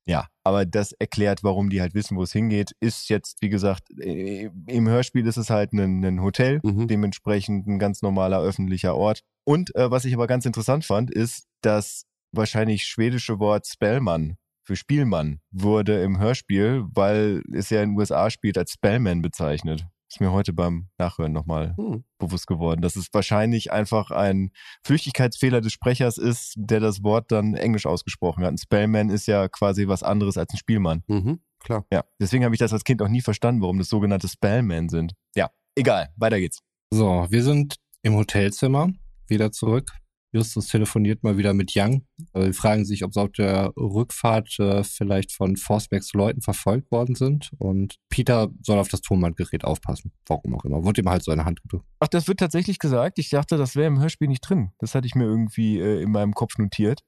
Ja, 0.09 0.27
aber 0.45 0.65
das 0.67 0.93
erklärt, 0.93 1.43
warum 1.43 1.69
die 1.69 1.81
halt 1.81 1.95
wissen, 1.95 2.17
wo 2.17 2.23
es 2.23 2.33
hingeht. 2.33 2.73
Ist 2.81 3.09
jetzt, 3.09 3.43
wie 3.43 3.49
gesagt, 3.49 3.89
im 3.91 4.89
Hörspiel 4.89 5.27
ist 5.27 5.37
es 5.37 5.51
halt 5.51 5.73
ein, 5.73 6.05
ein 6.05 6.23
Hotel, 6.23 6.61
Mhm. 6.63 6.87
dementsprechend 6.87 7.67
ein 7.67 7.79
ganz 7.81 8.03
normaler 8.03 8.41
öffentlicher 8.41 8.95
Ort. 8.95 9.23
Und 9.45 9.75
äh, 9.75 9.91
was 9.91 10.05
ich 10.05 10.15
aber 10.15 10.27
ganz 10.29 10.47
interessant 10.47 10.85
fand, 10.85 11.11
ist, 11.11 11.47
das 11.61 12.05
wahrscheinlich 12.33 12.85
schwedische 12.85 13.39
Wort 13.41 13.67
Spellman 13.67 14.37
für 14.67 14.77
Spielmann 14.77 15.41
wurde 15.53 16.03
im 16.03 16.19
Hörspiel, 16.19 16.85
weil 16.93 17.43
es 17.53 17.71
ja 17.71 17.83
in 17.83 17.91
den 17.91 17.99
USA 17.99 18.31
spielt, 18.31 18.59
als 18.59 18.73
Spellman 18.73 19.23
bezeichnet. 19.23 19.87
Ist 20.09 20.21
mir 20.21 20.33
heute 20.33 20.53
beim 20.53 20.89
Nachhören 20.99 21.33
nochmal 21.33 21.75
Hm. 21.77 22.05
bewusst 22.19 22.47
geworden, 22.47 22.81
dass 22.81 22.97
es 22.97 23.09
wahrscheinlich 23.13 23.73
einfach 23.73 24.11
ein 24.11 24.51
Flüchtigkeitsfehler 24.85 25.61
des 25.61 25.73
Sprechers 25.73 26.17
ist, 26.19 26.55
der 26.57 26.81
das 26.81 27.03
Wort 27.03 27.33
dann 27.33 27.55
englisch 27.55 27.87
ausgesprochen 27.87 28.45
hat. 28.45 28.53
Ein 28.53 28.59
Spellman 28.59 29.09
ist 29.11 29.27
ja 29.27 29.49
quasi 29.49 29.89
was 29.89 30.03
anderes 30.03 30.37
als 30.37 30.53
ein 30.53 30.59
Spielmann. 30.59 31.03
Mhm, 31.09 31.41
klar. 31.61 31.85
Ja, 31.93 32.05
deswegen 32.21 32.45
habe 32.45 32.55
ich 32.55 32.59
das 32.61 32.73
als 32.73 32.85
Kind 32.85 33.03
auch 33.03 33.09
nie 33.09 33.21
verstanden, 33.21 33.63
warum 33.63 33.79
das 33.79 33.89
sogenannte 33.89 34.29
Spellman 34.29 34.89
sind. 34.89 35.13
Ja, 35.35 35.51
egal, 35.77 36.09
weiter 36.17 36.39
geht's. 36.39 36.61
So, 36.91 37.27
wir 37.29 37.43
sind 37.43 37.77
im 38.03 38.15
Hotelzimmer, 38.15 38.91
wieder 39.27 39.51
zurück. 39.51 39.91
Justus 40.33 40.67
telefoniert 40.67 41.23
mal 41.23 41.39
wieder 41.39 41.55
mit 41.55 41.73
Young. 41.75 42.05
Äh, 42.35 42.47
Die 42.47 42.53
fragen 42.53 42.85
sich, 42.85 43.05
ob 43.05 43.13
sie 43.13 43.21
auf 43.21 43.33
der 43.33 43.73
Rückfahrt 43.77 44.59
äh, 44.59 44.85
vielleicht 44.85 45.33
von 45.33 45.57
Forsbergs 45.57 46.13
Leuten 46.13 46.43
verfolgt 46.43 46.91
worden 46.91 47.15
sind. 47.15 47.51
Und 47.59 47.97
Peter 48.09 48.49
soll 48.63 48.79
auf 48.79 48.89
das 48.89 49.01
Tonbandgerät 49.01 49.65
aufpassen. 49.65 50.13
Warum 50.27 50.55
auch 50.55 50.65
immer. 50.65 50.85
Wurde 50.85 51.01
ihm 51.03 51.09
halt 51.09 51.23
so 51.23 51.33
eine 51.33 51.45
Hand 51.45 51.63
gedrückt. 51.63 51.87
Ach, 52.01 52.09
das 52.09 52.29
wird 52.29 52.41
tatsächlich 52.41 52.79
gesagt. 52.79 53.19
Ich 53.19 53.31
dachte, 53.31 53.57
das 53.57 53.77
wäre 53.77 53.87
im 53.87 54.01
Hörspiel 54.01 54.29
nicht 54.29 54.43
drin. 54.43 54.71
Das 54.79 54.95
hatte 54.95 55.07
ich 55.07 55.15
mir 55.15 55.25
irgendwie 55.25 55.79
äh, 55.79 56.03
in 56.03 56.11
meinem 56.11 56.35
Kopf 56.35 56.59
notiert. 56.59 57.01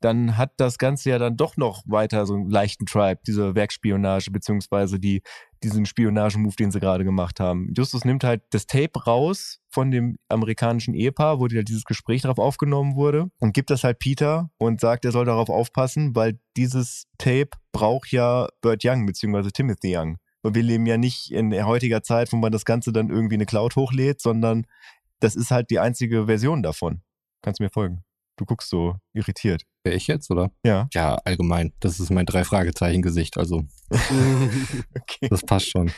Dann 0.00 0.38
hat 0.38 0.52
das 0.56 0.78
Ganze 0.78 1.10
ja 1.10 1.18
dann 1.18 1.36
doch 1.36 1.56
noch 1.56 1.82
weiter 1.86 2.24
so 2.26 2.34
einen 2.34 2.48
leichten 2.48 2.86
Tribe, 2.86 3.20
diese 3.26 3.54
Werkspionage, 3.54 4.30
beziehungsweise 4.30 4.98
die, 4.98 5.22
diesen 5.62 5.84
Spionagemove, 5.84 6.56
den 6.56 6.70
sie 6.70 6.80
gerade 6.80 7.04
gemacht 7.04 7.38
haben. 7.38 7.72
Justus 7.76 8.04
nimmt 8.04 8.24
halt 8.24 8.42
das 8.50 8.66
Tape 8.66 9.04
raus 9.06 9.60
von 9.68 9.90
dem 9.90 10.16
amerikanischen 10.28 10.94
Ehepaar, 10.94 11.38
wo 11.38 11.46
ja 11.46 11.62
dieses 11.62 11.84
Gespräch 11.84 12.22
darauf 12.22 12.38
aufgenommen 12.38 12.96
wurde 12.96 13.30
und 13.38 13.52
gibt 13.52 13.70
das 13.70 13.84
halt 13.84 13.98
Peter 13.98 14.50
und 14.58 14.80
sagt, 14.80 15.04
er 15.04 15.12
soll 15.12 15.26
darauf 15.26 15.50
aufpassen, 15.50 16.16
weil 16.16 16.40
dieses 16.56 17.06
Tape 17.18 17.50
braucht 17.72 18.10
ja 18.10 18.48
Burt 18.62 18.82
Young, 18.84 19.06
beziehungsweise 19.06 19.52
Timothy 19.52 19.96
Young. 19.96 20.16
Weil 20.42 20.54
wir 20.54 20.62
leben 20.62 20.86
ja 20.86 20.96
nicht 20.96 21.30
in 21.30 21.52
heutiger 21.66 22.02
Zeit, 22.02 22.32
wo 22.32 22.36
man 22.36 22.52
das 22.52 22.64
Ganze 22.64 22.92
dann 22.92 23.10
irgendwie 23.10 23.34
in 23.34 23.40
eine 23.40 23.46
Cloud 23.46 23.76
hochlädt, 23.76 24.22
sondern 24.22 24.66
das 25.20 25.36
ist 25.36 25.50
halt 25.50 25.70
die 25.70 25.78
einzige 25.78 26.26
Version 26.26 26.62
davon. 26.62 27.02
Kannst 27.42 27.60
du 27.60 27.64
mir 27.64 27.70
folgen? 27.70 28.02
Du 28.40 28.46
guckst 28.46 28.70
so 28.70 28.96
irritiert. 29.12 29.64
Wäre 29.84 29.96
ich 29.96 30.06
jetzt, 30.06 30.30
oder? 30.30 30.50
Ja. 30.64 30.88
Ja, 30.94 31.16
allgemein. 31.26 31.74
Das 31.78 32.00
ist 32.00 32.08
mein 32.10 32.24
Drei-Fragezeichen-Gesicht. 32.24 33.36
Also, 33.36 33.64
Okay. 33.90 35.28
das 35.28 35.42
passt 35.42 35.68
schon. 35.70 35.92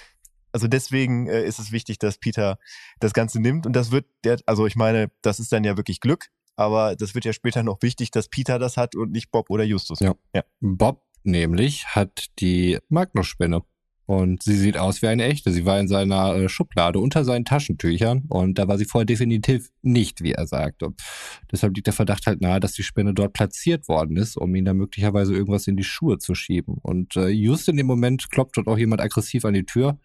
Also 0.50 0.66
deswegen 0.66 1.28
äh, 1.28 1.44
ist 1.44 1.60
es 1.60 1.70
wichtig, 1.70 2.00
dass 2.00 2.18
Peter 2.18 2.58
das 2.98 3.12
Ganze 3.12 3.40
nimmt 3.40 3.64
und 3.64 3.74
das 3.74 3.92
wird, 3.92 4.06
der, 4.24 4.38
also 4.46 4.66
ich 4.66 4.74
meine, 4.74 5.12
das 5.22 5.38
ist 5.38 5.52
dann 5.52 5.62
ja 5.62 5.76
wirklich 5.76 6.00
Glück. 6.00 6.30
aber 6.56 6.96
das 6.96 7.14
wird 7.14 7.24
ja 7.24 7.32
später 7.32 7.62
noch 7.62 7.80
wichtig, 7.80 8.10
dass 8.10 8.28
Peter 8.28 8.58
das 8.58 8.76
hat 8.76 8.96
und 8.96 9.12
nicht 9.12 9.30
Bob 9.30 9.48
oder 9.48 9.62
Justus. 9.62 10.00
Ja. 10.00 10.14
ja. 10.34 10.42
Bob 10.60 11.02
nämlich 11.22 11.86
hat 11.86 12.26
die 12.40 12.78
Magnusspinne. 12.88 13.62
Und 14.06 14.42
sie 14.42 14.56
sieht 14.56 14.76
aus 14.76 15.00
wie 15.00 15.06
eine 15.06 15.24
echte. 15.24 15.52
Sie 15.52 15.64
war 15.64 15.78
in 15.78 15.88
seiner 15.88 16.34
äh, 16.34 16.48
Schublade 16.48 16.98
unter 16.98 17.24
seinen 17.24 17.44
Taschentüchern 17.44 18.24
und 18.28 18.58
da 18.58 18.68
war 18.68 18.78
sie 18.78 18.84
vorher 18.84 19.06
definitiv 19.06 19.68
nicht, 19.82 20.22
wie 20.22 20.32
er 20.32 20.46
sagte. 20.46 20.88
Deshalb 21.50 21.74
liegt 21.74 21.86
der 21.86 21.94
Verdacht 21.94 22.26
halt 22.26 22.40
nahe, 22.40 22.60
dass 22.60 22.72
die 22.72 22.82
Spinne 22.82 23.14
dort 23.14 23.32
platziert 23.32 23.88
worden 23.88 24.16
ist, 24.16 24.36
um 24.36 24.54
ihn 24.54 24.64
da 24.64 24.74
möglicherweise 24.74 25.34
irgendwas 25.34 25.66
in 25.66 25.76
die 25.76 25.84
Schuhe 25.84 26.18
zu 26.18 26.34
schieben. 26.34 26.76
Und 26.82 27.16
äh, 27.16 27.28
just 27.28 27.68
in 27.68 27.76
dem 27.76 27.86
Moment 27.86 28.30
klopft 28.30 28.56
dort 28.56 28.66
auch 28.66 28.78
jemand 28.78 29.00
aggressiv 29.00 29.44
an 29.44 29.54
die 29.54 29.64
Tür 29.64 29.98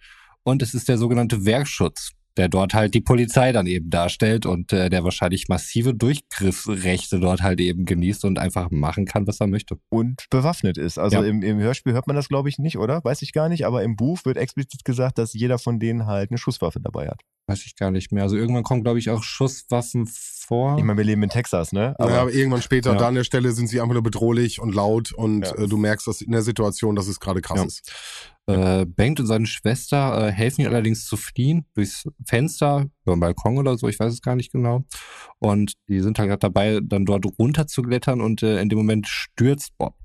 und 0.48 0.62
es 0.62 0.74
ist 0.74 0.88
der 0.88 0.98
sogenannte 0.98 1.44
Werkschutz, 1.44 2.12
der 2.38 2.50
dort 2.50 2.74
halt 2.74 2.94
die 2.94 3.02
Polizei 3.02 3.52
dann 3.52 3.68
eben 3.68 3.90
darstellt 3.90 4.46
und 4.46 4.72
äh, 4.72 4.90
der 4.90 5.04
wahrscheinlich 5.04 5.48
massive 5.48 5.94
Durchgriffsrechte 5.94 7.20
dort 7.20 7.42
halt 7.42 7.60
eben 7.60 7.86
genießt 7.86 8.26
und 8.26 8.40
einfach 8.40 8.70
machen 8.72 9.06
kann, 9.06 9.28
was 9.28 9.40
er 9.42 9.48
möchte. 9.48 9.78
Und 9.90 10.26
bewaffnet 10.30 10.78
ist. 10.78 10.98
Also 11.00 11.18
Ja. 11.18 11.24
im, 11.24 11.42
im 11.42 11.58
Hörspiel 11.60 11.94
hört 11.94 12.08
man 12.08 12.16
das, 12.16 12.30
glaube 12.30 12.50
ich, 12.50 12.60
nicht, 12.60 12.78
oder? 12.78 13.04
Weiß 13.04 13.22
ich 13.22 13.34
gar 13.34 13.50
nicht. 13.50 13.66
Aber 13.66 13.84
im 13.84 13.96
Buch 13.96 14.20
wird 14.26 14.38
explizit 14.38 14.86
gesagt, 14.86 15.18
dass 15.18 15.34
jeder 15.34 15.58
von 15.60 15.80
denen 15.80 16.06
halt 16.06 16.32
eine 16.32 16.38
Schusswaffe 16.38 16.80
dabei 16.80 17.08
hat. 17.08 17.22
Weiß 17.50 17.66
ich 17.66 17.76
gar 17.76 17.92
nicht 17.92 18.12
mehr. 18.12 18.24
Also 18.24 18.36
irgendwann 18.36 18.64
kommen, 18.64 18.84
glaube 18.84 19.00
ich, 19.00 19.10
auch 19.10 19.24
Schusswaffen 19.24 20.06
vor. 20.08 20.78
Ich 20.78 20.84
meine, 20.84 20.98
wir 20.98 21.06
leben 21.06 21.24
in 21.24 21.30
Texas, 21.30 21.72
ne? 21.72 21.96
Aber, 21.98 22.12
ja, 22.12 22.22
aber 22.22 22.34
irgendwann 22.34 22.62
später, 22.62 22.92
Ja. 22.92 22.98
da 22.98 23.08
an 23.08 23.16
der 23.16 23.24
Stelle 23.24 23.52
sind 23.54 23.68
sie 23.68 23.80
einfach 23.80 23.94
nur 23.94 24.04
bedrohlich 24.04 24.60
und 24.60 24.76
laut 24.76 25.12
und 25.14 25.46
Ja. 25.46 25.56
äh, 25.56 25.68
du 25.68 25.78
merkst 25.78 26.08
dass 26.08 26.22
in 26.22 26.32
der 26.34 26.42
Situation, 26.42 26.96
dass 26.96 27.08
es 27.08 27.20
gerade 27.20 27.42
krass 27.42 27.58
Ja. 27.60 27.66
ist. 27.66 27.92
Äh, 28.48 28.86
Bengt 28.86 29.20
und 29.20 29.26
seine 29.28 29.46
Schwester 29.46 30.28
äh, 30.28 30.32
helfen 30.32 30.62
ihm 30.62 30.68
allerdings 30.68 31.06
zu 31.06 31.18
fliehen 31.18 31.66
durchs 31.74 32.08
Fenster, 32.26 32.86
über 33.06 33.16
den 33.16 33.20
Balkon 33.20 33.58
oder 33.58 33.78
so, 33.78 33.88
ich 33.90 34.00
weiß 34.00 34.14
es 34.14 34.22
gar 34.22 34.36
nicht 34.38 34.52
genau. 34.54 34.86
Und 35.40 35.74
die 35.90 36.00
sind 36.00 36.18
halt 36.18 36.30
gerade 36.30 36.40
dabei, 36.40 36.80
dann 36.82 37.06
dort 37.06 37.26
runter 37.38 37.68
zu 37.68 37.82
klettern 37.82 38.22
und 38.22 38.44
äh, 38.44 38.62
in 38.62 38.70
dem 38.70 38.78
Moment 38.78 39.08
stürzt 39.08 39.78
Bob. 39.78 39.96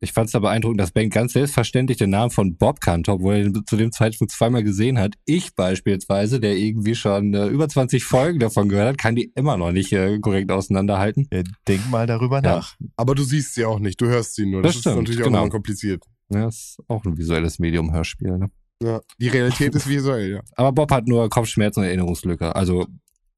Ich 0.00 0.12
fand 0.12 0.26
es 0.26 0.32
da 0.32 0.40
beeindruckend, 0.40 0.78
dass 0.80 0.90
Bengt 0.90 1.14
ganz 1.14 1.32
selbstverständlich 1.32 1.96
den 1.96 2.10
Namen 2.10 2.30
von 2.30 2.56
Bob 2.56 2.80
kannte, 2.82 3.12
obwohl 3.12 3.34
er 3.34 3.44
ihn 3.46 3.62
zu 3.66 3.76
dem 3.76 3.92
Zeitpunkt 3.92 4.30
zweimal 4.32 4.62
gesehen 4.62 4.98
hat. 4.98 5.14
Ich 5.24 5.54
beispielsweise, 5.54 6.38
der 6.38 6.56
irgendwie 6.56 6.94
schon 6.94 7.32
äh, 7.32 7.46
über 7.46 7.66
20 7.68 8.04
Folgen 8.04 8.40
davon 8.40 8.68
gehört 8.68 8.88
hat, 8.88 8.98
kann 8.98 9.16
die 9.16 9.32
immer 9.34 9.56
noch 9.56 9.72
nicht 9.72 9.92
äh, 9.92 10.18
korrekt 10.18 10.50
auseinanderhalten. 10.50 11.28
denk 11.66 11.88
mal 11.90 12.06
darüber 12.06 12.42
Ja. 12.42 12.56
nach. 12.56 12.74
Aber 12.96 13.14
du 13.14 13.22
siehst 13.22 13.54
sie 13.54 13.64
auch 13.64 13.78
nicht, 13.78 14.00
du 14.00 14.06
hörst 14.06 14.34
sie 14.34 14.44
nur. 14.46 14.62
Das, 14.62 14.72
Das 14.74 14.80
stimmt, 14.82 14.94
ist 14.96 14.98
natürlich 15.00 15.20
auch 15.22 15.26
genau. 15.26 15.38
nochmal 15.38 15.50
kompliziert. 15.50 16.02
Ja, 16.30 16.48
ist 16.48 16.78
auch 16.88 17.04
ein 17.04 17.16
visuelles 17.16 17.58
Medium-Hörspiel. 17.58 18.38
Ne? 18.38 18.50
Ja. 18.82 19.00
Die 19.18 19.28
Realität 19.28 19.74
ist 19.74 19.88
visuell, 19.88 20.32
ja. 20.32 20.40
Aber 20.56 20.72
Bob 20.72 20.90
hat 20.90 21.06
nur 21.06 21.28
Kopfschmerzen 21.28 21.80
und 21.80 21.86
Erinnerungslücke. 21.86 22.54
Also 22.54 22.86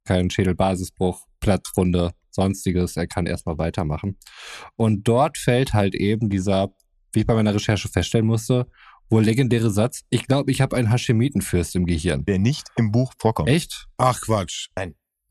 kein 0.05 0.30
Schädelbasisbruch, 0.30 1.26
Platzwunde, 1.41 2.12
sonstiges. 2.30 2.97
Er 2.97 3.07
kann 3.07 3.26
erstmal 3.26 3.59
weitermachen. 3.59 4.18
Und 4.76 5.07
dort 5.09 5.37
fällt 5.37 5.74
halt 5.74 5.95
eben 5.95 6.30
dieser, 6.30 6.68
wie 7.12 7.20
ich 7.20 7.26
bei 7.26 7.34
meiner 7.34 7.55
Recherche 7.55 7.89
feststellen 7.89 8.26
musste, 8.26 8.68
wohl 9.11 9.22
legendäre 9.22 9.70
Satz. 9.70 10.03
Ich 10.11 10.26
glaube, 10.26 10.51
ich 10.51 10.61
habe 10.61 10.76
einen 10.76 10.91
Haschemitenfürst 10.91 11.76
im 11.76 11.87
Gehirn. 11.87 12.24
Der 12.24 12.39
nicht 12.39 12.68
im 12.76 12.91
Buch 12.91 13.12
vorkommt. 13.18 13.49
Echt? 13.49 13.87
Ach 13.99 14.20
Quatsch. 14.20 14.68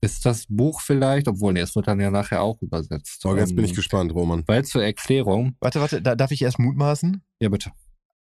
Ist 0.02 0.26
das 0.26 0.46
Buch 0.50 0.82
vielleicht? 0.82 1.28
Obwohl, 1.28 1.54
nee, 1.54 1.62
es 1.62 1.76
wird 1.76 1.88
dann 1.88 2.00
ja 2.00 2.12
nachher 2.12 2.42
auch 2.42 2.62
übersetzt. 2.62 3.22
So, 3.22 3.36
jetzt 3.36 3.56
bin 3.56 3.64
ich 3.66 3.72
Ähm, 3.72 3.76
gespannt, 3.76 4.14
Roman. 4.14 4.44
Weil 4.46 4.64
zur 4.66 4.84
Erklärung, 4.84 5.56
Warte, 5.60 5.80
warte, 5.82 6.02
da, 6.02 6.16
darf 6.16 6.32
ich 6.32 6.42
erst 6.42 6.60
mutmaßen? 6.60 7.22
ja 7.40 7.50
bitte. 7.50 7.72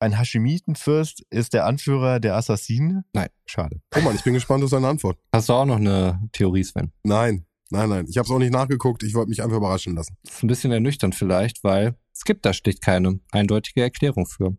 Ein 0.01 0.17
Hashemitenfürst 0.17 1.25
ist 1.31 1.53
der 1.55 1.67
Anführer 1.67 2.21
der 2.21 2.37
Assassinen? 2.37 3.05
Nein. 3.13 3.29
Schade. 3.47 3.81
Roman, 3.97 4.15
ich 4.15 4.23
bin 4.23 4.35
gespannt 4.35 4.63
auf 4.65 4.71
seine 4.71 4.87
Antwort. 4.89 5.19
Hast 5.33 5.49
du 5.49 5.53
auch 5.55 5.65
noch 5.67 5.77
eine 5.77 6.21
Theorie, 6.33 6.63
Sven? 6.65 6.93
Nein, 7.03 7.47
nein, 7.71 7.89
nein. 7.89 8.07
Ich 8.09 8.17
habe 8.17 8.27
es 8.27 8.31
auch 8.31 8.39
nicht 8.39 8.53
nachgeguckt. 8.53 9.03
Ich 9.03 9.15
wollte 9.15 9.29
mich 9.31 9.43
einfach 9.43 9.57
überraschen 9.57 9.95
lassen. 9.97 10.17
Das 10.25 10.35
ist 10.37 10.43
ein 10.45 10.47
bisschen 10.49 10.71
ernüchternd 10.73 11.15
vielleicht, 11.17 11.65
weil 11.65 11.97
es 12.13 12.25
gibt 12.25 12.47
da 12.47 12.53
schlicht 12.53 12.81
keine 12.83 13.19
eindeutige 13.33 13.83
Erklärung 13.83 14.27
für. 14.27 14.57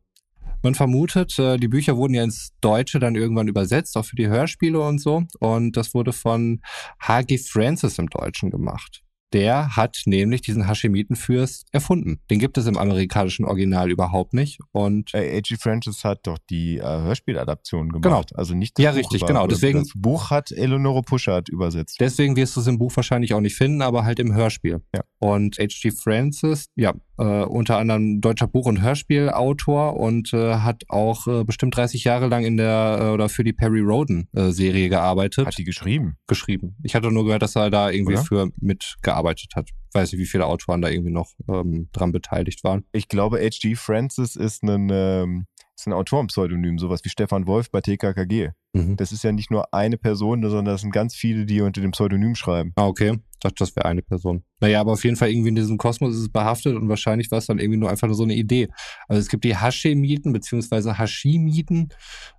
Man 0.61 0.75
vermutet, 0.75 1.39
äh, 1.39 1.57
die 1.57 1.67
Bücher 1.67 1.95
wurden 1.95 2.13
ja 2.13 2.23
ins 2.23 2.51
Deutsche 2.61 2.99
dann 2.99 3.15
irgendwann 3.15 3.47
übersetzt, 3.47 3.95
auch 3.95 4.05
für 4.05 4.15
die 4.15 4.27
Hörspiele 4.27 4.79
und 4.79 4.99
so. 4.99 5.23
Und 5.39 5.77
das 5.77 5.93
wurde 5.93 6.11
von 6.11 6.61
H.G. 7.01 7.37
Francis 7.37 7.97
im 7.97 8.07
Deutschen 8.07 8.51
gemacht. 8.51 9.01
Der 9.33 9.75
hat 9.75 10.01
nämlich 10.05 10.41
diesen 10.41 10.67
Haschemitenfürst 10.67 11.67
erfunden. 11.71 12.19
Den 12.31 12.39
gibt 12.39 12.57
es 12.57 12.65
im 12.65 12.77
amerikanischen 12.77 13.45
Original 13.45 13.91
überhaupt 13.91 14.33
nicht. 14.33 14.59
Und 14.71 15.13
Äh, 15.13 15.37
A.G. 15.37 15.55
Francis 15.57 16.03
hat 16.03 16.21
doch 16.27 16.37
die 16.49 16.77
äh, 16.77 16.81
Hörspieladaption 16.83 17.89
gemacht. 17.91 18.35
Also 18.35 18.55
nicht 18.55 18.77
das 18.77 18.83
Ja, 18.83 18.91
Buch 18.91 18.97
richtig, 18.99 19.17
über- 19.21 19.27
genau. 19.27 19.47
Deswegen- 19.47 19.79
Das 19.79 19.91
Buch 19.95 20.29
hat 20.31 20.51
Eleonore 20.51 21.01
Puschert 21.03 21.49
übersetzt. 21.49 21.97
deswegen 21.99 22.35
wirst 22.35 22.55
du 22.55 22.61
es 22.61 22.67
im 22.67 22.77
Buch 22.79 22.91
wahrscheinlich 22.95 23.33
auch 23.33 23.41
nicht 23.41 23.55
finden, 23.55 23.81
aber 23.81 24.03
halt 24.03 24.19
im 24.19 24.33
Hörspiel. 24.33 24.81
Ja. 24.95 25.01
Und 25.19 25.57
H.G. 25.59 25.91
Francis, 25.91 26.67
ja, 26.75 26.93
äh, 27.17 27.23
unter 27.43 27.77
anderem 27.77 28.21
deutscher 28.21 28.47
Buch- 28.47 28.65
und 28.65 28.81
Hörspielautor 28.81 29.97
und 29.99 30.33
äh, 30.33 30.55
hat 30.55 30.83
auch 30.89 31.27
äh, 31.27 31.43
bestimmt 31.43 31.75
30 31.75 32.03
Jahre 32.03 32.27
lang 32.27 32.45
in 32.45 32.57
der 32.57 32.99
äh, 33.01 33.09
oder 33.09 33.29
für 33.29 33.43
die 33.43 33.53
Perry 33.53 33.81
Roden 33.81 34.27
äh, 34.33 34.51
Serie 34.51 34.89
gearbeitet, 34.89 35.45
Hat 35.47 35.57
die 35.57 35.63
geschrieben? 35.65 36.15
geschrieben. 36.27 36.75
Ich 36.83 36.95
hatte 36.95 37.11
nur 37.11 37.25
gehört, 37.25 37.41
dass 37.41 37.55
er 37.55 37.69
da 37.69 37.89
irgendwie 37.89 38.13
Oder? 38.13 38.23
für 38.23 38.49
mitgearbeitet 38.59 39.18
hat. 39.55 39.69
Weiß 39.93 40.11
nicht, 40.11 40.21
wie 40.21 40.25
viele 40.25 40.45
Autoren 40.45 40.81
da 40.81 40.89
irgendwie 40.89 41.11
noch 41.11 41.31
ähm, 41.47 41.89
dran 41.91 42.11
beteiligt 42.11 42.63
waren. 42.63 42.85
Ich 42.91 43.07
glaube, 43.07 43.39
H.G. 43.39 43.75
Francis 43.75 44.35
ist 44.35 44.63
ein, 44.63 44.89
ähm, 44.91 45.45
ist 45.75 45.87
ein 45.87 45.93
Autorenpseudonym, 45.93 46.77
sowas 46.77 47.01
wie 47.03 47.09
Stefan 47.09 47.47
Wolf 47.47 47.71
bei 47.71 47.81
TKKG. 47.81 48.49
Mhm. 48.73 48.97
Das 48.97 49.11
ist 49.11 49.23
ja 49.23 49.31
nicht 49.31 49.49
nur 49.49 49.73
eine 49.73 49.97
Person, 49.97 50.41
sondern 50.43 50.65
das 50.65 50.81
sind 50.81 50.91
ganz 50.91 51.15
viele, 51.15 51.45
die 51.45 51.61
unter 51.61 51.81
dem 51.81 51.91
Pseudonym 51.91 52.35
schreiben. 52.35 52.73
Ah, 52.75 52.87
okay. 52.87 53.17
Ich 53.33 53.39
dachte, 53.39 53.55
das 53.59 53.75
wäre 53.75 53.85
eine 53.85 54.01
Person. 54.01 54.43
Naja, 54.59 54.81
aber 54.81 54.91
auf 54.91 55.03
jeden 55.05 55.15
Fall 55.15 55.29
irgendwie 55.29 55.49
in 55.49 55.55
diesem 55.55 55.77
Kosmos 55.77 56.13
ist 56.13 56.21
es 56.21 56.29
behaftet 56.29 56.75
und 56.75 56.89
wahrscheinlich 56.89 57.31
war 57.31 57.37
es 57.37 57.45
dann 57.47 57.59
irgendwie 57.59 57.79
nur 57.79 57.89
einfach 57.89 58.07
nur 58.07 58.15
so 58.15 58.23
eine 58.23 58.35
Idee. 58.35 58.67
Also 59.07 59.21
es 59.21 59.29
gibt 59.29 59.45
die 59.45 59.55
Hashemiten 59.55 60.33
beziehungsweise 60.33 60.97
Hashimiten, 60.97 61.89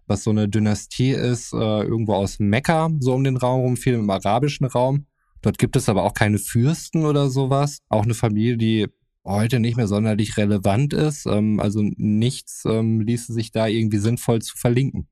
was 0.07 0.23
so 0.23 0.31
eine 0.31 0.49
Dynastie 0.49 1.13
ist, 1.13 1.55
äh, 1.55 1.57
irgendwo 1.57 2.15
aus 2.15 2.39
Mekka, 2.39 2.91
so 3.01 3.15
um 3.15 3.25
den 3.25 3.39
Raum 3.39 3.63
rum, 3.63 3.77
viel 3.79 3.95
im 3.95 4.11
arabischen 4.11 4.67
Raum. 4.67 5.07
Dort 5.43 5.59
gibt 5.59 5.77
es 5.77 5.89
aber 5.89 6.05
auch 6.05 6.15
keine 6.15 6.39
Fürsten 6.39 7.05
oder 7.05 7.31
sowas. 7.31 7.79
Auch 7.89 8.05
eine 8.05 8.15
Familie, 8.15 8.57
die 8.57 8.87
heute 9.25 9.61
nicht 9.61 9.77
mehr 9.77 9.87
sonderlich 9.87 10.37
relevant 10.37 10.93
ist. 10.93 11.27
Ähm, 11.27 11.61
also 11.61 11.83
nichts 11.83 12.65
ähm, 12.65 13.01
ließe 13.01 13.33
sich 13.33 13.53
da 13.53 13.67
irgendwie 13.67 13.99
sinnvoll 13.99 14.41
zu 14.41 14.57
verlinken. 14.57 15.09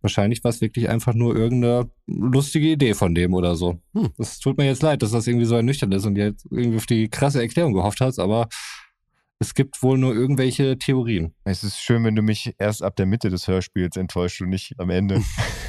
Wahrscheinlich 0.00 0.42
war 0.44 0.50
es 0.50 0.60
wirklich 0.60 0.88
einfach 0.88 1.14
nur 1.14 1.36
irgendeine 1.36 1.90
lustige 2.06 2.68
Idee 2.68 2.94
von 2.94 3.14
dem 3.14 3.34
oder 3.34 3.56
so. 3.56 3.80
Hm. 3.94 4.10
Das 4.18 4.38
tut 4.38 4.58
mir 4.58 4.66
jetzt 4.66 4.82
leid, 4.82 5.02
dass 5.02 5.12
das 5.12 5.26
irgendwie 5.26 5.46
so 5.46 5.56
ernüchternd 5.56 5.94
ist 5.94 6.06
und 6.06 6.16
jetzt 6.16 6.46
irgendwie 6.50 6.76
auf 6.76 6.86
die 6.86 7.08
krasse 7.08 7.40
Erklärung 7.40 7.72
gehofft 7.72 8.00
hast, 8.00 8.18
aber 8.18 8.48
es 9.40 9.54
gibt 9.54 9.82
wohl 9.82 9.98
nur 9.98 10.14
irgendwelche 10.14 10.78
Theorien. 10.78 11.34
Es 11.44 11.64
ist 11.64 11.78
schön, 11.78 12.04
wenn 12.04 12.14
du 12.14 12.22
mich 12.22 12.54
erst 12.58 12.82
ab 12.82 12.96
der 12.96 13.04
Mitte 13.04 13.30
des 13.30 13.48
Hörspiels 13.48 13.96
enttäuscht 13.96 14.40
und 14.40 14.48
nicht 14.48 14.74
am 14.78 14.90
Ende. 14.90 15.22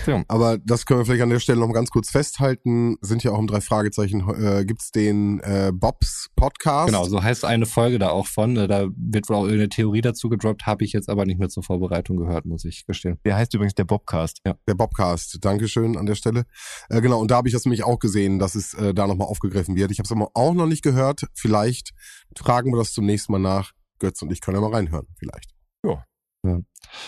Aber 0.27 0.57
das 0.59 0.85
können 0.85 0.99
wir 0.99 1.05
vielleicht 1.05 1.23
an 1.23 1.29
der 1.29 1.39
Stelle 1.39 1.59
noch 1.59 1.67
mal 1.67 1.73
ganz 1.73 1.89
kurz 1.89 2.09
festhalten. 2.09 2.95
Sind 3.01 3.23
ja 3.23 3.31
auch 3.31 3.39
im 3.39 3.47
drei 3.47 3.61
Fragezeichen, 3.61 4.23
äh, 4.29 4.65
gibt's 4.65 4.91
den 4.91 5.39
äh, 5.41 5.71
Bobs 5.73 6.29
Podcast. 6.35 6.87
Genau, 6.87 7.05
so 7.05 7.21
heißt 7.21 7.43
eine 7.43 7.65
Folge 7.65 7.99
da 7.99 8.09
auch 8.09 8.27
von. 8.27 8.55
Da 8.55 8.87
wird 8.95 9.29
wohl 9.29 9.35
auch 9.35 9.43
irgendeine 9.43 9.69
Theorie 9.69 10.01
dazu 10.01 10.29
gedroppt, 10.29 10.65
habe 10.65 10.85
ich 10.85 10.93
jetzt 10.93 11.09
aber 11.09 11.25
nicht 11.25 11.39
mehr 11.39 11.49
zur 11.49 11.63
Vorbereitung 11.63 12.17
gehört, 12.17 12.45
muss 12.45 12.65
ich 12.65 12.85
gestehen. 12.85 13.17
Der 13.25 13.35
heißt 13.35 13.53
übrigens 13.55 13.75
der 13.75 13.85
Bobcast. 13.85 14.41
Der 14.45 14.75
Bobcast. 14.75 15.39
Dankeschön 15.41 15.97
an 15.97 16.05
der 16.05 16.15
Stelle. 16.15 16.45
Äh, 16.89 17.01
genau, 17.01 17.19
und 17.19 17.31
da 17.31 17.37
habe 17.37 17.47
ich 17.47 17.53
das 17.53 17.65
nämlich 17.65 17.83
auch 17.83 17.99
gesehen, 17.99 18.39
dass 18.39 18.55
es 18.55 18.73
äh, 18.75 18.93
da 18.93 19.07
nochmal 19.07 19.27
aufgegriffen 19.27 19.75
wird. 19.75 19.91
Ich 19.91 19.99
habe 19.99 20.05
es 20.05 20.11
aber 20.11 20.29
auch 20.33 20.53
noch 20.53 20.67
nicht 20.67 20.83
gehört. 20.83 21.25
Vielleicht 21.33 21.93
fragen 22.37 22.71
wir 22.71 22.77
das 22.77 22.93
zum 22.93 23.05
nächsten 23.05 23.31
Mal 23.31 23.39
nach. 23.39 23.73
Götz 23.99 24.21
und 24.21 24.31
ich 24.31 24.41
können 24.41 24.57
ja 24.57 24.61
mal 24.61 24.73
reinhören, 24.73 25.07
vielleicht. 25.17 25.55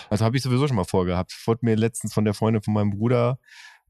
Also 0.10 0.26
habe 0.26 0.38
ich 0.38 0.44
sowieso 0.44 0.68
schon 0.68 0.76
mal 0.76 0.86
vorgehabt. 0.86 1.34
Wurde 1.46 1.66
mir 1.66 1.76
letztens 1.76 2.14
von 2.14 2.26
der 2.26 2.34
Freundin 2.34 2.62
von 2.62 2.74
meinem 2.74 2.92
Bruder 2.92 3.40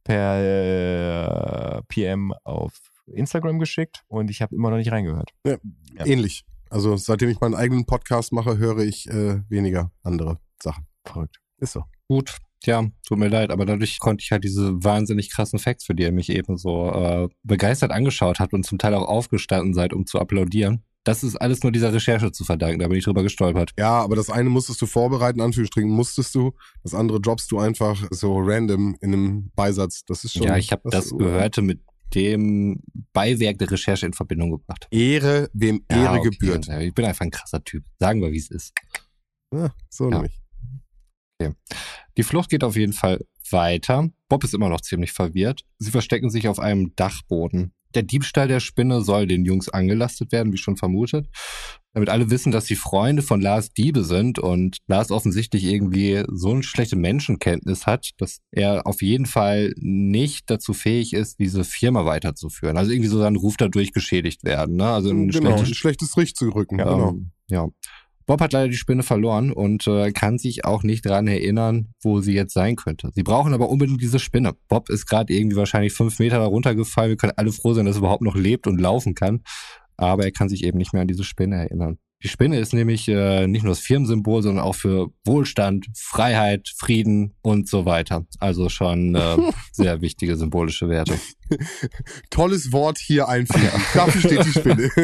per 0.03 1.77
äh, 1.77 1.81
PM 1.87 2.33
auf 2.43 2.73
Instagram 3.07 3.59
geschickt 3.59 4.03
und 4.07 4.29
ich 4.29 4.41
habe 4.41 4.55
immer 4.55 4.69
noch 4.69 4.77
nicht 4.77 4.91
reingehört. 4.91 5.31
Ja. 5.45 5.57
Ähnlich. 6.05 6.45
Also 6.69 6.97
seitdem 6.97 7.29
ich 7.29 7.39
meinen 7.39 7.55
eigenen 7.55 7.85
Podcast 7.85 8.33
mache, 8.33 8.57
höre 8.57 8.79
ich 8.79 9.07
äh, 9.07 9.41
weniger 9.49 9.91
andere 10.03 10.39
Sachen. 10.61 10.85
Verrückt. 11.05 11.39
Ist 11.59 11.73
so. 11.73 11.83
Gut, 12.09 12.37
ja, 12.65 12.85
tut 13.05 13.17
mir 13.17 13.29
leid, 13.29 13.51
aber 13.51 13.65
dadurch 13.65 13.99
konnte 13.99 14.23
ich 14.23 14.31
halt 14.31 14.43
diese 14.43 14.83
wahnsinnig 14.83 15.31
krassen 15.31 15.59
Facts, 15.59 15.85
für 15.85 15.95
die 15.95 16.03
ihr 16.03 16.11
mich 16.11 16.29
eben 16.29 16.57
so 16.57 16.91
äh, 16.91 17.29
begeistert 17.43 17.91
angeschaut 17.91 18.39
habt 18.39 18.53
und 18.53 18.65
zum 18.65 18.77
Teil 18.77 18.93
auch 18.93 19.07
aufgestanden 19.07 19.73
seid, 19.73 19.93
um 19.93 20.05
zu 20.05 20.19
applaudieren. 20.19 20.83
Das 21.07 21.23
ist 21.23 21.35
alles 21.37 21.63
nur 21.63 21.71
dieser 21.71 21.93
Recherche 21.93 22.31
zu 22.33 22.43
verdanken, 22.43 22.79
da 22.79 22.87
bin 22.89 22.97
ich 22.97 23.05
drüber 23.05 23.23
gestolpert. 23.23 23.71
Ja, 23.79 24.01
aber 24.01 24.15
das 24.17 24.29
eine 24.29 24.49
musstest 24.49 24.81
du 24.81 24.85
vorbereiten, 24.85 25.39
Anführungsstrichen 25.39 25.89
musstest 25.89 26.35
du. 26.35 26.53
Das 26.83 26.93
andere 26.93 27.21
droppst 27.21 27.49
du 27.51 27.59
einfach 27.59 28.05
so 28.11 28.37
random 28.39 28.97
in 28.99 29.13
einem 29.13 29.51
Beisatz. 29.55 30.03
Das 30.05 30.25
ist 30.25 30.33
schon. 30.33 30.43
ja, 30.43 30.57
ich 30.57 30.71
habe 30.71 30.89
das 30.89 31.09
Gehörte 31.17 31.61
mit 31.61 31.79
dem 32.13 32.81
Beiwerk 33.13 33.57
der 33.59 33.71
Recherche 33.71 34.05
in 34.05 34.13
Verbindung 34.13 34.51
gebracht. 34.51 34.87
Ehre, 34.91 35.49
wem 35.53 35.83
Ja, 35.89 36.03
Ehre 36.03 36.19
okay, 36.19 36.29
gebührt. 36.29 36.65
ja, 36.67 36.79
Ich 36.81 36.93
bin 36.93 37.05
einfach 37.05 37.21
ein 37.25 37.31
krasser 37.31 37.63
Typ. 37.63 37.83
Sagen 37.99 38.21
wir, 38.21 38.31
wie 38.31 38.37
es 38.37 38.49
ist. 38.51 38.73
Ja, 39.53 39.73
so 39.89 40.09
Ja. 40.09 40.15
nämlich. 40.21 40.39
Die 42.17 42.23
Flucht 42.23 42.49
geht 42.49 42.63
auf 42.63 42.75
jeden 42.75 42.93
Fall 42.93 43.23
weiter. 43.51 44.09
Bob 44.27 44.43
ist 44.43 44.53
immer 44.53 44.69
noch 44.69 44.81
ziemlich 44.81 45.11
verwirrt. 45.13 45.61
Sie 45.77 45.91
verstecken 45.91 46.29
sich 46.29 46.47
auf 46.47 46.59
einem 46.59 46.95
Dachboden. 46.95 47.73
Der 47.95 48.03
Diebstahl 48.03 48.47
der 48.47 48.59
Spinne 48.59 49.01
soll 49.01 49.27
den 49.27 49.45
Jungs 49.45 49.69
angelastet 49.69 50.31
werden, 50.31 50.53
wie 50.53 50.57
schon 50.57 50.77
vermutet. 50.77 51.27
Damit 51.93 52.09
alle 52.09 52.29
wissen, 52.29 52.51
dass 52.51 52.65
die 52.65 52.75
Freunde 52.75 53.23
von 53.23 53.41
Lars 53.41 53.71
Diebe 53.71 54.03
sind 54.03 54.37
und 54.37 54.77
Lars 54.87 55.09
offensichtlich 55.09 55.63
irgendwie 55.63 56.23
so 56.27 56.51
eine 56.51 56.61
schlechte 56.61 56.95
Menschenkenntnis 56.95 57.87
hat, 57.87 58.11
dass 58.17 58.39
er 58.51 58.85
auf 58.85 59.01
jeden 59.01 59.25
Fall 59.25 59.73
nicht 59.77 60.49
dazu 60.49 60.73
fähig 60.73 61.13
ist, 61.13 61.39
diese 61.39 61.63
Firma 61.63 62.05
weiterzuführen. 62.05 62.77
Also 62.77 62.91
irgendwie 62.91 63.09
so 63.09 63.17
sein 63.17 63.35
Ruf 63.35 63.57
dadurch 63.57 63.93
geschädigt 63.93 64.43
werden. 64.43 64.75
Ne? 64.75 64.87
Also 64.87 65.09
ein, 65.09 65.29
genau, 65.29 65.49
schlechtes, 65.49 65.69
ein 65.69 65.73
schlechtes 65.73 66.15
Licht 66.15 66.37
zu 66.37 66.49
rücken. 66.49 66.77
ja, 66.77 66.85
genau. 66.85 67.15
ja. 67.47 67.67
Bob 68.27 68.41
hat 68.41 68.51
leider 68.51 68.67
die 68.67 68.75
Spinne 68.75 69.03
verloren 69.03 69.53
und 69.53 69.87
äh, 69.87 70.11
kann 70.11 70.37
sich 70.37 70.65
auch 70.65 70.83
nicht 70.83 71.05
dran 71.05 71.27
erinnern, 71.27 71.93
wo 72.01 72.19
sie 72.19 72.33
jetzt 72.33 72.53
sein 72.53 72.75
könnte. 72.75 73.09
Sie 73.13 73.23
brauchen 73.23 73.53
aber 73.53 73.69
unbedingt 73.69 74.01
diese 74.01 74.19
Spinne. 74.19 74.53
Bob 74.67 74.89
ist 74.89 75.07
gerade 75.07 75.33
irgendwie 75.33 75.55
wahrscheinlich 75.55 75.93
fünf 75.93 76.19
Meter 76.19 76.39
da 76.39 76.45
runtergefallen. 76.45 77.09
Wir 77.11 77.17
können 77.17 77.33
alle 77.37 77.53
froh 77.53 77.73
sein, 77.73 77.85
dass 77.85 77.95
er 77.95 77.99
überhaupt 77.99 78.21
noch 78.21 78.35
lebt 78.35 78.67
und 78.67 78.79
laufen 78.81 79.15
kann. 79.15 79.43
Aber 79.95 80.25
er 80.25 80.31
kann 80.31 80.49
sich 80.49 80.65
eben 80.65 80.77
nicht 80.77 80.91
mehr 80.91 81.03
an 81.03 81.07
diese 81.07 81.23
Spinne 81.23 81.55
erinnern. 81.55 81.99
Die 82.23 82.29
Spinne 82.29 82.59
ist 82.59 82.73
nämlich 82.73 83.07
äh, 83.07 83.47
nicht 83.47 83.63
nur 83.63 83.71
das 83.71 83.79
Firmensymbol, 83.79 84.41
sondern 84.41 84.65
auch 84.65 84.73
für 84.75 85.09
Wohlstand, 85.23 85.85
Freiheit, 85.95 86.67
Frieden 86.75 87.35
und 87.43 87.69
so 87.69 87.85
weiter. 87.85 88.25
Also 88.39 88.69
schon 88.69 89.15
äh, 89.15 89.37
sehr 89.71 90.01
wichtige 90.01 90.35
symbolische 90.35 90.89
Werte. 90.89 91.17
Tolles 92.31 92.71
Wort 92.73 92.97
hier 92.97 93.29
einfügen. 93.29 93.69
Dafür 93.93 94.21
steht 94.21 94.45
die 94.45 94.59
Spinne. 94.59 94.89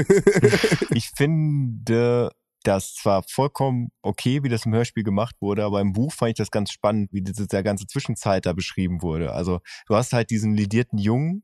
Ich 0.96 1.12
finde 1.16 2.32
das 2.64 2.95
zwar 2.95 3.24
vollkommen 3.24 3.91
okay, 4.01 4.43
wie 4.43 4.49
das 4.49 4.66
im 4.66 4.74
Hörspiel 4.74 5.03
gemacht 5.03 5.36
wurde, 5.41 5.64
aber 5.64 5.82
im 5.82 5.93
Buch 5.93 6.14
fand 6.14 6.30
ich 6.32 6.38
das 6.38 6.51
ganz 6.51 6.72
spannend, 6.72 7.11
wie 7.14 7.22
diese 7.22 7.47
der 7.47 7.64
ganze 7.64 7.88
Zwischenzeit 7.88 8.45
da 8.45 8.53
beschrieben 8.53 9.01
wurde. 9.01 9.34
Also 9.34 9.59
du 9.88 9.95
hast 9.95 10.14
halt 10.14 10.30
diesen 10.30 10.53
lidierten 10.55 10.97
Jungen 10.97 11.43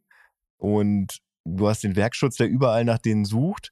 und 0.58 1.20
du 1.46 1.68
hast 1.68 1.84
den 1.84 1.96
Werkschutz, 1.96 2.38
der 2.38 2.48
überall 2.48 2.86
nach 2.86 3.00
denen 3.00 3.26
sucht. 3.26 3.72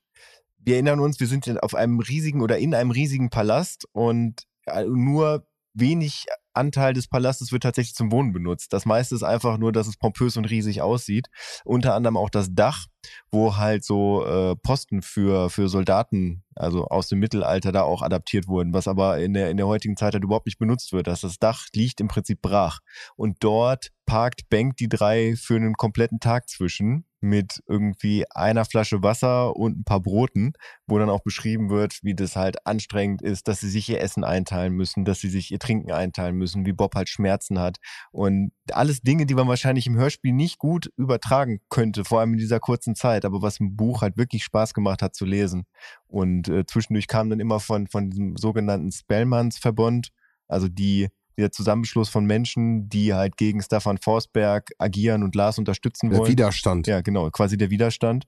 Wir 0.57 0.75
erinnern 0.75 0.99
uns, 0.99 1.19
wir 1.19 1.27
sind 1.27 1.63
auf 1.63 1.75
einem 1.75 1.99
riesigen 1.99 2.41
oder 2.41 2.57
in 2.57 2.75
einem 2.75 2.91
riesigen 2.91 3.29
Palast 3.29 3.85
und 3.93 4.43
äh, 4.65 4.83
nur 4.83 5.47
wenig 5.73 6.25
Anteil 6.53 6.93
des 6.93 7.07
Palastes 7.07 7.51
wird 7.51 7.63
tatsächlich 7.63 7.95
zum 7.95 8.11
Wohnen 8.11 8.33
benutzt. 8.33 8.73
Das 8.73 8.85
meiste 8.85 9.15
ist 9.15 9.23
einfach 9.23 9.57
nur, 9.57 9.71
dass 9.71 9.87
es 9.87 9.95
pompös 9.95 10.35
und 10.37 10.45
riesig 10.45 10.81
aussieht. 10.81 11.27
Unter 11.63 11.93
anderem 11.93 12.17
auch 12.17 12.29
das 12.29 12.53
Dach, 12.53 12.87
wo 13.31 13.57
halt 13.57 13.83
so 13.83 14.25
äh, 14.25 14.55
Posten 14.55 15.01
für, 15.01 15.49
für 15.49 15.69
Soldaten, 15.69 16.43
also 16.55 16.85
aus 16.85 17.07
dem 17.07 17.19
Mittelalter, 17.19 17.71
da 17.71 17.83
auch 17.83 18.01
adaptiert 18.01 18.47
wurden, 18.47 18.73
was 18.73 18.87
aber 18.87 19.19
in 19.19 19.33
der, 19.33 19.49
in 19.49 19.57
der 19.57 19.67
heutigen 19.67 19.97
Zeit 19.97 20.13
halt 20.13 20.23
überhaupt 20.23 20.45
nicht 20.45 20.59
benutzt 20.59 20.93
wird. 20.93 21.07
Das, 21.07 21.21
das 21.21 21.39
Dach 21.39 21.67
liegt 21.73 22.01
im 22.01 22.07
Prinzip 22.07 22.41
brach. 22.41 22.79
Und 23.15 23.37
dort 23.41 23.91
parkt 24.05 24.49
Bank 24.49 24.77
die 24.77 24.89
drei 24.89 25.35
für 25.35 25.55
einen 25.55 25.73
kompletten 25.73 26.19
Tag 26.19 26.49
zwischen 26.49 27.05
mit 27.19 27.61
irgendwie 27.67 28.25
einer 28.29 28.65
Flasche 28.65 29.01
Wasser 29.01 29.55
und 29.55 29.79
ein 29.79 29.83
paar 29.83 30.01
Broten, 30.01 30.53
wo 30.85 30.99
dann 30.99 31.09
auch 31.09 31.21
beschrieben 31.21 31.69
wird, 31.69 31.99
wie 32.03 32.15
das 32.15 32.35
halt 32.35 32.65
anstrengend 32.65 33.21
ist, 33.21 33.47
dass 33.47 33.59
sie 33.59 33.69
sich 33.69 33.89
ihr 33.89 34.01
Essen 34.01 34.23
einteilen 34.23 34.73
müssen, 34.73 35.03
dass 35.03 35.19
sie 35.19 35.29
sich 35.29 35.51
ihr 35.51 35.59
Trinken 35.59 35.91
einteilen 35.91 36.35
müssen, 36.35 36.65
wie 36.65 36.73
Bob 36.73 36.95
halt 36.95 37.09
Schmerzen 37.09 37.59
hat 37.59 37.77
und 38.11 38.51
alles 38.75 39.01
Dinge, 39.01 39.25
die 39.25 39.35
man 39.35 39.47
wahrscheinlich 39.47 39.87
im 39.87 39.95
Hörspiel 39.95 40.33
nicht 40.33 40.57
gut 40.57 40.91
übertragen 40.97 41.59
könnte, 41.69 42.05
vor 42.05 42.19
allem 42.19 42.33
in 42.33 42.39
dieser 42.39 42.59
kurzen 42.59 42.95
Zeit, 42.95 43.25
aber 43.25 43.41
was 43.41 43.59
im 43.59 43.75
Buch 43.75 44.01
halt 44.01 44.17
wirklich 44.17 44.43
Spaß 44.43 44.73
gemacht 44.73 45.01
hat 45.01 45.15
zu 45.15 45.25
lesen. 45.25 45.65
Und 46.07 46.47
äh, 46.49 46.65
zwischendurch 46.65 47.07
kam 47.07 47.29
dann 47.29 47.39
immer 47.39 47.59
von, 47.59 47.87
von 47.87 48.09
diesem 48.09 48.37
sogenannten 48.37 48.91
Spellmans-Verbund, 48.91 50.09
also 50.47 50.67
die 50.67 51.09
der 51.37 51.51
Zusammenschluss 51.51 52.09
von 52.09 52.25
Menschen, 52.25 52.89
die 52.89 53.13
halt 53.13 53.37
gegen 53.37 53.61
Stefan 53.61 53.97
Forsberg 53.97 54.69
agieren 54.77 55.23
und 55.23 55.35
Lars 55.35 55.57
unterstützen 55.57 56.09
Der 56.09 56.19
wollen. 56.19 56.31
Widerstand. 56.31 56.87
Ja, 56.87 57.01
genau, 57.01 57.29
quasi 57.29 57.57
der 57.57 57.69
Widerstand. 57.69 58.25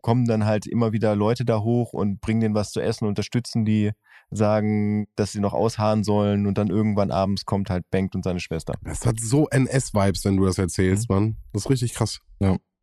Kommen 0.00 0.24
dann 0.24 0.46
halt 0.46 0.66
immer 0.66 0.92
wieder 0.92 1.14
Leute 1.16 1.44
da 1.44 1.60
hoch 1.60 1.92
und 1.92 2.20
bringen 2.20 2.40
denen 2.40 2.54
was 2.54 2.70
zu 2.70 2.80
essen, 2.80 3.06
unterstützen 3.06 3.64
die, 3.64 3.92
sagen, 4.30 5.06
dass 5.16 5.32
sie 5.32 5.40
noch 5.40 5.52
ausharren 5.52 6.04
sollen 6.04 6.46
und 6.46 6.58
dann 6.58 6.68
irgendwann 6.68 7.10
abends 7.10 7.44
kommt 7.44 7.70
halt 7.70 7.88
Bengt 7.90 8.14
und 8.14 8.24
seine 8.24 8.40
Schwester. 8.40 8.74
Das 8.82 9.06
hat 9.06 9.20
so 9.20 9.48
NS-Vibes, 9.48 10.24
wenn 10.24 10.36
du 10.36 10.44
das 10.44 10.58
erzählst, 10.58 11.08
Mann. 11.08 11.36
Das 11.52 11.64
ist 11.64 11.70
richtig 11.70 11.94
krass. 11.94 12.20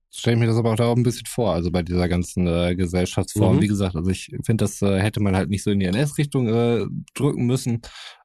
stelle 0.10 0.36
ich 0.36 0.40
mir 0.40 0.48
das 0.48 0.58
aber 0.58 0.72
auch 0.72 0.76
da 0.76 0.86
auch 0.86 0.96
ein 0.96 1.04
bisschen 1.04 1.26
vor, 1.26 1.54
also 1.54 1.72
bei 1.72 1.84
dieser 1.84 2.08
ganzen 2.08 2.48
äh, 2.48 2.76
Gesellschaftsform. 2.76 3.58
Mhm. 3.58 3.62
Wie 3.62 3.68
gesagt, 3.68 3.96
also 3.96 4.10
ich 4.10 4.32
finde, 4.46 4.64
das 4.64 4.82
äh, 4.82 5.00
hätte 5.02 5.22
man 5.22 5.36
halt 5.36 5.50
nicht 5.50 5.64
so 5.64 5.72
in 5.72 5.80
die 5.80 5.86
NS-Richtung 5.86 6.48
äh, 6.48 6.86
drücken 7.14 7.46
müssen, 7.46 7.82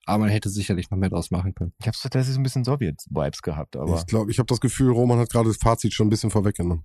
aber 0.09 0.19
man 0.25 0.29
hätte 0.31 0.49
sicherlich 0.49 0.91
noch 0.91 0.99
mehr 0.99 1.11
draus 1.11 1.31
machen 1.31 1.55
können. 1.55 1.73
Ich 1.81 1.87
habe 1.87 1.97
tatsächlich 2.01 2.35
so 2.35 2.41
ein 2.41 2.43
bisschen 2.43 2.65
Sowjet-Vibes 2.65 3.43
gehabt, 3.43 3.77
aber 3.77 3.97
ich 3.97 4.07
glaube, 4.07 4.31
ich 4.31 4.39
habe 4.39 4.47
das 4.47 4.61
Gefühl, 4.61 4.91
Roman 4.91 5.19
hat 5.19 5.31
gerade 5.31 5.49
das 5.49 5.59
Fazit 5.59 5.93
schon 5.95 6.07
ein 6.07 6.11
bisschen 6.11 6.31
vorweggenommen. 6.31 6.85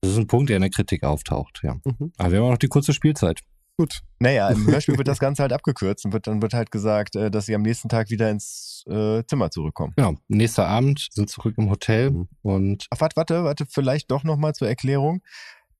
Das 0.00 0.12
ist 0.12 0.16
ein 0.18 0.26
Punkt, 0.26 0.48
der 0.50 0.56
in 0.56 0.62
der 0.62 0.70
Kritik 0.70 1.02
auftaucht, 1.04 1.60
ja. 1.62 1.74
Mhm. 1.84 2.12
Aber 2.16 2.30
wir 2.32 2.38
haben 2.38 2.46
auch 2.46 2.50
noch 2.52 2.58
die 2.58 2.68
kurze 2.68 2.92
Spielzeit. 2.92 3.40
Gut. 3.76 4.00
naja, 4.18 4.50
im 4.50 4.66
Hörspiel 4.70 4.98
wird 4.98 5.08
das 5.08 5.18
Ganze 5.18 5.40
halt 5.42 5.54
abgekürzt 5.54 6.04
und 6.04 6.12
wird, 6.12 6.26
dann 6.26 6.42
wird 6.42 6.52
halt 6.52 6.70
gesagt, 6.70 7.16
äh, 7.16 7.30
dass 7.30 7.46
sie 7.46 7.54
am 7.54 7.62
nächsten 7.62 7.88
Tag 7.88 8.10
wieder 8.10 8.30
ins 8.30 8.84
äh, 8.86 9.22
Zimmer 9.26 9.50
zurückkommen. 9.50 9.94
Genau, 9.96 10.16
nächster 10.28 10.66
Abend, 10.66 11.08
sind 11.12 11.30
zurück 11.30 11.54
im 11.56 11.70
Hotel 11.70 12.10
Mhm. 12.10 12.28
und 12.42 12.86
Ach, 12.90 13.00
warte, 13.00 13.16
warte, 13.16 13.44
warte, 13.44 13.66
vielleicht 13.66 14.10
doch 14.10 14.22
nochmal 14.22 14.54
zur 14.54 14.68
Erklärung. 14.68 15.22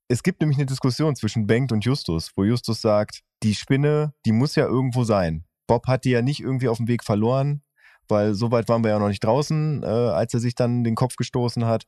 Es 0.09 0.23
gibt 0.23 0.41
nämlich 0.41 0.57
eine 0.57 0.67
Diskussion 0.67 1.15
zwischen 1.15 1.47
Bengt 1.47 1.73
und 1.73 1.85
Justus, 1.85 2.31
wo 2.37 2.45
Justus 2.45 2.81
sagt, 2.81 3.21
die 3.43 3.55
Spinne, 3.55 4.13
die 4.25 4.33
muss 4.33 4.55
ja 4.57 4.65
irgendwo 4.67 5.05
sein. 5.05 5.45
Bob 5.71 5.87
hat 5.87 6.05
die 6.05 6.11
ja 6.11 6.21
nicht 6.21 6.41
irgendwie 6.41 6.67
auf 6.67 6.79
dem 6.79 6.89
Weg 6.89 7.05
verloren, 7.05 7.63
weil 8.09 8.35
so 8.35 8.51
weit 8.51 8.69
waren 8.69 8.83
wir 8.83 8.91
ja 8.91 8.99
noch 8.99 9.07
nicht 9.07 9.23
draußen, 9.23 9.85
äh, 9.85 9.87
als 9.87 10.35
er 10.35 10.41
sich 10.41 10.57
dann 10.57 10.83
den 10.83 10.97
Kopf 10.97 11.15
gestoßen 11.15 11.65
hat. 11.65 11.85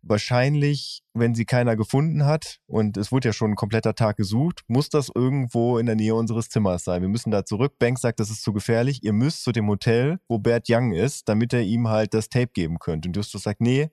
Wahrscheinlich, 0.00 1.02
wenn 1.12 1.34
sie 1.34 1.44
keiner 1.44 1.76
gefunden 1.76 2.24
hat 2.24 2.60
und 2.66 2.96
es 2.96 3.12
wurde 3.12 3.28
ja 3.28 3.32
schon 3.34 3.50
ein 3.50 3.56
kompletter 3.56 3.94
Tag 3.94 4.16
gesucht, 4.16 4.62
muss 4.66 4.88
das 4.88 5.10
irgendwo 5.14 5.76
in 5.76 5.84
der 5.84 5.96
Nähe 5.96 6.14
unseres 6.14 6.48
Zimmers 6.48 6.84
sein. 6.84 7.02
Wir 7.02 7.10
müssen 7.10 7.30
da 7.30 7.44
zurück. 7.44 7.74
Banks 7.78 8.00
sagt, 8.00 8.18
das 8.18 8.30
ist 8.30 8.42
zu 8.42 8.54
gefährlich. 8.54 9.04
Ihr 9.04 9.12
müsst 9.12 9.44
zu 9.44 9.52
dem 9.52 9.68
Hotel, 9.68 10.20
wo 10.26 10.38
Bert 10.38 10.68
Young 10.70 10.92
ist, 10.92 11.28
damit 11.28 11.52
er 11.52 11.60
ihm 11.60 11.88
halt 11.88 12.14
das 12.14 12.30
Tape 12.30 12.52
geben 12.54 12.78
könnt. 12.78 13.04
Und 13.04 13.14
Justus 13.14 13.42
sagt, 13.42 13.60
nee, 13.60 13.90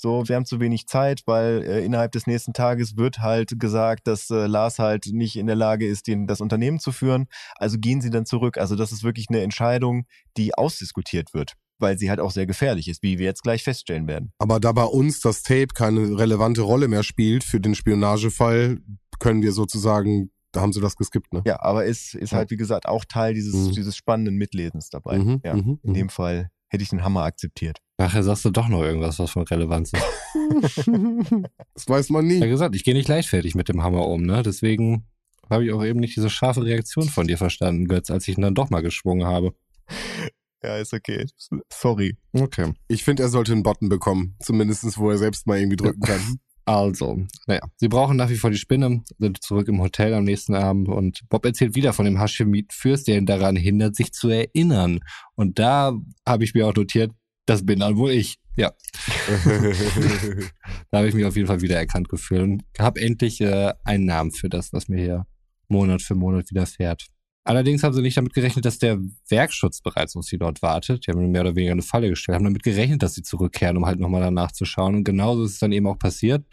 so, 0.00 0.28
wir 0.28 0.36
haben 0.36 0.44
zu 0.46 0.60
wenig 0.60 0.86
Zeit, 0.86 1.22
weil 1.26 1.64
äh, 1.64 1.84
innerhalb 1.84 2.12
des 2.12 2.28
nächsten 2.28 2.52
Tages 2.52 2.96
wird 2.96 3.18
halt 3.18 3.58
gesagt, 3.58 4.06
dass 4.06 4.30
äh, 4.30 4.46
Lars 4.46 4.78
halt 4.78 5.06
nicht 5.12 5.36
in 5.36 5.48
der 5.48 5.56
Lage 5.56 5.86
ist, 5.88 6.06
den, 6.06 6.28
das 6.28 6.40
Unternehmen 6.40 6.78
zu 6.78 6.92
führen. 6.92 7.26
Also 7.56 7.78
gehen 7.78 8.00
sie 8.00 8.10
dann 8.10 8.24
zurück. 8.24 8.58
Also 8.58 8.76
das 8.76 8.92
ist 8.92 9.02
wirklich 9.02 9.26
eine 9.28 9.42
Entscheidung, 9.42 10.06
die 10.36 10.54
ausdiskutiert 10.54 11.34
wird, 11.34 11.54
weil 11.80 11.98
sie 11.98 12.10
halt 12.10 12.20
auch 12.20 12.30
sehr 12.30 12.46
gefährlich 12.46 12.86
ist, 12.86 13.02
wie 13.02 13.18
wir 13.18 13.26
jetzt 13.26 13.42
gleich 13.42 13.64
feststellen 13.64 14.06
werden. 14.06 14.32
Aber 14.38 14.60
da 14.60 14.70
bei 14.70 14.84
uns 14.84 15.20
das 15.20 15.42
Tape 15.42 15.74
keine 15.74 16.16
relevante 16.16 16.62
Rolle 16.62 16.86
mehr 16.86 17.02
spielt 17.02 17.42
für 17.42 17.60
den 17.60 17.74
Spionagefall, 17.74 18.78
können 19.18 19.42
wir 19.42 19.50
sozusagen, 19.50 20.30
da 20.52 20.60
haben 20.60 20.72
sie 20.72 20.80
das 20.80 20.94
geskippt, 20.94 21.32
ne? 21.32 21.42
Ja, 21.44 21.60
aber 21.60 21.86
ist, 21.86 22.14
ist 22.14 22.32
halt, 22.32 22.52
wie 22.52 22.56
gesagt, 22.56 22.86
auch 22.86 23.04
Teil 23.04 23.34
dieses, 23.34 23.54
Mhm. 23.54 23.72
dieses 23.72 23.96
spannenden 23.96 24.36
Mitlesens 24.36 24.90
dabei. 24.90 25.18
Mhm, 25.18 25.40
ja, 25.44 25.54
mhm, 25.56 25.80
in 25.82 25.90
mhm. 25.90 25.94
dem 25.94 26.08
Fall 26.08 26.50
hätte 26.68 26.84
ich 26.84 26.90
den 26.90 27.02
Hammer 27.02 27.24
akzeptiert. 27.24 27.78
Nachher 27.98 28.22
sagst 28.22 28.44
du 28.44 28.50
doch 28.50 28.68
noch 28.68 28.82
irgendwas, 28.82 29.18
was 29.18 29.30
von 29.30 29.42
Relevanz 29.42 29.92
ist. 29.92 30.04
das 31.74 31.88
weiß 31.88 32.10
man 32.10 32.28
Ja 32.30 32.40
nie. 32.40 32.48
gesagt, 32.48 32.74
ich 32.74 32.84
gehe 32.84 32.94
nicht 32.94 33.08
leichtfertig 33.08 33.54
mit 33.54 33.68
dem 33.68 33.82
Hammer 33.82 34.06
um, 34.06 34.22
ne? 34.22 34.42
Deswegen 34.42 35.06
habe 35.50 35.64
ich 35.64 35.72
auch 35.72 35.84
eben 35.84 36.00
nicht 36.00 36.16
diese 36.16 36.30
scharfe 36.30 36.64
Reaktion 36.64 37.08
von 37.08 37.26
dir 37.26 37.38
verstanden, 37.38 37.88
Götz, 37.88 38.10
als 38.10 38.28
ich 38.28 38.36
ihn 38.36 38.42
dann 38.42 38.54
doch 38.54 38.70
mal 38.70 38.82
geschwungen 38.82 39.26
habe. 39.26 39.54
Ja, 40.62 40.76
ist 40.76 40.92
okay. 40.92 41.26
Sorry. 41.72 42.16
Okay. 42.32 42.72
Ich 42.88 43.04
finde, 43.04 43.22
er 43.22 43.28
sollte 43.28 43.52
einen 43.52 43.62
Button 43.62 43.88
bekommen. 43.88 44.36
Zumindestens, 44.40 44.98
wo 44.98 45.10
er 45.10 45.18
selbst 45.18 45.46
mal 45.46 45.58
irgendwie 45.58 45.76
drücken 45.76 46.00
kann. 46.00 46.20
Also, 46.68 47.24
naja, 47.46 47.62
sie 47.76 47.88
brauchen 47.88 48.18
nach 48.18 48.28
wie 48.28 48.36
vor 48.36 48.50
die 48.50 48.58
Spinne, 48.58 49.02
sind 49.18 49.42
zurück 49.42 49.68
im 49.68 49.80
Hotel 49.80 50.12
am 50.12 50.24
nächsten 50.24 50.54
Abend 50.54 50.90
und 50.90 51.22
Bob 51.30 51.46
erzählt 51.46 51.74
wieder 51.76 51.94
von 51.94 52.04
dem 52.04 52.20
Hashemit-Fürst, 52.20 53.08
der 53.08 53.16
ihn 53.16 53.24
daran 53.24 53.56
hindert, 53.56 53.96
sich 53.96 54.12
zu 54.12 54.28
erinnern. 54.28 55.00
Und 55.34 55.58
da 55.58 55.94
habe 56.26 56.44
ich 56.44 56.52
mir 56.52 56.66
auch 56.66 56.74
notiert, 56.74 57.12
das 57.48 57.64
bin 57.64 57.80
dann 57.80 57.96
wohl 57.96 58.10
ich. 58.12 58.38
Ja, 58.56 58.72
da 60.90 60.98
habe 60.98 61.08
ich 61.08 61.14
mich 61.14 61.24
auf 61.24 61.36
jeden 61.36 61.46
Fall 61.46 61.60
wieder 61.60 61.76
erkannt 61.76 62.08
gefühlt 62.08 62.42
und 62.42 62.64
habe 62.78 63.00
endlich 63.00 63.40
äh, 63.40 63.72
einen 63.84 64.04
Namen 64.04 64.32
für 64.32 64.48
das, 64.48 64.72
was 64.72 64.88
mir 64.88 65.00
hier 65.00 65.26
Monat 65.68 66.02
für 66.02 66.16
Monat 66.16 66.50
widerfährt. 66.50 67.06
Allerdings 67.44 67.82
haben 67.82 67.94
sie 67.94 68.02
nicht 68.02 68.16
damit 68.16 68.34
gerechnet, 68.34 68.64
dass 68.64 68.78
der 68.78 68.98
Werkschutz 69.28 69.80
bereits 69.80 70.16
auf 70.16 70.24
sie 70.24 70.38
dort 70.38 70.60
wartet. 70.60 71.06
Die 71.06 71.12
haben 71.12 71.30
mehr 71.30 71.42
oder 71.42 71.56
weniger 71.56 71.72
eine 71.72 71.82
Falle 71.82 72.10
gestellt, 72.10 72.36
haben 72.36 72.44
damit 72.44 72.62
gerechnet, 72.62 73.02
dass 73.02 73.14
sie 73.14 73.22
zurückkehren, 73.22 73.76
um 73.76 73.86
halt 73.86 74.00
nochmal 74.00 74.20
danach 74.20 74.52
zu 74.52 74.64
schauen. 74.64 74.96
Und 74.96 75.04
genauso 75.04 75.44
ist 75.44 75.52
es 75.52 75.58
dann 75.58 75.72
eben 75.72 75.86
auch 75.86 75.98
passiert, 75.98 76.44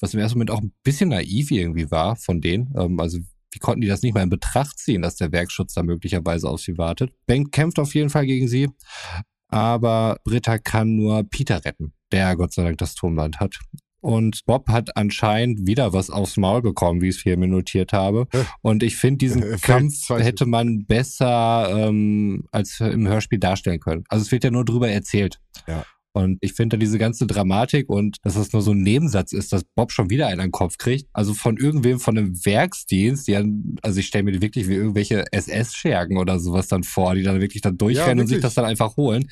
was 0.00 0.14
im 0.14 0.20
ersten 0.20 0.38
Moment 0.38 0.52
auch 0.52 0.62
ein 0.62 0.72
bisschen 0.84 1.10
naiv 1.10 1.50
irgendwie 1.50 1.90
war 1.90 2.16
von 2.16 2.40
denen. 2.40 2.72
Ähm, 2.78 2.98
also 3.00 3.18
wie 3.50 3.58
konnten 3.58 3.80
die 3.80 3.88
das 3.88 4.02
nicht 4.02 4.14
mal 4.14 4.22
in 4.22 4.30
Betracht 4.30 4.78
ziehen, 4.78 5.02
dass 5.02 5.16
der 5.16 5.32
Werkschutz 5.32 5.74
da 5.74 5.82
möglicherweise 5.82 6.48
auf 6.48 6.60
sie 6.60 6.78
wartet? 6.78 7.12
Bank 7.26 7.52
kämpft 7.52 7.78
auf 7.78 7.94
jeden 7.94 8.10
Fall 8.10 8.26
gegen 8.26 8.48
sie, 8.48 8.68
aber 9.48 10.18
Britta 10.24 10.58
kann 10.58 10.96
nur 10.96 11.24
Peter 11.24 11.64
retten, 11.64 11.92
der 12.12 12.36
Gott 12.36 12.52
sei 12.52 12.64
Dank 12.64 12.78
das 12.78 12.94
Turmband 12.94 13.40
hat. 13.40 13.58
Und 14.00 14.44
Bob 14.46 14.68
hat 14.68 14.96
anscheinend 14.96 15.66
wieder 15.66 15.92
was 15.92 16.08
aufs 16.08 16.36
Maul 16.36 16.62
bekommen, 16.62 17.00
wie 17.00 17.08
ich 17.08 17.16
es 17.16 17.22
hier 17.22 17.36
mir 17.36 17.48
notiert 17.48 17.92
habe. 17.92 18.28
Und 18.62 18.82
ich 18.84 18.96
finde, 18.96 19.18
diesen 19.18 19.42
Kampf 19.60 20.08
hätte 20.10 20.46
man 20.46 20.86
besser 20.86 21.68
ähm, 21.88 22.46
als 22.52 22.78
im 22.78 23.08
Hörspiel 23.08 23.40
darstellen 23.40 23.80
können. 23.80 24.04
Also 24.08 24.22
es 24.22 24.30
wird 24.30 24.44
ja 24.44 24.50
nur 24.50 24.64
drüber 24.64 24.88
erzählt. 24.88 25.40
Ja. 25.66 25.84
Und 26.18 26.38
ich 26.40 26.54
finde 26.54 26.78
diese 26.78 26.98
ganze 26.98 27.26
Dramatik 27.28 27.88
und 27.88 28.16
dass 28.22 28.34
das 28.34 28.52
nur 28.52 28.60
so 28.60 28.72
ein 28.72 28.82
Nebensatz 28.82 29.32
ist, 29.32 29.52
dass 29.52 29.62
Bob 29.76 29.92
schon 29.92 30.10
wieder 30.10 30.26
einen 30.26 30.40
an 30.40 30.46
den 30.48 30.52
Kopf 30.52 30.76
kriegt. 30.76 31.08
Also 31.12 31.32
von 31.32 31.56
irgendwem 31.56 32.00
von 32.00 32.18
einem 32.18 32.44
Werksdienst, 32.44 33.28
die 33.28 33.32
dann, 33.32 33.76
also 33.82 34.00
ich 34.00 34.06
stelle 34.06 34.24
mir 34.24 34.32
die 34.32 34.42
wirklich 34.42 34.68
wie 34.68 34.74
irgendwelche 34.74 35.24
SS-Schergen 35.32 36.18
oder 36.18 36.40
sowas 36.40 36.66
dann 36.66 36.82
vor, 36.82 37.14
die 37.14 37.22
dann 37.22 37.40
wirklich 37.40 37.62
dann 37.62 37.78
durchrennen 37.78 38.18
Ja, 38.18 38.22
und 38.22 38.26
sich 38.28 38.40
das 38.40 38.54
dann 38.54 38.64
einfach 38.64 38.96
holen. 38.96 39.28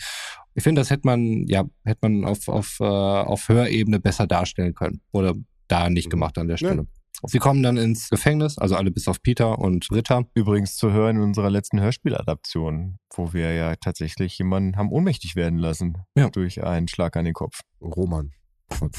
Ich 0.54 0.62
finde, 0.62 0.80
das 0.80 0.90
hätte 0.90 1.02
man, 1.06 1.46
ja, 1.48 1.64
hätte 1.84 1.98
man 2.08 2.24
auf, 2.24 2.46
auf, 2.48 2.76
äh, 2.80 2.84
auf 2.84 3.48
Hörebene 3.48 3.98
besser 3.98 4.26
darstellen 4.28 4.74
können. 4.74 5.00
Oder 5.12 5.34
da 5.68 5.90
nicht 5.90 6.06
Mhm. 6.06 6.10
gemacht 6.10 6.38
an 6.38 6.46
der 6.46 6.56
Ja. 6.56 6.68
Stelle. 6.68 6.86
Sie 7.26 7.38
kommen 7.38 7.62
dann 7.62 7.76
ins 7.76 8.08
Gefängnis, 8.10 8.58
also 8.58 8.76
alle 8.76 8.90
bis 8.90 9.08
auf 9.08 9.22
Peter 9.22 9.58
und 9.58 9.90
Ritter. 9.90 10.24
Übrigens 10.34 10.76
zu 10.76 10.92
hören 10.92 11.16
in 11.16 11.22
unserer 11.22 11.50
letzten 11.50 11.80
Hörspieladaption, 11.80 12.98
wo 13.14 13.32
wir 13.32 13.52
ja 13.54 13.74
tatsächlich 13.76 14.38
jemanden 14.38 14.76
haben 14.76 14.90
ohnmächtig 14.90 15.36
werden 15.36 15.58
lassen 15.58 15.98
Ja. 16.16 16.28
durch 16.30 16.62
einen 16.62 16.88
Schlag 16.88 17.16
an 17.16 17.24
den 17.24 17.34
Kopf. 17.34 17.60
Roman. 17.80 18.32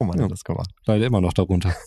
Oh 0.00 0.04
man 0.04 0.16
Ja. 0.18 0.24
hat 0.24 0.30
das 0.30 0.44
gemacht. 0.44 0.70
Leider 0.86 1.06
immer 1.06 1.20
noch 1.20 1.32
darunter. 1.32 1.74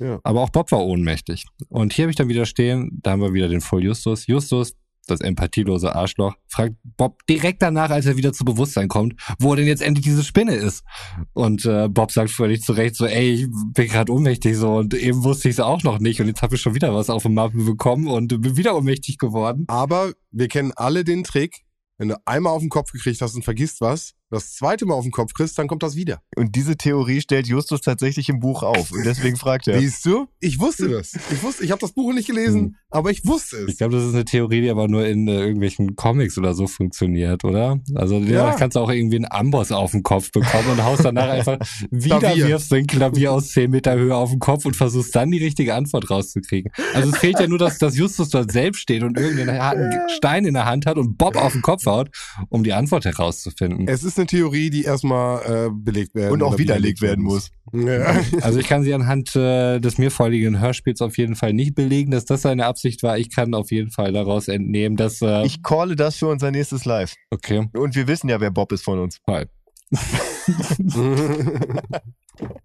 Ja. 0.00 0.18
Aber 0.24 0.40
auch 0.40 0.50
Bob 0.50 0.72
war 0.72 0.84
ohnmächtig. 0.84 1.44
Und 1.68 1.92
hier 1.92 2.02
habe 2.06 2.10
ich 2.10 2.16
dann 2.16 2.28
wieder 2.28 2.46
stehen, 2.46 2.98
da 3.00 3.12
haben 3.12 3.20
wir 3.22 3.32
wieder 3.32 3.46
den 3.48 3.60
Voll 3.60 3.84
Justus. 3.84 4.26
Justus, 4.26 4.74
das 5.06 5.20
empathielose 5.20 5.94
Arschloch, 5.94 6.34
fragt 6.46 6.76
Bob 6.96 7.24
direkt 7.28 7.62
danach, 7.62 7.90
als 7.90 8.06
er 8.06 8.16
wieder 8.16 8.32
zu 8.32 8.44
Bewusstsein 8.44 8.88
kommt, 8.88 9.14
wo 9.38 9.54
denn 9.54 9.66
jetzt 9.66 9.82
endlich 9.82 10.04
diese 10.04 10.24
Spinne 10.24 10.54
ist. 10.54 10.84
Und 11.32 11.64
äh, 11.64 11.88
Bob 11.88 12.10
sagt 12.10 12.30
völlig 12.30 12.62
zu 12.62 12.72
Recht 12.72 12.96
so, 12.96 13.06
ey, 13.06 13.32
ich 13.32 13.46
bin 13.72 13.88
gerade 13.88 14.12
ohnmächtig 14.12 14.56
so 14.56 14.76
und 14.76 14.94
eben 14.94 15.24
wusste 15.24 15.48
ich 15.48 15.56
es 15.56 15.60
auch 15.60 15.82
noch 15.82 15.98
nicht 15.98 16.20
und 16.20 16.26
jetzt 16.26 16.42
habe 16.42 16.54
ich 16.54 16.60
schon 16.60 16.74
wieder 16.74 16.94
was 16.94 17.10
auf 17.10 17.22
dem 17.22 17.34
Mappen 17.34 17.64
bekommen 17.64 18.08
und 18.08 18.28
bin 18.40 18.56
wieder 18.56 18.76
ohnmächtig 18.76 19.18
geworden. 19.18 19.64
Aber 19.68 20.12
wir 20.30 20.48
kennen 20.48 20.72
alle 20.76 21.04
den 21.04 21.24
Trick, 21.24 21.64
wenn 21.98 22.08
du 22.08 22.16
einmal 22.24 22.52
auf 22.52 22.60
den 22.60 22.70
Kopf 22.70 22.92
gekriegt 22.92 23.20
hast 23.20 23.34
und 23.34 23.44
vergisst 23.44 23.80
was, 23.80 24.14
das 24.34 24.54
zweite 24.54 24.84
Mal 24.86 24.94
auf 24.94 25.04
den 25.04 25.12
Kopf 25.12 25.32
kriegst, 25.34 25.58
dann 25.58 25.66
kommt 25.68 25.82
das 25.82 25.96
wieder. 25.96 26.20
Und 26.36 26.54
diese 26.56 26.76
Theorie 26.76 27.20
stellt 27.20 27.46
Justus 27.46 27.80
tatsächlich 27.80 28.28
im 28.28 28.40
Buch 28.40 28.62
auf. 28.62 28.90
Und 28.92 29.04
deswegen 29.04 29.36
fragt 29.36 29.68
er. 29.68 29.78
Siehst 29.80 30.04
du? 30.06 30.26
Ich 30.40 30.58
wusste 30.60 30.88
das. 30.88 31.12
Ich 31.32 31.42
wusste, 31.42 31.64
ich 31.64 31.70
habe 31.70 31.80
das 31.80 31.92
Buch 31.92 32.12
nicht 32.12 32.26
gelesen, 32.26 32.60
Hm. 32.60 32.74
aber 32.90 33.10
ich 33.10 33.24
wusste 33.26 33.56
Ich 33.66 33.72
es. 33.72 33.78
glaube, 33.78 33.94
das 33.96 34.04
ist 34.04 34.14
eine 34.14 34.24
Theorie, 34.24 34.60
die 34.60 34.70
aber 34.70 34.88
nur 34.88 35.06
in 35.06 35.26
äh, 35.28 35.40
irgendwelchen 35.40 35.96
Comics 35.96 36.36
oder 36.38 36.54
so 36.54 36.66
funktioniert, 36.66 37.44
oder? 37.44 37.80
Also 37.94 38.18
ja. 38.18 38.48
Ja. 38.48 38.54
kannst 38.54 38.76
du 38.76 38.80
auch 38.80 38.90
irgendwie 38.90 39.16
einen 39.16 39.26
Amboss 39.30 39.72
auf 39.72 39.92
den 39.92 40.02
Kopf 40.02 40.30
bekommen 40.32 40.68
und 40.70 40.84
haust 40.84 41.04
danach 41.04 41.28
einfach 41.30 41.58
wieder 41.90 42.18
Klavier. 42.18 42.48
wirfst 42.48 42.72
ein 42.72 42.86
Klavier 42.86 43.32
aus 43.32 43.48
10 43.48 43.70
Meter 43.70 43.94
Höhe 43.94 44.14
auf 44.14 44.30
den 44.30 44.38
Kopf 44.40 44.64
und 44.66 44.76
versuchst 44.76 45.14
dann 45.16 45.30
die 45.30 45.38
richtige 45.42 45.74
Antwort 45.74 46.10
rauszukriegen. 46.10 46.72
Also 46.94 47.10
es 47.10 47.18
fehlt 47.18 47.38
ja 47.40 47.46
nur, 47.46 47.58
dass, 47.58 47.78
dass 47.78 47.96
Justus 47.96 48.28
dort 48.30 48.50
selbst 48.52 48.80
steht 48.80 49.02
und 49.02 49.18
irgendeinen 49.18 49.58
harten 49.60 49.90
Stein 50.10 50.44
in 50.44 50.54
der 50.54 50.64
Hand 50.66 50.86
hat 50.86 50.96
und 50.98 51.16
Bob 51.16 51.36
auf 51.36 51.52
den 51.52 51.62
Kopf 51.62 51.86
haut, 51.86 52.10
um 52.48 52.64
die 52.64 52.72
Antwort 52.72 53.04
herauszufinden. 53.04 53.86
Es 53.88 54.04
ist 54.04 54.18
eine 54.18 54.23
Theorie, 54.26 54.70
die 54.70 54.84
erstmal 54.84 55.66
äh, 55.66 55.70
belegt 55.72 56.14
werden 56.14 56.32
und 56.32 56.42
auch 56.42 56.58
widerlegt 56.58 57.00
werden 57.00 57.24
muss. 57.24 57.50
Ja. 57.72 58.20
Also 58.40 58.58
ich 58.58 58.68
kann 58.68 58.82
sie 58.82 58.94
anhand 58.94 59.34
äh, 59.36 59.80
des 59.80 59.98
mir 59.98 60.10
vorliegenden 60.10 60.60
Hörspiels 60.60 61.00
auf 61.00 61.18
jeden 61.18 61.34
Fall 61.34 61.52
nicht 61.52 61.74
belegen, 61.74 62.10
dass 62.10 62.24
das 62.24 62.42
seine 62.42 62.66
Absicht 62.66 63.02
war. 63.02 63.18
Ich 63.18 63.34
kann 63.34 63.54
auf 63.54 63.70
jeden 63.70 63.90
Fall 63.90 64.12
daraus 64.12 64.48
entnehmen, 64.48 64.96
dass 64.96 65.20
äh, 65.22 65.44
Ich 65.44 65.62
calle 65.62 65.96
das 65.96 66.16
für 66.16 66.28
unser 66.28 66.50
nächstes 66.50 66.84
Live. 66.84 67.14
okay, 67.30 67.68
Und 67.76 67.94
wir 67.94 68.06
wissen 68.06 68.28
ja, 68.28 68.40
wer 68.40 68.50
Bob 68.50 68.72
ist 68.72 68.84
von 68.84 68.98
uns. 68.98 69.20
Hi. 69.26 69.46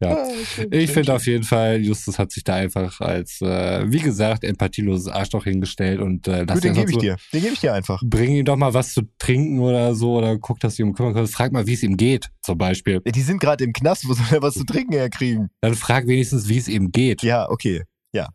Ja. 0.00 0.26
Ich 0.70 0.90
finde 0.90 1.14
auf 1.14 1.26
jeden 1.26 1.44
Fall, 1.44 1.80
Justus 1.80 2.18
hat 2.18 2.32
sich 2.32 2.42
da 2.42 2.54
einfach 2.54 3.00
als, 3.00 3.40
äh, 3.40 3.84
wie 3.90 4.00
gesagt, 4.00 4.44
empathieloses 4.44 5.08
Arschloch 5.08 5.44
hingestellt 5.44 6.00
und 6.00 6.26
äh, 6.26 6.46
Gut, 6.46 6.64
den 6.64 6.74
gebe 6.74 6.90
ich 6.90 6.94
so, 6.94 7.00
dir. 7.00 7.16
Den 7.32 7.42
gebe 7.42 7.52
ich 7.54 7.60
dir 7.60 7.74
einfach. 7.74 8.00
Bring 8.04 8.34
ihm 8.34 8.44
doch 8.44 8.56
mal 8.56 8.72
was 8.72 8.94
zu 8.94 9.02
trinken 9.18 9.60
oder 9.60 9.94
so 9.94 10.14
oder 10.14 10.38
guck, 10.38 10.58
dass 10.60 10.76
du 10.76 10.82
ihm 10.82 10.94
kümmern 10.94 11.14
kannst. 11.14 11.34
Frag 11.34 11.52
mal, 11.52 11.66
wie 11.66 11.74
es 11.74 11.82
ihm 11.82 11.96
geht, 11.96 12.30
zum 12.42 12.58
Beispiel. 12.58 13.00
Die 13.00 13.22
sind 13.22 13.40
gerade 13.40 13.64
im 13.64 13.72
Knast, 13.72 14.08
wo 14.08 14.14
soll 14.14 14.26
er 14.30 14.42
was 14.42 14.54
zu 14.54 14.64
trinken 14.66 14.94
herkriegen? 14.94 15.50
Dann 15.60 15.74
frag 15.74 16.06
wenigstens, 16.06 16.48
wie 16.48 16.58
es 16.58 16.68
ihm 16.68 16.90
geht. 16.90 17.22
Ja, 17.22 17.50
okay. 17.50 17.82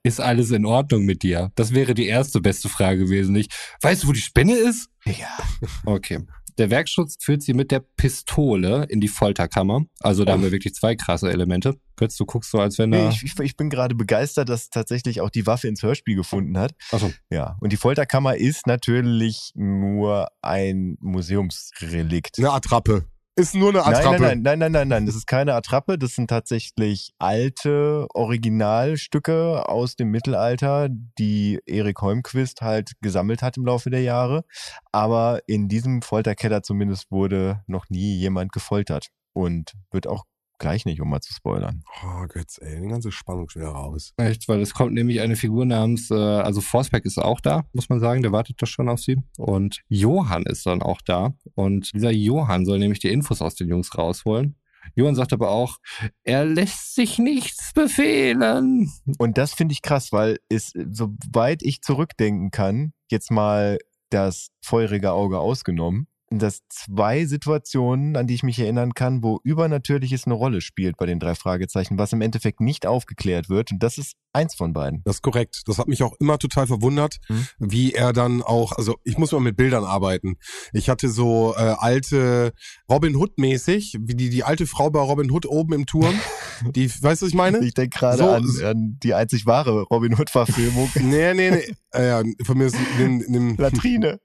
Ist 0.04 0.20
alles 0.20 0.52
in 0.52 0.66
Ordnung 0.66 1.06
mit 1.06 1.24
dir? 1.24 1.52
Das 1.56 1.74
wäre 1.74 1.94
die 1.94 2.08
erste 2.08 2.42
beste 2.42 2.70
Frage 2.70 3.06
gewesen. 3.06 3.34
Nicht, 3.34 3.54
weißt 3.82 4.04
du, 4.04 4.08
wo 4.08 4.12
die 4.12 4.20
Spinne 4.20 4.54
ist? 4.54 4.90
Ja. 5.06 5.38
Okay. 5.86 6.20
Der 6.60 6.70
Werkschutz 6.70 7.16
führt 7.22 7.42
sie 7.42 7.54
mit 7.54 7.72
der 7.72 7.80
Pistole 7.80 8.86
in 8.90 9.00
die 9.00 9.08
Folterkammer. 9.08 9.86
Also 10.02 10.26
da 10.26 10.34
haben 10.34 10.44
wir 10.44 10.52
wirklich 10.52 10.76
zwei 10.76 10.94
krasse 10.94 11.32
Elemente. 11.32 11.80
Götz, 11.96 12.18
du 12.18 12.26
guckst 12.26 12.52
so, 12.52 12.60
als 12.60 12.78
wenn 12.78 12.90
Nee, 12.90 12.98
da... 12.98 13.10
ich, 13.10 13.24
ich, 13.24 13.40
ich 13.40 13.56
bin 13.56 13.70
gerade 13.70 13.96
begeistert, 13.96 14.50
dass 14.50 14.70
tatsächlich 14.70 15.22
auch 15.22 15.30
die 15.30 15.48
Waffe 15.48 15.70
ins 15.70 15.84
Hörspiel 15.84 16.18
gefunden 16.18 16.58
hat. 16.58 16.74
Achso, 16.92 17.12
Ja. 17.30 17.56
Und 17.62 17.72
die 17.72 17.78
Folterkammer 17.78 18.36
ist 18.36 18.68
natürlich 18.68 19.54
nur 19.56 20.28
ein 20.42 20.98
Museumsrelikt. 21.00 22.40
Eine 22.40 22.52
Attrappe. 22.52 23.06
Ist 23.40 23.56
nur 23.56 23.70
eine 23.70 23.80
Nein, 23.80 23.96
Attrappe. 23.96 24.22
nein, 24.22 24.42
nein, 24.42 24.42
nein, 24.42 24.60
nein, 24.60 24.72
nein, 24.72 24.88
nein. 24.90 25.06
Das 25.06 25.16
ist 25.16 25.28
keine 25.28 25.54
Attrappe. 25.54 25.98
Das 25.98 26.16
sind 26.16 26.30
tatsächlich 26.30 27.12
alte 27.20 28.06
Originalstücke 28.14 29.68
aus 29.70 29.96
dem 29.96 30.10
Mittelalter, 30.12 30.90
die 31.18 31.60
Erik 31.66 32.02
Holmquist 32.02 32.62
halt 32.62 32.92
gesammelt 33.02 33.42
hat 33.42 33.56
im 33.56 33.66
Laufe 33.66 33.90
der 33.90 34.02
Jahre. 34.02 34.44
Aber 34.92 35.40
in 35.48 35.70
diesem 35.70 36.02
Folterkeller 36.02 36.64
zumindest 36.64 37.12
wurde 37.12 37.64
noch 37.66 37.90
nie 37.90 38.18
jemand 38.18 38.52
gefoltert. 38.52 39.08
Und 39.34 39.72
wird 39.92 40.08
auch 40.08 40.26
gleich 40.60 40.86
nicht, 40.86 41.02
um 41.02 41.10
mal 41.10 41.22
zu 41.22 41.34
spoilern. 41.34 41.84
Oh 42.04 42.28
Götz, 42.28 42.60
ey, 42.62 42.82
die 42.82 42.88
ganze 42.88 43.12
Spannung 43.12 43.50
schon 43.50 43.62
wieder 43.62 43.72
raus. 43.72 44.14
echt, 44.18 44.48
weil 44.48 44.62
es 44.62 44.74
kommt 44.74 44.94
nämlich 44.94 45.22
eine 45.22 45.36
Figur 45.36 45.66
namens, 45.66 46.12
äh, 46.12 46.16
also 46.16 46.62
Forsberg 46.62 47.06
ist 47.06 47.18
auch 47.18 47.42
da, 47.42 47.64
muss 47.74 47.90
man 47.90 48.00
sagen, 48.00 48.22
der 48.22 48.32
wartet 48.32 48.62
doch 48.62 48.68
schon 48.68 48.90
auf 48.90 49.00
sie. 49.00 49.18
Und 49.38 49.82
Johann 49.88 50.44
ist 50.44 50.66
dann 50.66 50.82
auch 50.82 51.02
da. 51.02 51.34
Und 51.56 51.92
dieser 51.94 52.12
Johann 52.12 52.66
soll 52.66 52.80
nämlich 52.80 53.00
die 53.00 53.10
Infos 53.10 53.42
aus 53.42 53.56
den 53.56 53.70
Jungs 53.70 53.98
rausholen. 53.98 54.56
Johann 54.96 55.16
sagt 55.16 55.34
aber 55.34 55.50
auch, 55.50 55.78
er 56.24 56.46
lässt 56.46 56.96
sich 56.96 57.20
nichts 57.20 57.74
befehlen. 57.74 58.92
Und 59.18 59.38
das 59.38 59.54
finde 59.54 59.74
ich 59.74 59.82
krass, 59.82 60.12
weil 60.12 60.40
es, 60.50 60.72
soweit 60.74 61.62
ich 61.64 61.82
zurückdenken 61.82 62.52
kann, 62.52 62.94
jetzt 63.10 63.32
mal 63.32 63.78
das 64.10 64.50
feurige 64.62 65.12
Auge 65.12 65.40
ausgenommen, 65.40 66.08
dass 66.32 66.62
zwei 66.70 67.26
Situationen, 67.26 68.16
an 68.16 68.28
die 68.28 68.36
ich 68.36 68.44
mich 68.44 68.60
erinnern 68.60 68.94
kann, 68.94 69.24
wo 69.24 69.40
Übernatürliches 69.44 70.26
eine 70.26 70.36
Rolle 70.36 70.62
spielt 70.62 70.96
bei 70.98 71.06
den 71.08 71.20
drei 71.20 71.34
Fragezeichen, 71.36 71.98
was 71.98 72.14
im 72.14 72.22
Endeffekt 72.22 72.62
nicht 72.62 72.86
aufgeklärt 72.86 73.50
wird. 73.50 73.72
Und 73.72 73.82
das 73.82 73.98
ist 73.98 74.14
eins 74.32 74.54
von 74.54 74.74
beiden. 74.74 75.02
Das 75.06 75.16
ist 75.18 75.22
korrekt. 75.24 75.64
Das 75.66 75.80
hat 75.80 75.88
mich 75.88 76.04
auch 76.04 76.14
immer 76.20 76.38
total 76.38 76.68
verwundert, 76.68 77.18
Mhm. 77.30 77.48
wie 77.58 77.94
er 77.94 78.14
dann 78.14 78.44
auch, 78.44 78.74
also 78.74 78.96
ich 79.04 79.18
muss 79.18 79.32
mal 79.32 79.40
mit 79.40 79.58
Bildern 79.58 79.84
arbeiten. 79.84 80.36
Ich 80.72 80.88
hatte 80.90 81.10
so 81.10 81.56
äh, 81.58 81.76
alte 81.78 82.52
Robin 82.90 83.16
Hood 83.16 83.38
mäßig, 83.40 83.98
wie 84.00 84.14
die, 84.16 84.30
die 84.30 84.44
alte 84.44 84.68
Frau 84.68 84.90
bei 84.92 85.00
Robin 85.00 85.32
Hood 85.32 85.46
oben 85.48 85.74
im 85.74 85.86
Turm. 85.86 86.14
Die, 86.76 86.90
weißt 86.90 87.22
du, 87.22 87.26
was 87.26 87.30
ich 87.30 87.36
meine? 87.36 87.60
Ich 87.66 87.74
denke 87.74 87.98
gerade 87.98 88.18
So- 88.18 88.30
an, 88.30 88.66
an 88.66 88.98
die 89.02 89.14
einzig 89.14 89.46
wahre 89.46 89.84
Robin 89.84 90.14
Hood-Verfilmung. 90.20 90.90
Nee, 90.96 91.34
nee, 91.34 91.52
nee. 91.52 91.74
Äh, 91.94 92.08
ja, 92.10 92.22
von 92.46 92.58
mir 92.58 92.66
ist, 92.66 92.76
nimm, 93.00 93.24
nimm, 93.30 93.56
Latrine. 93.56 94.20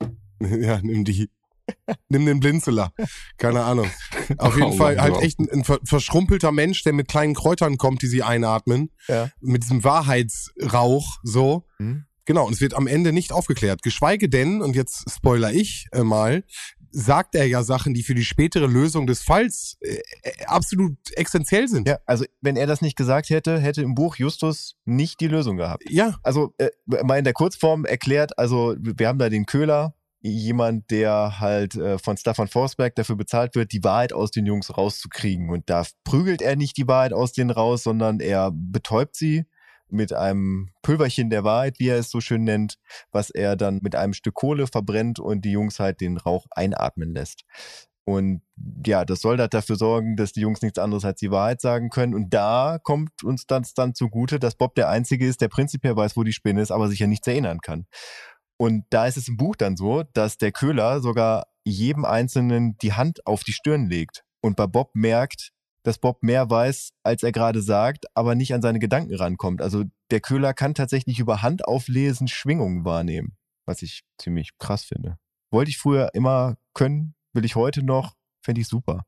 ja, 0.40 0.80
nimm 0.82 1.04
die. 1.04 1.28
Nimm 2.08 2.26
den 2.26 2.40
Blinzeler. 2.40 2.92
Keine 3.38 3.64
Ahnung. 3.64 3.90
Auf 4.38 4.54
jeden 4.56 4.72
Oh 4.72 4.76
Fall 4.76 5.00
halt 5.00 5.22
echt 5.22 5.38
ein, 5.38 5.50
ein 5.50 5.64
ver 5.64 5.78
verschrumpelter 5.84 6.52
Mensch, 6.52 6.82
der 6.84 6.92
mit 6.92 7.08
kleinen 7.08 7.34
Kräutern 7.34 7.78
kommt, 7.78 8.02
die 8.02 8.06
sie 8.06 8.22
einatmen. 8.22 8.90
Ja. 9.08 9.30
Mit 9.40 9.62
diesem 9.62 9.84
Wahrheitsrauch, 9.84 11.18
so. 11.22 11.66
Hm? 11.78 12.04
Genau, 12.26 12.46
und 12.46 12.54
es 12.54 12.60
wird 12.60 12.74
am 12.74 12.86
Ende 12.86 13.12
nicht 13.12 13.32
aufgeklärt. 13.32 13.82
Geschweige 13.82 14.28
denn, 14.28 14.62
und 14.62 14.76
jetzt 14.76 15.10
spoiler 15.10 15.52
ich 15.52 15.86
äh, 15.92 16.02
mal, 16.02 16.44
sagt 16.94 17.34
er 17.34 17.46
ja 17.46 17.62
Sachen, 17.62 17.92
die 17.92 18.02
für 18.02 18.14
die 18.14 18.24
spätere 18.24 18.66
Lösung 18.66 19.06
des 19.06 19.22
Falls 19.22 19.76
äh, 19.80 19.98
äh, 20.22 20.44
absolut 20.46 20.96
essentiell 21.16 21.68
sind. 21.68 21.88
Ja, 21.88 21.98
also 22.06 22.24
wenn 22.40 22.56
er 22.56 22.66
das 22.66 22.80
nicht 22.80 22.96
gesagt 22.96 23.30
hätte, 23.30 23.58
hätte 23.58 23.82
im 23.82 23.94
Buch 23.94 24.16
Justus 24.16 24.76
nicht 24.84 25.20
die 25.20 25.26
Lösung 25.28 25.56
gehabt. 25.56 25.82
Ja, 25.90 26.16
Also 26.22 26.54
äh, 26.58 26.70
mal 26.86 27.18
in 27.18 27.24
der 27.24 27.32
Kurzform 27.32 27.84
erklärt, 27.84 28.38
also 28.38 28.76
wir 28.78 29.08
haben 29.08 29.18
da 29.18 29.28
den 29.28 29.44
Köhler, 29.44 29.94
jemand, 30.30 30.90
der 30.90 31.38
halt 31.38 31.74
äh, 31.74 31.98
von 31.98 32.16
Stefan 32.16 32.48
Forsberg 32.48 32.94
dafür 32.94 33.16
bezahlt 33.16 33.54
wird, 33.54 33.72
die 33.72 33.84
Wahrheit 33.84 34.12
aus 34.12 34.30
den 34.30 34.46
Jungs 34.46 34.76
rauszukriegen. 34.76 35.50
Und 35.50 35.68
da 35.68 35.84
prügelt 36.04 36.40
er 36.40 36.56
nicht 36.56 36.76
die 36.76 36.88
Wahrheit 36.88 37.12
aus 37.12 37.32
denen 37.32 37.50
raus, 37.50 37.82
sondern 37.82 38.20
er 38.20 38.50
betäubt 38.52 39.16
sie 39.16 39.44
mit 39.88 40.14
einem 40.14 40.70
Pülverchen 40.82 41.28
der 41.28 41.44
Wahrheit, 41.44 41.78
wie 41.78 41.88
er 41.88 41.98
es 41.98 42.10
so 42.10 42.20
schön 42.20 42.44
nennt, 42.44 42.78
was 43.12 43.28
er 43.28 43.54
dann 43.54 43.80
mit 43.82 43.94
einem 43.96 44.14
Stück 44.14 44.34
Kohle 44.34 44.66
verbrennt 44.66 45.20
und 45.20 45.44
die 45.44 45.52
Jungs 45.52 45.78
halt 45.78 46.00
den 46.00 46.16
Rauch 46.16 46.46
einatmen 46.50 47.14
lässt. 47.14 47.44
Und 48.06 48.42
ja, 48.84 49.04
das 49.04 49.20
soll 49.20 49.38
halt 49.38 49.54
dafür 49.54 49.76
sorgen, 49.76 50.16
dass 50.16 50.32
die 50.32 50.40
Jungs 50.40 50.60
nichts 50.60 50.78
anderes 50.78 51.06
als 51.06 51.20
die 51.20 51.30
Wahrheit 51.30 51.62
sagen 51.62 51.88
können. 51.88 52.14
Und 52.14 52.34
da 52.34 52.78
kommt 52.82 53.22
uns 53.24 53.46
das 53.46 53.72
dann 53.72 53.94
zugute, 53.94 54.38
dass 54.38 54.56
Bob 54.56 54.74
der 54.74 54.90
Einzige 54.90 55.26
ist, 55.26 55.40
der 55.40 55.48
prinzipiell 55.48 55.96
weiß, 55.96 56.16
wo 56.16 56.22
die 56.22 56.34
Spinne 56.34 56.60
ist, 56.60 56.70
aber 56.70 56.88
sich 56.88 56.98
ja 56.98 57.06
nichts 57.06 57.26
erinnern 57.26 57.60
kann. 57.60 57.86
Und 58.56 58.84
da 58.90 59.06
ist 59.06 59.16
es 59.16 59.28
im 59.28 59.36
Buch 59.36 59.56
dann 59.56 59.76
so, 59.76 60.04
dass 60.12 60.38
der 60.38 60.52
Köhler 60.52 61.00
sogar 61.00 61.46
jedem 61.64 62.04
Einzelnen 62.04 62.76
die 62.78 62.92
Hand 62.92 63.26
auf 63.26 63.42
die 63.42 63.52
Stirn 63.52 63.88
legt. 63.88 64.24
Und 64.40 64.56
bei 64.56 64.66
Bob 64.66 64.90
merkt, 64.94 65.50
dass 65.84 65.98
Bob 65.98 66.22
mehr 66.22 66.48
weiß, 66.48 66.90
als 67.02 67.22
er 67.22 67.32
gerade 67.32 67.62
sagt, 67.62 68.06
aber 68.14 68.34
nicht 68.34 68.54
an 68.54 68.62
seine 68.62 68.78
Gedanken 68.78 69.14
rankommt. 69.14 69.60
Also 69.60 69.84
der 70.10 70.20
Köhler 70.20 70.54
kann 70.54 70.74
tatsächlich 70.74 71.18
über 71.18 71.42
Hand 71.42 71.66
auflesen 71.66 72.28
Schwingungen 72.28 72.84
wahrnehmen, 72.84 73.36
was 73.66 73.82
ich 73.82 74.02
ziemlich 74.18 74.50
krass 74.58 74.84
finde. 74.84 75.18
Wollte 75.50 75.70
ich 75.70 75.78
früher 75.78 76.10
immer 76.14 76.56
können, 76.74 77.14
will 77.32 77.44
ich 77.44 77.54
heute 77.54 77.82
noch, 77.82 78.14
fände 78.44 78.60
ich 78.60 78.68
super. 78.68 79.04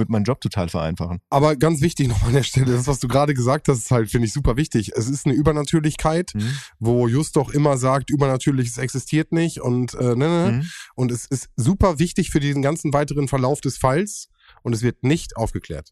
Würde 0.00 0.12
meinen 0.12 0.24
Job 0.24 0.40
total 0.40 0.68
vereinfachen. 0.68 1.20
Aber 1.30 1.56
ganz 1.56 1.80
wichtig 1.80 2.08
nochmal 2.08 2.28
an 2.28 2.34
der 2.34 2.42
Stelle, 2.42 2.72
das, 2.72 2.86
was 2.86 2.98
du 3.00 3.06
gerade 3.08 3.34
gesagt 3.34 3.68
hast, 3.68 3.78
ist 3.78 3.90
halt, 3.90 4.10
finde 4.10 4.26
ich, 4.26 4.32
super 4.32 4.56
wichtig. 4.56 4.92
Es 4.96 5.08
ist 5.08 5.26
eine 5.26 5.34
Übernatürlichkeit, 5.34 6.32
Mhm. 6.34 6.56
wo 6.78 7.06
Just 7.06 7.36
doch 7.36 7.50
immer 7.50 7.76
sagt, 7.76 8.10
Übernatürliches 8.10 8.78
existiert 8.78 9.30
nicht 9.32 9.60
und 9.60 9.94
äh, 9.94 10.16
ne, 10.16 10.16
ne. 10.16 10.52
Mhm. 10.52 10.70
Und 10.94 11.12
es 11.12 11.26
ist 11.26 11.50
super 11.56 11.98
wichtig 11.98 12.30
für 12.30 12.40
diesen 12.40 12.62
ganzen 12.62 12.92
weiteren 12.92 13.28
Verlauf 13.28 13.60
des 13.60 13.76
Falls 13.78 14.28
und 14.62 14.74
es 14.74 14.82
wird 14.82 15.02
nicht 15.04 15.36
aufgeklärt. 15.36 15.90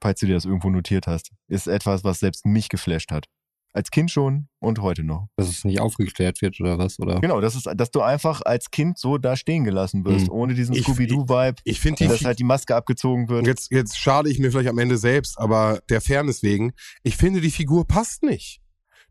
Falls 0.00 0.20
du 0.20 0.26
dir 0.26 0.34
das 0.34 0.44
irgendwo 0.44 0.70
notiert 0.70 1.06
hast, 1.06 1.30
ist 1.48 1.66
etwas, 1.66 2.04
was 2.04 2.20
selbst 2.20 2.46
mich 2.46 2.68
geflasht 2.68 3.10
hat. 3.10 3.24
Als 3.74 3.90
Kind 3.90 4.10
schon 4.10 4.48
und 4.60 4.80
heute 4.80 5.04
noch. 5.04 5.28
Dass 5.36 5.48
es 5.48 5.64
nicht 5.64 5.80
aufgeklärt 5.80 6.40
wird 6.42 6.58
oder 6.60 6.78
was? 6.78 6.98
Oder? 6.98 7.20
Genau, 7.20 7.40
das 7.40 7.54
ist, 7.54 7.68
dass 7.76 7.90
du 7.90 8.00
einfach 8.00 8.40
als 8.42 8.70
Kind 8.70 8.98
so 8.98 9.18
da 9.18 9.36
stehen 9.36 9.64
gelassen 9.64 10.04
wirst, 10.04 10.26
Mhm. 10.26 10.32
ohne 10.32 10.54
diesen 10.54 10.74
Ich- 10.74 10.82
Scooby-Doo-Vibe, 10.84 11.56
Ich 11.64 11.78
finde 11.80 12.04
die 12.04 12.08
dass 12.08 12.24
halt 12.24 12.38
die 12.38 12.44
Maske 12.44 12.74
abgezogen 12.74 13.28
wird. 13.28 13.46
Jetzt, 13.46 13.70
jetzt 13.70 13.98
schade 13.98 14.30
ich 14.30 14.38
mir 14.38 14.50
vielleicht 14.50 14.70
am 14.70 14.78
Ende 14.78 14.96
selbst, 14.96 15.38
aber 15.38 15.80
der 15.90 16.00
Fairness 16.00 16.42
wegen, 16.42 16.72
ich 17.02 17.16
finde, 17.16 17.40
die 17.40 17.50
Figur 17.50 17.86
passt 17.86 18.22
nicht. 18.22 18.60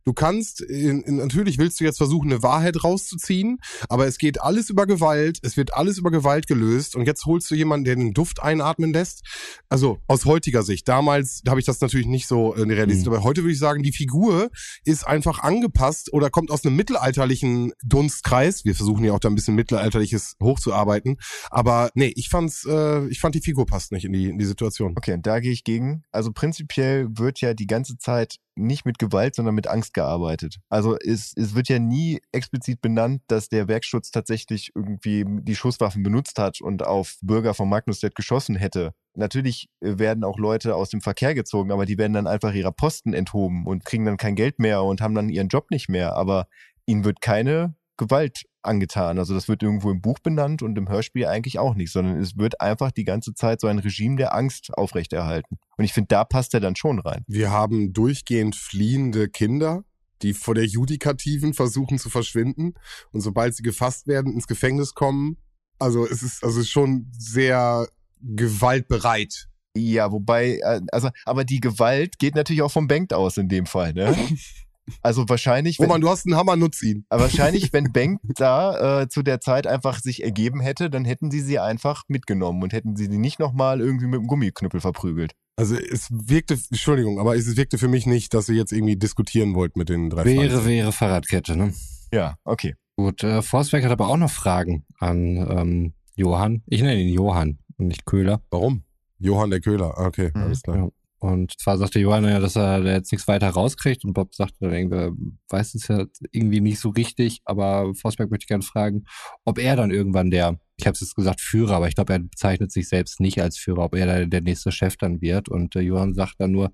Du 0.08 0.14
kannst, 0.14 0.62
in, 0.62 1.02
in, 1.02 1.18
natürlich 1.18 1.58
willst 1.58 1.82
du 1.82 1.84
jetzt 1.84 1.98
versuchen, 1.98 2.32
eine 2.32 2.42
Wahrheit 2.42 2.82
rauszuziehen, 2.82 3.58
aber 3.90 4.08
es 4.08 4.18
geht 4.18 4.42
alles 4.42 4.70
über 4.70 4.88
Gewalt, 4.88 5.40
es 5.42 5.58
wird 5.58 5.74
alles 5.74 5.98
über 5.98 6.12
Gewalt 6.12 6.48
gelöst 6.48 6.96
und 6.96 7.06
jetzt 7.06 7.26
holst 7.26 7.52
du 7.52 7.56
jemanden, 7.56 7.84
der 7.84 7.98
den 7.98 8.14
Duft 8.14 8.42
einatmen 8.42 8.94
lässt. 8.94 9.24
Also 9.68 10.00
aus 10.08 10.24
heutiger 10.24 10.64
Sicht. 10.64 10.88
Damals 10.88 11.42
habe 11.46 11.60
ich 11.60 11.66
das 11.66 11.82
natürlich 11.82 12.08
nicht 12.08 12.26
so 12.26 12.54
äh, 12.54 12.62
realisiert, 12.62 13.08
Mhm. 13.08 13.16
aber 13.16 13.24
heute 13.26 13.42
würde 13.42 13.52
ich 13.52 13.60
sagen, 13.60 13.84
die 13.84 13.92
Figur 13.92 14.50
ist 14.86 15.06
einfach 15.06 15.40
angepasst 15.40 16.14
oder 16.14 16.30
kommt 16.30 16.52
aus 16.52 16.66
einem 16.66 16.78
mittelalterlichen 16.78 17.74
Dunstkreis. 17.84 18.64
Wir 18.64 18.76
versuchen 18.76 19.04
ja 19.04 19.12
auch 19.12 19.20
da 19.20 19.28
ein 19.28 19.36
bisschen 19.36 19.56
mittelalterliches 19.56 20.36
hochzuarbeiten. 20.42 21.18
Aber 21.50 21.90
nee, 21.96 22.14
ich 22.16 22.30
fand's, 22.30 22.66
äh, 22.66 23.06
ich 23.10 23.20
fand 23.20 23.36
die 23.36 23.42
Figur 23.42 23.66
passt 23.66 23.92
nicht 23.92 24.06
in 24.06 24.14
die, 24.14 24.30
in 24.30 24.38
die 24.38 24.46
Situation. 24.46 24.94
Okay, 24.96 25.18
da 25.22 25.42
gehe 25.42 25.52
ich 25.52 25.66
gegen. 25.66 26.04
Also 26.14 26.32
prinzipiell 26.32 27.10
wird 27.12 27.42
ja 27.42 27.54
die 27.54 27.68
ganze 27.68 27.98
Zeit 27.98 28.38
nicht 28.58 28.86
mit 28.86 29.00
Gewalt, 29.00 29.36
sondern 29.36 29.56
mit 29.56 29.68
Angst 29.68 29.94
gearbeitet. 29.94 30.58
Also 30.70 30.98
es, 30.98 31.34
es 31.36 31.56
wird 31.56 31.70
ja 31.70 31.80
nie 31.80 32.20
explizit 32.32 32.82
benannt, 32.82 33.22
dass 33.28 33.50
der 33.50 33.68
Werkschutz 33.68 34.12
tatsächlich 34.12 34.72
irgendwie 34.76 35.26
die 35.28 35.56
Schusswaffen 35.56 36.04
benutzt 36.04 36.40
hat 36.40 36.62
und 36.62 36.86
auf 36.86 37.18
Bürger 37.22 37.54
von 37.54 37.70
Magnusstedt 37.70 38.16
geschossen 38.16 38.56
hätte. 38.56 38.94
Natürlich 39.16 39.70
äh, 39.82 39.98
werden 39.98 40.24
auch 40.24 40.38
Leute 40.38 40.76
aus 40.76 40.90
dem 40.90 41.02
Verkehr 41.02 41.34
gezogen, 41.34 41.72
aber 41.72 41.86
die 41.86 41.98
werden 41.98 42.14
dann 42.14 42.28
einfach 42.28 42.54
ihrer 42.54 42.72
Posten 42.72 43.14
enthoben 43.14 43.66
und 43.66 43.86
kriegen 43.86 44.06
dann 44.06 44.18
kein 44.18 44.36
Geld 44.36 44.60
mehr 44.60 44.84
und 44.84 45.02
haben 45.02 45.16
dann 45.16 45.30
ihren 45.30 45.48
Job 45.48 45.72
nicht 45.72 45.90
mehr. 45.90 46.16
Aber 46.16 46.48
ihnen 46.86 47.04
wird 47.04 47.22
keine 47.22 47.76
Gewalt 47.98 48.44
angetan. 48.68 49.18
Also 49.20 49.34
das 49.34 49.48
wird 49.48 49.64
irgendwo 49.64 49.92
im 49.92 50.02
Buch 50.02 50.20
benannt 50.20 50.62
und 50.62 50.78
im 50.78 50.90
Hörspiel 50.90 51.26
eigentlich 51.26 51.60
auch 51.60 51.76
nicht, 51.76 51.92
sondern 51.92 52.20
es 52.20 52.38
wird 52.38 52.62
einfach 52.62 52.92
die 52.92 53.04
ganze 53.04 53.34
Zeit 53.34 53.62
so 53.62 53.68
ein 53.68 53.80
Regime 53.80 54.18
der 54.18 54.36
Angst 54.36 54.72
aufrechterhalten. 54.74 55.58
Und 55.78 55.86
ich 55.86 55.94
finde, 55.94 56.10
da 56.10 56.24
passt 56.24 56.54
er 56.54 56.60
dann 56.60 56.76
schon 56.76 57.00
rein. 57.00 57.24
Wir 57.28 57.52
haben 57.52 57.94
durchgehend 57.94 58.56
fliehende 58.56 59.30
Kinder, 59.30 59.84
die 60.22 60.34
vor 60.34 60.56
der 60.56 60.66
Judikativen 60.66 61.54
versuchen 61.54 62.00
zu 62.00 62.10
verschwinden 62.10 62.74
und 63.12 63.22
sobald 63.22 63.56
sie 63.56 63.64
gefasst 63.64 64.08
werden, 64.08 64.34
ins 64.34 64.48
Gefängnis 64.48 64.94
kommen. 64.94 65.38
Also 65.80 66.08
es 66.08 66.24
ist 66.24 66.44
also 66.44 66.64
schon 66.64 67.12
sehr 67.18 67.88
gewaltbereit. 68.22 69.48
Ja, 69.76 70.12
wobei, 70.12 70.60
äh, 70.64 70.82
also, 70.92 71.10
aber 71.26 71.44
die 71.44 71.60
Gewalt 71.60 72.18
geht 72.18 72.36
natürlich 72.36 72.64
auch 72.64 72.72
vom 72.72 72.88
Bengt 72.88 73.14
aus 73.14 73.38
in 73.38 73.48
dem 73.48 73.68
Fall, 73.68 73.94
ne? 73.94 74.16
Also 75.02 75.28
wahrscheinlich, 75.28 75.80
wenn, 75.80 75.86
Roman, 75.88 76.02
du 76.02 76.10
hast 76.10 76.26
einen 76.26 76.36
Hammer, 76.36 76.56
nutz 76.56 76.82
ihn. 76.84 77.06
aber 77.10 77.24
wahrscheinlich, 77.24 77.74
wenn 77.74 77.92
Bengt 77.92 78.20
da 78.36 79.02
äh, 79.02 79.10
zu 79.10 79.22
der 79.24 79.40
Zeit 79.42 79.68
einfach 79.68 80.00
sich 80.00 80.24
ergeben 80.24 80.60
hätte, 80.62 80.90
dann 80.90 81.06
hätten 81.06 81.30
sie 81.32 81.42
sie 81.42 81.60
einfach 81.60 82.04
mitgenommen 82.08 82.64
und 82.64 82.74
hätten 82.74 82.96
sie 82.96 83.06
sie 83.06 83.18
nicht 83.18 83.40
nochmal 83.40 83.82
irgendwie 83.82 84.08
mit 84.08 84.20
dem 84.20 84.28
Gummiknüppel 84.28 84.80
verprügelt. 84.82 85.34
Also 85.58 85.76
es 85.76 86.08
wirkte, 86.12 86.54
Entschuldigung, 86.70 87.20
aber 87.20 87.36
es 87.36 87.56
wirkte 87.58 87.78
für 87.78 87.88
mich 87.88 88.06
nicht, 88.06 88.34
dass 88.34 88.48
ihr 88.48 88.56
jetzt 88.56 88.72
irgendwie 88.72 88.96
diskutieren 88.96 89.56
wollt 89.56 89.76
mit 89.76 89.90
den 89.90 90.10
drei 90.10 90.24
Wäre, 90.26 90.42
Fahrzeugen. 90.50 90.68
wäre 90.68 90.92
Fahrradkette, 90.92 91.56
ne? 91.58 91.74
Ja, 92.14 92.36
okay. 92.44 92.76
Gut, 92.96 93.24
äh, 93.24 93.42
Forstwerk 93.42 93.84
hat 93.84 93.92
aber 93.92 94.08
auch 94.08 94.18
noch 94.18 94.30
Fragen 94.32 94.86
an 95.00 95.36
ähm, 95.50 95.94
Johann. 96.16 96.62
Ich 96.68 96.82
nenne 96.82 97.00
ihn 97.02 97.14
Johann 97.14 97.60
und 97.78 97.88
nicht 97.88 98.06
Köhler. 98.06 98.42
Warum? 98.52 98.84
Johann 99.20 99.50
der 99.50 99.60
Köhler. 99.62 99.98
Ah, 99.98 100.06
Okay, 100.08 100.32
Mhm. 100.34 100.42
alles 100.44 100.62
klar. 100.62 100.78
Ja. 100.78 100.88
Und 101.20 101.60
zwar 101.60 101.78
sagte 101.78 102.00
Johann 102.00 102.26
ja, 102.26 102.40
dass 102.40 102.56
er 102.56 102.84
jetzt 102.84 103.12
nichts 103.12 103.28
weiter 103.28 103.50
rauskriegt 103.50 104.06
und 104.06 104.14
Bob 104.14 104.36
sagte 104.36 104.58
dann 104.62 104.74
irgendwie, 104.74 105.36
weiß 105.50 105.74
es 105.76 105.88
ja 105.88 106.06
irgendwie 106.32 106.62
nicht 106.62 106.80
so 106.80 106.90
richtig, 106.90 107.42
aber 107.46 107.94
Forsberg 107.96 108.30
möchte 108.30 108.44
ich 108.44 108.48
gerne 108.48 108.64
fragen, 108.64 109.06
ob 109.44 109.58
er 109.58 109.76
dann 109.76 109.90
irgendwann 109.90 110.30
der, 110.30 110.60
ich 110.78 110.86
habe 110.86 110.94
es 110.94 111.02
jetzt 111.02 111.16
gesagt 111.16 111.42
Führer, 111.42 111.76
aber 111.76 111.88
ich 111.88 111.96
glaube, 111.96 112.14
er 112.14 112.20
bezeichnet 112.20 112.72
sich 112.72 112.88
selbst 112.88 113.20
nicht 113.20 113.42
als 113.42 113.58
Führer, 113.58 113.86
ob 113.86 113.96
er 113.96 114.06
da 114.06 114.26
der 114.26 114.42
nächste 114.42 114.72
Chef 114.72 114.96
dann 114.96 115.22
wird. 115.22 115.50
Und 115.50 115.76
äh, 115.76 115.82
Johann 115.82 116.14
sagt 116.14 116.36
dann 116.38 116.52
nur, 116.52 116.72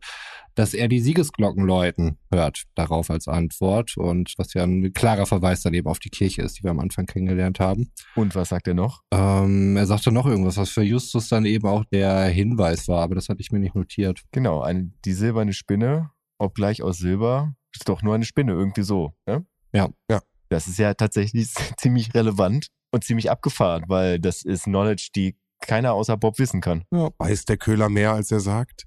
dass 0.55 0.73
er 0.73 0.89
die 0.89 0.99
Siegesglocken 0.99 1.65
läuten 1.65 2.17
hört, 2.29 2.63
darauf 2.75 3.09
als 3.09 3.29
Antwort. 3.29 3.95
Und 3.95 4.33
was 4.37 4.53
ja 4.53 4.63
ein 4.63 4.91
klarer 4.91 5.25
Verweis 5.25 5.61
dann 5.61 5.73
eben 5.73 5.87
auf 5.87 5.99
die 5.99 6.09
Kirche 6.09 6.41
ist, 6.41 6.59
die 6.59 6.63
wir 6.63 6.71
am 6.71 6.79
Anfang 6.79 7.05
kennengelernt 7.05 7.61
haben. 7.61 7.91
Und 8.15 8.35
was 8.35 8.49
sagt 8.49 8.67
er 8.67 8.73
noch? 8.73 9.01
Ähm, 9.11 9.77
er 9.77 9.85
sagte 9.85 10.11
noch 10.11 10.25
irgendwas, 10.25 10.57
was 10.57 10.69
für 10.69 10.83
Justus 10.83 11.29
dann 11.29 11.45
eben 11.45 11.67
auch 11.67 11.85
der 11.85 12.25
Hinweis 12.25 12.89
war, 12.89 13.03
aber 13.03 13.15
das 13.15 13.29
hatte 13.29 13.39
ich 13.39 13.51
mir 13.51 13.59
nicht 13.59 13.75
notiert. 13.75 14.21
Genau, 14.31 14.61
eine, 14.61 14.91
die 15.05 15.13
silberne 15.13 15.53
Spinne, 15.53 16.11
obgleich 16.39 16.83
aus 16.83 16.97
Silber, 16.97 17.55
ist 17.73 17.87
doch 17.87 18.01
nur 18.01 18.15
eine 18.15 18.25
Spinne, 18.25 18.51
irgendwie 18.51 18.83
so. 18.83 19.13
Ne? 19.25 19.45
Ja. 19.73 19.89
Ja. 20.09 20.21
Das 20.53 20.67
ist 20.67 20.77
ja 20.77 20.93
tatsächlich 20.93 21.49
ziemlich 21.77 22.13
relevant 22.13 22.67
und 22.91 23.03
ziemlich 23.03 23.31
abgefahren, 23.31 23.85
weil 23.87 24.19
das 24.19 24.43
ist 24.43 24.65
Knowledge, 24.65 25.09
die 25.15 25.35
keiner 25.59 25.93
außer 25.93 26.15
Bob 26.15 26.37
wissen 26.37 26.61
kann. 26.61 26.83
Weiß 27.17 27.45
der 27.45 27.57
Köhler 27.57 27.89
mehr, 27.89 28.13
als 28.13 28.31
er 28.31 28.39
sagt? 28.39 28.85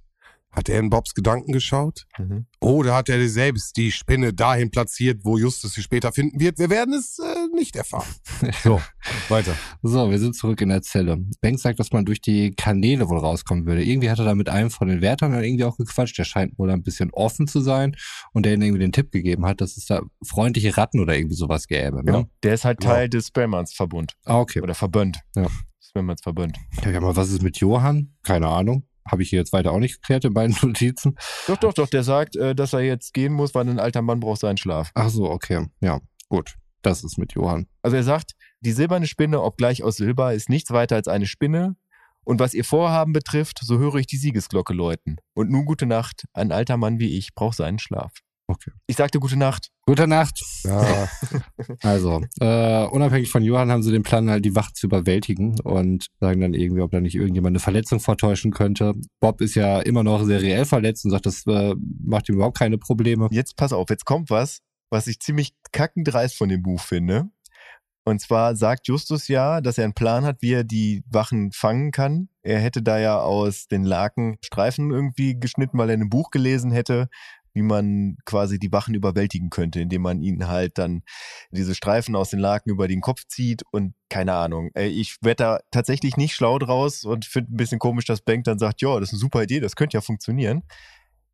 Hat 0.56 0.70
er 0.70 0.80
in 0.80 0.88
Bobs 0.88 1.14
Gedanken 1.14 1.52
geschaut? 1.52 2.06
Mhm. 2.18 2.46
Oder 2.60 2.94
hat 2.94 3.10
er 3.10 3.28
selbst 3.28 3.76
die 3.76 3.92
Spinne 3.92 4.32
dahin 4.32 4.70
platziert, 4.70 5.20
wo 5.22 5.36
Justus 5.36 5.74
sie 5.74 5.82
später 5.82 6.12
finden 6.12 6.40
wird? 6.40 6.58
Wir 6.58 6.70
werden 6.70 6.94
es 6.94 7.18
äh, 7.18 7.54
nicht 7.54 7.76
erfahren. 7.76 8.08
So, 8.62 8.80
weiter. 9.28 9.54
So, 9.82 10.10
wir 10.10 10.18
sind 10.18 10.34
zurück 10.34 10.60
in 10.60 10.70
der 10.70 10.82
Zelle. 10.82 11.18
Banks 11.40 11.62
sagt, 11.62 11.78
dass 11.78 11.92
man 11.92 12.04
durch 12.04 12.20
die 12.20 12.52
Kanäle 12.52 13.08
wohl 13.08 13.18
rauskommen 13.18 13.66
würde. 13.66 13.84
Irgendwie 13.84 14.10
hat 14.10 14.18
er 14.18 14.24
da 14.24 14.34
mit 14.34 14.48
einem 14.48 14.70
von 14.70 14.88
den 14.88 15.00
Wärtern 15.02 15.32
dann 15.32 15.44
irgendwie 15.44 15.64
auch 15.64 15.76
gequatscht. 15.76 16.18
Der 16.18 16.24
scheint 16.24 16.58
wohl 16.58 16.70
ein 16.70 16.82
bisschen 16.82 17.10
offen 17.12 17.46
zu 17.46 17.60
sein 17.60 17.96
und 18.32 18.46
der 18.46 18.54
ihnen 18.54 18.62
irgendwie 18.62 18.80
den 18.80 18.92
Tipp 18.92 19.12
gegeben 19.12 19.44
hat, 19.46 19.60
dass 19.60 19.76
es 19.76 19.86
da 19.86 20.02
freundliche 20.24 20.76
Ratten 20.76 21.00
oder 21.00 21.16
irgendwie 21.16 21.36
sowas 21.36 21.66
gäbe. 21.66 21.98
Ne? 21.98 22.04
Genau. 22.04 22.24
Der 22.42 22.54
ist 22.54 22.64
halt. 22.64 22.80
Teil 22.80 23.08
des 23.08 23.28
Spellmans-Verbund. 23.28 24.14
Ah, 24.24 24.40
okay. 24.40 24.60
Oder 24.60 24.74
Verbund. 24.74 25.20
Ja. 25.34 25.46
Spellmans-Verbund. 25.80 26.58
Ja, 26.84 26.90
ja, 26.90 26.98
aber 26.98 27.16
was 27.16 27.30
ist 27.30 27.42
mit 27.42 27.58
Johann? 27.58 28.14
Keine 28.22 28.48
Ahnung. 28.48 28.84
Habe 29.10 29.22
ich 29.22 29.30
hier 29.30 29.38
jetzt 29.38 29.52
weiter 29.52 29.72
auch 29.72 29.78
nicht 29.78 30.00
geklärt 30.00 30.24
in 30.24 30.34
beiden 30.34 30.56
Notizen. 30.62 31.16
Doch, 31.46 31.56
doch, 31.56 31.72
doch, 31.72 31.88
der 31.88 32.02
sagt, 32.02 32.36
äh, 32.36 32.54
dass 32.54 32.72
er 32.72 32.80
jetzt 32.80 33.14
gehen 33.14 33.32
muss, 33.32 33.54
weil 33.54 33.68
ein 33.68 33.80
alter 33.80 34.02
Mann 34.02 34.20
braucht 34.20 34.40
seinen 34.40 34.56
Schlaf. 34.56 34.90
Ach 34.94 35.08
so, 35.08 35.30
okay. 35.30 35.66
Ja, 35.80 36.00
gut. 36.28 36.54
Das 36.82 37.02
ist 37.02 37.18
mit 37.18 37.32
Johann. 37.32 37.66
Also 37.82 37.96
er 37.96 38.04
sagt, 38.04 38.32
die 38.60 38.70
silberne 38.70 39.08
Spinne, 39.08 39.42
obgleich 39.42 39.82
aus 39.82 39.96
Silber, 39.96 40.34
ist 40.34 40.48
nichts 40.48 40.70
weiter 40.70 40.94
als 40.94 41.08
eine 41.08 41.26
Spinne. 41.26 41.74
Und 42.22 42.40
was 42.40 42.54
ihr 42.54 42.64
Vorhaben 42.64 43.12
betrifft, 43.12 43.60
so 43.62 43.78
höre 43.78 43.96
ich 43.96 44.06
die 44.06 44.16
Siegesglocke 44.16 44.72
läuten. 44.72 45.16
Und 45.34 45.50
nun 45.50 45.64
gute 45.64 45.86
Nacht, 45.86 46.24
ein 46.32 46.52
alter 46.52 46.76
Mann 46.76 46.98
wie 46.98 47.16
ich 47.16 47.34
braucht 47.34 47.56
seinen 47.56 47.78
Schlaf. 47.78 48.12
Okay. 48.48 48.70
Ich 48.86 48.96
sagte 48.96 49.18
gute 49.18 49.36
Nacht. 49.36 49.70
Gute 49.86 50.06
Nacht. 50.06 50.40
Ja, 50.62 51.08
Also, 51.82 52.22
äh, 52.40 52.84
unabhängig 52.86 53.30
von 53.30 53.42
Johann 53.42 53.72
haben 53.72 53.82
sie 53.82 53.90
den 53.90 54.04
Plan, 54.04 54.30
halt 54.30 54.44
die 54.44 54.54
Wache 54.54 54.72
zu 54.72 54.86
überwältigen 54.86 55.58
und 55.60 56.06
sagen 56.20 56.40
dann 56.40 56.54
irgendwie, 56.54 56.82
ob 56.82 56.92
da 56.92 57.00
nicht 57.00 57.16
irgendjemand 57.16 57.52
eine 57.52 57.60
Verletzung 57.60 57.98
vortäuschen 57.98 58.52
könnte. 58.52 58.94
Bob 59.20 59.40
ist 59.40 59.56
ja 59.56 59.80
immer 59.80 60.04
noch 60.04 60.24
seriell 60.24 60.64
verletzt 60.64 61.04
und 61.04 61.10
sagt, 61.10 61.26
das 61.26 61.44
äh, 61.46 61.74
macht 62.04 62.28
ihm 62.28 62.36
überhaupt 62.36 62.58
keine 62.58 62.78
Probleme. 62.78 63.28
Jetzt 63.32 63.56
pass 63.56 63.72
auf, 63.72 63.90
jetzt 63.90 64.04
kommt 64.04 64.30
was, 64.30 64.60
was 64.90 65.08
ich 65.08 65.18
ziemlich 65.18 65.52
kackendreist 65.72 66.36
von 66.36 66.48
dem 66.48 66.62
Buch 66.62 66.80
finde. 66.80 67.28
Und 68.04 68.20
zwar 68.20 68.54
sagt 68.54 68.86
Justus 68.86 69.26
ja, 69.26 69.60
dass 69.60 69.78
er 69.78 69.84
einen 69.84 69.94
Plan 69.94 70.24
hat, 70.24 70.36
wie 70.40 70.52
er 70.52 70.62
die 70.62 71.02
Wachen 71.10 71.50
fangen 71.50 71.90
kann. 71.90 72.28
Er 72.42 72.60
hätte 72.60 72.80
da 72.80 73.00
ja 73.00 73.18
aus 73.18 73.66
den 73.66 73.82
Laken 73.82 74.36
Streifen 74.44 74.92
irgendwie 74.92 75.40
geschnitten, 75.40 75.76
weil 75.76 75.90
er 75.90 75.94
in 75.94 76.02
einem 76.02 76.10
Buch 76.10 76.30
gelesen 76.30 76.70
hätte, 76.70 77.08
wie 77.56 77.62
man 77.62 78.18
quasi 78.26 78.58
die 78.58 78.70
Wachen 78.70 78.94
überwältigen 78.94 79.48
könnte, 79.48 79.80
indem 79.80 80.02
man 80.02 80.20
ihnen 80.20 80.46
halt 80.46 80.76
dann 80.76 81.02
diese 81.50 81.74
Streifen 81.74 82.14
aus 82.14 82.28
den 82.28 82.38
Laken 82.38 82.70
über 82.70 82.86
den 82.86 83.00
Kopf 83.00 83.24
zieht 83.26 83.62
und 83.72 83.94
keine 84.10 84.34
Ahnung. 84.34 84.70
Ich 84.74 85.16
werde 85.22 85.42
da 85.42 85.60
tatsächlich 85.70 86.18
nicht 86.18 86.34
schlau 86.34 86.58
draus 86.58 87.04
und 87.04 87.24
finde 87.24 87.54
ein 87.54 87.56
bisschen 87.56 87.78
komisch, 87.78 88.04
dass 88.04 88.20
Bank 88.20 88.44
dann 88.44 88.58
sagt, 88.58 88.82
ja, 88.82 89.00
das 89.00 89.08
ist 89.08 89.14
eine 89.14 89.20
super 89.20 89.42
Idee, 89.42 89.60
das 89.60 89.74
könnte 89.74 89.96
ja 89.96 90.02
funktionieren. 90.02 90.64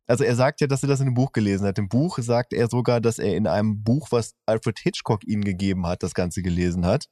Also 0.07 0.23
er 0.23 0.37
sagt 0.37 0.61
ja, 0.61 0.67
dass 0.67 0.81
er 0.81 0.87
das 0.87 1.01
in 1.01 1.07
einem 1.07 1.13
Buch 1.13 1.33
gelesen 1.33 1.67
hat. 1.67 1.77
Im 1.77 1.89
Buch 1.89 2.17
sagt 2.19 2.53
er 2.53 2.69
sogar, 2.69 3.01
dass 3.01 3.19
er 3.19 3.35
in 3.35 3.45
einem 3.45 3.83
Buch, 3.83 4.07
was 4.11 4.33
Alfred 4.45 4.79
Hitchcock 4.79 5.25
ihm 5.25 5.41
gegeben 5.41 5.85
hat, 5.85 6.03
das 6.03 6.13
Ganze 6.13 6.41
gelesen 6.41 6.85
hat. 6.85 7.07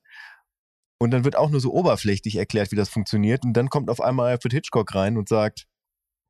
Und 1.00 1.12
dann 1.12 1.26
wird 1.26 1.36
auch 1.36 1.50
nur 1.50 1.60
so 1.60 1.74
oberflächlich 1.74 2.38
erklärt, 2.38 2.72
wie 2.72 2.78
das 2.78 2.88
funktioniert. 2.88 3.44
Und 3.44 3.54
dann 3.54 3.70
kommt 3.70 3.90
auf 3.90 4.00
einmal 4.00 4.32
Alfred 4.32 4.54
Hitchcock 4.54 4.96
rein 4.96 5.18
und 5.18 5.28
sagt, 5.28 5.66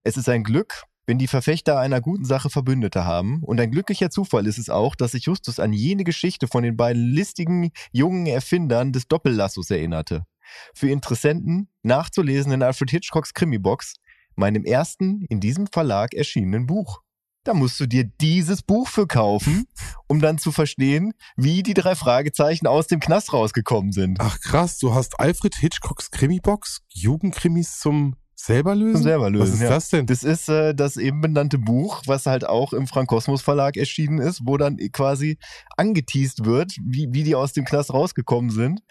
es 0.04 0.18
ist 0.18 0.30
ein 0.30 0.44
Glück, 0.44 0.86
wenn 1.06 1.18
die 1.18 1.28
Verfechter 1.28 1.80
einer 1.80 2.02
guten 2.02 2.26
Sache 2.26 2.50
Verbündete 2.50 3.06
haben. 3.06 3.44
Und 3.44 3.60
ein 3.60 3.72
glücklicher 3.72 4.10
Zufall 4.10 4.48
ist 4.48 4.58
es 4.58 4.70
auch, 4.70 4.96
dass 4.96 5.12
sich 5.12 5.26
Justus 5.26 5.60
an 5.60 5.74
jene 5.74 6.04
Geschichte 6.04 6.48
von 6.48 6.64
den 6.64 6.78
beiden 6.78 7.04
listigen 7.04 7.72
jungen 7.92 8.28
Erfindern 8.28 8.92
des 8.92 9.08
Doppellassos 9.08 9.70
erinnerte. 9.72 10.26
Für 10.74 10.90
Interessenten 10.90 11.70
nachzulesen 11.84 12.52
in 12.52 12.64
Alfred 12.64 12.92
Hitchcocks 12.92 13.34
Krimibox, 13.34 13.96
meinem 14.36 14.66
ersten 14.66 15.26
in 15.30 15.40
diesem 15.40 15.68
Verlag 15.68 16.14
erschienenen 16.14 16.68
Buch. 16.68 17.02
Da 17.44 17.56
musst 17.56 17.80
du 17.80 17.88
dir 17.88 18.04
dieses 18.04 18.62
Buch 18.62 18.88
für 18.88 19.08
kaufen, 19.08 19.66
um 20.08 20.22
dann 20.22 20.38
zu 20.38 20.52
verstehen, 20.52 21.14
wie 21.36 21.64
die 21.64 21.74
drei 21.74 21.96
Fragezeichen 21.96 22.68
aus 22.68 22.86
dem 22.86 23.00
Knast 23.00 23.34
rausgekommen 23.34 23.92
sind. 23.92 24.20
Ach 24.20 24.40
krass, 24.40 24.78
du 24.78 24.94
hast 24.94 25.20
Alfred 25.20 25.56
Hitchcocks 25.56 26.12
Krimibox, 26.12 26.82
Jugendkrimis 26.90 27.80
zum 27.80 28.16
selber 28.46 28.76
lösen? 28.76 28.96
Zum 28.96 29.04
selber 29.04 29.30
lösen. 29.30 29.44
Was 29.44 29.54
ist 29.54 29.62
ja. 29.62 29.70
das 29.70 29.90
denn? 29.90 30.06
Das 30.06 30.24
ist 30.24 30.50
äh, 30.50 30.74
das 30.74 30.98
eben 30.98 31.22
benannte 31.22 31.58
Buch, 31.58 32.02
was 32.06 32.26
halt 32.26 32.46
auch 32.46 32.74
im 32.74 32.88
Frank 32.88 33.10
Kosmos 33.10 33.42
Verlag 33.42 33.78
erschienen 33.78 34.20
ist, 34.20 34.42
wo 34.46 34.58
dann 34.58 34.78
quasi 34.92 35.38
angeteased 35.78 36.46
wird, 36.46 36.76
wie, 36.84 37.08
wie 37.12 37.24
die 37.24 37.36
aus 37.36 37.54
dem 37.54 37.66
Knast 37.66 37.94
rausgekommen 37.94 38.52
sind. 38.52 38.82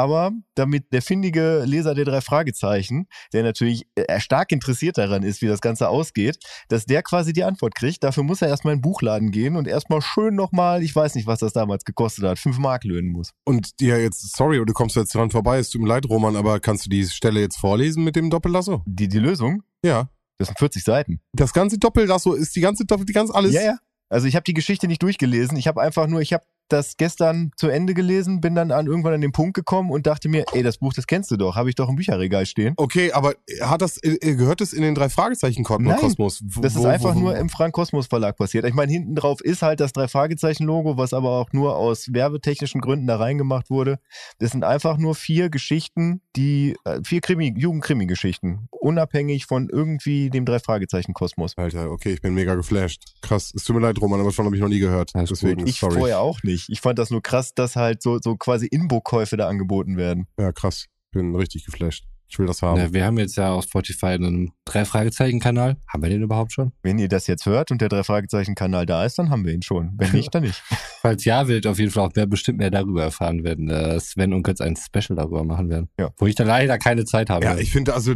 Aber 0.00 0.32
damit 0.54 0.92
der 0.94 1.02
findige 1.02 1.62
Leser 1.66 1.94
der 1.94 2.06
drei 2.06 2.22
Fragezeichen, 2.22 3.06
der 3.34 3.42
natürlich 3.42 3.86
äh, 3.96 4.18
stark 4.18 4.50
interessiert 4.50 4.96
daran 4.96 5.22
ist, 5.22 5.42
wie 5.42 5.46
das 5.46 5.60
Ganze 5.60 5.90
ausgeht, 5.90 6.38
dass 6.68 6.86
der 6.86 7.02
quasi 7.02 7.34
die 7.34 7.44
Antwort 7.44 7.74
kriegt. 7.74 8.02
Dafür 8.02 8.22
muss 8.22 8.40
er 8.40 8.48
erstmal 8.48 8.72
in 8.72 8.78
den 8.78 8.82
Buchladen 8.82 9.30
gehen 9.30 9.56
und 9.56 9.68
erstmal 9.68 10.00
schön 10.00 10.34
nochmal, 10.34 10.82
ich 10.82 10.96
weiß 10.96 11.16
nicht, 11.16 11.26
was 11.26 11.40
das 11.40 11.52
damals 11.52 11.84
gekostet 11.84 12.24
hat, 12.24 12.38
fünf 12.38 12.56
Mark 12.58 12.84
löhnen 12.84 13.10
muss. 13.12 13.32
Und 13.44 13.78
dir 13.78 14.00
jetzt, 14.00 14.34
sorry, 14.36 14.64
du 14.64 14.72
kommst 14.72 14.96
jetzt 14.96 15.14
dran 15.14 15.30
vorbei, 15.30 15.58
es 15.58 15.68
tut 15.68 15.82
mir 15.82 15.88
leid, 15.88 16.06
Roman, 16.08 16.34
aber 16.34 16.60
kannst 16.60 16.86
du 16.86 16.90
die 16.90 17.04
Stelle 17.04 17.40
jetzt 17.40 17.58
vorlesen 17.58 18.02
mit 18.02 18.16
dem 18.16 18.30
Doppellasso? 18.30 18.82
Die, 18.86 19.06
die 19.08 19.18
Lösung, 19.18 19.62
Ja. 19.84 20.08
das 20.38 20.48
sind 20.48 20.58
40 20.58 20.82
Seiten. 20.82 21.20
Das 21.34 21.52
ganze 21.52 21.78
Doppellasso 21.78 22.32
ist 22.32 22.56
die 22.56 22.62
ganze 22.62 22.86
Doppel, 22.86 23.04
die 23.04 23.12
ganze 23.12 23.34
alles. 23.34 23.52
Ja, 23.52 23.62
ja. 23.62 23.78
Also 24.08 24.26
ich 24.26 24.34
habe 24.34 24.44
die 24.44 24.54
Geschichte 24.54 24.88
nicht 24.88 25.02
durchgelesen. 25.02 25.58
Ich 25.58 25.68
habe 25.68 25.80
einfach 25.82 26.06
nur, 26.06 26.20
ich 26.22 26.32
habe 26.32 26.44
das 26.72 26.96
gestern 26.96 27.50
zu 27.56 27.68
Ende 27.68 27.94
gelesen, 27.94 28.40
bin 28.40 28.54
dann 28.54 28.70
an, 28.72 28.86
irgendwann 28.86 29.14
an 29.14 29.20
den 29.20 29.32
Punkt 29.32 29.54
gekommen 29.54 29.90
und 29.90 30.06
dachte 30.06 30.28
mir, 30.28 30.44
ey, 30.52 30.62
das 30.62 30.78
Buch, 30.78 30.92
das 30.92 31.06
kennst 31.06 31.30
du 31.30 31.36
doch, 31.36 31.56
habe 31.56 31.68
ich 31.68 31.74
doch 31.74 31.88
im 31.88 31.96
Bücherregal 31.96 32.46
stehen. 32.46 32.74
Okay, 32.76 33.12
aber 33.12 33.34
hat 33.60 33.82
das, 33.82 33.98
äh, 34.02 34.16
gehört 34.36 34.60
es 34.60 34.72
in 34.72 34.82
den 34.82 34.94
drei 34.94 35.08
Fragezeichen 35.08 35.64
Nein, 35.80 35.96
Kosmos? 35.98 36.42
Wo- 36.44 36.60
Das 36.60 36.74
ist 36.74 36.82
wo- 36.82 36.86
einfach 36.86 37.14
wo- 37.14 37.20
nur 37.20 37.36
im 37.36 37.48
Frank 37.48 37.74
Kosmos 37.74 38.06
Verlag 38.06 38.36
passiert. 38.36 38.64
Ich 38.64 38.74
meine, 38.74 38.90
hinten 38.92 39.14
drauf 39.14 39.40
ist 39.40 39.62
halt 39.62 39.80
das 39.80 39.92
Drei-Fragezeichen-Logo, 39.92 40.96
was 40.96 41.12
aber 41.12 41.30
auch 41.32 41.52
nur 41.52 41.76
aus 41.76 42.12
werbetechnischen 42.12 42.80
Gründen 42.80 43.06
da 43.06 43.16
reingemacht 43.16 43.70
wurde. 43.70 43.98
Das 44.38 44.50
sind 44.52 44.64
einfach 44.64 44.96
nur 44.98 45.14
vier 45.14 45.50
Geschichten, 45.50 46.20
die, 46.36 46.76
äh, 46.84 47.00
vier 47.04 47.20
Krimi, 47.20 47.52
Jugendkrimi-Geschichten, 47.56 48.68
unabhängig 48.70 49.46
von 49.46 49.68
irgendwie 49.70 50.30
dem 50.30 50.44
Drei-Fragezeichen-Kosmos. 50.44 51.56
Alter, 51.56 51.90
okay, 51.90 52.12
ich 52.12 52.20
bin 52.22 52.34
mega 52.34 52.54
geflasht. 52.54 53.04
Krass. 53.22 53.52
Es 53.54 53.64
tut 53.64 53.76
mir 53.76 53.82
leid, 53.82 54.00
Roman, 54.00 54.20
aber 54.20 54.30
davon 54.30 54.46
habe 54.46 54.56
ich 54.56 54.62
noch 54.62 54.68
nie 54.68 54.78
gehört. 54.78 55.12
Deswegen, 55.14 55.66
Ich 55.66 55.78
sorry. 55.80 55.98
vorher 55.98 56.20
auch 56.20 56.42
nicht. 56.42 56.59
Ich 56.68 56.80
fand 56.80 56.98
das 56.98 57.10
nur 57.10 57.22
krass, 57.22 57.54
dass 57.54 57.76
halt 57.76 58.02
so, 58.02 58.18
so 58.22 58.36
quasi 58.36 58.66
Inbook-Käufe 58.66 59.36
da 59.36 59.48
angeboten 59.48 59.96
werden. 59.96 60.26
Ja, 60.38 60.52
krass. 60.52 60.86
Bin 61.12 61.34
richtig 61.34 61.64
geflasht. 61.64 62.04
Ich 62.30 62.38
will 62.38 62.46
das 62.46 62.62
haben. 62.62 62.78
Ja, 62.78 62.92
wir 62.92 63.04
haben 63.04 63.18
jetzt 63.18 63.36
ja 63.36 63.52
auf 63.52 63.64
Spotify 63.64 64.06
einen 64.06 64.52
Drei-Fragezeichen-Kanal. 64.64 65.76
Haben 65.88 66.02
wir 66.02 66.10
den 66.10 66.22
überhaupt 66.22 66.52
schon? 66.52 66.72
Wenn 66.80 67.00
ihr 67.00 67.08
das 67.08 67.26
jetzt 67.26 67.44
hört 67.44 67.72
und 67.72 67.80
der 67.80 67.88
Drei-Fragezeichen-Kanal 67.88 68.86
da 68.86 69.04
ist, 69.04 69.18
dann 69.18 69.30
haben 69.30 69.44
wir 69.44 69.52
ihn 69.52 69.62
schon. 69.62 69.94
Wenn 69.98 70.12
nicht, 70.12 70.32
dann 70.32 70.44
nicht. 70.44 70.62
Falls 71.02 71.24
ja, 71.24 71.48
werdet 71.48 71.64
ihr 71.64 71.72
auf 71.72 71.80
jeden 71.80 71.90
Fall 71.90 72.06
auch 72.06 72.14
mehr, 72.14 72.26
bestimmt 72.26 72.58
mehr 72.58 72.70
darüber 72.70 73.02
erfahren, 73.02 73.42
wenn 73.42 73.68
äh, 73.68 73.98
Sven 73.98 74.32
und 74.32 74.44
Götz 74.44 74.60
ein 74.60 74.76
Special 74.76 75.16
darüber 75.16 75.42
machen 75.42 75.70
werden. 75.70 75.88
Ja. 75.98 76.10
Wo 76.18 76.26
ich 76.28 76.36
dann 76.36 76.46
leider 76.46 76.78
keine 76.78 77.04
Zeit 77.04 77.30
habe. 77.30 77.44
Ja, 77.44 77.58
ich 77.58 77.72
finde, 77.72 77.94
also, 77.94 78.14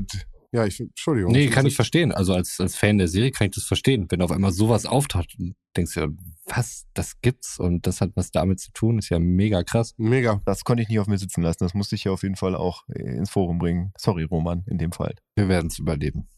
ja, 0.52 0.64
ich, 0.64 0.78
Entschuldigung. 0.78 1.32
nee, 1.32 1.48
kann 1.48 1.66
ich 1.66 1.74
verstehen. 1.74 2.12
Also 2.12 2.34
als, 2.34 2.60
als 2.60 2.76
Fan 2.76 2.98
der 2.98 3.08
Serie 3.08 3.32
kann 3.32 3.46
ich 3.48 3.54
das 3.56 3.64
verstehen. 3.64 4.06
Wenn 4.10 4.22
auf 4.22 4.30
einmal 4.30 4.52
sowas 4.52 4.86
auftaucht, 4.86 5.36
denkst 5.76 5.94
du, 5.94 6.00
ja, 6.00 6.06
was, 6.46 6.86
das 6.94 7.20
gibt's 7.20 7.58
und 7.58 7.86
das 7.86 8.00
hat 8.00 8.10
was 8.14 8.30
damit 8.30 8.60
zu 8.60 8.72
tun, 8.72 8.98
ist 8.98 9.08
ja 9.08 9.18
mega 9.18 9.62
krass. 9.62 9.94
Mega. 9.96 10.40
Das 10.44 10.64
konnte 10.64 10.82
ich 10.82 10.88
nicht 10.88 10.98
auf 10.98 11.06
mir 11.06 11.18
sitzen 11.18 11.42
lassen. 11.42 11.64
Das 11.64 11.74
musste 11.74 11.94
ich 11.94 12.04
ja 12.04 12.12
auf 12.12 12.22
jeden 12.22 12.36
Fall 12.36 12.54
auch 12.54 12.82
äh, 12.88 13.16
ins 13.16 13.30
Forum 13.30 13.58
bringen. 13.58 13.92
Sorry, 13.98 14.24
Roman, 14.24 14.64
in 14.66 14.78
dem 14.78 14.92
Fall. 14.92 15.14
Wir 15.36 15.48
werden 15.48 15.68
es 15.68 15.78
überleben. 15.78 16.28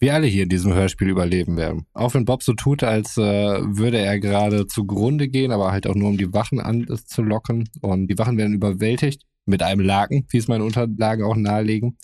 Wir 0.00 0.14
alle 0.14 0.26
hier 0.26 0.42
in 0.42 0.48
diesem 0.48 0.74
Hörspiel 0.74 1.08
überleben 1.08 1.56
werden. 1.56 1.86
Auch 1.94 2.14
wenn 2.14 2.24
Bob 2.24 2.42
so 2.42 2.52
tut, 2.52 2.82
als 2.82 3.16
äh, 3.16 3.22
würde 3.22 3.98
er 3.98 4.18
gerade 4.20 4.66
zugrunde 4.66 5.28
gehen, 5.28 5.50
aber 5.50 5.72
halt 5.72 5.86
auch 5.86 5.94
nur 5.94 6.10
um 6.10 6.18
die 6.18 6.32
Wachen 6.34 6.60
anzulocken. 6.60 7.68
Und 7.80 8.08
die 8.08 8.18
Wachen 8.18 8.36
werden 8.36 8.54
überwältigt 8.54 9.22
mit 9.46 9.62
einem 9.62 9.80
Laken, 9.80 10.26
wie 10.30 10.38
es 10.38 10.48
meine 10.48 10.64
Unterlagen 10.64 11.24
auch 11.24 11.36
nahelegen. 11.36 11.96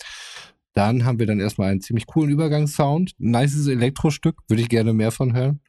Dann 0.73 1.05
haben 1.05 1.19
wir 1.19 1.25
dann 1.25 1.39
erstmal 1.39 1.69
einen 1.69 1.81
ziemlich 1.81 2.07
coolen 2.07 2.31
Übergangssound. 2.31 3.11
Nices 3.17 3.67
Elektrostück, 3.67 4.37
würde 4.47 4.61
ich 4.61 4.69
gerne 4.69 4.93
mehr 4.93 5.11
von 5.11 5.35
hören. 5.35 5.59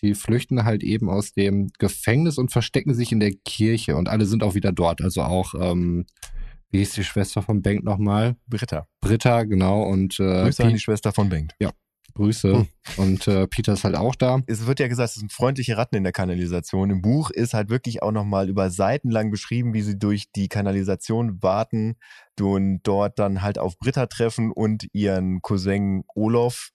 Sie 0.00 0.14
flüchten 0.14 0.64
halt 0.64 0.84
eben 0.84 1.10
aus 1.10 1.32
dem 1.32 1.70
Gefängnis 1.78 2.38
und 2.38 2.52
verstecken 2.52 2.94
sich 2.94 3.10
in 3.10 3.18
der 3.18 3.32
Kirche 3.44 3.96
und 3.96 4.08
alle 4.08 4.26
sind 4.26 4.44
auch 4.44 4.54
wieder 4.54 4.70
dort. 4.70 5.02
Also 5.02 5.22
auch, 5.22 5.54
ähm, 5.54 6.06
wie 6.70 6.78
hieß 6.78 6.92
die 6.92 7.04
Schwester 7.04 7.42
von 7.42 7.62
Bank 7.62 7.82
nochmal? 7.82 8.36
Britta. 8.46 8.86
Britta, 9.00 9.42
genau, 9.42 9.82
und 9.82 10.20
äh, 10.20 10.44
Grüße 10.44 10.64
an 10.64 10.70
die 10.70 10.78
Schwester 10.78 11.12
von 11.12 11.28
Bengt. 11.28 11.54
Grüße. 12.14 12.52
Hm. 12.52 12.68
Und 12.96 13.28
äh, 13.28 13.46
Peter 13.46 13.72
ist 13.74 13.84
halt 13.84 13.94
auch 13.94 14.14
da. 14.14 14.40
Es 14.46 14.66
wird 14.66 14.80
ja 14.80 14.88
gesagt, 14.88 15.10
es 15.10 15.14
sind 15.16 15.32
freundliche 15.32 15.76
Ratten 15.76 15.96
in 15.96 16.02
der 16.02 16.12
Kanalisation. 16.12 16.90
Im 16.90 17.00
Buch 17.00 17.30
ist 17.30 17.54
halt 17.54 17.70
wirklich 17.70 18.02
auch 18.02 18.12
nochmal 18.12 18.48
über 18.48 18.70
Seiten 18.70 19.10
lang 19.10 19.30
beschrieben, 19.30 19.72
wie 19.72 19.82
sie 19.82 19.98
durch 19.98 20.30
die 20.32 20.48
Kanalisation 20.48 21.42
warten 21.42 21.96
und 22.40 22.80
dort 22.82 23.18
dann 23.18 23.42
halt 23.42 23.58
auf 23.58 23.78
Britta 23.78 24.06
treffen 24.06 24.52
und 24.52 24.86
ihren 24.92 25.42
Cousin 25.42 26.04
Olof, 26.14 26.70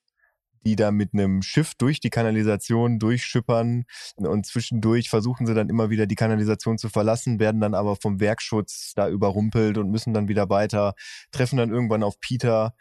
die 0.64 0.76
da 0.76 0.90
mit 0.90 1.12
einem 1.12 1.42
Schiff 1.42 1.74
durch 1.74 2.00
die 2.00 2.10
Kanalisation 2.10 2.98
durchschippern 2.98 3.84
und 4.16 4.46
zwischendurch 4.46 5.10
versuchen 5.10 5.46
sie 5.46 5.54
dann 5.54 5.68
immer 5.68 5.90
wieder 5.90 6.06
die 6.06 6.14
Kanalisation 6.14 6.78
zu 6.78 6.88
verlassen, 6.88 7.38
werden 7.38 7.60
dann 7.60 7.74
aber 7.74 7.96
vom 7.96 8.20
Werkschutz 8.20 8.92
da 8.94 9.08
überrumpelt 9.08 9.78
und 9.78 9.90
müssen 9.90 10.14
dann 10.14 10.28
wieder 10.28 10.48
weiter, 10.48 10.94
treffen 11.32 11.56
dann 11.56 11.70
irgendwann 11.70 12.02
auf 12.02 12.20
Peter, 12.20 12.74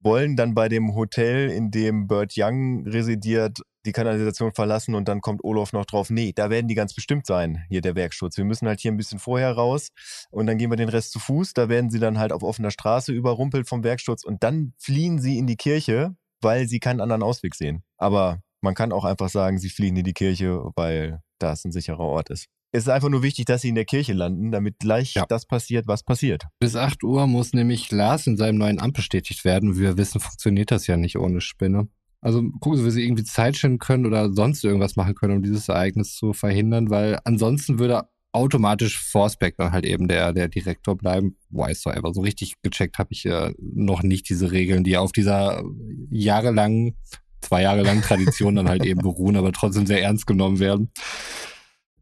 wollen 0.00 0.36
dann 0.36 0.54
bei 0.54 0.68
dem 0.68 0.94
Hotel, 0.94 1.50
in 1.50 1.70
dem 1.70 2.06
Bert 2.06 2.34
Young 2.36 2.86
residiert, 2.86 3.60
die 3.86 3.92
Kanalisation 3.92 4.52
verlassen 4.52 4.94
und 4.94 5.08
dann 5.08 5.20
kommt 5.20 5.42
Olaf 5.44 5.72
noch 5.72 5.86
drauf, 5.86 6.10
nee, 6.10 6.32
da 6.34 6.50
werden 6.50 6.68
die 6.68 6.74
ganz 6.74 6.94
bestimmt 6.94 7.26
sein, 7.26 7.64
hier 7.68 7.80
der 7.80 7.94
Werkschutz. 7.94 8.36
Wir 8.36 8.44
müssen 8.44 8.68
halt 8.68 8.80
hier 8.80 8.92
ein 8.92 8.96
bisschen 8.96 9.18
vorher 9.18 9.52
raus 9.52 9.88
und 10.30 10.46
dann 10.46 10.58
gehen 10.58 10.70
wir 10.70 10.76
den 10.76 10.88
Rest 10.88 11.12
zu 11.12 11.18
Fuß. 11.18 11.54
Da 11.54 11.68
werden 11.68 11.90
sie 11.90 12.00
dann 12.00 12.18
halt 12.18 12.32
auf 12.32 12.42
offener 12.42 12.70
Straße 12.70 13.12
überrumpelt 13.12 13.68
vom 13.68 13.84
Werkschutz 13.84 14.24
und 14.24 14.42
dann 14.42 14.74
fliehen 14.78 15.20
sie 15.20 15.38
in 15.38 15.46
die 15.46 15.56
Kirche, 15.56 16.16
weil 16.40 16.68
sie 16.68 16.80
keinen 16.80 17.00
anderen 17.00 17.22
Ausweg 17.22 17.54
sehen. 17.54 17.82
Aber 17.98 18.40
man 18.60 18.74
kann 18.74 18.92
auch 18.92 19.04
einfach 19.04 19.28
sagen, 19.28 19.58
sie 19.58 19.68
fliehen 19.70 19.96
in 19.96 20.04
die 20.04 20.12
Kirche, 20.12 20.60
weil 20.76 21.20
das 21.38 21.64
ein 21.64 21.72
sicherer 21.72 22.00
Ort 22.00 22.30
ist. 22.30 22.46
Es 22.72 22.82
ist 22.84 22.88
einfach 22.88 23.08
nur 23.08 23.22
wichtig, 23.22 23.44
dass 23.46 23.62
sie 23.62 23.68
in 23.68 23.74
der 23.74 23.84
Kirche 23.84 24.12
landen, 24.12 24.50
damit 24.50 24.78
gleich 24.78 25.14
Ja. 25.14 25.24
das 25.26 25.46
passiert, 25.46 25.86
was 25.86 26.02
passiert. 26.02 26.44
Bis 26.58 26.76
8 26.76 27.04
Uhr 27.04 27.26
muss 27.26 27.52
nämlich 27.52 27.90
Lars 27.90 28.26
in 28.26 28.36
seinem 28.36 28.58
neuen 28.58 28.80
Amt 28.80 28.94
bestätigt 28.96 29.44
werden. 29.44 29.76
Wie 29.76 29.80
wir 29.80 29.96
wissen, 29.96 30.20
funktioniert 30.20 30.70
das 30.70 30.86
ja 30.86 30.96
nicht 30.96 31.16
ohne 31.18 31.40
Spinne. 31.40 31.88
Also 32.20 32.42
gucken 32.60 32.78
Sie, 32.78 32.84
wie 32.84 32.90
Sie 32.90 33.04
irgendwie 33.04 33.24
Zeit 33.24 33.56
schinden 33.56 33.78
können 33.78 34.04
oder 34.04 34.32
sonst 34.32 34.64
irgendwas 34.64 34.96
machen 34.96 35.14
können, 35.14 35.36
um 35.36 35.42
dieses 35.42 35.68
Ereignis 35.68 36.14
zu 36.16 36.32
verhindern, 36.32 36.90
weil 36.90 37.18
ansonsten 37.24 37.78
würde 37.78 38.08
automatisch 38.36 39.02
Forceback 39.02 39.56
dann 39.56 39.72
halt 39.72 39.84
eben 39.84 40.08
der, 40.08 40.32
der 40.32 40.48
Direktor 40.48 40.96
bleiben. 40.96 41.36
Whatsoever. 41.50 42.12
So 42.12 42.20
richtig 42.20 42.54
gecheckt 42.62 42.98
habe 42.98 43.08
ich 43.12 43.26
äh, 43.26 43.52
noch 43.58 44.02
nicht 44.02 44.28
diese 44.28 44.52
Regeln, 44.52 44.84
die 44.84 44.96
auf 44.96 45.12
dieser 45.12 45.62
jahrelangen, 46.10 46.96
zwei 47.40 47.62
Jahre 47.62 47.82
langen 47.82 48.02
Tradition 48.02 48.56
dann 48.56 48.68
halt 48.68 48.84
eben 48.84 49.00
beruhen, 49.00 49.36
aber 49.36 49.52
trotzdem 49.52 49.86
sehr 49.86 50.02
ernst 50.02 50.26
genommen 50.26 50.58
werden. 50.58 50.90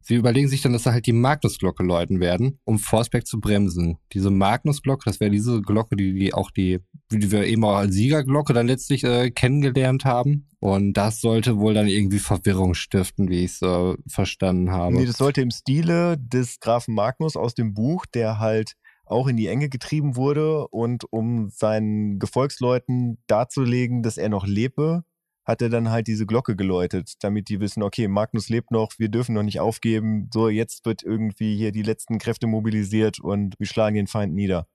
Sie 0.06 0.16
überlegen 0.16 0.48
sich 0.48 0.60
dann, 0.60 0.74
dass 0.74 0.82
sie 0.84 0.92
halt 0.92 1.06
die 1.06 1.12
Magnusglocke 1.12 1.82
läuten 1.82 2.20
werden, 2.20 2.58
um 2.64 2.78
Forceback 2.78 3.26
zu 3.26 3.40
bremsen. 3.40 3.96
Diese 4.12 4.30
Magnusglocke, 4.30 5.02
das 5.06 5.18
wäre 5.18 5.30
diese 5.30 5.62
Glocke, 5.62 5.96
die, 5.96 6.12
die 6.12 6.34
auch 6.34 6.50
die, 6.50 6.80
die 7.10 7.32
wir 7.32 7.46
eben 7.46 7.64
auch 7.64 7.76
als 7.76 7.94
Siegerglocke 7.94 8.52
dann 8.52 8.66
letztlich 8.66 9.02
äh, 9.04 9.30
kennengelernt 9.30 10.04
haben. 10.04 10.46
Und 10.60 10.92
das 10.92 11.22
sollte 11.22 11.58
wohl 11.58 11.72
dann 11.72 11.88
irgendwie 11.88 12.18
Verwirrung 12.18 12.74
stiften, 12.74 13.30
wie 13.30 13.44
ich 13.44 13.52
es 13.52 13.62
äh, 13.62 13.94
verstanden 14.06 14.72
habe. 14.72 14.94
Nee, 14.94 15.06
das 15.06 15.16
sollte 15.16 15.40
im 15.40 15.50
Stile 15.50 16.18
des 16.18 16.60
Grafen 16.60 16.94
Magnus 16.94 17.34
aus 17.34 17.54
dem 17.54 17.72
Buch, 17.72 18.04
der 18.04 18.38
halt 18.38 18.74
auch 19.06 19.26
in 19.26 19.38
die 19.38 19.48
Enge 19.48 19.70
getrieben 19.70 20.16
wurde 20.16 20.68
und 20.68 21.04
um 21.10 21.48
seinen 21.48 22.18
Gefolgsleuten 22.18 23.18
darzulegen, 23.26 24.02
dass 24.02 24.18
er 24.18 24.28
noch 24.28 24.46
lebe, 24.46 25.04
hat 25.44 25.62
er 25.62 25.68
dann 25.68 25.90
halt 25.90 26.06
diese 26.06 26.26
Glocke 26.26 26.56
geläutet, 26.56 27.14
damit 27.20 27.48
die 27.48 27.60
wissen, 27.60 27.82
okay, 27.82 28.08
Magnus 28.08 28.48
lebt 28.48 28.70
noch, 28.70 28.92
wir 28.98 29.08
dürfen 29.08 29.34
noch 29.34 29.42
nicht 29.42 29.60
aufgeben, 29.60 30.30
so 30.32 30.48
jetzt 30.48 30.84
wird 30.86 31.02
irgendwie 31.02 31.56
hier 31.56 31.72
die 31.72 31.82
letzten 31.82 32.18
Kräfte 32.18 32.46
mobilisiert 32.46 33.20
und 33.20 33.54
wir 33.58 33.66
schlagen 33.66 33.96
den 33.96 34.06
Feind 34.06 34.34
nieder. 34.34 34.66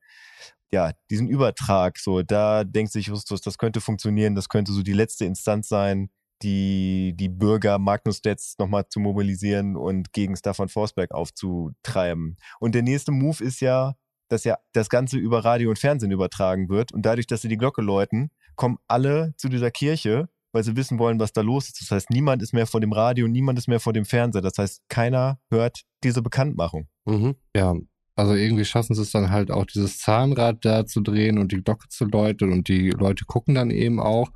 Ja, 0.71 0.91
diesen 1.09 1.27
Übertrag, 1.27 1.97
so, 1.97 2.21
da 2.21 2.63
denkt 2.63 2.91
sich 2.91 3.07
Justus, 3.07 3.41
das 3.41 3.57
könnte 3.57 3.81
funktionieren, 3.81 4.35
das 4.35 4.49
könnte 4.49 4.71
so 4.71 4.83
die 4.83 4.93
letzte 4.93 5.25
Instanz 5.25 5.67
sein, 5.67 6.09
die, 6.41 7.13
die 7.15 7.29
Bürger 7.29 7.79
Magnusstedts 7.79 8.57
nochmal 8.59 8.87
zu 8.87 8.99
mobilisieren 8.99 9.75
und 9.75 10.13
gegen 10.13 10.35
Staffan 10.35 10.69
Forsberg 10.69 11.11
aufzutreiben. 11.11 12.37
Und 12.59 12.75
der 12.75 12.83
nächste 12.83 13.11
Move 13.11 13.43
ist 13.43 13.59
ja, 13.61 13.95
dass 14.29 14.43
ja 14.43 14.57
das 14.73 14.89
Ganze 14.89 15.17
über 15.17 15.43
Radio 15.43 15.69
und 15.69 15.79
Fernsehen 15.79 16.11
übertragen 16.11 16.69
wird. 16.69 16.91
Und 16.91 17.01
dadurch, 17.01 17.27
dass 17.27 17.41
sie 17.41 17.47
die 17.47 17.57
Glocke 17.57 17.81
läuten, 17.81 18.29
kommen 18.55 18.77
alle 18.87 19.33
zu 19.37 19.49
dieser 19.49 19.71
Kirche, 19.71 20.29
weil 20.51 20.63
sie 20.63 20.75
wissen 20.75 20.99
wollen, 20.99 21.19
was 21.19 21.33
da 21.33 21.41
los 21.41 21.67
ist. 21.67 21.81
Das 21.81 21.91
heißt, 21.91 22.09
niemand 22.09 22.41
ist 22.41 22.53
mehr 22.53 22.67
vor 22.67 22.81
dem 22.81 22.91
Radio, 22.91 23.27
niemand 23.27 23.59
ist 23.59 23.67
mehr 23.67 23.79
vor 23.79 23.93
dem 23.93 24.05
Fernseher. 24.05 24.41
Das 24.41 24.57
heißt, 24.57 24.81
keiner 24.89 25.39
hört 25.49 25.81
diese 26.03 26.21
Bekanntmachung. 26.21 26.87
Mhm. 27.05 27.35
Ja, 27.55 27.75
also 28.15 28.33
irgendwie 28.33 28.65
schaffen 28.65 28.95
sie 28.95 29.01
es 29.01 29.11
dann 29.11 29.29
halt 29.29 29.51
auch, 29.51 29.65
dieses 29.65 29.99
Zahnrad 29.99 30.65
da 30.65 30.85
zu 30.85 31.01
drehen 31.01 31.37
und 31.37 31.51
die 31.51 31.63
Glocke 31.63 31.87
zu 31.87 32.05
läuten 32.05 32.51
und 32.51 32.67
die 32.67 32.89
Leute 32.89 33.25
gucken 33.25 33.55
dann 33.55 33.71
eben 33.71 33.99
auch 33.99 34.29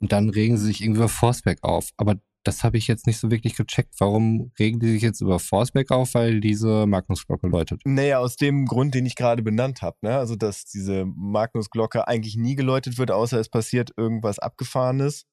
und 0.00 0.12
dann 0.12 0.28
regen 0.28 0.58
sie 0.58 0.66
sich 0.66 0.82
irgendwie 0.82 0.98
über 0.98 1.08
Forceback 1.08 1.58
auf. 1.62 1.88
Aber 1.96 2.16
das 2.44 2.62
habe 2.62 2.76
ich 2.76 2.86
jetzt 2.86 3.06
nicht 3.06 3.18
so 3.18 3.30
wirklich 3.30 3.56
gecheckt. 3.56 3.94
Warum 3.98 4.52
regen 4.58 4.78
die 4.78 4.92
sich 4.92 5.02
jetzt 5.02 5.20
über 5.20 5.38
Forceback 5.38 5.90
auf, 5.90 6.14
weil 6.14 6.40
diese 6.40 6.86
Magnusglocke 6.86 7.48
läutet? 7.48 7.80
Naja, 7.84 8.18
aus 8.18 8.36
dem 8.36 8.66
Grund, 8.66 8.94
den 8.94 9.06
ich 9.06 9.16
gerade 9.16 9.42
benannt 9.42 9.82
habe. 9.82 9.96
Ne? 10.02 10.16
Also, 10.16 10.36
dass 10.36 10.66
diese 10.66 11.06
Magnusglocke 11.06 12.06
eigentlich 12.06 12.36
nie 12.36 12.54
geläutet 12.54 12.98
wird, 12.98 13.10
außer 13.10 13.40
es 13.40 13.48
passiert 13.48 13.90
irgendwas 13.96 14.38
Abgefahrenes. 14.38 15.24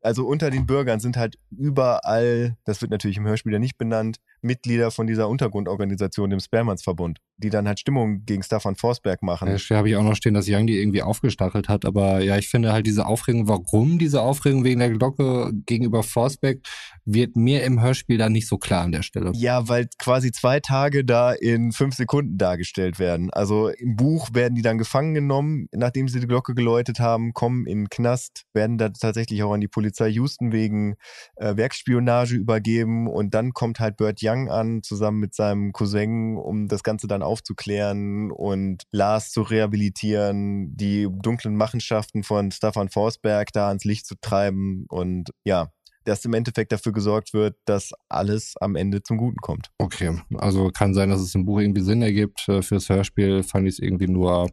Also 0.00 0.26
unter 0.26 0.50
den 0.50 0.66
Bürgern 0.66 1.00
sind 1.00 1.16
halt 1.16 1.38
überall, 1.50 2.58
das 2.64 2.82
wird 2.82 2.90
natürlich 2.90 3.16
im 3.16 3.26
Hörspiel 3.26 3.54
ja 3.54 3.58
nicht 3.58 3.78
benannt, 3.78 4.18
Mitglieder 4.44 4.90
von 4.90 5.06
dieser 5.06 5.28
Untergrundorganisation, 5.28 6.30
dem 6.30 6.40
Sperrmannsverbund, 6.40 7.18
die 7.38 7.50
dann 7.50 7.66
halt 7.66 7.80
Stimmung 7.80 8.24
gegen 8.24 8.42
Staffan 8.42 8.76
Forsberg 8.76 9.22
machen. 9.22 9.48
Da 9.68 9.76
habe 9.76 9.88
ich 9.88 9.96
auch 9.96 10.02
noch 10.02 10.14
stehen, 10.14 10.34
dass 10.34 10.46
Young 10.48 10.66
die 10.66 10.78
irgendwie 10.78 11.02
aufgestachelt 11.02 11.68
hat. 11.68 11.84
Aber 11.84 12.20
ja, 12.20 12.36
ich 12.36 12.48
finde 12.48 12.72
halt 12.72 12.86
diese 12.86 13.06
Aufregung, 13.06 13.48
warum 13.48 13.98
diese 13.98 14.20
Aufregung 14.20 14.64
wegen 14.64 14.80
der 14.80 14.90
Glocke 14.90 15.50
gegenüber 15.66 16.02
Forsberg, 16.02 16.58
wird 17.04 17.36
mir 17.36 17.64
im 17.64 17.80
Hörspiel 17.80 18.18
dann 18.18 18.32
nicht 18.32 18.46
so 18.46 18.58
klar 18.58 18.82
an 18.82 18.92
der 18.92 19.02
Stelle. 19.02 19.32
Ja, 19.34 19.68
weil 19.68 19.88
quasi 19.98 20.30
zwei 20.30 20.60
Tage 20.60 21.04
da 21.04 21.32
in 21.32 21.72
fünf 21.72 21.94
Sekunden 21.94 22.38
dargestellt 22.38 22.98
werden. 22.98 23.30
Also 23.30 23.68
im 23.68 23.96
Buch 23.96 24.28
werden 24.32 24.54
die 24.54 24.62
dann 24.62 24.78
gefangen 24.78 25.14
genommen, 25.14 25.68
nachdem 25.72 26.08
sie 26.08 26.20
die 26.20 26.26
Glocke 26.26 26.54
geläutet 26.54 27.00
haben, 27.00 27.32
kommen 27.32 27.66
in 27.66 27.84
den 27.84 27.88
Knast, 27.88 28.44
werden 28.52 28.78
da 28.78 28.90
tatsächlich 28.90 29.42
auch 29.42 29.52
an 29.52 29.60
die 29.60 29.68
Polizei 29.68 30.08
Houston 30.08 30.52
wegen 30.52 30.96
äh, 31.36 31.56
Werkspionage 31.56 32.36
übergeben 32.36 33.08
und 33.08 33.34
dann 33.34 33.52
kommt 33.52 33.80
halt 33.80 33.96
Burt 33.96 34.20
Young 34.22 34.33
an, 34.48 34.82
zusammen 34.82 35.20
mit 35.20 35.34
seinem 35.34 35.72
Cousin, 35.72 36.36
um 36.36 36.68
das 36.68 36.82
Ganze 36.82 37.06
dann 37.06 37.22
aufzuklären 37.22 38.30
und 38.30 38.84
Lars 38.90 39.30
zu 39.30 39.42
rehabilitieren, 39.42 40.76
die 40.76 41.08
dunklen 41.10 41.56
Machenschaften 41.56 42.22
von 42.22 42.50
Staffan 42.50 42.88
Forsberg 42.88 43.52
da 43.52 43.68
ans 43.68 43.84
Licht 43.84 44.06
zu 44.06 44.14
treiben 44.20 44.86
und 44.88 45.30
ja, 45.44 45.70
dass 46.04 46.24
im 46.24 46.34
Endeffekt 46.34 46.72
dafür 46.72 46.92
gesorgt 46.92 47.32
wird, 47.32 47.56
dass 47.64 47.92
alles 48.08 48.54
am 48.60 48.76
Ende 48.76 49.02
zum 49.02 49.16
Guten 49.16 49.38
kommt. 49.38 49.70
Okay, 49.78 50.20
also 50.36 50.68
kann 50.68 50.94
sein, 50.94 51.08
dass 51.08 51.20
es 51.20 51.34
im 51.34 51.46
Buch 51.46 51.60
irgendwie 51.60 51.80
Sinn 51.80 52.02
ergibt. 52.02 52.46
Äh, 52.48 52.62
Fürs 52.62 52.88
Hörspiel 52.88 53.42
fand 53.42 53.66
ich 53.66 53.74
es 53.74 53.78
irgendwie 53.78 54.08
nur 54.08 54.50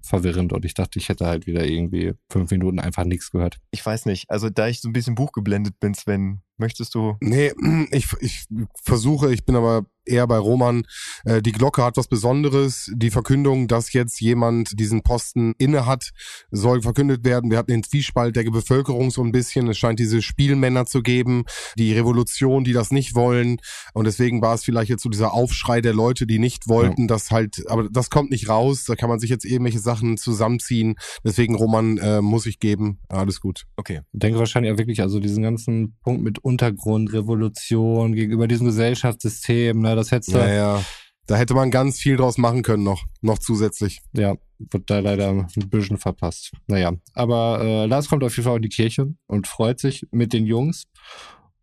verwirrend 0.00 0.52
und 0.52 0.64
ich 0.64 0.74
dachte, 0.74 0.98
ich 0.98 1.08
hätte 1.08 1.26
halt 1.26 1.46
wieder 1.46 1.64
irgendwie 1.64 2.12
fünf 2.30 2.50
Minuten 2.50 2.78
einfach 2.78 3.04
nichts 3.04 3.30
gehört. 3.30 3.58
Ich 3.70 3.84
weiß 3.84 4.06
nicht, 4.06 4.30
also 4.30 4.50
da 4.50 4.68
ich 4.68 4.80
so 4.80 4.88
ein 4.88 4.92
bisschen 4.92 5.14
buchgeblendet 5.14 5.78
bin, 5.80 5.94
Sven, 5.94 6.42
möchtest 6.56 6.94
du? 6.94 7.16
Nee, 7.20 7.52
ich, 7.90 8.06
ich 8.20 8.46
versuche, 8.82 9.32
ich 9.32 9.44
bin 9.44 9.56
aber 9.56 9.86
eher 10.04 10.26
bei 10.26 10.38
Roman. 10.38 10.84
Äh, 11.24 11.42
die 11.42 11.52
Glocke 11.52 11.84
hat 11.84 11.96
was 11.96 12.08
Besonderes. 12.08 12.90
Die 12.94 13.10
Verkündung, 13.10 13.68
dass 13.68 13.92
jetzt 13.92 14.20
jemand 14.20 14.78
diesen 14.78 15.02
Posten 15.02 15.54
inne 15.58 15.86
hat, 15.86 16.10
soll 16.50 16.82
verkündet 16.82 17.24
werden. 17.24 17.50
Wir 17.50 17.58
hatten 17.58 17.70
den 17.70 17.82
Zwiespalt 17.82 18.36
der 18.36 18.50
Bevölkerung 18.50 19.10
so 19.10 19.22
ein 19.22 19.32
bisschen. 19.32 19.68
Es 19.68 19.78
scheint 19.78 19.98
diese 19.98 20.22
Spielmänner 20.22 20.86
zu 20.86 21.02
geben, 21.02 21.44
die 21.76 21.92
Revolution, 21.92 22.64
die 22.64 22.72
das 22.72 22.90
nicht 22.90 23.14
wollen. 23.14 23.58
Und 23.94 24.06
deswegen 24.06 24.42
war 24.42 24.54
es 24.54 24.64
vielleicht 24.64 24.90
jetzt 24.90 25.02
so 25.02 25.08
dieser 25.08 25.32
Aufschrei 25.32 25.80
der 25.80 25.94
Leute, 25.94 26.26
die 26.26 26.38
nicht 26.38 26.68
wollten, 26.68 27.02
ja. 27.02 27.06
dass 27.08 27.30
halt, 27.30 27.62
aber 27.68 27.88
das 27.90 28.10
kommt 28.10 28.30
nicht 28.30 28.48
raus. 28.48 28.84
Da 28.84 28.96
kann 28.96 29.08
man 29.08 29.20
sich 29.20 29.30
jetzt 29.30 29.44
irgendwelche 29.44 29.78
Sachen 29.78 30.16
zusammenziehen. 30.16 30.96
Deswegen, 31.24 31.54
Roman, 31.54 31.98
äh, 31.98 32.20
muss 32.20 32.46
ich 32.46 32.58
geben. 32.58 32.98
Alles 33.08 33.40
gut. 33.40 33.64
Okay. 33.76 34.00
Ich 34.12 34.20
denke 34.20 34.38
wahrscheinlich 34.38 34.72
auch 34.72 34.78
wirklich, 34.78 35.00
also 35.00 35.20
diesen 35.20 35.42
ganzen 35.42 35.96
Punkt 36.02 36.22
mit 36.22 36.38
Untergrund, 36.40 37.12
Revolution 37.12 38.14
gegenüber 38.14 38.48
diesem 38.48 38.66
Gesellschaftssystem, 38.66 39.80
ne, 39.80 39.91
das 39.94 40.10
hätte 40.10 40.32
ja, 40.32 40.52
ja. 40.52 40.84
Da 41.26 41.36
hätte 41.36 41.54
man 41.54 41.70
ganz 41.70 41.98
viel 41.98 42.16
draus 42.16 42.36
machen 42.36 42.62
können 42.62 42.82
noch, 42.82 43.04
noch 43.20 43.38
zusätzlich. 43.38 44.00
Ja, 44.12 44.34
wird 44.58 44.90
da 44.90 44.98
leider 44.98 45.30
ein 45.30 45.68
bisschen 45.70 45.98
verpasst. 45.98 46.52
Naja, 46.66 46.92
aber 47.14 47.60
äh, 47.62 47.86
Lars 47.86 48.08
kommt 48.08 48.24
auf 48.24 48.36
jeden 48.36 48.48
Fall 48.48 48.56
in 48.56 48.62
die 48.62 48.68
Kirche 48.68 49.14
und 49.26 49.46
freut 49.46 49.78
sich 49.78 50.06
mit 50.10 50.32
den 50.32 50.46
Jungs. 50.46 50.84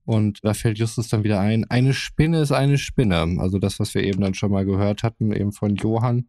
Und 0.05 0.39
da 0.43 0.55
fällt 0.55 0.79
Justus 0.79 1.09
dann 1.09 1.23
wieder 1.23 1.39
ein, 1.39 1.65
eine 1.69 1.93
Spinne 1.93 2.41
ist 2.41 2.51
eine 2.51 2.79
Spinne. 2.79 3.37
Also 3.37 3.59
das, 3.59 3.79
was 3.79 3.93
wir 3.93 4.03
eben 4.03 4.21
dann 4.21 4.33
schon 4.33 4.51
mal 4.51 4.65
gehört 4.65 5.03
hatten, 5.03 5.31
eben 5.31 5.51
von 5.51 5.75
Johann. 5.75 6.27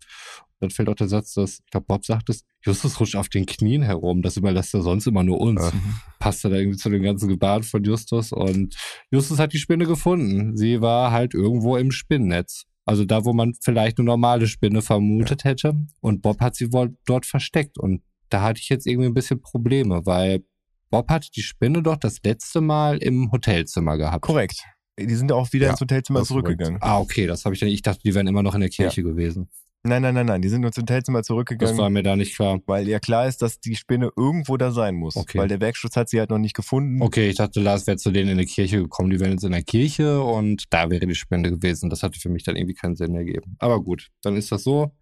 Dann 0.61 0.70
fällt 0.70 0.91
auch 0.91 0.95
der 0.95 1.09
Satz, 1.09 1.32
dass, 1.35 1.61
ich 1.65 1.70
glaube, 1.70 1.87
Bob 1.87 2.05
sagt 2.05 2.28
es, 2.28 2.45
Justus 2.65 3.01
rutscht 3.01 3.16
auf 3.16 3.31
den 3.31 3.47
Knien 3.47 3.82
herum. 3.82 4.20
Das 4.20 4.37
überlässt 4.37 4.74
er 4.74 4.82
sonst 4.82 5.07
immer 5.07 5.23
nur 5.23 5.41
uns. 5.41 5.73
Mhm. 5.73 5.95
Passt 6.19 6.45
er 6.45 6.51
da 6.51 6.57
irgendwie 6.57 6.77
zu 6.77 6.91
dem 6.91 7.03
ganzen 7.03 7.28
Gebaren 7.28 7.62
von 7.62 7.82
Justus. 7.82 8.31
Und 8.31 8.77
Justus 9.11 9.39
hat 9.39 9.55
die 9.55 9.59
Spinne 9.59 9.87
gefunden. 9.87 10.57
Sie 10.59 10.82
war 10.82 11.12
halt 11.12 11.32
irgendwo 11.32 11.78
im 11.78 11.91
Spinnennetz. 11.91 12.65
Also 12.85 13.05
da, 13.05 13.24
wo 13.24 13.32
man 13.32 13.55
vielleicht 13.62 13.99
eine 13.99 14.07
normale 14.07 14.47
Spinne 14.47 14.82
vermutet 14.82 15.45
ja. 15.45 15.51
hätte. 15.51 15.74
Und 16.01 16.20
Bob 16.20 16.41
hat 16.41 16.57
sie 16.57 16.73
wohl 16.73 16.95
dort 17.07 17.24
versteckt. 17.24 17.78
Und 17.78 18.03
da 18.28 18.43
hatte 18.43 18.61
ich 18.61 18.69
jetzt 18.69 18.87
irgendwie 18.87 19.09
ein 19.09 19.15
bisschen 19.15 19.41
Probleme, 19.41 20.03
weil 20.05 20.45
Bob 20.91 21.09
hat 21.09 21.28
die 21.37 21.43
Spinne 21.43 21.82
doch 21.82 21.97
das 21.97 22.19
letzte 22.23 22.61
Mal 22.61 22.99
im 22.99 23.31
Hotelzimmer 23.32 23.97
gehabt. 23.97 24.23
Korrekt. 24.23 24.65
Die 24.99 25.15
sind 25.15 25.32
auch 25.32 25.53
wieder 25.53 25.66
ja, 25.66 25.73
ins 25.73 25.81
Hotelzimmer 25.81 26.24
zurückgegangen. 26.24 26.78
Ah, 26.82 26.99
okay, 26.99 27.27
das 27.27 27.45
habe 27.45 27.55
ich 27.55 27.61
dann. 27.61 27.70
Ich 27.70 27.81
dachte, 27.81 28.03
die 28.05 28.15
wären 28.15 28.27
immer 28.27 28.43
noch 28.43 28.55
in 28.55 28.61
der 28.61 28.69
Kirche 28.69 29.01
ja. 29.01 29.07
gewesen. 29.07 29.49
Nein, 29.82 30.02
nein, 30.02 30.15
nein, 30.15 30.27
nein. 30.27 30.43
Die 30.43 30.48
sind 30.51 30.62
ins 30.62 30.77
Hotelzimmer 30.77 31.23
zurückgegangen. 31.23 31.74
Das 31.74 31.82
war 31.82 31.89
mir 31.89 32.02
da 32.02 32.15
nicht 32.15 32.36
klar. 32.36 32.61
Weil 32.66 32.86
ja 32.86 32.98
klar 32.98 33.27
ist, 33.27 33.40
dass 33.40 33.61
die 33.61 33.77
Spinne 33.77 34.11
irgendwo 34.15 34.59
da 34.59 34.73
sein 34.73 34.94
muss. 34.94 35.16
Okay. 35.16 35.39
Weil 35.39 35.48
der 35.48 35.61
Werkschutz 35.61 35.97
hat 35.97 36.11
sie 36.11 36.19
halt 36.19 36.28
noch 36.28 36.39
nicht 36.39 36.55
gefunden. 36.55 37.01
Okay, 37.01 37.31
ich 37.31 37.36
dachte, 37.36 37.61
Lars 37.61 37.86
wäre 37.86 37.97
zu 37.97 38.11
denen 38.11 38.31
in 38.31 38.39
die 38.39 38.44
Kirche 38.44 38.77
gekommen. 38.82 39.09
Die 39.09 39.19
wären 39.20 39.32
jetzt 39.32 39.44
in 39.44 39.52
der 39.52 39.62
Kirche 39.62 40.20
und 40.23 40.65
da 40.70 40.90
wäre 40.90 41.07
die 41.07 41.15
Spinne 41.15 41.51
gewesen. 41.51 41.89
Das 41.89 42.02
hatte 42.02 42.20
für 42.20 42.28
mich 42.28 42.43
dann 42.43 42.57
irgendwie 42.57 42.74
keinen 42.74 42.94
Sinn 42.94 43.15
ergeben. 43.15 43.57
Aber 43.59 43.82
gut, 43.82 44.09
dann 44.23 44.36
ist 44.36 44.52
das 44.52 44.65
so. 44.65 44.93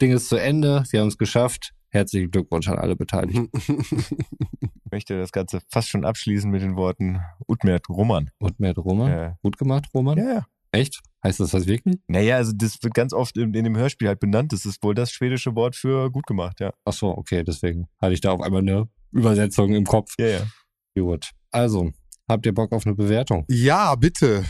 Ding 0.00 0.12
ist 0.12 0.28
zu 0.28 0.36
Ende. 0.36 0.84
Wir 0.90 1.00
haben 1.00 1.08
es 1.08 1.16
geschafft. 1.16 1.72
Herzlichen 1.90 2.30
Glückwunsch 2.30 2.68
an 2.68 2.78
alle 2.78 2.96
Beteiligten. 2.96 3.48
ich 3.56 4.92
möchte 4.92 5.18
das 5.18 5.32
Ganze 5.32 5.60
fast 5.68 5.88
schon 5.88 6.04
abschließen 6.04 6.50
mit 6.50 6.60
den 6.60 6.76
Worten 6.76 7.20
Utmert 7.46 7.88
Roman. 7.88 8.30
Utmert 8.40 8.76
Roman? 8.76 9.10
Ja. 9.10 9.38
Gut 9.42 9.56
gemacht, 9.56 9.86
Roman? 9.94 10.18
Ja, 10.18 10.32
ja. 10.34 10.46
Echt? 10.72 11.00
Heißt 11.24 11.40
das 11.40 11.50
das 11.50 11.66
wirklich? 11.66 11.98
Naja, 12.06 12.36
also 12.36 12.52
das 12.54 12.82
wird 12.82 12.94
ganz 12.94 13.12
oft 13.12 13.36
in, 13.36 13.52
in, 13.54 13.64
dem 13.64 13.76
Hörspiel 13.76 14.08
halt 14.08 14.20
benannt. 14.20 14.52
Das 14.52 14.64
ist 14.64 14.82
wohl 14.82 14.94
das 14.94 15.10
schwedische 15.10 15.54
Wort 15.56 15.74
für 15.74 16.10
gut 16.10 16.26
gemacht, 16.26 16.60
ja. 16.60 16.72
Ach 16.84 16.92
so, 16.92 17.08
okay, 17.08 17.42
deswegen 17.42 17.88
hatte 18.00 18.14
ich 18.14 18.20
da 18.20 18.30
auf 18.32 18.40
einmal 18.40 18.62
eine 18.62 18.88
Übersetzung 19.10 19.74
im 19.74 19.84
Kopf. 19.84 20.14
Ja, 20.18 20.26
ja. 20.26 20.46
Gut. 20.94 21.30
Also, 21.50 21.92
habt 22.28 22.46
ihr 22.46 22.54
Bock 22.54 22.72
auf 22.72 22.86
eine 22.86 22.94
Bewertung? 22.94 23.44
Ja, 23.48 23.94
bitte. 23.94 24.44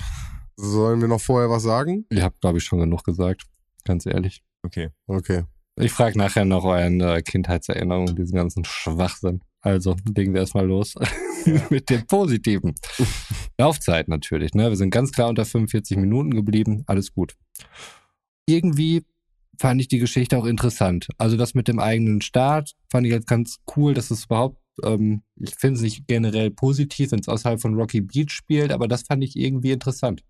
Sollen 0.57 1.01
wir 1.01 1.09
noch 1.09 1.20
vorher 1.20 1.49
was 1.51 1.62
sagen? 1.62 2.05
Ihr 2.11 2.24
habt, 2.24 2.40
glaube 2.40 2.59
ich, 2.59 2.65
schon 2.65 2.81
genug 2.81 3.05
gesagt. 3.05 3.45
Ganz 3.85 4.07
ehrlich. 4.07 4.43
Okay. 4.62 4.89
Okay. 5.07 5.45
Ich 5.77 5.93
frage 5.93 6.19
nachher 6.19 6.45
noch 6.45 6.65
euren 6.65 7.01
äh, 7.01 7.23
Kindheitserinnerungen, 7.23 8.16
diesen 8.16 8.35
ganzen 8.35 8.65
Schwachsinn. 8.65 9.40
Also, 9.61 9.95
legen 10.15 10.35
wir 10.35 10.40
erstmal 10.40 10.66
los. 10.66 10.95
mit 11.70 11.91
dem 11.91 12.07
Positiven. 12.07 12.75
Laufzeit 13.59 14.09
natürlich, 14.09 14.55
ne? 14.55 14.69
Wir 14.69 14.77
sind 14.77 14.91
ganz 14.91 15.12
klar 15.12 15.29
unter 15.29 15.45
45 15.45 15.97
Minuten 15.97 16.33
geblieben. 16.33 16.85
Alles 16.87 17.12
gut. 17.12 17.35
Irgendwie 18.47 19.05
fand 19.59 19.81
ich 19.81 19.89
die 19.89 19.99
Geschichte 19.99 20.39
auch 20.39 20.47
interessant. 20.47 21.09
Also 21.19 21.37
das 21.37 21.55
mit 21.55 21.69
dem 21.69 21.79
eigenen 21.79 22.20
Start 22.20 22.75
fand 22.91 23.07
ich 23.07 23.12
jetzt 23.12 23.27
ganz 23.27 23.59
cool, 23.77 23.95
dass 23.95 24.11
es 24.11 24.27
überhaupt, 24.27 24.61
ähm, 24.85 25.23
ich 25.37 25.55
finde 25.57 25.77
es 25.77 25.83
nicht 25.83 26.07
generell 26.07 26.51
positiv, 26.51 27.11
wenn 27.12 27.20
es 27.20 27.29
außerhalb 27.29 27.61
von 27.61 27.75
Rocky 27.75 28.01
Beach 28.01 28.31
spielt, 28.31 28.73
aber 28.73 28.87
das 28.87 29.03
fand 29.03 29.25
ich 29.25 29.37
irgendwie 29.37 29.73
interessant. 29.73 30.23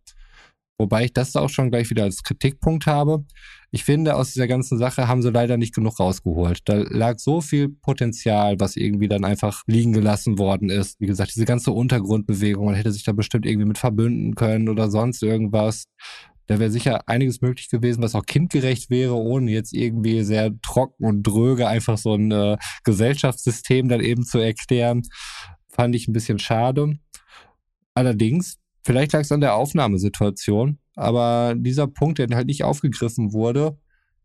Wobei 0.78 1.06
ich 1.06 1.12
das 1.12 1.34
auch 1.34 1.50
schon 1.50 1.70
gleich 1.70 1.90
wieder 1.90 2.04
als 2.04 2.22
Kritikpunkt 2.22 2.86
habe. 2.86 3.24
Ich 3.72 3.82
finde, 3.82 4.14
aus 4.14 4.32
dieser 4.32 4.46
ganzen 4.46 4.78
Sache 4.78 5.08
haben 5.08 5.22
sie 5.22 5.30
leider 5.30 5.56
nicht 5.56 5.74
genug 5.74 5.98
rausgeholt. 5.98 6.60
Da 6.66 6.76
lag 6.76 7.18
so 7.18 7.40
viel 7.40 7.68
Potenzial, 7.68 8.60
was 8.60 8.76
irgendwie 8.76 9.08
dann 9.08 9.24
einfach 9.24 9.64
liegen 9.66 9.92
gelassen 9.92 10.38
worden 10.38 10.70
ist. 10.70 11.00
Wie 11.00 11.06
gesagt, 11.06 11.34
diese 11.34 11.44
ganze 11.44 11.72
Untergrundbewegung, 11.72 12.66
man 12.66 12.76
hätte 12.76 12.92
sich 12.92 13.02
da 13.02 13.12
bestimmt 13.12 13.44
irgendwie 13.44 13.66
mit 13.66 13.78
verbünden 13.78 14.36
können 14.36 14.68
oder 14.68 14.88
sonst 14.88 15.22
irgendwas. 15.24 15.84
Da 16.46 16.58
wäre 16.58 16.70
sicher 16.70 17.06
einiges 17.08 17.42
möglich 17.42 17.68
gewesen, 17.68 18.02
was 18.02 18.14
auch 18.14 18.24
kindgerecht 18.24 18.88
wäre, 18.88 19.14
ohne 19.16 19.50
jetzt 19.50 19.74
irgendwie 19.74 20.22
sehr 20.22 20.52
trocken 20.62 21.04
und 21.04 21.22
dröge 21.24 21.68
einfach 21.68 21.98
so 21.98 22.14
ein 22.14 22.30
äh, 22.30 22.56
Gesellschaftssystem 22.84 23.88
dann 23.88 24.00
eben 24.00 24.24
zu 24.24 24.38
erklären. 24.38 25.02
Fand 25.68 25.94
ich 25.94 26.08
ein 26.08 26.14
bisschen 26.14 26.38
schade. 26.38 26.98
Allerdings 27.94 28.58
Vielleicht 28.88 29.12
lag 29.12 29.20
es 29.20 29.32
an 29.32 29.42
der 29.42 29.54
Aufnahmesituation, 29.54 30.78
aber 30.94 31.54
dieser 31.54 31.86
Punkt, 31.88 32.18
der 32.18 32.26
halt 32.32 32.46
nicht 32.46 32.64
aufgegriffen 32.64 33.34
wurde, 33.34 33.78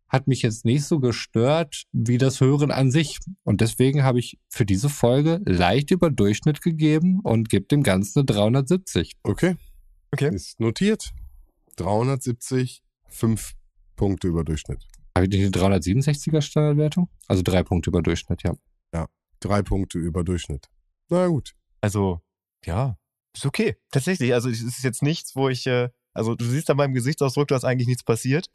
hat 0.07 0.27
mich 0.27 0.41
jetzt 0.41 0.63
nicht 0.63 0.85
so 0.85 1.01
gestört 1.01 1.83
wie 1.91 2.17
das 2.17 2.39
Hören 2.39 2.71
an 2.71 2.89
sich. 2.89 3.19
Und 3.43 3.59
deswegen 3.59 4.03
habe 4.03 4.19
ich 4.19 4.39
für 4.47 4.65
diese 4.65 4.87
Folge 4.87 5.41
leicht 5.43 5.91
über 5.91 6.09
Durchschnitt 6.09 6.61
gegeben 6.61 7.19
und 7.23 7.49
gebe 7.49 7.65
dem 7.65 7.83
Ganzen 7.83 8.19
eine 8.19 8.25
370. 8.25 9.11
Okay. 9.23 9.57
Okay. 10.13 10.33
Ist 10.33 10.61
notiert. 10.61 11.11
370, 11.75 12.83
fünf 13.09 13.55
Punkte 13.97 14.29
über 14.29 14.45
Durchschnitt. 14.45 14.87
Habe 15.13 15.25
ich 15.25 15.29
die 15.29 15.45
367er 15.49 16.39
Standardwertung? 16.39 17.09
Also 17.27 17.43
drei 17.43 17.63
Punkte 17.63 17.89
über 17.89 18.01
Durchschnitt, 18.01 18.43
ja. 18.43 18.53
Ja, 18.93 19.07
drei 19.41 19.61
Punkte 19.61 19.99
über 19.99 20.23
Durchschnitt. 20.23 20.69
Na 21.09 21.27
gut. 21.27 21.51
Also, 21.81 22.21
ja, 22.63 22.95
ist 23.35 23.45
okay. 23.45 23.75
Tatsächlich. 23.91 24.33
Also, 24.33 24.49
es 24.49 24.61
ist 24.61 24.83
jetzt 24.83 25.01
nichts, 25.01 25.35
wo 25.35 25.49
ich, 25.49 25.65
äh, 25.67 25.89
also 26.13 26.35
du 26.35 26.45
siehst 26.45 26.69
an 26.69 26.77
meinem 26.77 26.93
Gesichtsausdruck, 26.93 27.47
dass 27.47 27.63
eigentlich 27.63 27.87
nichts 27.87 28.03
passiert. 28.03 28.47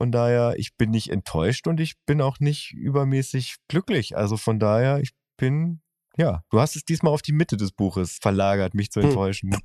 Von 0.00 0.12
daher, 0.12 0.54
ich 0.56 0.76
bin 0.76 0.90
nicht 0.90 1.10
enttäuscht 1.10 1.66
und 1.66 1.80
ich 1.80 1.94
bin 2.06 2.20
auch 2.20 2.38
nicht 2.40 2.72
übermäßig 2.72 3.56
glücklich. 3.68 4.16
Also 4.16 4.36
von 4.36 4.58
daher, 4.60 5.00
ich 5.00 5.10
bin, 5.36 5.80
ja, 6.16 6.42
du 6.50 6.60
hast 6.60 6.76
es 6.76 6.84
diesmal 6.84 7.12
auf 7.12 7.22
die 7.22 7.32
Mitte 7.32 7.56
des 7.56 7.72
Buches 7.72 8.18
verlagert, 8.20 8.74
mich 8.74 8.90
zu 8.90 9.00
Hm. 9.00 9.08
enttäuschen. 9.08 9.56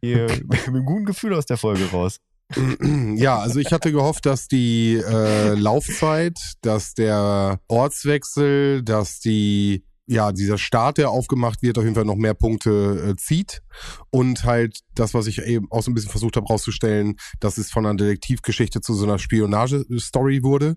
Hier, 0.00 0.26
mit 0.48 0.66
einem 0.66 0.84
guten 0.84 1.04
Gefühl 1.04 1.34
aus 1.34 1.46
der 1.46 1.56
Folge 1.58 1.90
raus. 1.90 2.20
Ja, 3.16 3.38
also 3.38 3.58
ich 3.60 3.72
hatte 3.72 3.90
gehofft, 3.92 4.26
dass 4.26 4.48
die 4.48 4.94
äh, 4.96 5.54
Laufzeit, 5.54 6.38
dass 6.60 6.94
der 6.94 7.58
Ortswechsel, 7.68 8.82
dass 8.82 9.20
die 9.20 9.84
ja, 10.06 10.32
dieser 10.32 10.58
Start, 10.58 10.98
der 10.98 11.10
aufgemacht 11.10 11.62
wird, 11.62 11.78
auf 11.78 11.84
jeden 11.84 11.94
Fall 11.94 12.04
noch 12.04 12.16
mehr 12.16 12.34
Punkte 12.34 13.10
äh, 13.10 13.16
zieht. 13.16 13.62
Und 14.10 14.44
halt 14.44 14.80
das, 14.94 15.14
was 15.14 15.26
ich 15.26 15.42
eben 15.42 15.66
auch 15.70 15.82
so 15.82 15.90
ein 15.90 15.94
bisschen 15.94 16.10
versucht 16.10 16.36
habe 16.36 16.46
rauszustellen, 16.46 17.16
dass 17.40 17.58
es 17.58 17.70
von 17.70 17.86
einer 17.86 17.96
Detektivgeschichte 17.96 18.80
zu 18.80 18.94
so 18.94 19.04
einer 19.04 19.18
Spionage-Story 19.18 20.42
wurde, 20.42 20.76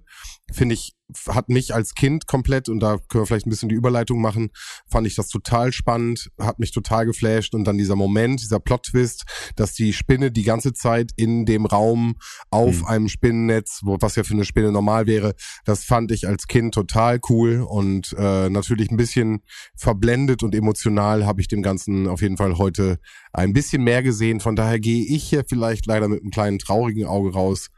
finde 0.52 0.76
ich, 0.76 0.94
hat 1.30 1.50
mich 1.50 1.74
als 1.74 1.94
Kind 1.94 2.28
komplett, 2.28 2.70
und 2.70 2.80
da 2.80 2.98
können 3.08 3.24
wir 3.24 3.26
vielleicht 3.28 3.48
ein 3.48 3.50
bisschen 3.50 3.70
die 3.70 3.76
Überleitung 3.76 4.22
machen, 4.22 4.50
fand 4.90 5.08
ich 5.08 5.16
das 5.16 5.30
total 5.30 5.72
spannend, 5.72 6.30
hat 6.40 6.60
mich 6.60 6.72
total 6.72 7.06
geflasht. 7.06 7.56
Und 7.56 7.64
dann 7.66 7.78
dieser 7.78 7.96
Moment, 7.96 8.42
dieser 8.42 8.60
Plot-Twist, 8.60 9.24
dass 9.56 9.74
die 9.74 9.94
Spinne 9.94 10.32
die 10.32 10.44
ganze 10.44 10.74
Zeit 10.74 11.12
in 11.16 11.46
dem 11.46 11.66
Raum 11.66 12.16
auf 12.50 12.82
Mhm. 12.82 12.86
einem 12.88 13.08
Spinnennetz, 13.10 13.82
wo, 13.84 13.98
was 14.02 14.16
ja 14.16 14.24
für 14.24 14.34
eine 14.34 14.46
Spinne 14.46 14.72
normal 14.72 15.08
wäre, 15.08 15.34
das 15.66 15.84
fand 15.84 16.12
ich 16.12 16.28
als 16.28 16.48
Kind 16.48 16.74
total 16.74 17.20
cool 17.30 17.62
und 17.62 18.14
äh, 18.18 18.50
natürlich 18.50 18.92
ein 18.92 18.98
bisschen 18.98 19.44
verblendet 19.76 20.44
und 20.44 20.54
emotional 20.54 21.26
habe 21.26 21.42
ich 21.42 21.48
dem 21.48 21.62
Ganzen 21.62 22.08
auf 22.08 22.22
jeden 22.22 22.38
Fall 22.38 22.58
heute 22.58 23.00
ein 23.34 23.54
bisschen 23.54 23.84
mehr 23.84 24.04
gesehen. 24.04 24.40
Von 24.40 24.56
daher 24.56 24.80
gehe 24.80 25.06
ich 25.06 25.24
hier 25.24 25.46
vielleicht 25.48 25.86
leider 25.86 26.08
mit 26.08 26.22
einem 26.22 26.32
kleinen 26.32 26.60
traurigen 26.60 27.06
Auge 27.06 27.32
raus. 27.34 27.70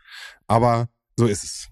Aber 0.47 0.89
so 1.17 1.27
ist 1.27 1.43
es. 1.43 1.67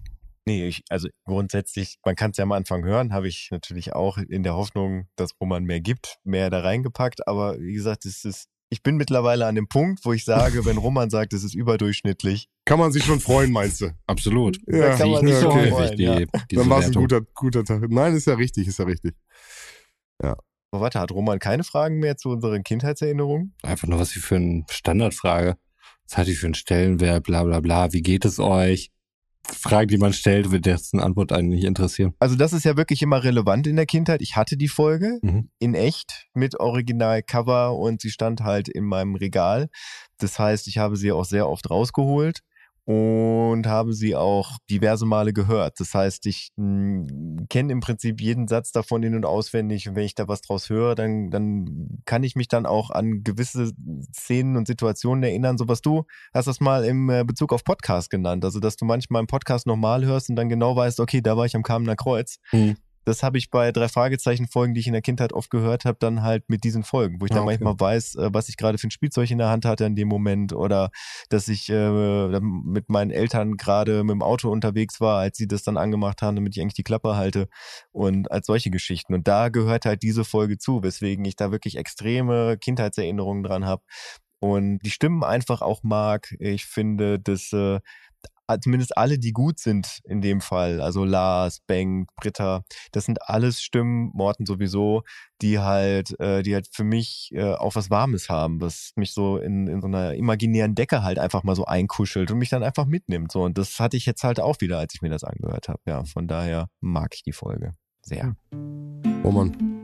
Nee, 0.48 0.66
ich, 0.66 0.82
also 0.88 1.08
grundsätzlich, 1.26 1.98
man 2.06 2.16
kann 2.16 2.30
es 2.30 2.38
ja 2.38 2.44
am 2.44 2.52
Anfang 2.52 2.82
hören, 2.82 3.12
habe 3.12 3.28
ich 3.28 3.48
natürlich 3.50 3.92
auch 3.92 4.16
in 4.16 4.42
der 4.42 4.54
Hoffnung, 4.54 5.06
dass 5.14 5.38
Roman 5.38 5.62
mehr 5.64 5.82
gibt, 5.82 6.16
mehr 6.24 6.48
da 6.48 6.60
reingepackt. 6.60 7.28
Aber 7.28 7.60
wie 7.60 7.74
gesagt, 7.74 8.06
es 8.06 8.24
ist, 8.24 8.48
ich 8.70 8.82
bin 8.82 8.96
mittlerweile 8.96 9.44
an 9.44 9.56
dem 9.56 9.68
Punkt, 9.68 10.06
wo 10.06 10.14
ich 10.14 10.24
sage, 10.24 10.64
wenn 10.64 10.78
Roman 10.78 11.10
sagt, 11.10 11.34
es 11.34 11.44
ist 11.44 11.54
überdurchschnittlich, 11.54 12.48
Kann 12.64 12.78
man 12.78 12.92
sich 12.92 13.04
schon 13.04 13.20
freuen, 13.20 13.52
meinst 13.52 13.82
du? 13.82 13.94
Absolut. 14.06 14.58
Ja, 14.66 14.96
kann 14.96 15.10
man 15.10 15.18
ich 15.18 15.22
nicht 15.24 15.36
sich 15.36 15.48
häufig, 15.48 15.70
freuen, 15.70 15.96
die, 15.98 16.02
ja. 16.04 16.20
Dann 16.52 16.70
war 16.70 16.78
es 16.78 16.86
ein 16.86 16.92
guter, 16.92 17.20
guter 17.34 17.62
Tag. 17.62 17.82
Nein, 17.90 18.14
ist 18.14 18.26
ja 18.26 18.32
richtig, 18.32 18.68
ist 18.68 18.78
ja 18.78 18.86
richtig. 18.86 19.16
Oh, 20.22 20.80
warte, 20.80 20.98
hat 20.98 21.12
Roman 21.12 21.38
keine 21.38 21.62
Fragen 21.62 21.98
mehr 21.98 22.16
zu 22.16 22.30
unseren 22.30 22.62
Kindheitserinnerungen? 22.62 23.54
Einfach 23.62 23.86
nur 23.86 23.98
was 23.98 24.16
wie 24.16 24.20
für 24.20 24.36
eine 24.36 24.64
Standardfrage. 24.70 25.58
Was 26.08 26.16
hat 26.16 26.26
die 26.26 26.34
für 26.34 26.46
einen 26.46 26.54
Stellenwert, 26.54 27.24
bla 27.24 27.44
bla 27.44 27.60
bla, 27.60 27.92
wie 27.92 28.00
geht 28.00 28.24
es 28.24 28.38
euch? 28.38 28.90
Fragen, 29.50 29.88
die 29.88 29.98
man 29.98 30.12
stellt, 30.12 30.50
wird 30.50 30.66
dessen 30.66 31.00
Antwort 31.00 31.32
einen 31.32 31.48
nicht 31.48 31.64
interessieren. 31.64 32.14
Also 32.18 32.36
das 32.36 32.52
ist 32.52 32.64
ja 32.64 32.76
wirklich 32.76 33.02
immer 33.02 33.24
relevant 33.24 33.66
in 33.66 33.76
der 33.76 33.86
Kindheit. 33.86 34.22
Ich 34.22 34.36
hatte 34.36 34.56
die 34.56 34.68
Folge 34.68 35.18
Mhm. 35.22 35.50
in 35.58 35.74
echt 35.74 36.26
mit 36.34 36.58
Originalcover 36.60 37.76
und 37.76 38.00
sie 38.00 38.10
stand 38.10 38.40
halt 38.42 38.68
in 38.68 38.84
meinem 38.84 39.14
Regal. 39.14 39.68
Das 40.18 40.38
heißt, 40.38 40.68
ich 40.68 40.78
habe 40.78 40.96
sie 40.96 41.12
auch 41.12 41.24
sehr 41.24 41.48
oft 41.48 41.70
rausgeholt 41.70 42.40
und 42.88 43.66
habe 43.66 43.92
sie 43.92 44.16
auch 44.16 44.56
diverse 44.70 45.04
Male 45.04 45.34
gehört. 45.34 45.78
Das 45.78 45.92
heißt, 45.92 46.24
ich 46.24 46.52
kenne 46.56 47.70
im 47.70 47.80
Prinzip 47.80 48.18
jeden 48.18 48.48
Satz 48.48 48.72
davon 48.72 49.02
in- 49.02 49.14
und 49.14 49.26
auswendig 49.26 49.86
und 49.86 49.94
wenn 49.94 50.06
ich 50.06 50.14
da 50.14 50.26
was 50.26 50.40
draus 50.40 50.70
höre, 50.70 50.94
dann, 50.94 51.28
dann 51.30 52.00
kann 52.06 52.22
ich 52.22 52.34
mich 52.34 52.48
dann 52.48 52.64
auch 52.64 52.88
an 52.88 53.24
gewisse 53.24 53.72
Szenen 54.14 54.56
und 54.56 54.66
Situationen 54.66 55.22
erinnern, 55.22 55.58
so 55.58 55.68
was 55.68 55.82
du 55.82 56.04
hast 56.32 56.48
das 56.48 56.60
mal 56.60 56.82
im 56.86 57.10
äh, 57.10 57.24
Bezug 57.24 57.52
auf 57.52 57.62
Podcast 57.62 58.08
genannt. 58.08 58.42
Also, 58.42 58.58
dass 58.58 58.76
du 58.76 58.86
manchmal 58.86 59.20
einen 59.20 59.26
Podcast 59.26 59.66
nochmal 59.66 60.06
hörst 60.06 60.30
und 60.30 60.36
dann 60.36 60.48
genau 60.48 60.74
weißt, 60.74 61.00
okay, 61.00 61.20
da 61.20 61.36
war 61.36 61.44
ich 61.44 61.54
am 61.54 61.62
Kamener 61.62 61.94
Kreuz. 61.94 62.38
Mhm. 62.52 62.78
Das 63.08 63.22
habe 63.22 63.38
ich 63.38 63.50
bei 63.50 63.72
drei 63.72 63.88
Fragezeichen-Folgen, 63.88 64.74
die 64.74 64.80
ich 64.80 64.86
in 64.86 64.92
der 64.92 65.02
Kindheit 65.02 65.32
oft 65.32 65.50
gehört 65.50 65.86
habe, 65.86 65.96
dann 65.98 66.22
halt 66.22 66.48
mit 66.48 66.62
diesen 66.62 66.82
Folgen, 66.82 67.20
wo 67.20 67.24
ich 67.24 67.32
Ah, 67.32 67.36
dann 67.36 67.44
okay. 67.44 67.58
manchmal 67.58 67.80
weiß, 67.80 68.16
äh, 68.16 68.28
was 68.32 68.48
ich 68.50 68.58
gerade 68.58 68.76
für 68.76 68.86
ein 68.86 68.90
Spielzeug 68.90 69.30
in 69.30 69.38
der 69.38 69.48
Hand 69.48 69.64
hatte 69.64 69.86
in 69.86 69.96
dem 69.96 70.08
Moment 70.08 70.52
oder 70.52 70.90
dass 71.30 71.48
ich 71.48 71.70
äh, 71.70 72.40
mit 72.40 72.90
meinen 72.90 73.10
Eltern 73.10 73.56
gerade 73.56 74.04
mit 74.04 74.12
dem 74.12 74.22
Auto 74.22 74.50
unterwegs 74.50 75.00
war, 75.00 75.20
als 75.20 75.38
sie 75.38 75.48
das 75.48 75.62
dann 75.62 75.78
angemacht 75.78 76.20
haben, 76.20 76.36
damit 76.36 76.54
ich 76.54 76.60
eigentlich 76.60 76.74
die 76.74 76.82
Klappe 76.82 77.16
halte 77.16 77.48
und 77.92 78.30
als 78.30 78.46
solche 78.46 78.70
Geschichten. 78.70 79.14
Und 79.14 79.26
da 79.26 79.48
gehört 79.48 79.86
halt 79.86 80.02
diese 80.02 80.24
Folge 80.24 80.58
zu, 80.58 80.82
weswegen 80.82 81.24
ich 81.24 81.36
da 81.36 81.50
wirklich 81.50 81.76
extreme 81.76 82.58
Kindheitserinnerungen 82.58 83.42
dran 83.42 83.64
habe 83.64 83.82
und 84.40 84.78
die 84.80 84.90
Stimmen 84.90 85.24
einfach 85.24 85.62
auch 85.62 85.82
mag. 85.82 86.34
Ich 86.38 86.66
finde, 86.66 87.18
dass 87.18 87.52
äh, 87.52 87.80
zumindest 88.60 88.96
alle, 88.96 89.18
die 89.18 89.32
gut 89.32 89.58
sind 89.58 90.00
in 90.04 90.20
dem 90.20 90.40
Fall, 90.40 90.80
also 90.80 91.04
Lars, 91.04 91.60
Bengt, 91.66 92.08
Britta, 92.16 92.62
das 92.92 93.04
sind 93.04 93.28
alles 93.28 93.60
Stimmen, 93.60 94.10
Morten 94.14 94.46
sowieso, 94.46 95.02
die 95.42 95.58
halt, 95.58 96.18
äh, 96.20 96.42
die 96.42 96.54
halt 96.54 96.68
für 96.72 96.84
mich 96.84 97.30
äh, 97.32 97.54
auch 97.54 97.74
was 97.76 97.90
Warmes 97.90 98.28
haben, 98.28 98.60
was 98.60 98.92
mich 98.96 99.12
so 99.12 99.38
in, 99.38 99.66
in 99.66 99.80
so 99.80 99.86
einer 99.86 100.14
imaginären 100.14 100.74
Decke 100.74 101.02
halt 101.02 101.18
einfach 101.18 101.42
mal 101.42 101.54
so 101.54 101.64
einkuschelt 101.64 102.30
und 102.30 102.38
mich 102.38 102.50
dann 102.50 102.62
einfach 102.62 102.86
mitnimmt. 102.86 103.30
So, 103.32 103.42
und 103.42 103.58
das 103.58 103.78
hatte 103.78 103.96
ich 103.96 104.06
jetzt 104.06 104.24
halt 104.24 104.40
auch 104.40 104.60
wieder, 104.60 104.78
als 104.78 104.94
ich 104.94 105.02
mir 105.02 105.10
das 105.10 105.24
angehört 105.24 105.68
habe. 105.68 105.80
Ja, 105.86 106.04
von 106.04 106.26
daher 106.26 106.68
mag 106.80 107.14
ich 107.14 107.22
die 107.22 107.32
Folge 107.32 107.74
sehr. 108.02 108.34
Roman, 109.24 109.77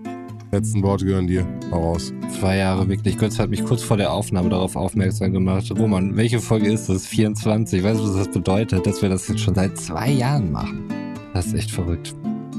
letzten 0.54 0.82
Worte 0.82 1.04
gehören 1.04 1.26
dir. 1.26 1.46
Hau 1.70 1.92
raus. 1.92 2.12
Zwei 2.38 2.56
Jahre 2.56 2.88
wirklich. 2.88 3.18
Götz 3.18 3.38
hat 3.38 3.50
mich 3.50 3.64
kurz 3.64 3.82
vor 3.82 3.96
der 3.96 4.12
Aufnahme 4.12 4.48
darauf 4.48 4.76
aufmerksam 4.76 5.32
gemacht. 5.32 5.70
Roman, 5.76 6.16
welche 6.16 6.40
Folge 6.40 6.72
ist 6.72 6.88
das? 6.88 7.06
24. 7.06 7.82
Weißt 7.82 8.00
du, 8.00 8.04
was 8.04 8.16
das 8.16 8.30
bedeutet? 8.30 8.86
Dass 8.86 9.02
wir 9.02 9.08
das 9.08 9.28
jetzt 9.28 9.40
schon 9.40 9.54
seit 9.54 9.76
zwei 9.78 10.10
Jahren 10.10 10.52
machen. 10.52 10.88
Das 11.34 11.46
ist 11.46 11.54
echt 11.54 11.70
verrückt. 11.70 12.14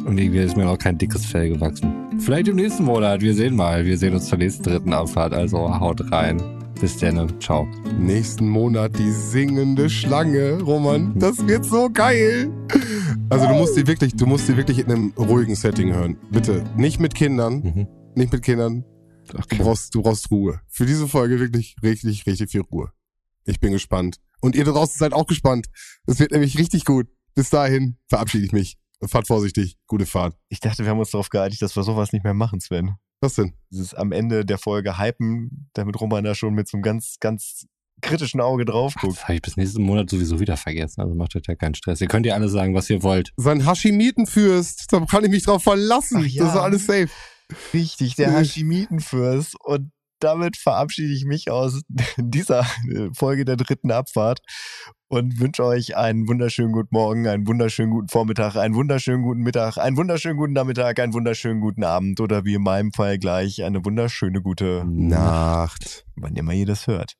Und 0.05 0.17
irgendwie 0.17 0.39
ist 0.39 0.55
mir 0.55 0.69
auch 0.69 0.77
kein 0.77 0.97
dickes 0.97 1.25
Fell 1.25 1.49
gewachsen. 1.49 1.91
Vielleicht 2.19 2.47
im 2.47 2.57
nächsten 2.57 2.83
Monat. 2.83 3.21
Wir 3.21 3.33
sehen 3.33 3.55
mal. 3.55 3.85
Wir 3.85 3.97
sehen 3.97 4.13
uns 4.13 4.27
zur 4.27 4.37
nächsten 4.37 4.63
dritten 4.63 4.93
Abfahrt. 4.93 5.33
Also 5.33 5.79
haut 5.79 6.11
rein. 6.11 6.54
Bis 6.79 6.97
dann. 6.97 7.39
Ciao. 7.39 7.67
Nächsten 7.97 8.49
Monat 8.49 8.97
die 8.99 9.11
singende 9.11 9.89
Schlange, 9.89 10.61
Roman. 10.61 11.17
Das 11.17 11.45
wird 11.47 11.65
so 11.65 11.89
geil. 11.89 12.51
Also 13.29 13.47
du 13.47 13.53
musst 13.55 13.77
die 13.77 13.87
wirklich, 13.87 14.13
du 14.15 14.25
musst 14.25 14.47
die 14.47 14.57
wirklich 14.57 14.79
in 14.79 14.85
einem 14.91 15.13
ruhigen 15.17 15.55
Setting 15.55 15.93
hören. 15.93 16.17
Bitte. 16.31 16.63
Nicht 16.75 16.99
mit 16.99 17.15
Kindern. 17.15 17.61
Mhm. 17.61 17.87
Nicht 18.15 18.31
mit 18.33 18.41
Kindern. 18.43 18.83
Du 19.29 19.37
Okay. 19.39 19.57
brauchst, 19.59 19.95
du 19.95 20.01
brauchst 20.03 20.29
Ruhe. 20.29 20.59
Für 20.67 20.85
diese 20.85 21.07
Folge 21.07 21.39
wirklich 21.39 21.75
richtig, 21.81 22.25
richtig 22.27 22.51
viel 22.51 22.61
Ruhe. 22.61 22.91
Ich 23.45 23.59
bin 23.59 23.71
gespannt. 23.71 24.17
Und 24.41 24.55
ihr 24.55 24.65
da 24.65 24.71
draußen 24.71 24.97
seid 24.99 25.13
auch 25.13 25.25
gespannt. 25.25 25.67
Es 26.05 26.19
wird 26.19 26.31
nämlich 26.31 26.57
richtig 26.59 26.85
gut. 26.85 27.07
Bis 27.33 27.49
dahin 27.49 27.97
verabschiede 28.07 28.45
ich 28.45 28.51
mich. 28.51 28.77
Fahrt 29.03 29.27
vorsichtig. 29.27 29.77
Gute 29.87 30.05
Fahrt. 30.05 30.35
Ich 30.49 30.59
dachte, 30.59 30.83
wir 30.83 30.89
haben 30.91 30.99
uns 30.99 31.11
darauf 31.11 31.29
geeinigt, 31.29 31.61
dass 31.61 31.75
wir 31.75 31.83
sowas 31.83 32.11
nicht 32.11 32.23
mehr 32.23 32.33
machen, 32.33 32.59
Sven. 32.59 32.95
Was 33.25 33.33
denn? 33.33 33.53
Dieses 33.71 33.95
am 33.95 34.11
Ende 34.11 34.45
der 34.45 34.59
Folge 34.59 34.99
hypen, 34.99 35.67
damit 35.73 35.99
Roman 35.99 36.23
da 36.23 36.35
schon 36.35 36.53
mit 36.53 36.67
so 36.67 36.77
einem 36.77 36.83
ganz, 36.83 37.17
ganz 37.19 37.65
kritischen 38.01 38.39
Auge 38.39 38.65
drauf 38.65 38.93
guckt. 38.93 39.17
Das 39.17 39.23
habe 39.23 39.33
ich 39.33 39.41
bis 39.41 39.57
nächsten 39.57 39.81
Monat 39.81 40.11
sowieso 40.11 40.39
wieder 40.39 40.57
vergessen. 40.57 41.01
Also 41.01 41.15
macht 41.15 41.35
euch 41.35 41.41
da 41.41 41.55
keinen 41.55 41.73
Stress. 41.73 42.01
Ihr 42.01 42.07
könnt 42.07 42.27
ja 42.27 42.35
alle 42.35 42.49
sagen, 42.49 42.75
was 42.75 42.87
ihr 42.89 43.01
wollt. 43.01 43.33
Sein 43.35 43.65
Hashimitenfürst. 43.65 44.93
Da 44.93 45.03
kann 45.05 45.23
ich 45.23 45.31
mich 45.31 45.43
drauf 45.43 45.63
verlassen. 45.63 46.21
Ach 46.21 46.27
ja. 46.27 46.43
Das 46.43 46.53
ist 46.53 46.59
alles 46.59 46.85
safe. 46.85 47.09
Richtig, 47.73 48.15
der 48.15 48.31
Hashimitenfürst. 48.31 49.55
Und 49.59 49.91
damit 50.25 50.57
verabschiede 50.57 51.13
ich 51.13 51.25
mich 51.25 51.49
aus 51.51 51.81
dieser 52.17 52.61
äh, 52.89 53.09
Folge 53.13 53.45
der 53.45 53.55
dritten 53.55 53.91
Abfahrt 53.91 54.39
und 55.07 55.39
wünsche 55.39 55.63
euch 55.63 55.95
einen 55.95 56.27
wunderschönen 56.27 56.71
guten 56.71 56.89
Morgen, 56.91 57.27
einen 57.27 57.47
wunderschönen 57.47 57.91
guten 57.91 58.07
Vormittag, 58.09 58.55
einen 58.55 58.75
wunderschönen 58.75 59.21
guten 59.23 59.41
Mittag, 59.41 59.77
einen 59.77 59.97
wunderschönen 59.97 60.37
guten 60.37 60.53
Nachmittag, 60.53 60.99
einen 60.99 61.13
wunderschönen 61.13 61.61
guten 61.61 61.83
Abend 61.83 62.19
oder 62.19 62.43
wie 62.43 62.55
in 62.55 62.63
meinem 62.63 62.91
Fall 62.91 63.19
gleich 63.19 63.63
eine 63.63 63.85
wunderschöne 63.85 64.41
gute, 64.41 64.83
Nacht. 64.85 66.05
wann 66.15 66.35
immer 66.35 66.53
ihr 66.53 66.65
das 66.65 66.87
hört. 66.87 67.13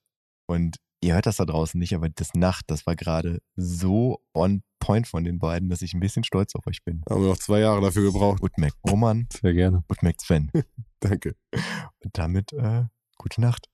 Und 0.48 0.77
ihr 1.02 1.14
hört 1.14 1.27
das 1.27 1.38
da 1.38 1.45
draußen 1.45 1.80
nicht, 1.80 1.94
aber 1.94 2.10
das 2.10 2.34
Nacht, 2.34 2.65
das 2.68 2.86
war 2.88 2.95
gerade 2.95 3.40
so 3.56 4.19
on 4.34 4.64
point 4.80 5.07
von 5.07 5.23
den 5.23 5.40
beiden, 5.40 5.69
dass 5.69 5.82
ich 5.82 5.94
ein 5.94 5.99
bisschen 5.99 6.23
stolz 6.23 6.56
auf 6.56 6.68
euch 6.68 6.84
bin. 6.84 7.02
Haben 7.10 7.22
wir 7.22 7.30
noch 7.30 7.38
zwei 7.38 7.60
Jahre 7.60 7.82
dafür 7.82 8.03
gebraucht. 8.03 8.41
Gut, 8.41 8.57
Mac 8.57 8.73
Roman, 8.88 9.27
Sehr 9.32 9.53
gerne. 9.53 9.84
gut, 9.88 10.03
Mac 10.03 10.15
Sven. 10.22 10.52
Danke. 10.99 11.36
Und 12.03 12.18
damit 12.18 12.53
äh, 12.53 12.84
gute 13.26 13.42
Nacht. 13.42 13.68